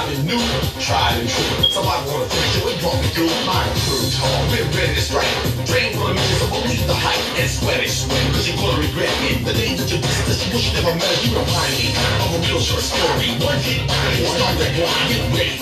been 0.09 0.25
new, 0.25 0.41
tried 0.81 1.21
and 1.21 1.29
true. 1.29 1.69
Somebody 1.69 2.01
wanna 2.09 2.25
finish, 2.25 2.57
yo, 2.57 2.67
it 2.67 2.81
brought 2.81 2.99
me 3.01 3.07
through. 3.13 3.29
My 3.45 3.61
crew 3.85 4.01
been 4.49 4.65
ready 4.73 4.95
to 4.95 5.01
strike. 5.01 5.29
For 5.71 6.07
the 6.07 6.13
mission, 6.13 6.37
so 6.39 6.47
believe 6.51 6.85
the 6.87 6.93
hype 6.93 7.19
and 7.39 7.49
sweat 7.49 7.79
it, 7.79 7.89
sweat, 7.89 8.19
cause 8.33 8.47
you're 8.47 8.57
gonna 8.57 8.81
regret 8.81 9.11
it. 9.27 9.45
The 9.45 9.53
days 9.53 9.79
that 9.79 9.89
you 9.91 9.99
miss, 10.01 10.17
this 10.27 10.43
wish 10.51 10.67
you 10.67 10.73
never 10.81 10.95
met, 10.95 11.15
you 11.23 11.31
remind 11.31 11.71
me 11.79 11.95
of 12.25 12.35
a 12.35 12.39
real 12.47 12.59
short 12.59 12.83
story. 12.83 13.33
One 13.39 13.59
hit, 13.63 13.87
start 13.87 14.55
that 14.59 14.71
one, 14.81 15.03
get 15.07 15.23
ready, 15.31 15.57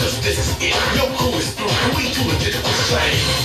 cause 0.00 0.20
this 0.20 0.36
is 0.36 0.50
it. 0.60 0.76
Your 0.96 1.08
crew 1.16 1.32
is 1.40 1.52
through, 1.54 1.72
we 1.96 2.12
too 2.12 2.28
legit 2.28 2.54
to 2.54 2.72
say. 2.90 3.44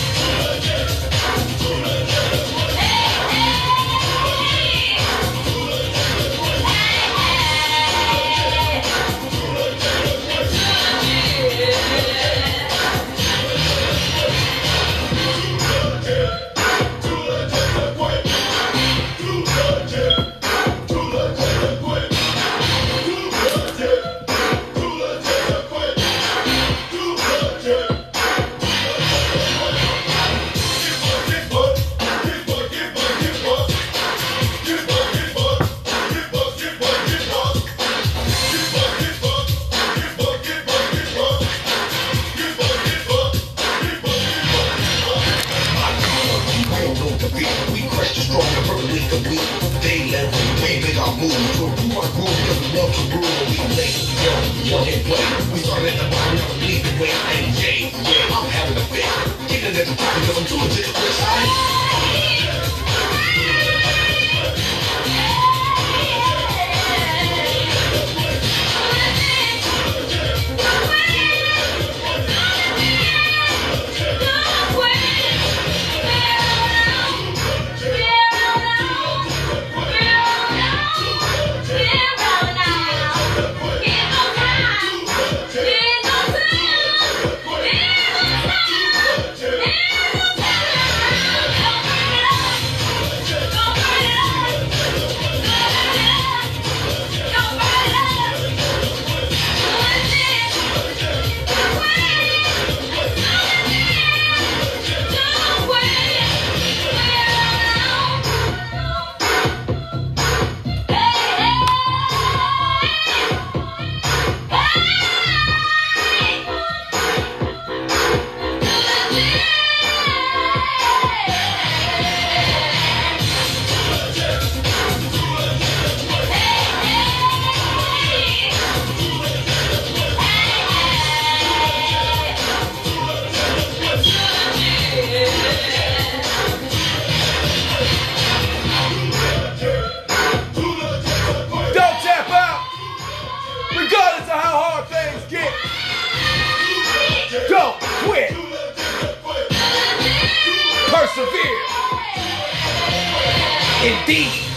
Indeed. 153.81 154.48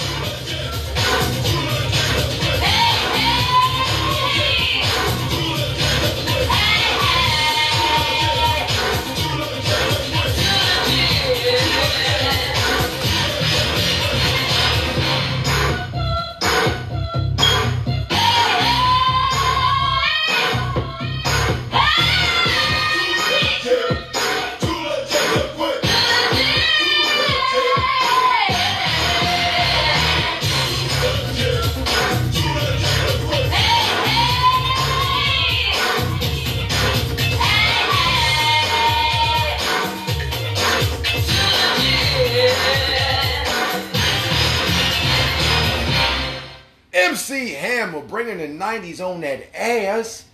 90s 48.72 49.06
on 49.06 49.20
that 49.20 49.54
ass. 49.54 50.24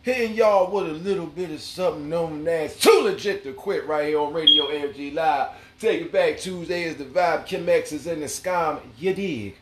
Hitting 0.00 0.34
y'all 0.34 0.70
with 0.72 0.88
a 0.88 0.94
little 0.94 1.26
bit 1.26 1.50
of 1.50 1.60
something 1.60 2.08
known 2.08 2.48
as 2.48 2.74
Too 2.78 3.02
Legit 3.02 3.42
to 3.42 3.52
Quit 3.52 3.86
right 3.86 4.08
here 4.08 4.18
on 4.18 4.32
Radio 4.32 4.68
AFG 4.68 5.12
Live. 5.12 5.50
Take 5.78 6.00
it 6.00 6.12
back 6.12 6.38
Tuesday 6.38 6.84
is 6.84 6.96
the 6.96 7.04
vibe. 7.04 7.44
Kim 7.44 7.68
X 7.68 7.92
is 7.92 8.06
in 8.06 8.20
the 8.20 8.26
scam. 8.26 8.80
You 8.96 9.12
dig? 9.12 9.56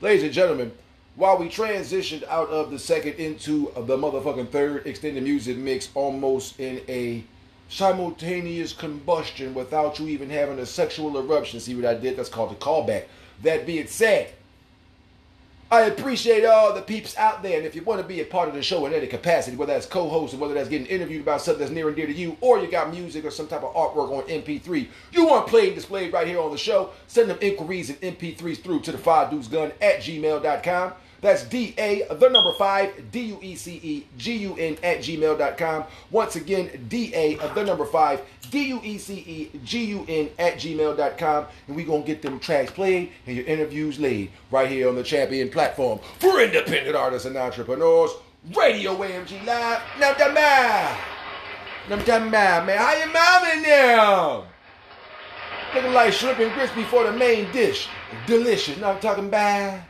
Ladies 0.00 0.22
and 0.22 0.32
gentlemen, 0.32 0.72
while 1.16 1.36
we 1.36 1.50
transitioned 1.50 2.26
out 2.28 2.48
of 2.48 2.70
the 2.70 2.78
second 2.78 3.14
into 3.14 3.70
the 3.74 3.98
motherfucking 3.98 4.48
third 4.48 4.86
extended 4.86 5.22
music 5.22 5.58
mix 5.58 5.90
almost 5.94 6.58
in 6.58 6.80
a 6.88 7.22
simultaneous 7.68 8.72
combustion 8.72 9.52
without 9.52 9.98
you 9.98 10.08
even 10.08 10.30
having 10.30 10.58
a 10.60 10.64
sexual 10.64 11.18
eruption. 11.18 11.60
See 11.60 11.74
what 11.74 11.84
I 11.84 11.94
did? 11.94 12.16
That's 12.16 12.30
called 12.30 12.52
a 12.52 12.54
callback. 12.54 13.04
That 13.42 13.66
being 13.66 13.88
said, 13.88 14.32
I 15.70 15.82
appreciate 15.82 16.46
all 16.46 16.72
the 16.72 16.80
peeps 16.80 17.14
out 17.18 17.42
there. 17.42 17.58
And 17.58 17.66
if 17.66 17.74
you 17.74 17.82
want 17.82 18.00
to 18.00 18.06
be 18.06 18.22
a 18.22 18.24
part 18.24 18.48
of 18.48 18.54
the 18.54 18.62
show 18.62 18.86
in 18.86 18.94
any 18.94 19.06
capacity, 19.06 19.54
whether 19.54 19.74
that's 19.74 19.84
co 19.84 20.08
host 20.08 20.32
or 20.32 20.38
whether 20.38 20.54
that's 20.54 20.70
getting 20.70 20.86
interviewed 20.86 21.20
about 21.20 21.42
something 21.42 21.60
that's 21.60 21.70
near 21.70 21.88
and 21.88 21.96
dear 21.96 22.06
to 22.06 22.12
you, 22.12 22.38
or 22.40 22.58
you 22.58 22.70
got 22.70 22.90
music 22.90 23.22
or 23.26 23.30
some 23.30 23.46
type 23.46 23.62
of 23.62 23.74
artwork 23.74 24.10
on 24.10 24.22
MP3, 24.28 24.88
you 25.12 25.26
want 25.26 25.46
played 25.46 25.68
and 25.68 25.74
displayed 25.74 26.10
right 26.10 26.26
here 26.26 26.40
on 26.40 26.50
the 26.50 26.56
show, 26.56 26.90
send 27.06 27.28
them 27.28 27.36
inquiries 27.42 27.90
and 27.90 28.00
MP3s 28.00 28.62
through 28.62 28.80
to 28.80 28.92
the 28.92 28.98
five 28.98 29.30
dudes 29.30 29.48
gun 29.48 29.70
at 29.82 30.00
gmail.com. 30.00 30.92
That's 31.20 31.44
D 31.44 31.74
A, 31.78 32.06
the 32.14 32.28
number 32.28 32.52
five, 32.52 33.10
D 33.10 33.20
U 33.20 33.38
E 33.42 33.56
C 33.56 33.80
E 33.82 34.06
G 34.16 34.36
U 34.36 34.56
N 34.56 34.76
at 34.82 34.98
gmail.com. 34.98 35.84
Once 36.10 36.36
again, 36.36 36.86
D 36.88 37.12
A, 37.14 37.36
the 37.54 37.64
number 37.64 37.84
five, 37.84 38.20
D 38.50 38.68
U 38.68 38.80
E 38.82 38.98
C 38.98 39.14
E 39.14 39.58
G 39.64 39.84
U 39.86 40.04
N 40.08 40.30
at 40.38 40.54
gmail.com. 40.54 41.46
And 41.66 41.76
we 41.76 41.84
going 41.84 42.02
to 42.02 42.06
get 42.06 42.22
them 42.22 42.38
tracks 42.38 42.70
played 42.70 43.10
and 43.26 43.36
your 43.36 43.46
interviews 43.46 43.98
laid 43.98 44.30
right 44.50 44.68
here 44.68 44.88
on 44.88 44.94
the 44.94 45.02
champion 45.02 45.48
platform 45.48 45.98
for 46.18 46.40
independent 46.40 46.94
artists 46.94 47.26
and 47.26 47.36
entrepreneurs. 47.36 48.10
Radio 48.56 48.94
AFG 48.94 49.44
Live. 49.44 49.82
Now, 49.98 50.14
the 50.14 50.32
man. 50.32 50.98
Now, 51.90 51.96
the 51.96 52.20
man, 52.20 52.66
man. 52.66 52.78
How 52.78 52.94
you 52.94 53.12
mama 53.12 53.62
now? 53.66 54.44
Looking 55.74 55.92
like 55.92 56.12
shrimp 56.12 56.38
and 56.38 56.52
grits 56.54 56.72
before 56.72 57.04
the 57.04 57.12
main 57.12 57.50
dish. 57.52 57.88
Delicious. 58.26 58.78
Now 58.78 58.92
I'm 58.92 59.00
talking 59.00 59.26
about. 59.26 59.80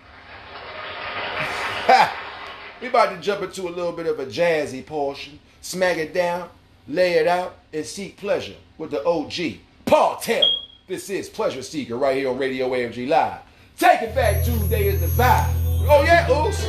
we 2.82 2.88
about 2.88 3.14
to 3.14 3.20
jump 3.20 3.42
into 3.42 3.62
a 3.62 3.70
little 3.70 3.92
bit 3.92 4.06
of 4.06 4.20
a 4.20 4.26
jazzy 4.26 4.84
portion, 4.84 5.38
smack 5.62 5.96
it 5.96 6.12
down, 6.12 6.50
lay 6.86 7.14
it 7.14 7.26
out, 7.26 7.56
and 7.72 7.84
seek 7.84 8.18
pleasure 8.18 8.56
with 8.76 8.90
the 8.90 9.02
OG, 9.04 9.58
Paul 9.86 10.18
Taylor. 10.20 10.44
This 10.86 11.08
is 11.08 11.30
Pleasure 11.30 11.62
Seeker 11.62 11.96
right 11.96 12.16
here 12.16 12.28
on 12.28 12.38
Radio 12.38 12.68
AFG 12.70 13.08
Live. 13.08 13.40
Take 13.78 14.02
it 14.02 14.14
back 14.14 14.44
Tuesday 14.44 14.88
is 14.88 15.00
the 15.00 15.22
vibe. 15.22 15.50
Oh 15.88 16.02
yeah, 16.02 16.30
oops, 16.30 16.66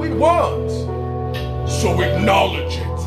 we 0.00 0.10
won. 0.10 0.68
So 1.68 2.00
acknowledge 2.00 2.76
it. 2.76 3.00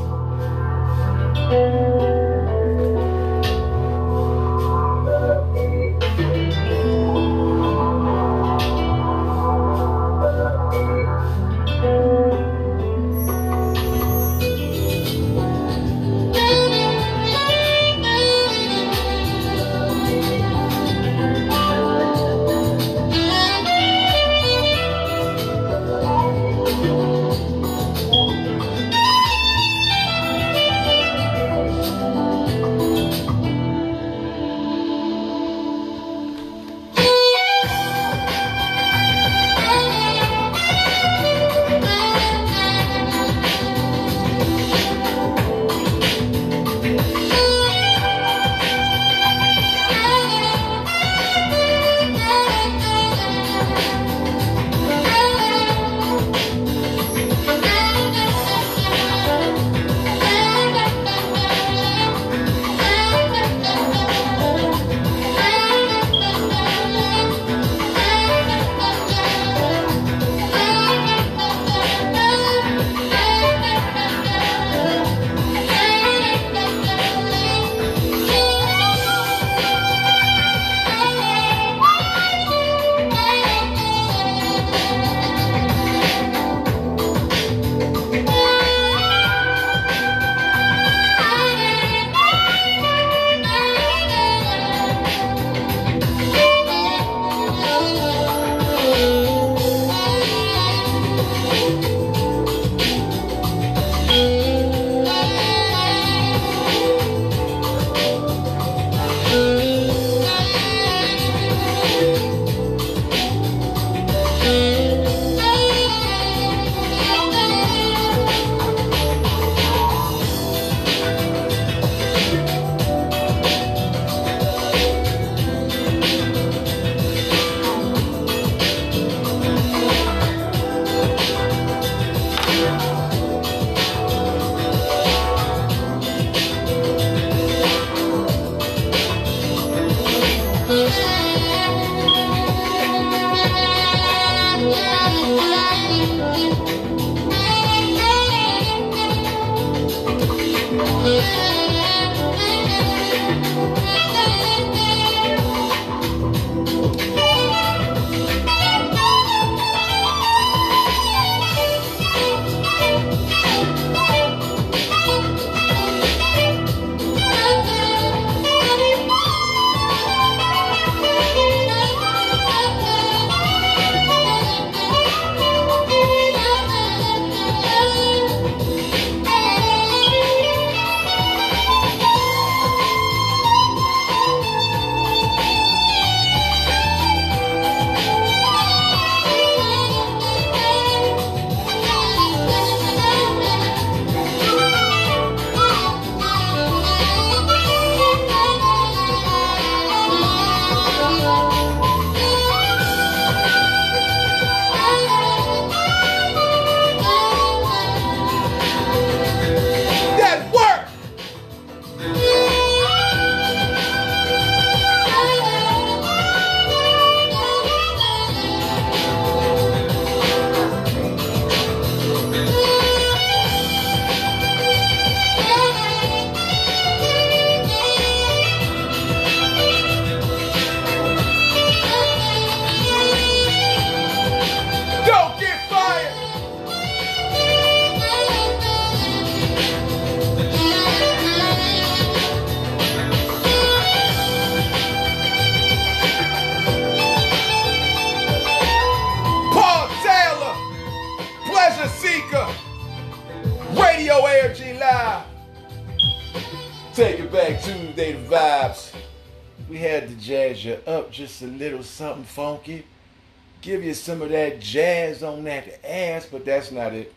Give 263.63 263.81
you 263.81 263.93
some 263.93 264.21
of 264.21 264.29
that 264.29 264.59
jazz 264.59 265.23
on 265.23 265.45
that 265.45 265.79
ass, 265.85 266.27
but 266.29 266.43
that's 266.43 266.69
not 266.69 266.93
it. 266.93 267.13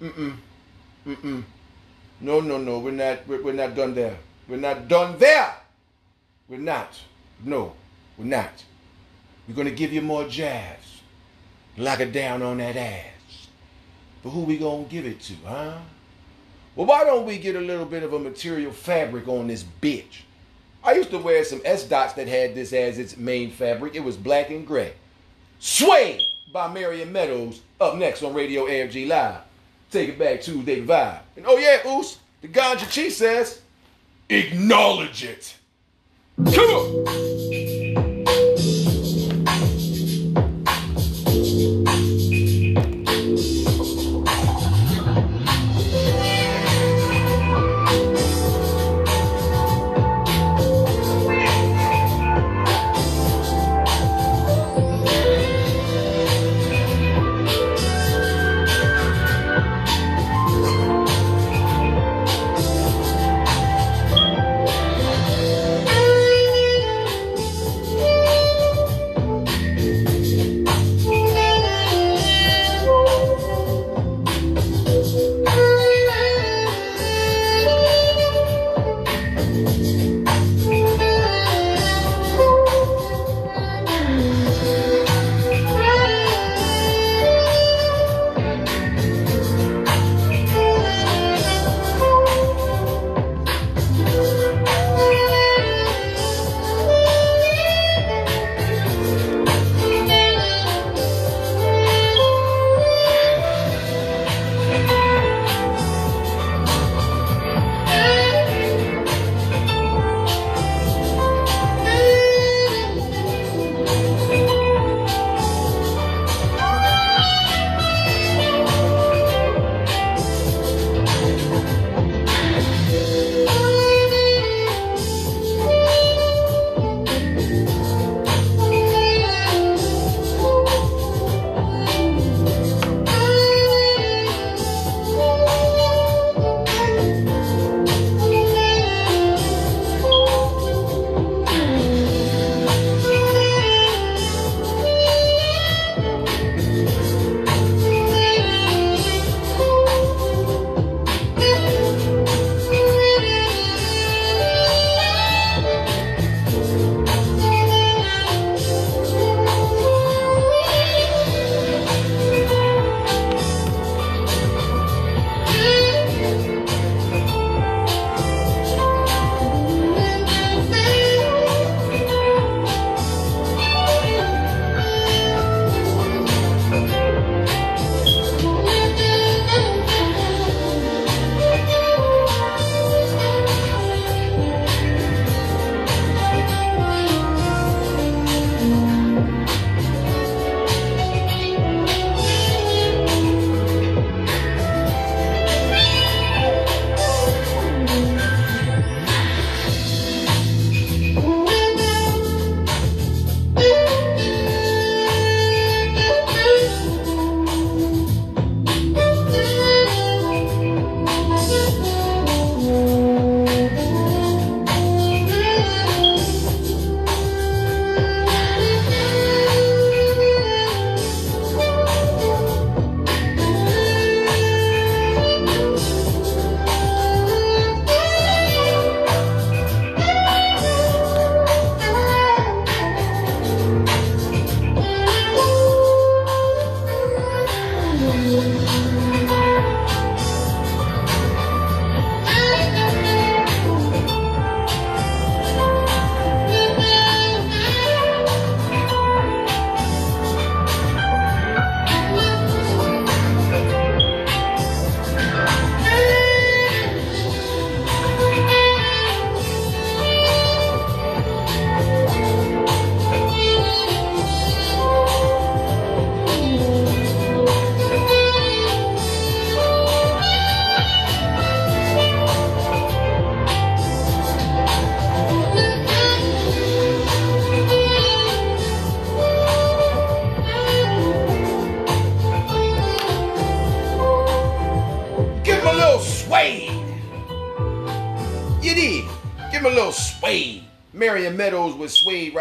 Mm-mm. 0.00 0.36
Mm-mm. 1.04 1.42
No, 2.20 2.38
no, 2.38 2.56
no. 2.56 2.78
We're 2.78 2.92
not 2.92 3.26
we're, 3.26 3.42
we're 3.42 3.52
not 3.52 3.74
done 3.74 3.92
there. 3.92 4.16
We're 4.46 4.58
not 4.58 4.86
done 4.86 5.18
there. 5.18 5.52
We're 6.48 6.60
not. 6.60 7.00
No, 7.42 7.72
we're 8.16 8.26
not. 8.26 8.64
We're 9.48 9.56
gonna 9.56 9.72
give 9.72 9.92
you 9.92 10.02
more 10.02 10.28
jazz. 10.28 10.78
Lock 11.76 11.98
it 11.98 12.12
down 12.12 12.42
on 12.42 12.58
that 12.58 12.76
ass. 12.76 13.48
But 14.22 14.30
who 14.30 14.42
we 14.42 14.58
gonna 14.58 14.84
give 14.84 15.04
it 15.04 15.20
to, 15.22 15.34
huh? 15.44 15.78
Well, 16.76 16.86
why 16.86 17.02
don't 17.02 17.26
we 17.26 17.38
get 17.38 17.56
a 17.56 17.60
little 17.60 17.86
bit 17.86 18.04
of 18.04 18.12
a 18.12 18.20
material 18.20 18.70
fabric 18.70 19.26
on 19.26 19.48
this 19.48 19.64
bitch? 19.80 20.22
I 20.84 20.92
used 20.92 21.10
to 21.10 21.18
wear 21.18 21.42
some 21.44 21.60
S 21.64 21.82
dots 21.82 22.12
that 22.12 22.28
had 22.28 22.54
this 22.54 22.72
as 22.72 23.00
its 23.00 23.16
main 23.16 23.50
fabric. 23.50 23.96
It 23.96 24.04
was 24.04 24.16
black 24.16 24.50
and 24.50 24.64
gray. 24.64 24.92
Sway 25.64 26.20
by 26.52 26.66
Marion 26.66 27.12
Meadows 27.12 27.60
up 27.80 27.94
next 27.94 28.24
on 28.24 28.34
Radio 28.34 28.66
AFG 28.66 29.06
Live. 29.06 29.42
Take 29.92 30.08
it 30.08 30.18
back 30.18 30.42
Tuesday 30.42 30.84
vibe. 30.84 31.20
And 31.36 31.46
oh 31.46 31.56
yeah, 31.56 31.88
Oos, 31.88 32.18
the 32.40 32.48
Ganja 32.48 32.90
Chief 32.90 33.12
says, 33.12 33.60
acknowledge 34.28 35.22
it. 35.22 35.54
Come 36.36 36.58
on. 36.58 37.31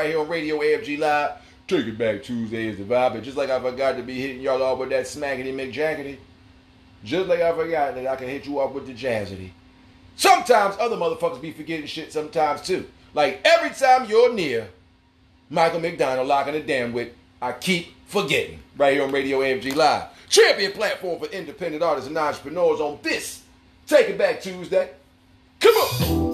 right 0.01 0.09
here 0.09 0.19
on 0.19 0.27
Radio 0.27 0.57
AFG 0.57 0.97
Live. 0.97 1.33
Take 1.67 1.85
it 1.85 1.95
back 1.95 2.23
Tuesday 2.23 2.67
is 2.67 2.79
the 2.79 2.83
vibe. 2.83 3.13
And 3.13 3.23
just 3.23 3.37
like 3.37 3.51
I 3.51 3.59
forgot 3.59 3.97
to 3.97 4.03
be 4.03 4.19
hitting 4.19 4.41
y'all 4.41 4.63
off 4.63 4.79
with 4.79 4.89
that 4.89 5.05
smackety 5.05 5.53
McJackety, 5.53 6.17
just 7.03 7.29
like 7.29 7.39
I 7.39 7.55
forgot 7.55 7.93
that 7.93 8.07
I 8.07 8.15
can 8.15 8.27
hit 8.27 8.47
you 8.47 8.59
off 8.59 8.73
with 8.73 8.87
the 8.87 8.95
jazzity. 8.95 9.51
Sometimes 10.15 10.75
other 10.79 10.95
motherfuckers 10.95 11.39
be 11.39 11.51
forgetting 11.51 11.85
shit 11.85 12.11
sometimes 12.11 12.63
too. 12.63 12.87
Like 13.13 13.41
every 13.45 13.69
time 13.69 14.09
you're 14.09 14.33
near 14.33 14.69
Michael 15.51 15.79
McDonald 15.79 16.27
locking 16.27 16.53
the 16.53 16.61
damn 16.61 16.93
with, 16.93 17.09
I 17.39 17.51
keep 17.51 17.93
forgetting. 18.07 18.59
Right 18.77 18.95
here 18.95 19.03
on 19.03 19.11
Radio 19.11 19.41
AFG 19.41 19.75
Live. 19.75 20.07
Champion 20.29 20.71
platform 20.71 21.19
for 21.19 21.27
independent 21.27 21.83
artists 21.83 22.07
and 22.07 22.17
entrepreneurs 22.17 22.79
on 22.79 22.97
this 23.03 23.43
Take 23.85 24.09
It 24.09 24.17
Back 24.17 24.41
Tuesday. 24.41 24.89
Come 25.59 25.75
on! 25.75 26.30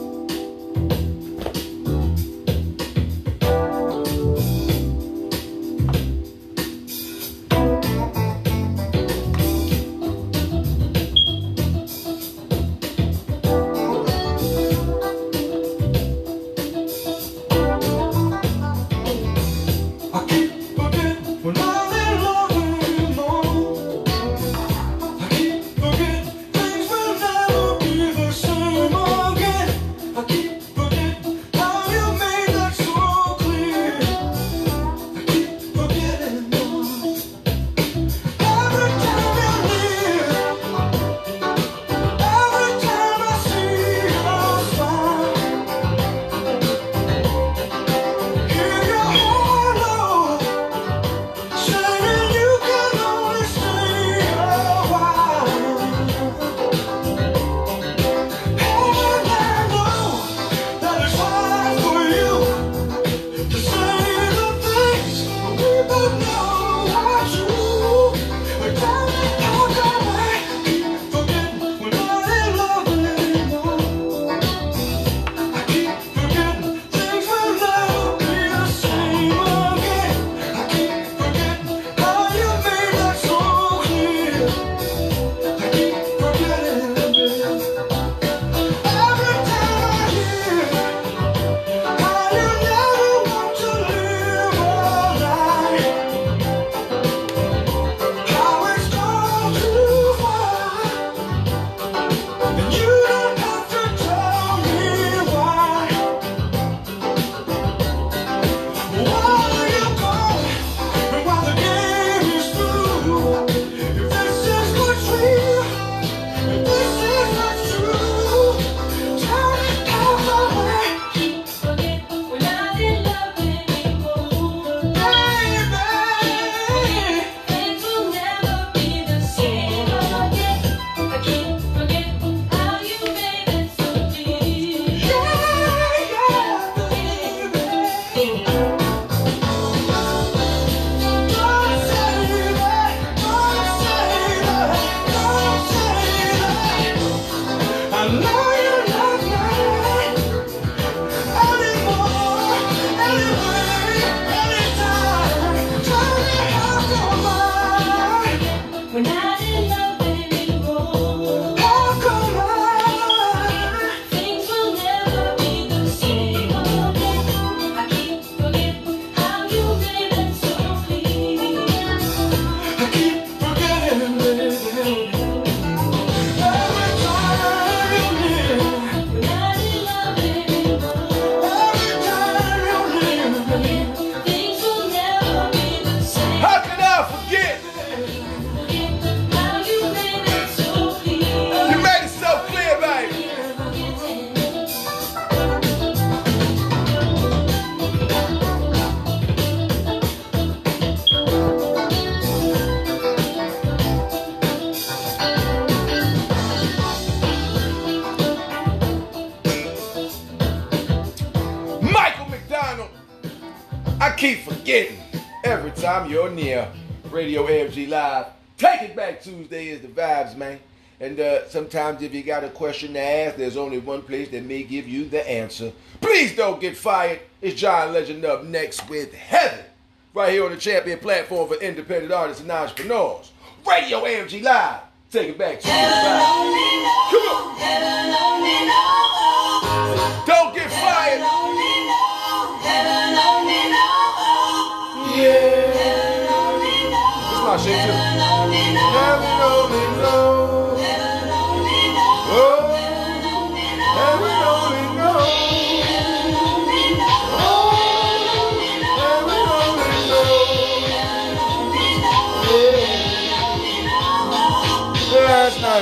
you're 216.10 216.30
near 216.30 216.72
Radio 217.12 217.46
AFG 217.46 217.90
Live. 217.90 218.28
Take 218.58 218.82
it 218.82 218.96
back 218.96 219.22
Tuesday 219.22 219.68
is 219.70 219.82
the 219.82 219.88
vibes, 219.90 220.38
man. 220.38 220.60
And 221.00 221.20
uh, 221.20 221.48
sometimes 221.50 222.02
if 222.02 222.14
you 222.14 222.24
got 222.24 222.44
a 222.44 222.50
question 222.50 222.94
to 222.94 223.00
ask, 223.00 223.36
there's 223.36 223.58
only 223.58 223.80
one 223.80 224.02
place 224.02 224.30
that 224.30 224.44
may 224.46 224.64
give 224.64 224.88
you 224.88 225.06
the 225.06 225.28
answer. 225.30 225.72
Please 226.00 226.36
don't 226.36 226.62
get 226.62 226.78
fired. 226.78 227.20
It's 227.42 227.60
John 227.60 227.94
Legend 227.94 228.26
up 228.26 228.46
next 228.46 228.90
with 228.90 229.14
Heaven. 229.14 229.66
Right 230.14 230.32
here 230.32 230.46
on 230.46 230.52
the 230.52 230.58
champion 230.58 231.00
platform 231.00 231.50
for 231.50 231.56
independent 231.56 232.12
artists 232.12 232.42
and 232.42 232.52
entrepreneurs. 232.52 233.32
Radio 233.68 234.04
AFG 234.04 234.42
Live. 234.42 234.82
Take 235.12 235.30
it 235.30 235.38
back 235.38 235.60
Tuesday. 235.60 236.57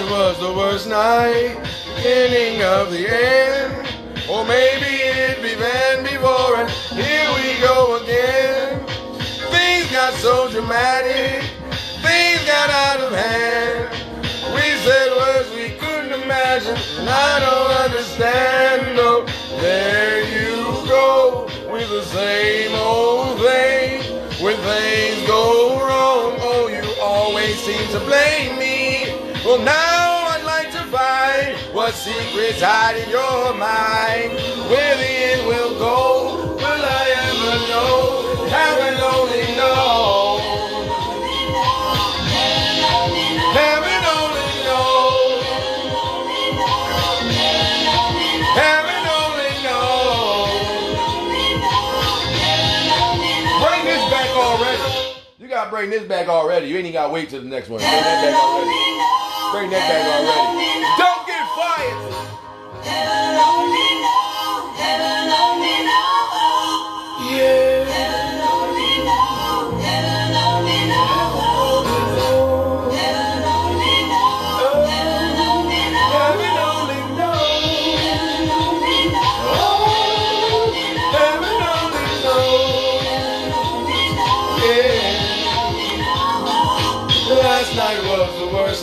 It 0.05 0.11
was 0.11 0.39
the 0.39 0.53
worst 0.53 0.87
night, 0.87 1.57
beginning 1.95 2.61
of 2.61 2.91
the 2.91 3.09
end. 3.09 3.73
Or 4.29 4.45
maybe 4.45 5.01
it'd 5.01 5.41
be 5.41 5.55
then 5.55 6.03
before 6.03 6.57
and 6.57 6.69
here 6.93 7.27
we 7.33 7.59
go 7.59 7.97
again. 7.97 8.85
Things 9.49 9.91
got 9.91 10.13
so 10.13 10.47
dramatic, 10.51 11.49
things 12.05 12.45
got 12.45 12.69
out 12.69 12.99
of 13.01 13.13
hand. 13.13 13.89
We 14.53 14.77
said 14.85 15.09
words 15.17 15.49
we 15.55 15.69
couldn't 15.79 16.21
imagine, 16.21 16.77
and 16.99 17.09
I 17.09 17.39
don't 17.39 17.71
understand. 17.89 18.95
No, 18.95 19.25
there 19.59 20.21
you 20.21 20.87
go 20.87 21.49
with 21.73 21.89
the 21.89 22.03
same 22.03 22.75
old 22.75 23.39
thing. 23.39 24.03
When 24.39 24.55
things 24.55 25.27
go 25.27 25.79
wrong, 25.79 26.37
oh, 26.41 26.67
you 26.67 27.01
always 27.01 27.59
seem 27.61 27.87
to 27.89 27.99
blame 28.05 28.59
me. 28.59 28.85
Well, 29.43 29.59
now 29.59 29.84
what 31.85 31.93
secrets 31.93 32.61
hide 32.63 32.97
in 32.97 33.07
your 33.11 33.53
mind. 33.53 34.33
Where 34.73 34.97
the 34.97 35.05
end 35.05 35.45
will 35.45 35.77
go, 35.77 36.55
will 36.57 36.81
I 36.81 37.13
ever 37.29 37.61
know? 37.69 38.49
Heaven 38.49 38.97
only 39.05 39.45
knows. 39.53 40.41
Heaven 43.53 44.01
only 44.17 44.49
knows. 44.65 45.45
Heaven 48.57 49.03
only 49.21 49.53
knows. 49.61 50.57
Bring 53.61 53.85
this 53.85 54.01
back 54.09 54.33
already. 54.33 55.21
You 55.37 55.47
gotta 55.47 55.69
bring 55.69 55.91
this 55.91 56.07
back 56.07 56.29
already. 56.29 56.65
You 56.65 56.77
ain't 56.77 56.87
even 56.87 56.93
gotta 56.93 57.13
wait 57.13 57.29
till 57.29 57.43
the 57.43 57.47
next 57.47 57.69
one. 57.69 57.77
Bring 57.77 57.91
that 57.91 58.25
back 58.25 58.33
already. 58.41 58.73
Bring 59.53 59.69
that 59.69 59.85
back 59.87 60.01
already. 60.01 60.64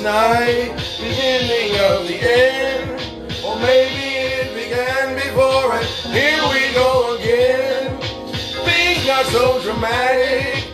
Night, 0.02 0.74
beginning 0.98 1.78
of 1.78 2.08
the 2.08 2.18
end. 2.20 2.90
Or 3.44 3.56
maybe 3.56 4.18
it 4.34 4.54
began 4.54 5.14
before 5.14 5.74
and 5.74 5.86
here 6.12 6.42
we 6.50 6.74
go 6.74 7.16
again. 7.16 8.00
Things 8.64 9.06
got 9.06 9.26
so 9.26 9.62
dramatic, 9.62 10.64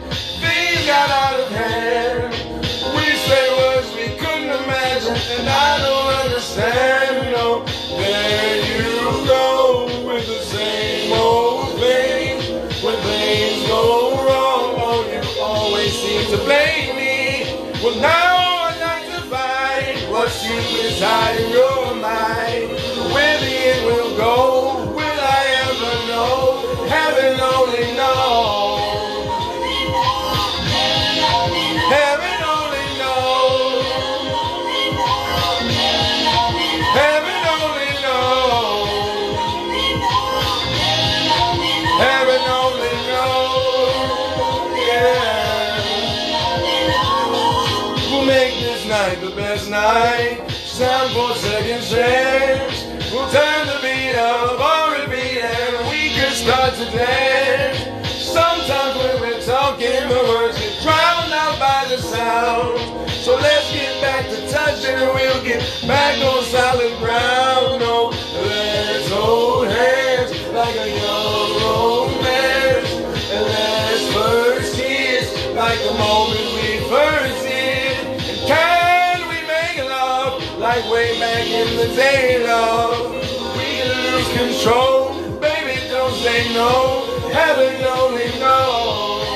things 0.41 0.87
got 0.87 1.11
out 1.11 1.41
of 1.41 1.49
hand. 1.53 2.28
Hide 21.01 21.41
in 21.41 21.51
your 21.51 21.94
mind. 21.94 22.70
Where 23.12 23.39
the 23.39 23.55
end 23.70 23.86
will 23.86 24.17
go, 24.17 24.93
will 24.93 25.20
I 25.20 25.44
ever 25.67 25.94
know? 26.10 26.86
Heaven 26.89 27.41
only 27.41 27.86
knows. 27.97 28.81
Heaven 31.94 32.41
only 32.57 32.89
knows. 32.99 33.85
Heaven 36.99 37.41
only 37.59 37.93
knows. 38.05 38.89
Heaven 42.02 42.43
only 42.62 42.97
knows. 43.09 43.94
Yeah. 44.89 45.31
We'll 48.10 48.27
make 48.27 48.55
this 48.60 48.83
night 48.89 49.20
the 49.20 49.31
best 49.36 49.68
night. 49.70 50.58
Time 50.79 51.11
for 51.11 51.35
second 51.35 51.83
chance. 51.83 52.85
We'll 53.11 53.29
turn 53.31 53.67
the 53.67 53.81
beat 53.83 54.15
up 54.15 54.61
or 54.61 55.01
repeat 55.01 55.43
and 55.43 55.91
we 55.91 56.11
can 56.11 56.31
start 56.31 56.75
to 56.75 56.85
dance. 56.97 58.07
Sometimes 58.07 58.95
when 58.97 59.21
we're 59.21 59.43
talking, 59.43 60.09
the 60.09 60.25
words 60.29 60.57
get 60.57 60.81
drowned 60.81 61.33
out 61.33 61.59
by 61.59 61.85
the 61.89 62.01
sound. 62.01 63.11
So 63.11 63.35
let's 63.35 63.73
get 63.73 64.01
back 64.01 64.27
to 64.29 64.49
touching 64.53 64.95
and 64.95 65.13
we'll 65.17 65.43
get 65.43 65.59
back 65.89 66.17
on 66.23 66.45
solid 66.45 66.97
ground. 67.01 67.81
No, 67.81 68.11
let's 68.45 69.11
hold 69.11 69.67
hands 69.67 70.08
back 81.19 81.47
in 81.47 81.77
the 81.77 81.95
day, 81.97 82.47
love? 82.47 83.11
We 83.57 83.83
lose 83.83 84.29
control, 84.37 85.15
baby, 85.41 85.81
don't 85.91 86.15
say 86.15 86.53
no. 86.55 87.05
Heaven 87.33 87.75
only 87.85 88.29
knows. 88.39 89.27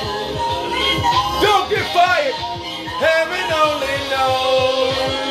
Don't 1.41 1.69
get 1.69 1.85
fired. 1.93 2.33
Heaven 3.03 3.51
only 3.51 3.97
knows. 4.09 5.22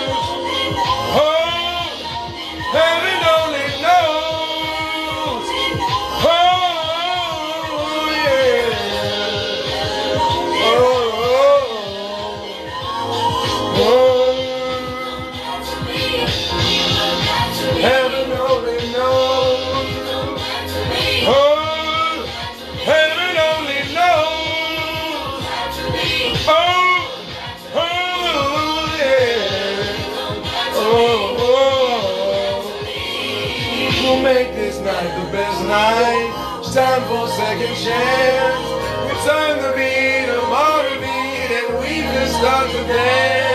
Night 35.72 36.12
the 36.12 36.28
best 36.28 36.28
night. 36.28 36.58
It's 36.60 36.74
time 36.74 37.02
for 37.08 37.28
second 37.28 37.74
chance. 37.76 38.66
We 39.06 39.12
turn 39.26 39.54
the 39.62 39.72
beat 39.76 40.28
of 40.30 40.52
our 40.52 40.84
beat 41.00 41.50
and 41.58 41.80
we 41.80 41.94
can 42.02 42.28
start 42.28 42.70
to 42.70 42.82
dance. 42.86 43.51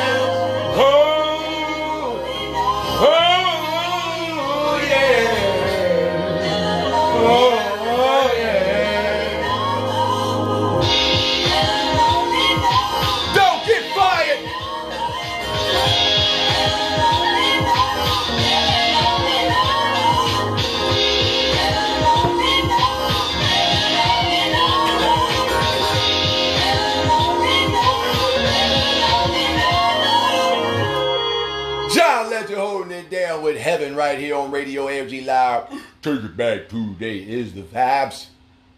7 33.78 33.96
right 33.96 34.18
here 34.18 34.36
on 34.36 34.50
Radio 34.50 34.88
AFG 34.88 35.24
Live. 35.24 35.70
Take 36.02 36.24
it 36.24 36.36
back 36.36 36.68
today 36.68 37.20
is 37.20 37.54
the 37.54 37.62
vibes. 37.62 38.26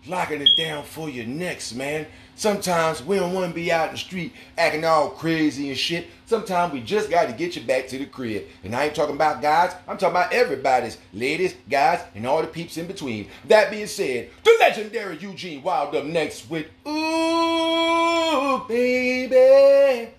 Locking 0.05 0.41
it 0.41 0.57
down 0.57 0.83
for 0.83 1.07
your 1.07 1.25
next, 1.25 1.71
man. 1.71 2.05
Sometimes 2.35 3.01
we 3.01 3.15
don't 3.15 3.31
want 3.31 3.47
to 3.47 3.55
be 3.55 3.71
out 3.71 3.87
in 3.87 3.91
the 3.93 3.97
street 3.97 4.33
acting 4.57 4.83
all 4.83 5.09
crazy 5.11 5.69
and 5.69 5.77
shit. 5.77 6.07
Sometimes 6.25 6.73
we 6.73 6.81
just 6.81 7.09
got 7.09 7.27
to 7.27 7.33
get 7.33 7.55
you 7.55 7.61
back 7.61 7.87
to 7.87 7.97
the 7.97 8.07
crib. 8.07 8.43
And 8.65 8.75
I 8.75 8.87
ain't 8.87 8.95
talking 8.95 9.15
about 9.15 9.41
guys, 9.41 9.73
I'm 9.87 9.97
talking 9.97 10.17
about 10.17 10.33
everybody's 10.33 10.97
ladies, 11.13 11.55
guys, 11.69 12.01
and 12.13 12.27
all 12.27 12.41
the 12.41 12.49
peeps 12.49 12.75
in 12.75 12.85
between. 12.85 13.29
That 13.47 13.71
being 13.71 13.87
said, 13.87 14.31
the 14.43 14.57
legendary 14.59 15.17
Eugene 15.19 15.63
Wilde 15.63 15.95
up 15.95 16.03
next 16.03 16.49
with 16.49 16.65
Ooh, 16.85 18.65
baby. 18.67 20.11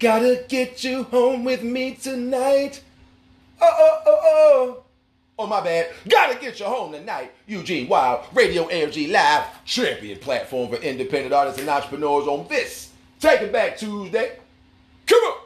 Gotta 0.00 0.44
get 0.48 0.82
you 0.82 1.04
home 1.04 1.44
with 1.44 1.62
me 1.62 1.94
tonight 1.94 2.82
oh, 3.60 4.00
oh, 4.06 4.20
oh. 4.24 4.84
Oh, 5.36 5.46
my 5.46 5.60
bad. 5.60 5.90
Gotta 6.08 6.38
get 6.38 6.60
you 6.60 6.66
home 6.66 6.92
tonight. 6.92 7.32
Eugene 7.46 7.88
Wilde, 7.88 8.24
Radio 8.34 8.68
AFG 8.68 9.10
Live, 9.10 9.64
champion 9.64 10.18
platform 10.20 10.70
for 10.70 10.76
independent 10.76 11.34
artists 11.34 11.58
and 11.60 11.68
entrepreneurs 11.68 12.28
on 12.28 12.46
this. 12.48 12.90
Take 13.18 13.40
it 13.40 13.52
back 13.52 13.76
Tuesday. 13.76 14.38
Come 15.06 15.18
on. 15.24 15.43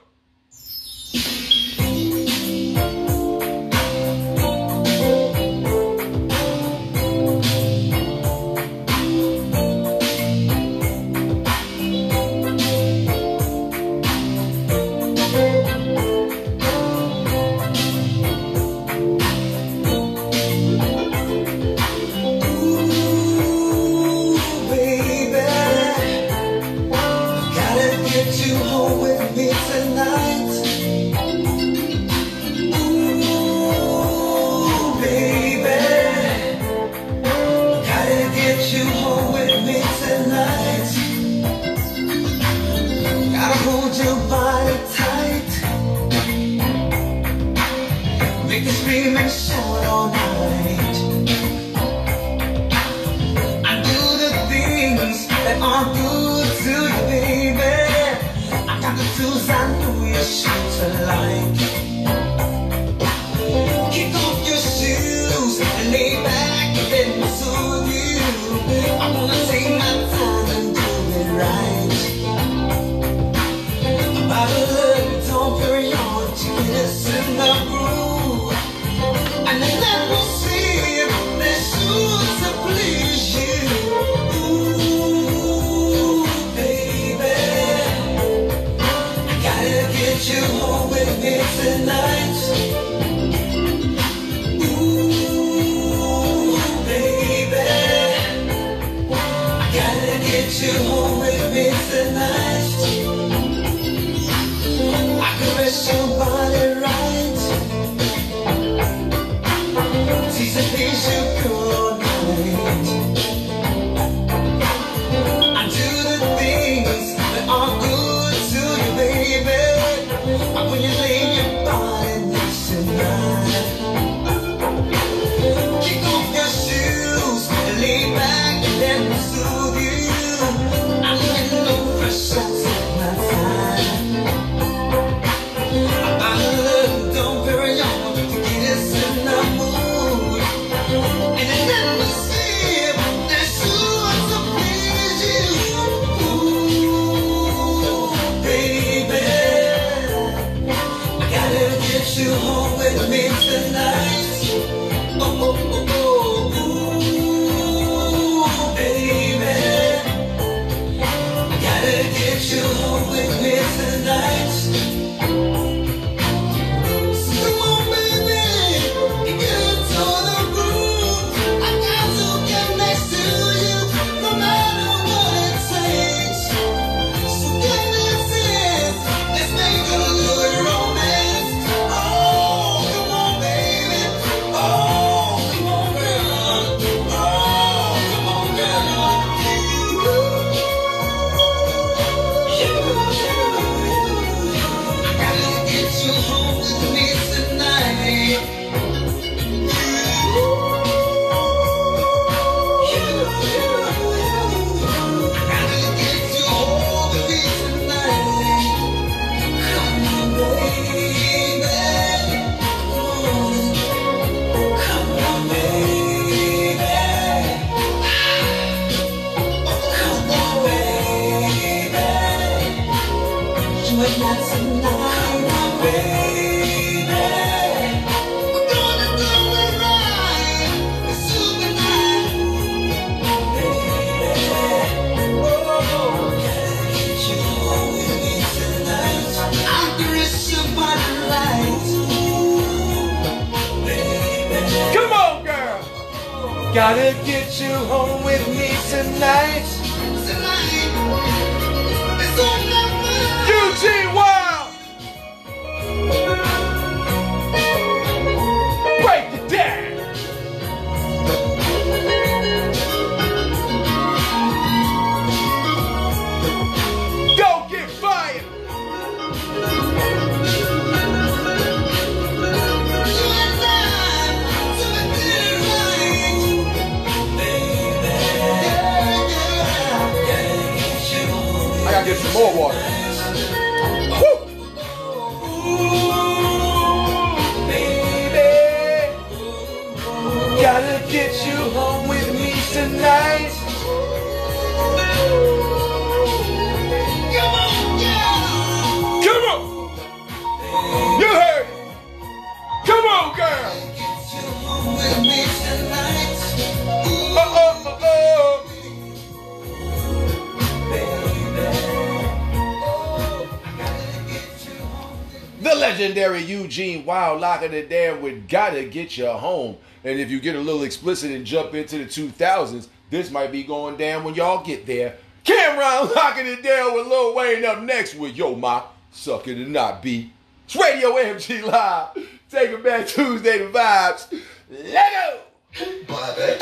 Legendary 316.08 316.42
Eugene 316.42 317.04
Wilde 317.04 317.38
locking 317.38 317.74
it 317.74 317.90
down 317.90 318.22
with 318.22 318.48
Gotta 318.48 318.84
Get 318.84 319.18
You 319.18 319.26
Home. 319.26 319.76
And 320.04 320.18
if 320.18 320.30
you 320.30 320.40
get 320.40 320.56
a 320.56 320.58
little 320.58 320.84
explicit 320.84 321.32
and 321.32 321.44
jump 321.44 321.74
into 321.74 321.98
the 321.98 322.06
2000s, 322.06 322.88
this 323.10 323.30
might 323.30 323.52
be 323.52 323.62
going 323.62 323.98
down 323.98 324.24
when 324.24 324.34
y'all 324.34 324.64
get 324.64 324.86
there. 324.86 325.18
Cam'ron 325.44 326.14
locking 326.16 326.46
it 326.46 326.62
down 326.62 326.94
with 326.94 327.08
Lil 327.08 327.34
Wayne 327.34 327.62
up 327.66 327.82
next 327.82 328.14
with 328.14 328.34
Yo 328.34 328.54
Ma, 328.54 328.84
Suck 329.10 329.48
It 329.48 329.58
or 329.58 329.68
Not 329.68 330.02
Be. 330.02 330.32
It's 330.64 330.76
Radio 330.76 331.10
MG 331.10 331.62
Live. 331.62 332.14
Take 332.14 332.70
Taking 332.70 332.82
back 332.82 333.06
Tuesday 333.06 333.58
the 333.58 333.64
vibes. 333.66 334.32
Let 334.70 335.12
go! 335.12 335.40
That. 335.76 336.58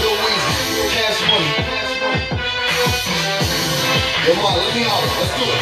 Yo, 0.00 0.88
Cash 0.88 1.20
Money. 1.28 1.83
Yo, 4.24 4.32
Ma, 4.40 4.56
let 4.56 4.74
me 4.74 4.80
out. 4.88 5.04
Let's 5.20 5.36
do 5.36 5.44
it. 5.44 5.60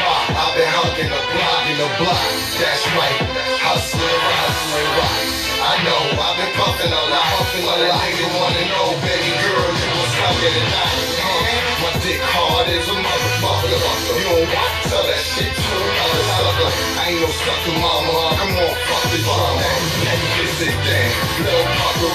Ma, 0.00 0.16
I've 0.32 0.56
been 0.56 0.64
hugging 0.64 1.12
the 1.12 1.20
block 1.28 1.64
in 1.68 1.76
the 1.76 1.88
block. 2.00 2.24
That's 2.56 2.84
right. 2.96 3.20
Hustling, 3.60 4.20
hustling, 4.32 4.90
rock. 4.96 5.42
I 5.60 5.74
know, 5.84 6.00
I've 6.16 6.36
been 6.40 6.52
puffing 6.56 6.88
a 6.88 7.02
lot, 7.12 7.28
puffing 7.36 7.68
a 7.68 7.76
lot. 7.84 8.00
Nigga 8.00 8.26
wanna 8.32 8.64
know, 8.64 8.96
baby 9.04 9.28
girl, 9.44 9.68
you 9.76 9.88
was 9.92 10.12
it 10.40 10.72
out. 10.72 11.61
My 11.82 11.90
dick 11.98 12.22
hard 12.22 12.70
as 12.70 12.86
a 12.86 12.94
motherfucker. 12.94 13.74
You 14.14 14.22
don't 14.22 14.46
want 14.46 14.70
to 14.70 14.86
tell 14.86 15.02
that 15.02 15.18
shit 15.18 15.50
to 15.50 15.74
another 15.82 16.22
sucker. 16.30 16.70
I 16.94 17.10
ain't 17.10 17.18
no 17.18 17.30
sucker, 17.42 17.74
mama. 17.74 18.38
Come 18.38 18.54
on, 18.54 18.70
fuck 18.86 19.04
the 19.10 19.18
drama. 19.18 19.66
Can 20.06 20.46
sit 20.62 20.70
down, 20.78 21.10
little 21.42 21.66
pucker, 21.74 22.12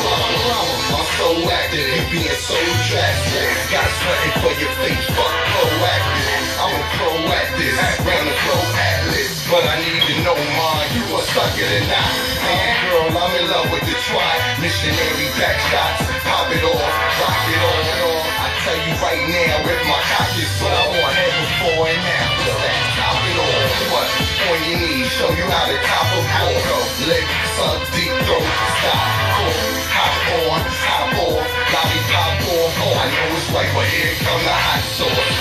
I'm 0.87 1.07
so 1.19 1.27
active, 1.51 1.83
you 1.83 2.03
being 2.15 2.39
so 2.39 2.55
drastic. 2.87 3.47
Got 3.67 3.91
something 3.91 4.33
for 4.39 4.53
your 4.55 4.71
face, 4.79 5.03
fuck 5.11 5.35
proactive. 5.35 6.31
I'm 6.63 6.71
a 6.71 6.83
proactive, 6.95 7.75
round 8.07 8.23
the 8.23 8.35
pro 8.47 8.55
atlas. 8.71 9.35
But 9.51 9.67
I 9.67 9.83
need 9.83 9.99
to 9.99 10.15
know, 10.23 10.39
mine, 10.39 10.95
you 10.95 11.03
a 11.11 11.19
sucker 11.27 11.67
or 11.67 11.83
not. 11.91 12.11
Man, 12.39 12.71
girl, 12.87 13.19
I'm 13.19 13.35
in 13.35 13.45
love 13.51 13.67
with 13.67 13.83
the 13.83 13.99
try. 13.99 14.31
Missionary 14.63 15.27
back 15.35 15.59
shots, 15.59 16.07
pop 16.23 16.55
it 16.55 16.63
off, 16.63 16.87
rock 17.19 17.43
it 17.51 17.61
on 17.67 18.16
tell 18.67 18.83
you 18.83 18.95
right 18.99 19.23
now, 19.31 19.63
if 19.63 19.81
my 19.87 20.01
cock 20.11 20.31
is 20.35 20.51
what 20.59 20.75
I 20.75 20.83
want 20.91 21.15
head 21.15 21.31
before 21.39 21.87
and. 21.87 22.03
Just 22.43 22.59
that, 22.67 22.83
top 22.99 23.15
it 23.23 23.39
off. 23.39 23.71
What? 23.95 24.07
On 24.43 24.59
your 24.67 24.77
knees, 24.83 25.07
show 25.15 25.31
you 25.31 25.47
how 25.47 25.71
to 25.71 25.77
cop 25.87 26.07
a 26.11 26.19
ball. 26.19 26.83
Lick, 27.07 27.27
suck, 27.55 27.79
deep 27.95 28.11
throat, 28.27 28.43
stop, 28.43 29.07
cool. 29.39 29.55
Hop 29.95 30.15
on, 30.35 30.59
hop 30.83 31.15
off, 31.15 31.47
lollipop 31.47 32.43
on. 32.43 32.69
Oh, 32.83 32.91
I 32.91 33.07
know 33.07 33.37
it's 33.39 33.47
right, 33.55 33.71
but 33.71 33.87
here 33.87 34.11
come 34.19 34.41
the 34.43 34.51
hot 34.51 34.83
sauce. 34.83 35.31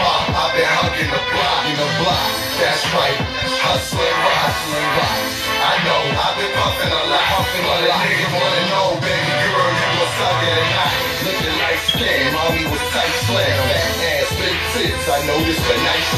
Ma, 0.00 0.12
I've 0.32 0.52
been 0.56 0.64
hugging 0.80 1.12
the 1.12 1.22
block, 1.36 1.60
in 1.68 1.76
the 1.76 1.90
block. 2.00 2.30
That's 2.56 2.84
right, 2.96 3.20
hustling, 3.68 4.16
hustling, 4.16 4.88
rock. 4.96 5.20
I 5.60 5.74
know, 5.84 6.02
I've 6.08 6.36
been 6.40 6.52
puffing 6.56 6.88
a 6.88 7.02
lot, 7.04 7.24
puffing 7.36 7.68
a 7.68 7.76
lot. 7.84 8.00
Nigga 8.00 8.28
wanna 8.32 8.64
know, 8.72 8.88
baby 9.04 9.32
girl, 9.44 9.95
or 10.20 10.64
not. 10.72 10.92
Looking 11.24 11.56
like 11.60 11.78
skin, 11.90 12.32
mommy 12.32 12.64
was 12.66 12.80
tight 12.92 13.14
slam. 13.26 13.56
Fat 13.68 14.00
ass, 14.16 14.35
big 14.74 14.92
I 14.92 15.18
noticed 15.26 15.64
the 15.64 15.76
nice. 15.86 16.10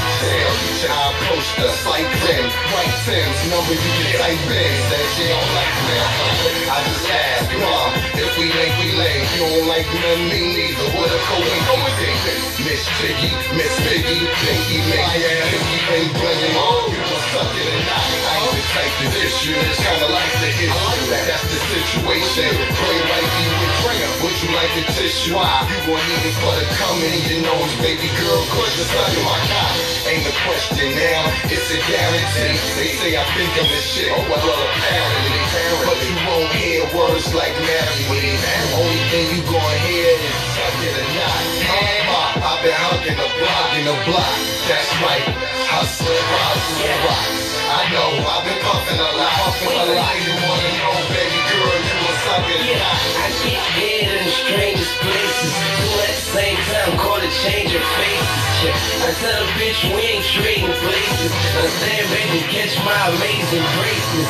I 0.88 1.12
approached 1.12 1.54
the 1.56 1.68
slight 1.84 2.08
grin, 2.22 2.44
white 2.72 2.94
Tim's 3.04 3.40
number 3.50 3.74
you 3.74 3.90
can 3.98 4.08
type 4.16 4.46
in. 4.48 4.72
Said 4.88 5.06
she 5.14 5.24
don't 5.28 5.50
like 5.54 5.74
me. 5.86 5.96
I 6.68 6.78
just 6.88 7.06
asked, 7.08 7.52
mom, 7.58 7.90
if 8.16 8.30
we 8.38 8.46
link, 8.48 8.72
we 8.80 8.88
link. 8.96 9.22
You 9.34 9.44
don't 9.48 9.68
like 9.68 9.88
none, 9.90 10.22
me 10.28 10.40
neither. 10.54 10.88
What 10.96 11.10
a 11.10 11.18
coincidence. 11.18 12.48
Miss 12.68 12.84
Piggy, 13.00 13.32
Miss 13.56 13.74
Piggy, 13.86 14.18
Pinky, 14.28 14.78
Mickey, 14.86 15.24
Pinky, 15.24 15.78
and 15.94 16.08
Blingy. 16.12 16.52
Oh, 16.58 16.90
you 16.92 17.00
was 17.00 17.24
sucking 17.32 17.70
or 17.70 17.82
not. 17.88 18.02
I 18.02 18.34
ain't 18.44 18.52
the 18.52 18.64
type 18.76 18.92
to 18.98 19.06
issue. 19.24 19.56
It's 19.56 19.80
kinda 19.80 20.08
like 20.10 20.32
the 20.42 20.50
issue. 20.52 21.06
That's 21.08 21.46
the 21.48 21.58
situation. 21.72 22.50
Pray 22.76 22.98
like 23.08 23.30
you 23.40 23.48
with 23.56 23.74
prayer. 23.84 24.10
Would 24.20 24.36
you 24.42 24.50
like 24.52 24.72
a 24.76 24.84
tissue? 24.92 25.34
Why? 25.34 25.64
You 25.70 25.78
gon' 25.86 26.02
need 26.12 26.24
it 26.28 26.36
for 26.42 26.52
the 26.60 26.66
coming 26.76 27.12
in 27.14 27.22
your 27.30 27.40
nose, 27.48 27.72
baby 27.80 28.10
girl. 28.20 28.27
Cause 28.28 28.72
you're 28.76 28.90
sucking 28.92 29.24
my. 29.24 29.38
Ain't 30.08 30.24
a 30.24 30.34
question 30.44 30.88
now. 30.96 31.48
It's 31.48 31.68
a 31.72 31.78
guarantee. 31.88 32.56
They 32.76 32.92
say 33.00 33.12
I 33.16 33.24
think 33.32 33.52
I'm 33.56 33.68
the 33.68 33.80
shit. 33.80 34.12
Oh, 34.12 34.20
well, 34.28 34.40
apparently. 34.44 35.40
But 35.88 35.98
you 36.04 36.16
won't 36.28 36.52
hear 36.52 36.84
words 36.92 37.32
like 37.32 37.56
marry 37.64 38.00
me. 38.12 38.36
Only 38.76 39.00
thing 39.08 39.26
you 39.32 39.40
gon' 39.48 39.76
hear 39.84 40.12
is 40.12 40.36
suck 40.56 40.76
it 40.84 40.96
or 40.96 41.08
not. 41.16 41.42
I've 42.38 42.60
been 42.64 42.74
hugging 42.74 43.16
the 43.16 43.28
block 43.38 43.68
in 43.78 43.84
the 43.86 43.96
block. 44.04 44.36
That's 44.68 44.92
right. 45.00 45.24
Hustling, 45.68 46.24
hustling, 46.28 47.00
rock. 47.06 47.28
I 47.68 47.82
know, 47.92 48.10
I've 48.28 48.44
been 48.44 48.60
puffing 48.64 48.98
a 48.98 49.10
lot, 49.14 49.32
puffing 49.44 49.72
a 49.72 49.86
lot. 49.94 50.14
You 50.18 50.34
wanna 50.42 50.72
know, 50.80 50.96
baby 51.12 51.40
girl, 51.48 51.78
you 51.80 51.96
a 52.02 52.17
not. 52.28 52.44
I 52.44 53.28
get 53.44 53.62
head 53.78 54.06
in 54.12 54.24
the 54.24 54.34
strangest 54.44 54.94
places. 55.00 55.52
So 55.80 55.88
at 56.04 56.12
the 56.12 56.26
same 56.36 56.58
time, 56.68 56.92
call 57.00 57.20
it 57.24 57.32
change 57.44 57.72
of 57.72 57.84
faces. 57.96 58.48
Yeah. 58.58 59.06
I 59.06 59.10
tell 59.22 59.38
a 59.38 59.48
bitch 59.56 59.80
we 59.94 60.02
ain't 60.02 60.26
trading 60.34 60.74
places. 60.82 61.30
I 61.32 61.64
stand 61.78 62.04
back 62.10 62.28
and 62.36 62.46
catch 62.50 62.74
my 62.84 63.00
amazing 63.14 63.66
braces. 63.78 64.26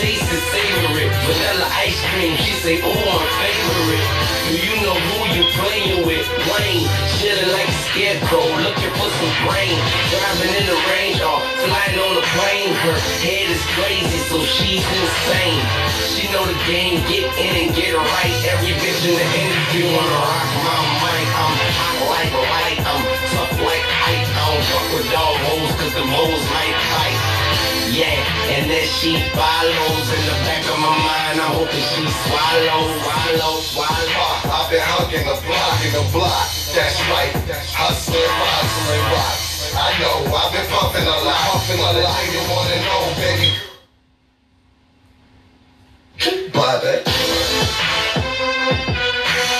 Taste 0.00 0.24
and 0.24 0.44
savor 0.48 0.96
it. 1.04 1.10
Vanilla 1.28 1.68
ice 1.84 2.00
cream, 2.10 2.34
she 2.40 2.52
say, 2.64 2.76
oh, 2.80 2.90
I'm 2.90 3.26
favorite. 3.38 4.08
Do 4.48 4.56
you 4.56 4.74
know 4.82 4.96
who 4.96 5.18
you 5.36 5.44
playing 5.60 6.06
with? 6.06 6.24
Wayne, 6.48 6.88
chilling 7.20 7.52
like 7.52 7.68
a 7.68 7.78
scarecrow, 7.92 8.48
looking 8.64 8.92
for 8.96 9.10
some 9.20 9.34
brain. 9.44 9.76
Driving 10.08 10.52
in 10.56 10.64
the 10.66 10.78
range 10.90 11.20
or 11.20 11.38
flying 11.60 11.98
on 12.00 12.14
a 12.18 12.24
plane. 12.34 12.72
Her 12.88 12.98
head 13.20 13.46
is 13.52 13.62
crazy, 13.76 14.18
so 14.32 14.40
she's 14.42 14.82
insane. 14.82 15.60
She 16.08 16.32
know 16.32 16.44
the 16.48 16.56
game, 16.64 16.96
get 17.04 17.28
in 17.36 17.52
and 17.66 17.70
get 17.76 17.92
it 17.92 18.00
right. 18.00 18.34
Every 18.48 18.72
bitch 18.80 19.04
in 19.04 19.14
the 19.20 19.26
industry 19.36 19.84
wanna 19.84 20.16
rock 20.16 20.48
my 20.64 20.80
mic. 21.04 21.28
I'm 21.36 21.52
hot 21.76 21.96
like 22.08 22.32
light, 22.32 22.80
I'm 22.80 23.02
tough 23.36 23.54
like 23.60 23.84
Ike. 24.08 24.24
I 24.24 24.40
don't 24.48 24.64
fuck 24.64 24.86
with 24.96 25.08
dog 25.12 25.36
hoes, 25.44 25.70
cause 25.76 25.94
the 25.94 26.04
hoes 26.08 26.44
like 26.56 26.76
Ike. 27.04 27.20
Yeah, 27.92 28.16
and 28.56 28.70
that 28.70 28.86
she 28.86 29.18
follows 29.36 30.06
in 30.08 30.22
the 30.24 30.36
back 30.48 30.64
of 30.72 30.78
my 30.80 30.94
mind. 30.94 31.36
I'm 31.36 31.52
hoping 31.58 31.84
she 31.84 32.06
swallow, 32.06 32.86
swallow, 33.04 33.54
swallow. 33.60 34.52
I've 34.56 34.70
been 34.72 34.80
hugging 34.80 35.26
the 35.26 35.36
block 35.44 35.78
in 35.84 35.92
the 35.92 36.04
block. 36.14 36.48
That's 36.72 36.96
right. 37.12 37.34
Hustling, 37.76 38.24
hustling, 38.24 39.04
rock. 39.10 39.50
I 39.74 39.90
know, 40.00 40.32
I've 40.32 40.52
been 40.54 40.66
puffing 40.70 41.04
a 41.04 41.16
lot, 41.28 41.60
puffing 41.60 41.82
a 41.82 41.92
lot. 41.98 42.20
You 42.30 42.40
wanna 42.48 42.78
know, 42.88 43.02
baby? 43.20 43.69
That. 46.20 47.00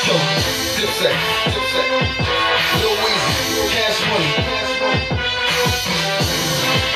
Yo, 0.04 0.12
eh? 0.12 0.28
Dipset, 0.76 1.16
Dipset. 1.56 1.88
Lil 2.76 3.64
Cash 3.72 4.00
Money. 4.04 4.28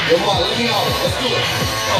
Yo, 0.04 0.20
let 0.20 0.52
me 0.60 0.68
out. 0.68 0.84
Let's 1.00 1.16
do 1.16 1.32
it. 1.32 1.44
Yo. 1.88 1.96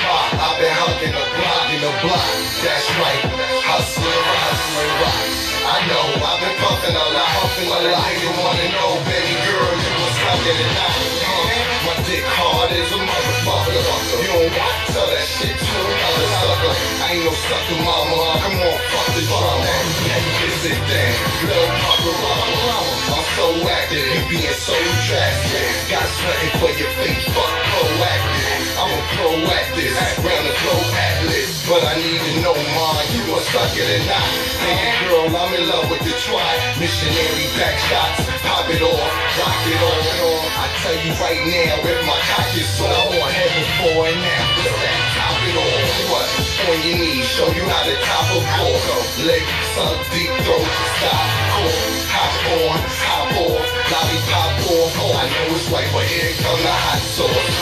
Ma, 0.00 0.16
I've 0.32 0.56
been 0.56 0.72
hugging 0.72 1.12
the 1.12 1.24
block 1.36 1.68
in 1.76 1.80
the 1.84 1.92
block. 2.00 2.24
That's 2.64 2.88
right. 2.96 3.20
Hustling, 3.68 4.24
hustling, 4.32 4.92
rock. 4.96 5.28
I 5.62 5.76
know, 5.92 6.24
I've 6.24 6.40
been 6.40 6.56
puffing 6.56 6.96
a 6.96 7.06
lot, 7.12 7.36
puffing 7.36 7.68
a 7.68 7.80
lot. 7.84 8.12
You 8.16 8.32
wanna 8.32 8.66
know, 8.72 8.96
baby 9.04 9.36
girl, 9.44 9.76
you 9.76 9.92
was 10.00 10.16
it 10.40 10.72
out. 10.80 10.96
Huh? 11.20 11.84
My 11.84 12.00
dick 12.08 12.24
hard 12.24 12.72
as 12.72 12.92
a 12.92 12.96
motherfucker. 12.96 13.61
You 13.72 14.28
don't 14.28 14.52
want 14.52 14.76
to 14.84 14.92
tell 14.92 15.08
that 15.08 15.24
shit 15.24 15.56
to 15.56 15.76
another 15.80 16.28
sucker. 16.44 16.72
I 16.76 17.16
ain't 17.16 17.24
no 17.24 17.32
sucker, 17.32 17.80
mama. 17.80 18.36
Come 18.44 18.60
on, 18.60 18.76
fuck 18.92 19.08
the 19.16 19.24
drama. 19.24 19.64
Can 19.64 20.52
sit 20.60 20.76
down, 20.76 21.16
little 21.48 21.72
pucker, 21.80 22.12
I'm 23.16 23.24
so 23.32 23.46
active, 23.64 24.04
you 24.12 24.20
being 24.28 24.58
so 24.60 24.76
drastic. 25.08 25.88
Got 25.88 26.04
something 26.04 26.52
for 26.60 26.72
your 26.76 26.92
face, 27.00 27.24
fuck 27.32 27.52
proactive. 27.72 28.60
I'm 28.76 28.92
a 28.92 29.00
proactive, 29.16 29.96
round 30.20 30.44
the 30.44 30.52
globe 30.52 30.92
atlas. 30.92 31.64
But 31.64 31.80
I 31.88 31.96
need 31.96 32.20
to 32.20 32.32
know, 32.44 32.52
mine, 32.52 33.08
you 33.16 33.24
a 33.32 33.40
sucker 33.40 33.88
or 33.88 34.02
not. 34.04 34.28
Man, 34.60 34.92
girl, 35.08 35.32
I'm 35.32 35.54
in 35.56 35.64
love 35.64 35.88
with 35.88 36.04
the 36.04 36.12
try. 36.20 36.76
Missionary 36.76 37.48
back 37.56 37.80
shots, 37.88 38.28
pop 38.44 38.68
it 38.68 38.84
off, 38.84 39.00
rock 39.40 39.64
it 39.64 39.80
on 39.80 39.96
and 40.12 40.20
on. 40.28 40.44
I 40.60 40.66
tell 40.84 40.98
you 41.00 41.12
right 41.22 41.42
now, 41.48 41.88
if 41.88 42.04
my 42.04 42.18
cock 42.28 42.50
is 42.52 42.68
what 42.76 42.90
I 42.90 43.02
want, 43.16 43.32
head 43.32 43.61
before 43.62 44.10
and. 44.10 44.18
Just 44.62 44.74
that, 44.74 44.98
top 45.14 45.38
it 45.46 45.54
off, 45.54 46.10
what? 46.10 46.26
On 46.62 46.78
your 46.82 46.98
knees, 46.98 47.26
show 47.26 47.48
you 47.54 47.64
how 47.66 47.82
to 47.86 47.94
top 48.02 48.26
a 48.34 48.38
ball. 48.42 48.74
Leg, 49.26 49.44
suck, 49.74 49.98
deep 50.10 50.30
throat, 50.42 50.66
stop, 50.98 51.26
cool. 51.54 51.70
Hop 52.12 52.34
on, 52.58 52.78
hop 53.02 53.34
off, 53.38 53.66
lollipop 53.90 54.52
on. 54.66 54.88
Oh, 54.98 55.14
I 55.14 55.24
know 55.30 55.54
it's 55.54 55.66
right, 55.70 55.88
but 55.94 56.06
here 56.06 56.34
come 56.42 56.60
the 56.62 56.74
hot 56.74 57.02
sauce. 57.02 57.58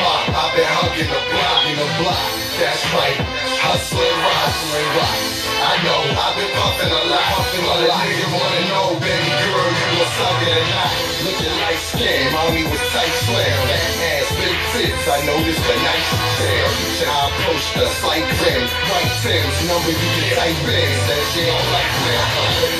Ma, 0.00 0.12
I've 0.32 0.52
been 0.56 0.68
hugging 0.68 1.08
the 1.08 1.20
block 1.32 1.60
in 1.68 1.76
the 1.80 1.88
block. 2.00 2.24
That's 2.60 2.84
right, 2.92 3.18
hustling, 3.60 4.16
hustling, 4.20 4.88
rock. 4.96 5.20
I 5.62 5.72
know, 5.84 6.00
I've 6.12 6.36
been 6.36 6.52
puffing 6.56 6.92
a 6.92 7.02
lot, 7.08 7.24
puffing 7.36 7.64
a 7.64 7.76
lot. 7.88 8.04
Nigga 8.04 8.28
wanna 8.32 8.62
know, 8.68 8.86
baby 9.00 9.32
girl, 9.48 9.91
sucking 10.18 10.52
or 10.52 10.66
not. 10.72 10.92
Looking 11.24 11.56
like 11.62 11.80
skin, 11.80 12.20
mommy 12.32 12.64
was 12.68 12.82
tight 12.92 13.14
slam. 13.24 13.56
Fat 13.68 13.94
ass, 14.12 14.28
big 14.36 14.58
tits, 14.74 15.06
I 15.08 15.18
noticed 15.24 15.64
a 15.64 15.76
nice 15.80 16.10
tail. 16.38 16.68
I 17.02 17.18
approached 17.30 17.72
her, 17.78 17.88
slight 18.02 18.26
grin, 18.38 18.62
white 18.62 19.14
Tim's 19.22 19.58
number 19.70 19.90
you 19.90 20.08
can 20.18 20.28
type 20.36 20.64
in. 20.66 20.90
Said 21.06 21.24
she 21.32 21.42
don't 21.46 21.68
like 21.72 21.92
me. 22.02 22.14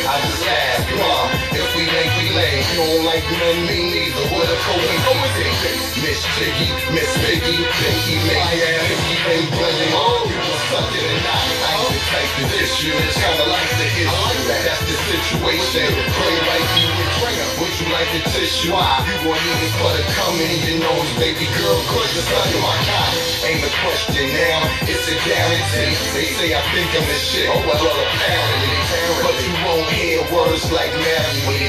I 0.06 0.14
just 0.26 0.44
asked, 0.46 0.90
mom, 0.98 1.28
if 1.54 1.68
we 1.76 1.84
make 1.86 2.12
we 2.18 2.26
lay. 2.34 2.56
You 2.72 2.76
don't 2.82 3.04
like 3.06 3.24
men, 3.30 3.58
me 3.66 3.78
neither. 3.94 4.26
What 4.34 4.46
a 4.46 4.56
coincidence. 4.66 5.92
Miss 6.02 6.20
Jiggy, 6.36 6.68
Miss 6.94 7.12
Piggy, 7.22 7.56
Pinky, 7.62 8.16
Mickey, 8.26 8.58
Pinky, 8.58 9.16
and 9.30 9.46
Blending. 9.54 9.92
Oh, 9.94 10.26
you 10.26 10.38
was 10.38 10.62
sucking 10.70 11.06
and. 11.06 11.26
I 11.26 11.82
the 11.92 12.01
type 12.12 12.28
dish 12.52 12.84
you. 12.84 12.92
It's 12.92 13.16
kinda 13.16 13.46
like 13.48 13.70
the 13.80 13.88
issue. 13.88 14.52
That's 14.68 14.84
the 14.84 14.96
situation. 15.08 15.88
Pray 15.88 16.36
like 16.52 16.68
you 16.76 16.88
would 16.92 17.12
trainer. 17.18 17.48
Would 17.60 17.74
you 17.80 17.88
like 17.88 18.10
the 18.12 18.22
tissue? 18.28 18.72
Why? 18.72 19.00
You 19.08 19.16
want 19.28 19.40
to 19.40 19.68
put 19.80 19.94
a 19.96 20.04
cum 20.16 20.36
in 20.36 20.60
your 20.68 20.78
nose, 20.84 21.10
baby 21.16 21.48
girl? 21.56 21.78
Cause 21.88 22.10
you're 22.12 22.28
sucking 22.28 22.60
my 22.60 22.76
cock. 22.84 23.12
Ain't 23.48 23.64
a 23.64 23.72
question 23.80 24.26
now, 24.28 24.60
it's 24.84 25.06
a 25.08 25.16
guarantee. 25.24 25.92
They 26.12 26.28
say 26.36 26.48
I 26.52 26.62
think 26.72 26.88
I'm 26.92 27.04
the 27.08 27.16
shit. 27.16 27.48
Oh, 27.48 27.58
well, 27.64 27.80
apparently. 27.80 28.76
But 29.24 29.36
you 29.40 29.54
won't 29.64 29.88
hear 29.96 30.20
words 30.28 30.68
like 30.70 30.92
marry 30.92 31.40
me. 31.48 31.60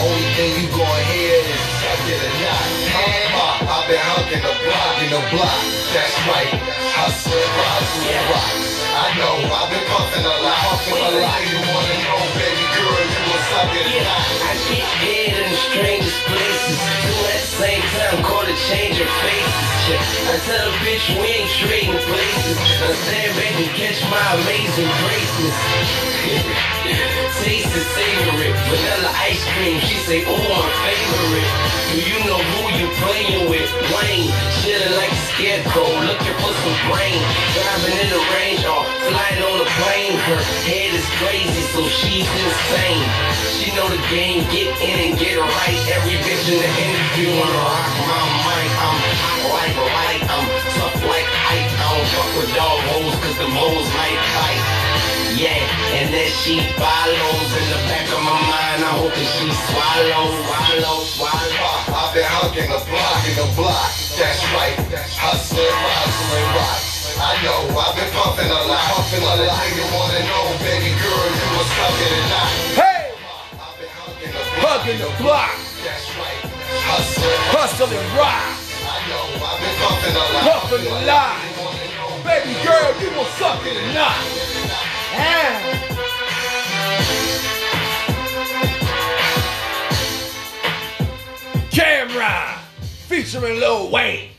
Only 0.00 0.28
thing 0.36 0.50
you 0.60 0.66
gonna 0.72 1.10
hear 1.12 1.36
is 1.44 1.62
suck 1.76 2.08
it 2.08 2.20
or 2.24 2.34
not. 2.40 2.68
I've 3.70 3.86
been 3.86 4.02
hugging 4.02 4.42
the 4.42 4.54
block 4.64 4.96
in 5.04 5.10
the 5.12 5.22
block. 5.30 5.60
That's 5.94 6.16
right. 6.26 6.50
Hustle, 6.96 7.32
hustle, 7.32 8.18
rocks. 8.32 8.69
I 8.92 9.14
know, 9.18 9.54
I've 9.54 9.70
been 9.70 9.86
puffing 9.86 10.24
a 10.24 10.36
lot, 10.42 10.58
puffing 10.66 10.94
a 10.94 11.10
lot. 11.22 11.40
You 11.46 11.58
wanna 11.62 11.96
know, 12.04 12.20
baby 12.38 12.69
not. 13.50 14.22
I 14.46 14.54
get 14.70 14.86
head 15.02 15.34
in 15.34 15.46
the 15.50 15.60
strangest 15.70 16.20
places. 16.30 16.76
Still 16.78 17.26
at 17.26 17.40
the 17.40 17.52
same 17.58 17.82
time, 17.82 18.22
call 18.22 18.46
it 18.46 18.58
changing 18.70 19.10
faces. 19.20 19.70
Shit. 19.86 20.02
I 20.30 20.36
tell 20.46 20.68
a 20.70 20.74
bitch 20.86 21.06
we 21.18 21.26
ain't 21.42 21.50
trading 21.58 21.98
places. 22.06 22.56
I 22.56 22.94
stand 22.94 23.30
back 23.34 23.54
and 23.58 23.70
catch 23.74 24.00
my 24.06 24.26
amazing 24.38 24.90
graces. 25.02 25.54
Taste 27.42 27.72
and 27.72 27.88
savor 27.96 28.36
it. 28.44 28.54
Vanilla 28.68 29.10
ice 29.26 29.42
cream, 29.56 29.80
she 29.80 29.96
say, 30.04 30.24
oh, 30.28 30.36
my 30.36 30.60
favorite. 30.84 31.50
Do 31.90 31.98
you 32.04 32.18
know 32.28 32.38
who 32.38 32.62
you 32.78 32.86
playing 33.02 33.48
with? 33.48 33.66
Wayne, 33.90 34.30
chillin' 34.60 34.94
like 34.94 35.10
a 35.10 35.22
scarecrow, 35.34 35.90
looking 36.04 36.36
for 36.38 36.52
some 36.52 36.78
brain. 36.92 37.18
Driving 37.56 37.96
in 37.98 38.08
the 38.12 38.22
range 38.36 38.62
or 38.68 38.84
flying 39.08 39.42
on 39.42 39.58
a 39.64 39.68
plane. 39.80 40.14
Her 40.28 40.40
head 40.68 40.92
is 40.94 41.06
crazy, 41.18 41.62
so 41.72 41.88
she's 41.88 42.28
insane. 42.28 43.39
She 43.56 43.72
know 43.72 43.88
the 43.88 44.00
game, 44.12 44.44
get 44.52 44.68
in 44.84 44.96
and 45.00 45.14
get 45.16 45.36
it 45.36 45.40
right. 45.40 45.78
Every 45.96 46.16
bitch 46.20 46.44
in 46.52 46.60
the 46.60 46.70
industry 46.70 47.32
wanna 47.32 47.60
rock 47.64 47.88
my 48.04 48.20
mic. 48.44 48.70
I'm 48.76 48.98
hot 49.16 49.40
like 49.48 49.76
light, 49.80 50.22
I'm 50.28 50.46
tough 50.76 50.98
like 51.08 51.28
Ike. 51.48 51.70
I 51.72 51.86
don't 51.88 52.08
fuck 52.12 52.30
with 52.36 52.50
dog 52.52 52.78
hoes, 52.92 53.14
cause 53.24 53.36
the 53.40 53.48
hoes 53.48 53.88
might 53.96 54.20
bite. 54.36 54.90
Yeah, 55.40 55.56
and 55.96 56.12
then 56.12 56.28
she 56.44 56.60
follows 56.76 57.48
in 57.56 57.66
the 57.72 57.80
back 57.88 58.04
of 58.12 58.20
my 58.20 58.36
mind. 58.44 58.84
I 58.84 58.92
hope 59.00 59.14
that 59.16 59.28
she 59.32 59.48
swallows, 59.48 60.36
swallows, 60.44 61.06
swallows. 61.16 61.88
I've 61.88 62.12
been 62.12 62.28
hugging 62.28 62.68
the 62.68 62.80
block 62.84 63.24
in 63.24 63.34
the 63.40 63.48
block. 63.56 63.88
That's 64.20 64.44
right. 64.52 64.76
Hustling, 65.16 65.64
hustling, 65.64 66.48
rocks. 66.52 67.16
I 67.16 67.40
know, 67.44 67.72
I've 67.72 67.96
been 67.96 68.10
pumping 68.12 68.52
a 68.52 68.60
lot, 68.68 68.84
pumping 68.96 69.24
a 69.24 69.34
lot. 69.48 69.64
You 69.72 69.84
wanna 69.96 70.20
know, 70.28 70.44
baby 70.60 70.92
girl, 71.00 71.26
you 71.32 71.48
was 71.56 71.68
sucking 71.72 72.12
it 72.20 72.79
not. 74.70 74.84
Hey! 74.84 74.90
Hugging 74.90 74.98
the 74.98 75.22
block. 75.22 75.50
That's 75.82 76.16
right. 76.16 76.40
Hustling, 76.86 77.42
Hustling 77.50 78.06
rock. 78.16 78.54
I 78.82 79.02
know, 79.10 79.26
I've 79.44 79.58
been 79.60 79.74
pumping 79.82 80.14
a 80.14 80.24
lot, 80.34 80.62
Puffing 80.70 80.86
a 80.86 80.98
lot. 81.06 81.38
Baby 82.24 82.54
girl, 82.64 82.90
you 83.00 83.10
will 83.16 83.30
suck 83.36 83.60
it 83.66 83.76
or 83.76 83.90
not. 83.94 84.16
Yeah. 85.12 85.76
Cam'ron 91.70 92.58
featuring 93.08 93.58
Lil 93.58 93.90
Wayne. 93.90 94.30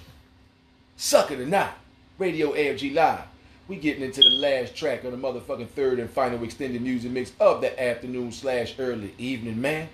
Suck 0.96 1.32
it 1.32 1.40
or 1.40 1.46
not. 1.46 1.74
Radio 2.18 2.54
AFG 2.54 2.94
Live. 2.94 3.26
We 3.68 3.78
getting 3.78 4.04
into 4.04 4.22
the 4.22 4.30
last 4.30 4.76
track 4.76 5.04
of 5.04 5.12
the 5.12 5.18
motherfucking 5.18 5.70
third 5.70 6.00
and 6.00 6.10
final 6.10 6.44
extended 6.44 6.82
music 6.82 7.12
mix 7.12 7.32
of 7.40 7.62
the 7.62 7.82
afternoon 7.82 8.32
slash 8.32 8.76
early 8.80 9.14
evening, 9.18 9.60
man. 9.62 9.88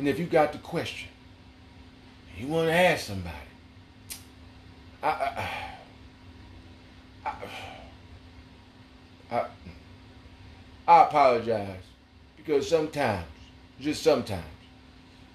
And 0.00 0.08
if 0.08 0.18
you 0.18 0.24
got 0.24 0.52
the 0.52 0.58
question, 0.58 1.10
you 2.38 2.46
want 2.46 2.68
to 2.68 2.72
ask 2.72 3.04
somebody, 3.04 3.36
I, 5.02 5.08
I, 5.10 5.50
I, 7.26 7.34
I, 9.30 9.46
I 10.88 11.02
apologize 11.02 11.82
because 12.38 12.66
sometimes, 12.66 13.26
just 13.78 14.02
sometimes, 14.02 14.42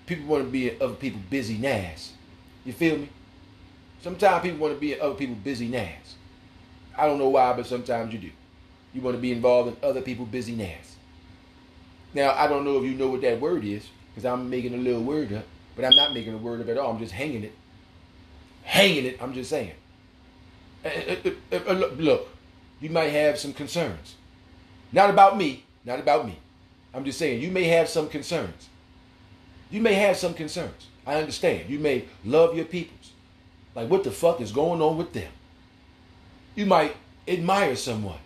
people 0.08 0.26
want 0.26 0.46
to 0.46 0.50
be 0.50 0.72
in 0.72 0.82
other 0.82 0.96
people's 0.96 1.26
busy 1.30 1.60
nass. 1.60 2.14
You 2.66 2.74
feel 2.74 2.98
me? 2.98 3.10
Sometimes 4.02 4.42
people 4.42 4.58
want 4.58 4.74
to 4.74 4.80
be 4.80 4.94
in 4.94 5.00
other 5.00 5.14
people's 5.14 5.44
busy 5.44 5.68
nass. 5.68 6.16
I 6.98 7.06
don't 7.06 7.20
know 7.20 7.30
why, 7.30 7.54
but 7.54 7.68
sometimes 7.68 8.12
you 8.14 8.18
do. 8.18 8.32
You 8.96 9.02
want 9.02 9.16
to 9.16 9.22
be 9.22 9.32
involved 9.32 9.78
in 9.78 9.88
other 9.88 10.02
people's 10.02 10.30
busy 10.30 10.56
nass. 10.56 10.96
Now, 12.16 12.32
I 12.32 12.48
don't 12.48 12.66
know 12.66 12.80
if 12.80 12.84
you 12.84 12.96
know 12.96 13.10
what 13.10 13.22
that 13.22 13.40
word 13.40 13.64
is, 13.64 13.86
because 14.16 14.26
I'm 14.26 14.50
making 14.50 14.74
a 14.74 14.78
little 14.78 15.04
word 15.04 15.34
up, 15.34 15.44
but 15.76 15.84
I'm 15.84 15.96
not 15.96 16.14
making 16.14 16.34
a 16.34 16.38
word 16.38 16.62
up 16.62 16.70
at 16.70 16.78
all. 16.78 16.92
I'm 16.92 17.00
just 17.00 17.12
hanging 17.12 17.44
it. 17.44 17.54
Hanging 18.64 19.06
it, 19.06 19.22
I'm 19.22 19.34
just 19.34 19.50
saying. 19.50 19.74
Uh, 20.86 20.90
uh, 21.52 21.60
uh, 21.68 21.74
look, 21.98 22.30
you 22.80 22.90
might 22.90 23.10
have 23.10 23.38
some 23.38 23.52
concerns. 23.52 24.16
Not 24.94 25.10
about 25.10 25.38
me, 25.38 25.66
not 25.84 26.00
about 26.00 26.26
me. 26.26 26.40
I'm 26.94 27.04
just 27.04 27.20
saying, 27.20 27.42
you 27.42 27.52
may 27.52 27.66
have 27.66 27.90
some 27.90 28.08
concerns. 28.08 28.70
You 29.70 29.82
may 29.82 29.96
have 29.96 30.16
some 30.16 30.34
concerns. 30.34 30.88
I 31.06 31.16
understand. 31.16 31.70
You 31.70 31.80
may 31.80 32.06
love 32.24 32.56
your 32.56 32.66
peoples. 32.66 33.12
Like, 33.76 33.90
what 33.90 34.06
the 34.06 34.12
fuck 34.12 34.40
is 34.40 34.54
going 34.54 34.82
on 34.82 34.98
with 34.98 35.12
them? 35.12 35.32
You 36.56 36.66
might 36.66 36.96
admire 37.28 37.76
someone. 37.76 38.20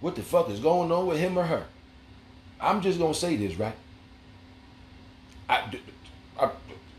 What 0.00 0.14
the 0.14 0.22
fuck 0.22 0.48
is 0.48 0.60
going 0.60 0.90
on 0.90 1.06
with 1.06 1.18
him 1.18 1.38
or 1.38 1.44
her? 1.44 1.66
I'm 2.58 2.80
just 2.80 2.98
gonna 2.98 3.12
say 3.12 3.36
this, 3.36 3.56
right? 3.56 3.74
I, 5.48 5.70
I- 6.40 6.50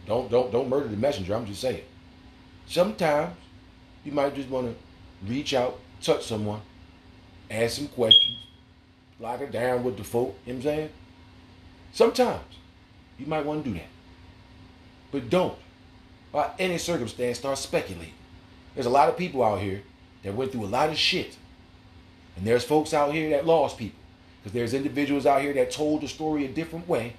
don't 0.05 0.31
don't 0.31 0.51
don't 0.51 0.69
murder 0.69 0.87
the 0.87 0.95
messenger. 0.97 1.35
I'm 1.35 1.45
just 1.45 1.59
saying. 1.59 1.83
Sometimes 2.65 3.35
you 4.05 4.11
might 4.13 4.35
just 4.35 4.49
want 4.49 4.67
to 4.67 5.29
reach 5.29 5.53
out, 5.53 5.79
touch 6.01 6.25
someone, 6.25 6.61
ask 7.51 7.75
some 7.77 7.89
questions, 7.89 8.37
lock 9.19 9.41
it 9.41 9.51
down 9.51 9.83
with 9.83 9.97
the 9.97 10.03
folk. 10.05 10.37
You 10.45 10.53
know 10.53 10.59
what 10.59 10.65
I'm 10.67 10.75
saying? 10.77 10.89
Sometimes 11.91 12.43
you 13.19 13.25
might 13.25 13.45
want 13.45 13.63
to 13.65 13.69
do 13.69 13.77
that, 13.77 13.87
but 15.11 15.29
don't, 15.29 15.57
by 16.31 16.51
any 16.59 16.77
circumstance, 16.77 17.39
start 17.39 17.57
speculating. 17.57 18.13
There's 18.75 18.85
a 18.85 18.89
lot 18.91 19.09
of 19.09 19.17
people 19.17 19.43
out 19.43 19.59
here 19.59 19.81
that 20.23 20.33
went 20.35 20.51
through 20.53 20.65
a 20.65 20.67
lot 20.67 20.89
of 20.89 20.97
shit, 20.97 21.35
and 22.37 22.45
there's 22.47 22.63
folks 22.63 22.93
out 22.93 23.11
here 23.13 23.29
that 23.31 23.45
lost 23.45 23.77
people, 23.77 23.99
because 24.41 24.53
there's 24.53 24.73
individuals 24.73 25.25
out 25.25 25.41
here 25.41 25.53
that 25.53 25.71
told 25.71 26.01
the 26.01 26.07
story 26.07 26.45
a 26.45 26.49
different 26.49 26.87
way 26.87 27.13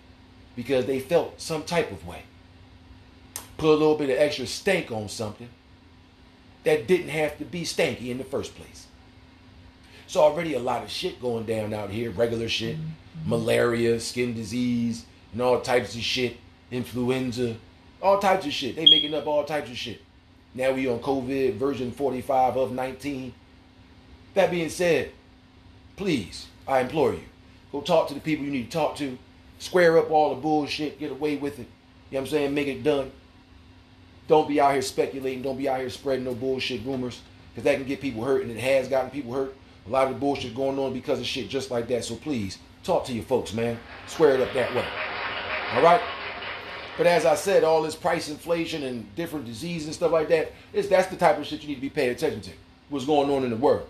because 0.58 0.86
they 0.86 0.98
felt 0.98 1.40
some 1.40 1.62
type 1.62 1.92
of 1.92 2.04
way. 2.04 2.20
Put 3.58 3.68
a 3.68 3.78
little 3.78 3.94
bit 3.94 4.10
of 4.10 4.18
extra 4.18 4.44
stank 4.44 4.90
on 4.90 5.08
something 5.08 5.48
that 6.64 6.88
didn't 6.88 7.10
have 7.10 7.38
to 7.38 7.44
be 7.44 7.62
stanky 7.62 8.08
in 8.08 8.18
the 8.18 8.24
first 8.24 8.56
place. 8.56 8.88
It's 10.04 10.16
already 10.16 10.54
a 10.54 10.58
lot 10.58 10.82
of 10.82 10.90
shit 10.90 11.22
going 11.22 11.44
down 11.44 11.72
out 11.72 11.90
here, 11.90 12.10
regular 12.10 12.48
shit, 12.48 12.76
mm-hmm. 12.76 13.30
malaria, 13.30 14.00
skin 14.00 14.34
disease, 14.34 15.06
and 15.32 15.40
all 15.40 15.60
types 15.60 15.94
of 15.94 16.00
shit, 16.00 16.38
influenza, 16.72 17.54
all 18.02 18.18
types 18.18 18.44
of 18.44 18.52
shit. 18.52 18.74
They 18.74 18.90
making 18.90 19.14
up 19.14 19.28
all 19.28 19.44
types 19.44 19.70
of 19.70 19.76
shit. 19.76 20.02
Now 20.56 20.72
we 20.72 20.88
on 20.88 20.98
COVID 20.98 21.54
version 21.54 21.92
45 21.92 22.56
of 22.56 22.72
19. 22.72 23.32
That 24.34 24.50
being 24.50 24.70
said, 24.70 25.12
please, 25.94 26.48
I 26.66 26.80
implore 26.80 27.12
you, 27.12 27.22
go 27.70 27.80
talk 27.80 28.08
to 28.08 28.14
the 28.14 28.18
people 28.18 28.44
you 28.44 28.50
need 28.50 28.72
to 28.72 28.76
talk 28.76 28.96
to, 28.96 29.18
square 29.58 29.98
up 29.98 30.10
all 30.10 30.34
the 30.34 30.40
bullshit, 30.40 30.98
get 30.98 31.10
away 31.10 31.36
with 31.36 31.58
it. 31.58 31.66
You 32.10 32.16
know 32.16 32.20
what 32.20 32.20
I'm 32.20 32.26
saying? 32.28 32.54
Make 32.54 32.68
it 32.68 32.82
done. 32.82 33.10
Don't 34.26 34.48
be 34.48 34.60
out 34.60 34.72
here 34.72 34.82
speculating. 34.82 35.42
Don't 35.42 35.56
be 35.56 35.68
out 35.68 35.80
here 35.80 35.90
spreading 35.90 36.24
no 36.24 36.34
bullshit 36.34 36.84
rumors 36.84 37.20
because 37.50 37.64
that 37.64 37.76
can 37.76 37.84
get 37.84 38.00
people 38.00 38.22
hurt 38.24 38.42
and 38.42 38.50
it 38.50 38.58
has 38.58 38.88
gotten 38.88 39.10
people 39.10 39.32
hurt. 39.32 39.54
A 39.86 39.90
lot 39.90 40.06
of 40.06 40.14
the 40.14 40.20
bullshit 40.20 40.54
going 40.54 40.78
on 40.78 40.92
because 40.92 41.18
of 41.18 41.26
shit 41.26 41.48
just 41.48 41.70
like 41.70 41.88
that. 41.88 42.04
So 42.04 42.14
please 42.16 42.58
talk 42.82 43.04
to 43.06 43.12
your 43.12 43.24
folks, 43.24 43.54
man. 43.54 43.78
Square 44.06 44.34
it 44.34 44.40
up 44.40 44.52
that 44.52 44.74
way. 44.74 44.84
All 45.74 45.82
right? 45.82 46.00
But 46.98 47.06
as 47.06 47.24
I 47.24 47.36
said, 47.36 47.64
all 47.64 47.82
this 47.82 47.94
price 47.94 48.28
inflation 48.28 48.82
and 48.82 49.14
different 49.14 49.46
diseases 49.46 49.86
and 49.86 49.94
stuff 49.94 50.12
like 50.12 50.28
that, 50.28 50.52
it's, 50.72 50.88
that's 50.88 51.06
the 51.06 51.16
type 51.16 51.38
of 51.38 51.46
shit 51.46 51.62
you 51.62 51.68
need 51.68 51.76
to 51.76 51.80
be 51.80 51.90
paying 51.90 52.10
attention 52.10 52.40
to. 52.42 52.50
What's 52.90 53.06
going 53.06 53.30
on 53.30 53.44
in 53.44 53.50
the 53.50 53.56
world. 53.56 53.88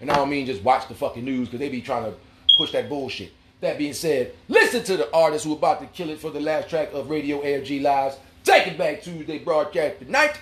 And 0.00 0.10
I 0.10 0.16
don't 0.16 0.30
mean 0.30 0.46
just 0.46 0.62
watch 0.62 0.86
the 0.88 0.94
fucking 0.94 1.24
news 1.24 1.48
because 1.48 1.60
they 1.60 1.68
be 1.68 1.80
trying 1.80 2.04
to 2.04 2.14
push 2.56 2.72
that 2.72 2.88
bullshit. 2.88 3.32
That 3.60 3.76
being 3.76 3.92
said, 3.92 4.32
listen 4.48 4.82
to 4.84 4.96
the 4.96 5.12
artists 5.14 5.46
who 5.46 5.52
about 5.52 5.80
to 5.80 5.86
kill 5.86 6.08
it 6.08 6.18
for 6.18 6.30
the 6.30 6.40
last 6.40 6.70
track 6.70 6.92
of 6.94 7.10
Radio 7.10 7.42
AFG 7.42 7.82
Lives. 7.82 8.16
Take 8.42 8.68
it 8.68 8.78
back 8.78 9.02
Tuesday 9.02 9.38
broadcast 9.38 9.98
tonight. 9.98 10.38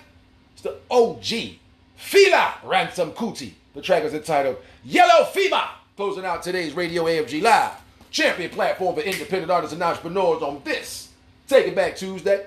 It's 0.52 0.62
the 0.62 0.78
OG 0.90 1.56
Fela 1.98 2.52
Ransome 2.62 3.12
Kuti. 3.12 3.52
The 3.74 3.82
track 3.82 4.04
is 4.04 4.14
entitled 4.14 4.56
Yellow 4.84 5.24
Fever. 5.26 5.62
Closing 5.96 6.24
out 6.24 6.44
today's 6.44 6.74
Radio 6.74 7.04
AFG 7.04 7.42
Live. 7.42 7.72
Champion 8.12 8.50
platform 8.50 8.94
for 8.94 9.02
independent 9.02 9.50
artists 9.50 9.74
and 9.74 9.82
entrepreneurs 9.82 10.42
on 10.42 10.62
this. 10.64 11.08
Take 11.48 11.66
it 11.66 11.74
back 11.74 11.96
Tuesday. 11.96 12.46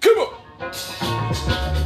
Come 0.00 0.18
on. 0.18 1.83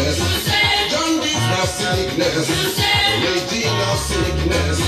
Sickness. 0.00 0.90
Jaundice 0.90 1.46
na 1.50 1.64
sickness, 1.66 2.48
original 3.22 3.96
sickness. 3.96 4.78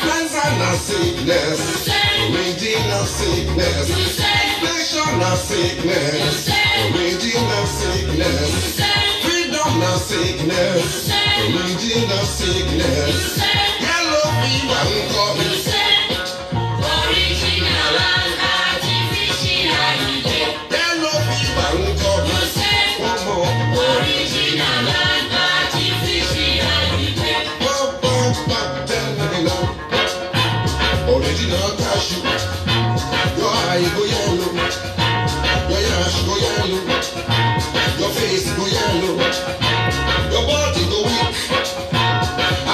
Cancer 0.00 0.50
sickness, 0.76 1.88
original 2.32 3.04
sickness. 3.04 3.88
Inflation 3.90 5.18
na 5.18 5.34
sickness, 5.36 6.48
original 6.94 7.66
sickness. 7.66 8.80
Freedom 9.22 9.80
sickness, 9.98 11.10
original 11.54 12.24
sickness. 12.24 13.38
Yellow 13.80 14.28
fever 14.42 14.84
ńkọ́. 14.98 15.28
Yellow 15.38 15.77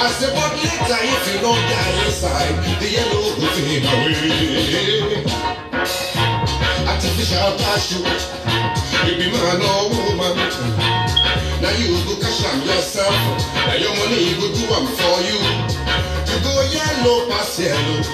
I 0.05 0.09
say, 0.21 0.29
but 0.37 0.53
later 0.61 1.01
if 1.01 1.33
you 1.33 1.41
don't 1.41 1.57
die 1.65 2.05
inside, 2.05 2.53
the 2.77 2.87
yellow 2.93 3.25
go 3.41 3.47
fade 3.57 3.89
away. 3.89 5.25
Artificial 6.85 7.57
cashew. 7.57 8.05
You 9.09 9.17
be 9.17 9.33
man 9.33 9.65
or 9.65 9.89
woman. 9.89 10.37
Now 11.57 11.73
you 11.81 11.97
go 12.05 12.13
cash 12.21 12.45
am 12.45 12.61
yourself. 12.69 13.17
Now 13.65 13.81
your 13.81 13.97
money 13.97 14.37
go 14.37 14.45
do 14.53 14.63
am 14.77 14.85
for 14.93 15.17
you. 15.25 15.41
You 15.41 16.37
go 16.45 16.53
yellow 16.69 17.25
pass 17.33 17.57
yellow. 17.57 18.05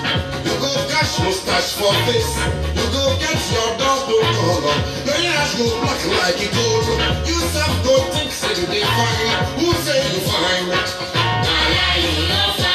You 0.48 0.54
go 0.64 0.72
cash 0.88 1.20
mustache 1.20 1.76
for 1.76 1.92
face. 2.08 2.40
You 2.72 2.88
go 2.96 3.04
get 3.20 3.36
your 3.52 3.68
double 3.76 4.24
color. 4.40 4.80
Your 5.12 5.20
yash 5.28 5.60
go 5.60 5.68
black 5.84 6.00
like 6.24 6.40
gold. 6.56 6.88
You 7.28 7.36
self 7.52 7.76
go 7.84 8.00
think 8.16 8.32
say 8.32 8.56
you 8.64 8.68
dey 8.72 8.80
fine. 8.88 9.60
Who 9.60 9.74
say 9.84 10.00
you 10.16 10.24
fine? 10.24 11.21
My 11.94 12.71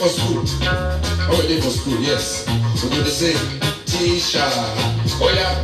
for 0.00 0.08
school. 0.08 0.42
Oh, 1.28 1.44
they 1.46 1.60
for 1.60 1.68
school, 1.68 2.00
yes. 2.00 2.46
So 2.80 2.88
do 2.88 3.02
they 3.02 3.10
say, 3.10 3.34
Tisha. 3.84 4.48
Oh 5.20 5.28
yeah. 5.28 5.60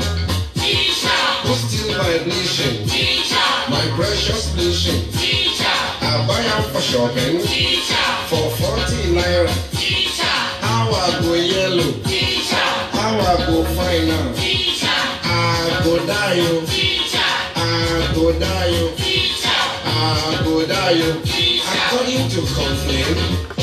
Tisha. 0.53 1.17
Who 1.49 1.55
steal 1.57 1.97
my 1.97 2.21
bleaching? 2.21 2.85
Tisha. 2.85 3.41
My 3.73 3.81
precious 3.97 4.53
bleaching. 4.53 5.09
Tisha. 5.17 5.73
I 6.05 6.27
buy 6.29 6.41
am 6.53 6.65
for 6.69 6.83
shopping. 6.83 7.41
Tisha. 7.49 8.03
For 8.29 8.45
40 8.61 9.17
naira. 9.17 9.49
Tisha. 9.73 10.29
How 10.61 10.93
I 10.93 11.23
go 11.23 11.33
yellow. 11.33 11.93
Tisha. 12.05 12.61
How 12.93 13.17
I 13.17 13.47
go 13.47 13.65
fine 13.73 14.09
now. 14.09 14.33
Tisha. 14.37 14.95
I 15.25 15.81
go 15.83 15.97
die 16.05 16.35
yo. 16.35 16.61
Tisha. 16.69 17.25
I 17.57 18.13
go 18.15 18.39
die 18.39 18.67
yo. 18.67 18.89
Tisha. 19.01 19.57
I 19.89 20.45
go 20.45 20.67
die 20.67 20.93
oh. 20.93 21.23
yo. 21.25 21.37
According 21.73 22.29
to 22.29 22.41
complaint 22.53 23.57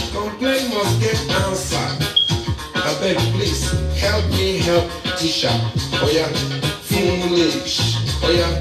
answered. 1.41 1.97
I 2.75 2.97
beg 2.99 3.17
please 3.33 3.71
help 3.99 4.25
me 4.31 4.57
help 4.59 4.85
Tisha. 5.17 5.51
Oh 6.01 6.09
yeah, 6.11 6.29
foolish. 6.89 7.97
Oh 8.23 8.31
yeah, 8.31 8.53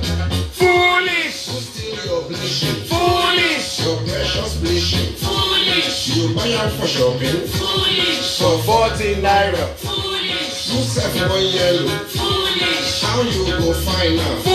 foolish. 0.59 1.49
Who 1.49 1.59
steal 1.60 2.05
your 2.07 2.23
bleaching? 2.28 2.78
Foolish. 2.91 3.84
Your 3.84 3.97
precious 4.07 4.57
bleaching. 4.60 5.15
Foolish. 5.17 6.17
You 6.17 6.34
buy 6.34 6.47
am 6.47 6.70
for 6.78 6.86
shopping. 6.86 7.47
Foolish. 7.59 8.39
For 8.39 8.59
40 8.59 9.15
naira. 9.23 9.67
Foolish. 9.76 10.73
You 10.73 10.83
sell 10.83 11.28
one 11.28 11.44
yellow. 11.44 11.89
Foolish. 12.15 13.02
How 13.02 13.23
you 13.23 13.44
go 13.59 13.73
find 13.73 14.20
out? 14.20 14.51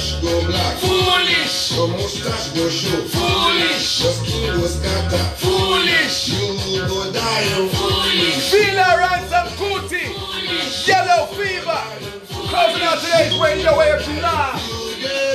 mustache 0.00 0.22
go 0.22 0.46
black. 0.46 0.76
Foolish. 0.78 1.76
Your 1.76 1.88
mustache 1.88 2.48
go 2.54 2.68
show. 2.68 3.00
Foolish. 3.08 4.02
Your 4.02 4.12
skin 4.12 4.60
go 4.60 4.66
scatter. 4.66 5.24
Foolish. 5.36 6.28
You 6.28 6.86
go 6.88 7.12
die. 7.12 7.68
Foolish. 7.76 8.50
Fela 8.50 8.96
Ransome 8.96 9.52
Kuti. 9.58 10.04
Foolish. 10.14 10.88
Yellow 10.88 11.26
fever. 11.36 11.82
Closing 12.48 12.82
out 12.82 12.98
today's 13.00 13.38
radio 13.38 13.78
air 13.78 13.98
tonight. 14.00 14.60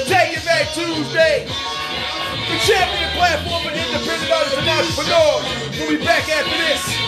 Take 0.05 0.37
it 0.37 0.45
back 0.45 0.73
Tuesday. 0.73 1.45
The 1.45 2.57
champion 2.65 3.09
platform 3.17 3.63
for 3.63 3.71
independent 3.71 4.31
artists 4.31 4.57
and 4.57 4.69
entrepreneurs. 4.69 5.45
We'll 5.79 5.99
be 5.99 6.05
back 6.05 6.27
after 6.29 6.57
this. 6.57 7.05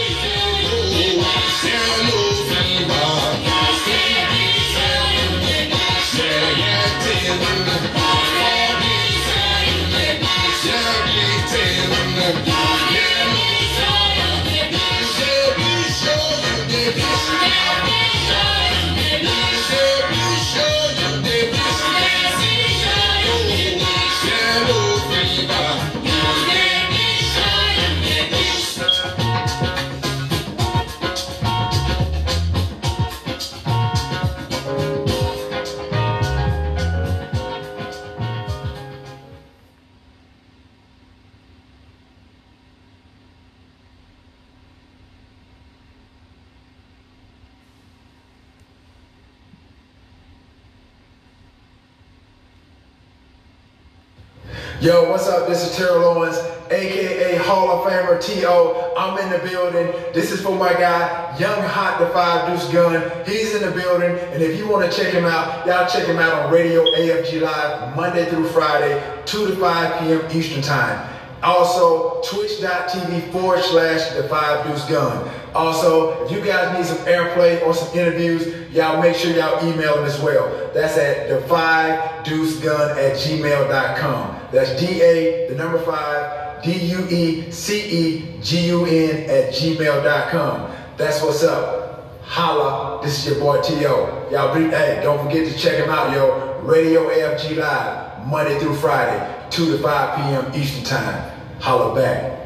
Yo, 54.87 55.11
what's 55.11 55.27
up? 55.27 55.49
This 55.49 55.69
is 55.69 55.75
Terrell 55.75 56.05
Owens, 56.05 56.37
aka 56.71 57.35
Hall 57.39 57.69
of 57.71 57.91
Famer 57.91 58.23
T.O. 58.25 58.93
I'm 58.95 59.19
in 59.19 59.29
the 59.29 59.45
building. 59.45 59.87
This 60.13 60.31
is 60.31 60.41
for 60.41 60.55
my 60.55 60.71
guy, 60.71 61.37
Young 61.37 61.61
Hot 61.61 61.99
the 61.99 62.07
Five 62.13 62.47
Deuce 62.47 62.71
Gun. 62.71 63.25
He's 63.25 63.53
in 63.53 63.63
the 63.63 63.71
building, 63.71 64.17
and 64.31 64.41
if 64.41 64.57
you 64.57 64.65
want 64.65 64.89
to 64.89 64.97
check 64.97 65.13
him 65.13 65.25
out, 65.25 65.67
y'all 65.67 65.89
check 65.89 66.07
him 66.07 66.19
out 66.19 66.31
on 66.45 66.53
Radio 66.53 66.85
AFG 66.85 67.41
Live 67.41 67.97
Monday 67.97 68.29
through 68.29 68.47
Friday, 68.47 69.03
2 69.25 69.47
to 69.47 69.55
5 69.57 69.99
p.m. 69.99 70.21
Eastern 70.31 70.61
Time. 70.61 71.16
Also, 71.43 72.21
twitch.tv 72.23 73.31
forward 73.31 73.61
slash 73.61 74.09
the 74.15 74.27
five 74.27 74.65
deuce 74.65 74.85
gun. 74.89 75.29
Also, 75.53 76.25
if 76.25 76.31
you 76.31 76.41
guys 76.41 76.75
need 76.77 76.85
some 76.85 77.05
airplay 77.05 77.61
or 77.65 77.73
some 77.73 77.95
interviews, 77.97 78.71
y'all 78.71 79.01
make 79.01 79.15
sure 79.15 79.31
y'all 79.31 79.63
email 79.67 79.95
them 79.95 80.05
as 80.05 80.19
well. 80.19 80.71
That's 80.73 80.97
at 80.97 81.29
the 81.29 81.41
five 81.47 82.23
deuce 82.23 82.59
gun 82.59 82.91
at 82.97 83.13
gmail.com. 83.17 84.39
That's 84.51 84.79
D 84.79 85.01
A, 85.01 85.47
the 85.49 85.55
number 85.55 85.79
five, 85.79 86.63
D 86.63 86.73
U 86.73 87.07
E 87.09 87.51
C 87.51 87.81
E 87.89 88.39
G 88.41 88.67
U 88.67 88.85
N 88.85 89.29
at 89.29 89.53
gmail.com. 89.53 90.71
That's 90.97 91.21
what's 91.21 91.43
up. 91.43 91.87
Holla, 92.23 93.01
this 93.01 93.19
is 93.19 93.31
your 93.31 93.39
boy 93.39 93.61
T.O. 93.61 94.27
Y'all 94.29 94.53
be, 94.53 94.65
hey, 94.69 94.99
don't 95.01 95.25
forget 95.25 95.47
to 95.47 95.57
check 95.57 95.81
him 95.81 95.89
out, 95.89 96.11
yo. 96.11 96.59
Radio 96.61 97.07
AFG 97.07 97.55
Live, 97.55 98.27
Monday 98.27 98.59
through 98.59 98.75
Friday, 98.75 99.36
2 99.51 99.77
to 99.77 99.83
5 99.83 100.15
p.m. 100.15 100.61
Eastern 100.61 100.83
Time. 100.83 101.31
Holla 101.59 101.95
back. 101.95 102.36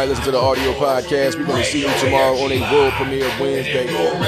Everybody. 0.00 0.08
Listen 0.08 0.24
to 0.24 0.30
the 0.32 0.40
audio 0.40 0.72
podcast. 0.80 1.36
We're 1.36 1.46
going 1.46 1.62
to 1.62 1.68
see 1.68 1.84
you 1.84 1.92
tomorrow 2.00 2.36
on 2.40 2.52
a 2.52 2.60
world 2.72 2.92
premiere 2.96 3.28
Wednesday. 3.36 3.84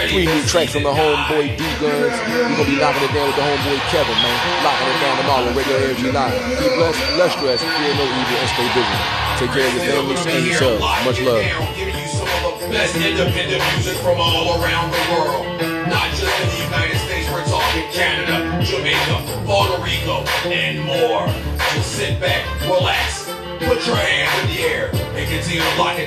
Three 0.09 0.27
new 0.27 0.43
tracks 0.45 0.73
from 0.73 0.85
the 0.85 0.93
homeboy 0.93 1.57
D 1.57 1.65
Guns. 1.81 2.13
We're 2.29 2.45
going 2.45 2.61
to 2.61 2.69
be 2.69 2.77
locking 2.77 3.05
it 3.09 3.13
down 3.17 3.27
with 3.33 3.37
the 3.37 3.45
homeboy 3.47 3.79
Kevin, 3.89 4.19
man. 4.21 4.37
Locking 4.65 4.89
it 4.93 4.99
down 5.01 5.15
tomorrow 5.17 5.49
Radio 5.57 5.77
Energy 5.81 6.13
Live. 6.13 6.37
Be 6.61 6.69
blessed, 6.77 7.01
less 7.17 7.33
stress, 7.33 7.61
fear 7.65 7.95
no 7.97 8.05
evil, 8.05 8.37
and 8.37 8.51
stay 8.53 8.69
busy. 8.77 8.99
Take 9.41 9.51
care 9.57 9.65
of 9.65 9.73
your 9.73 9.85
families 9.89 10.27
and 10.29 10.45
yourselves. 10.45 10.85
Much 11.09 11.21
love. 11.25 11.45
Best 12.69 12.97
independent 12.97 13.63
music 13.73 13.97
from 14.05 14.21
all 14.21 14.61
around 14.61 14.93
the 14.93 15.05
world. 15.13 15.45
Not 15.89 16.09
just 16.17 16.37
in 16.41 16.49
the 16.53 16.61
United 16.69 16.99
States, 17.05 17.29
we're 17.33 17.45
talking 17.45 17.85
Canada, 17.93 18.61
Jamaica, 18.65 19.45
Puerto 19.45 19.81
Rico, 19.83 20.25
and 20.49 20.85
more. 20.85 21.29
So 21.73 21.81
sit 21.81 22.21
back, 22.21 22.45
relax, 22.63 23.22
put 23.67 23.87
your 23.87 23.97
hands 23.97 24.43
in 24.43 24.57
the 24.57 24.63
air, 24.63 24.91
and 24.93 25.29
continue 25.29 25.63
to 25.63 25.79
lock 25.79 25.99
it 25.99 26.01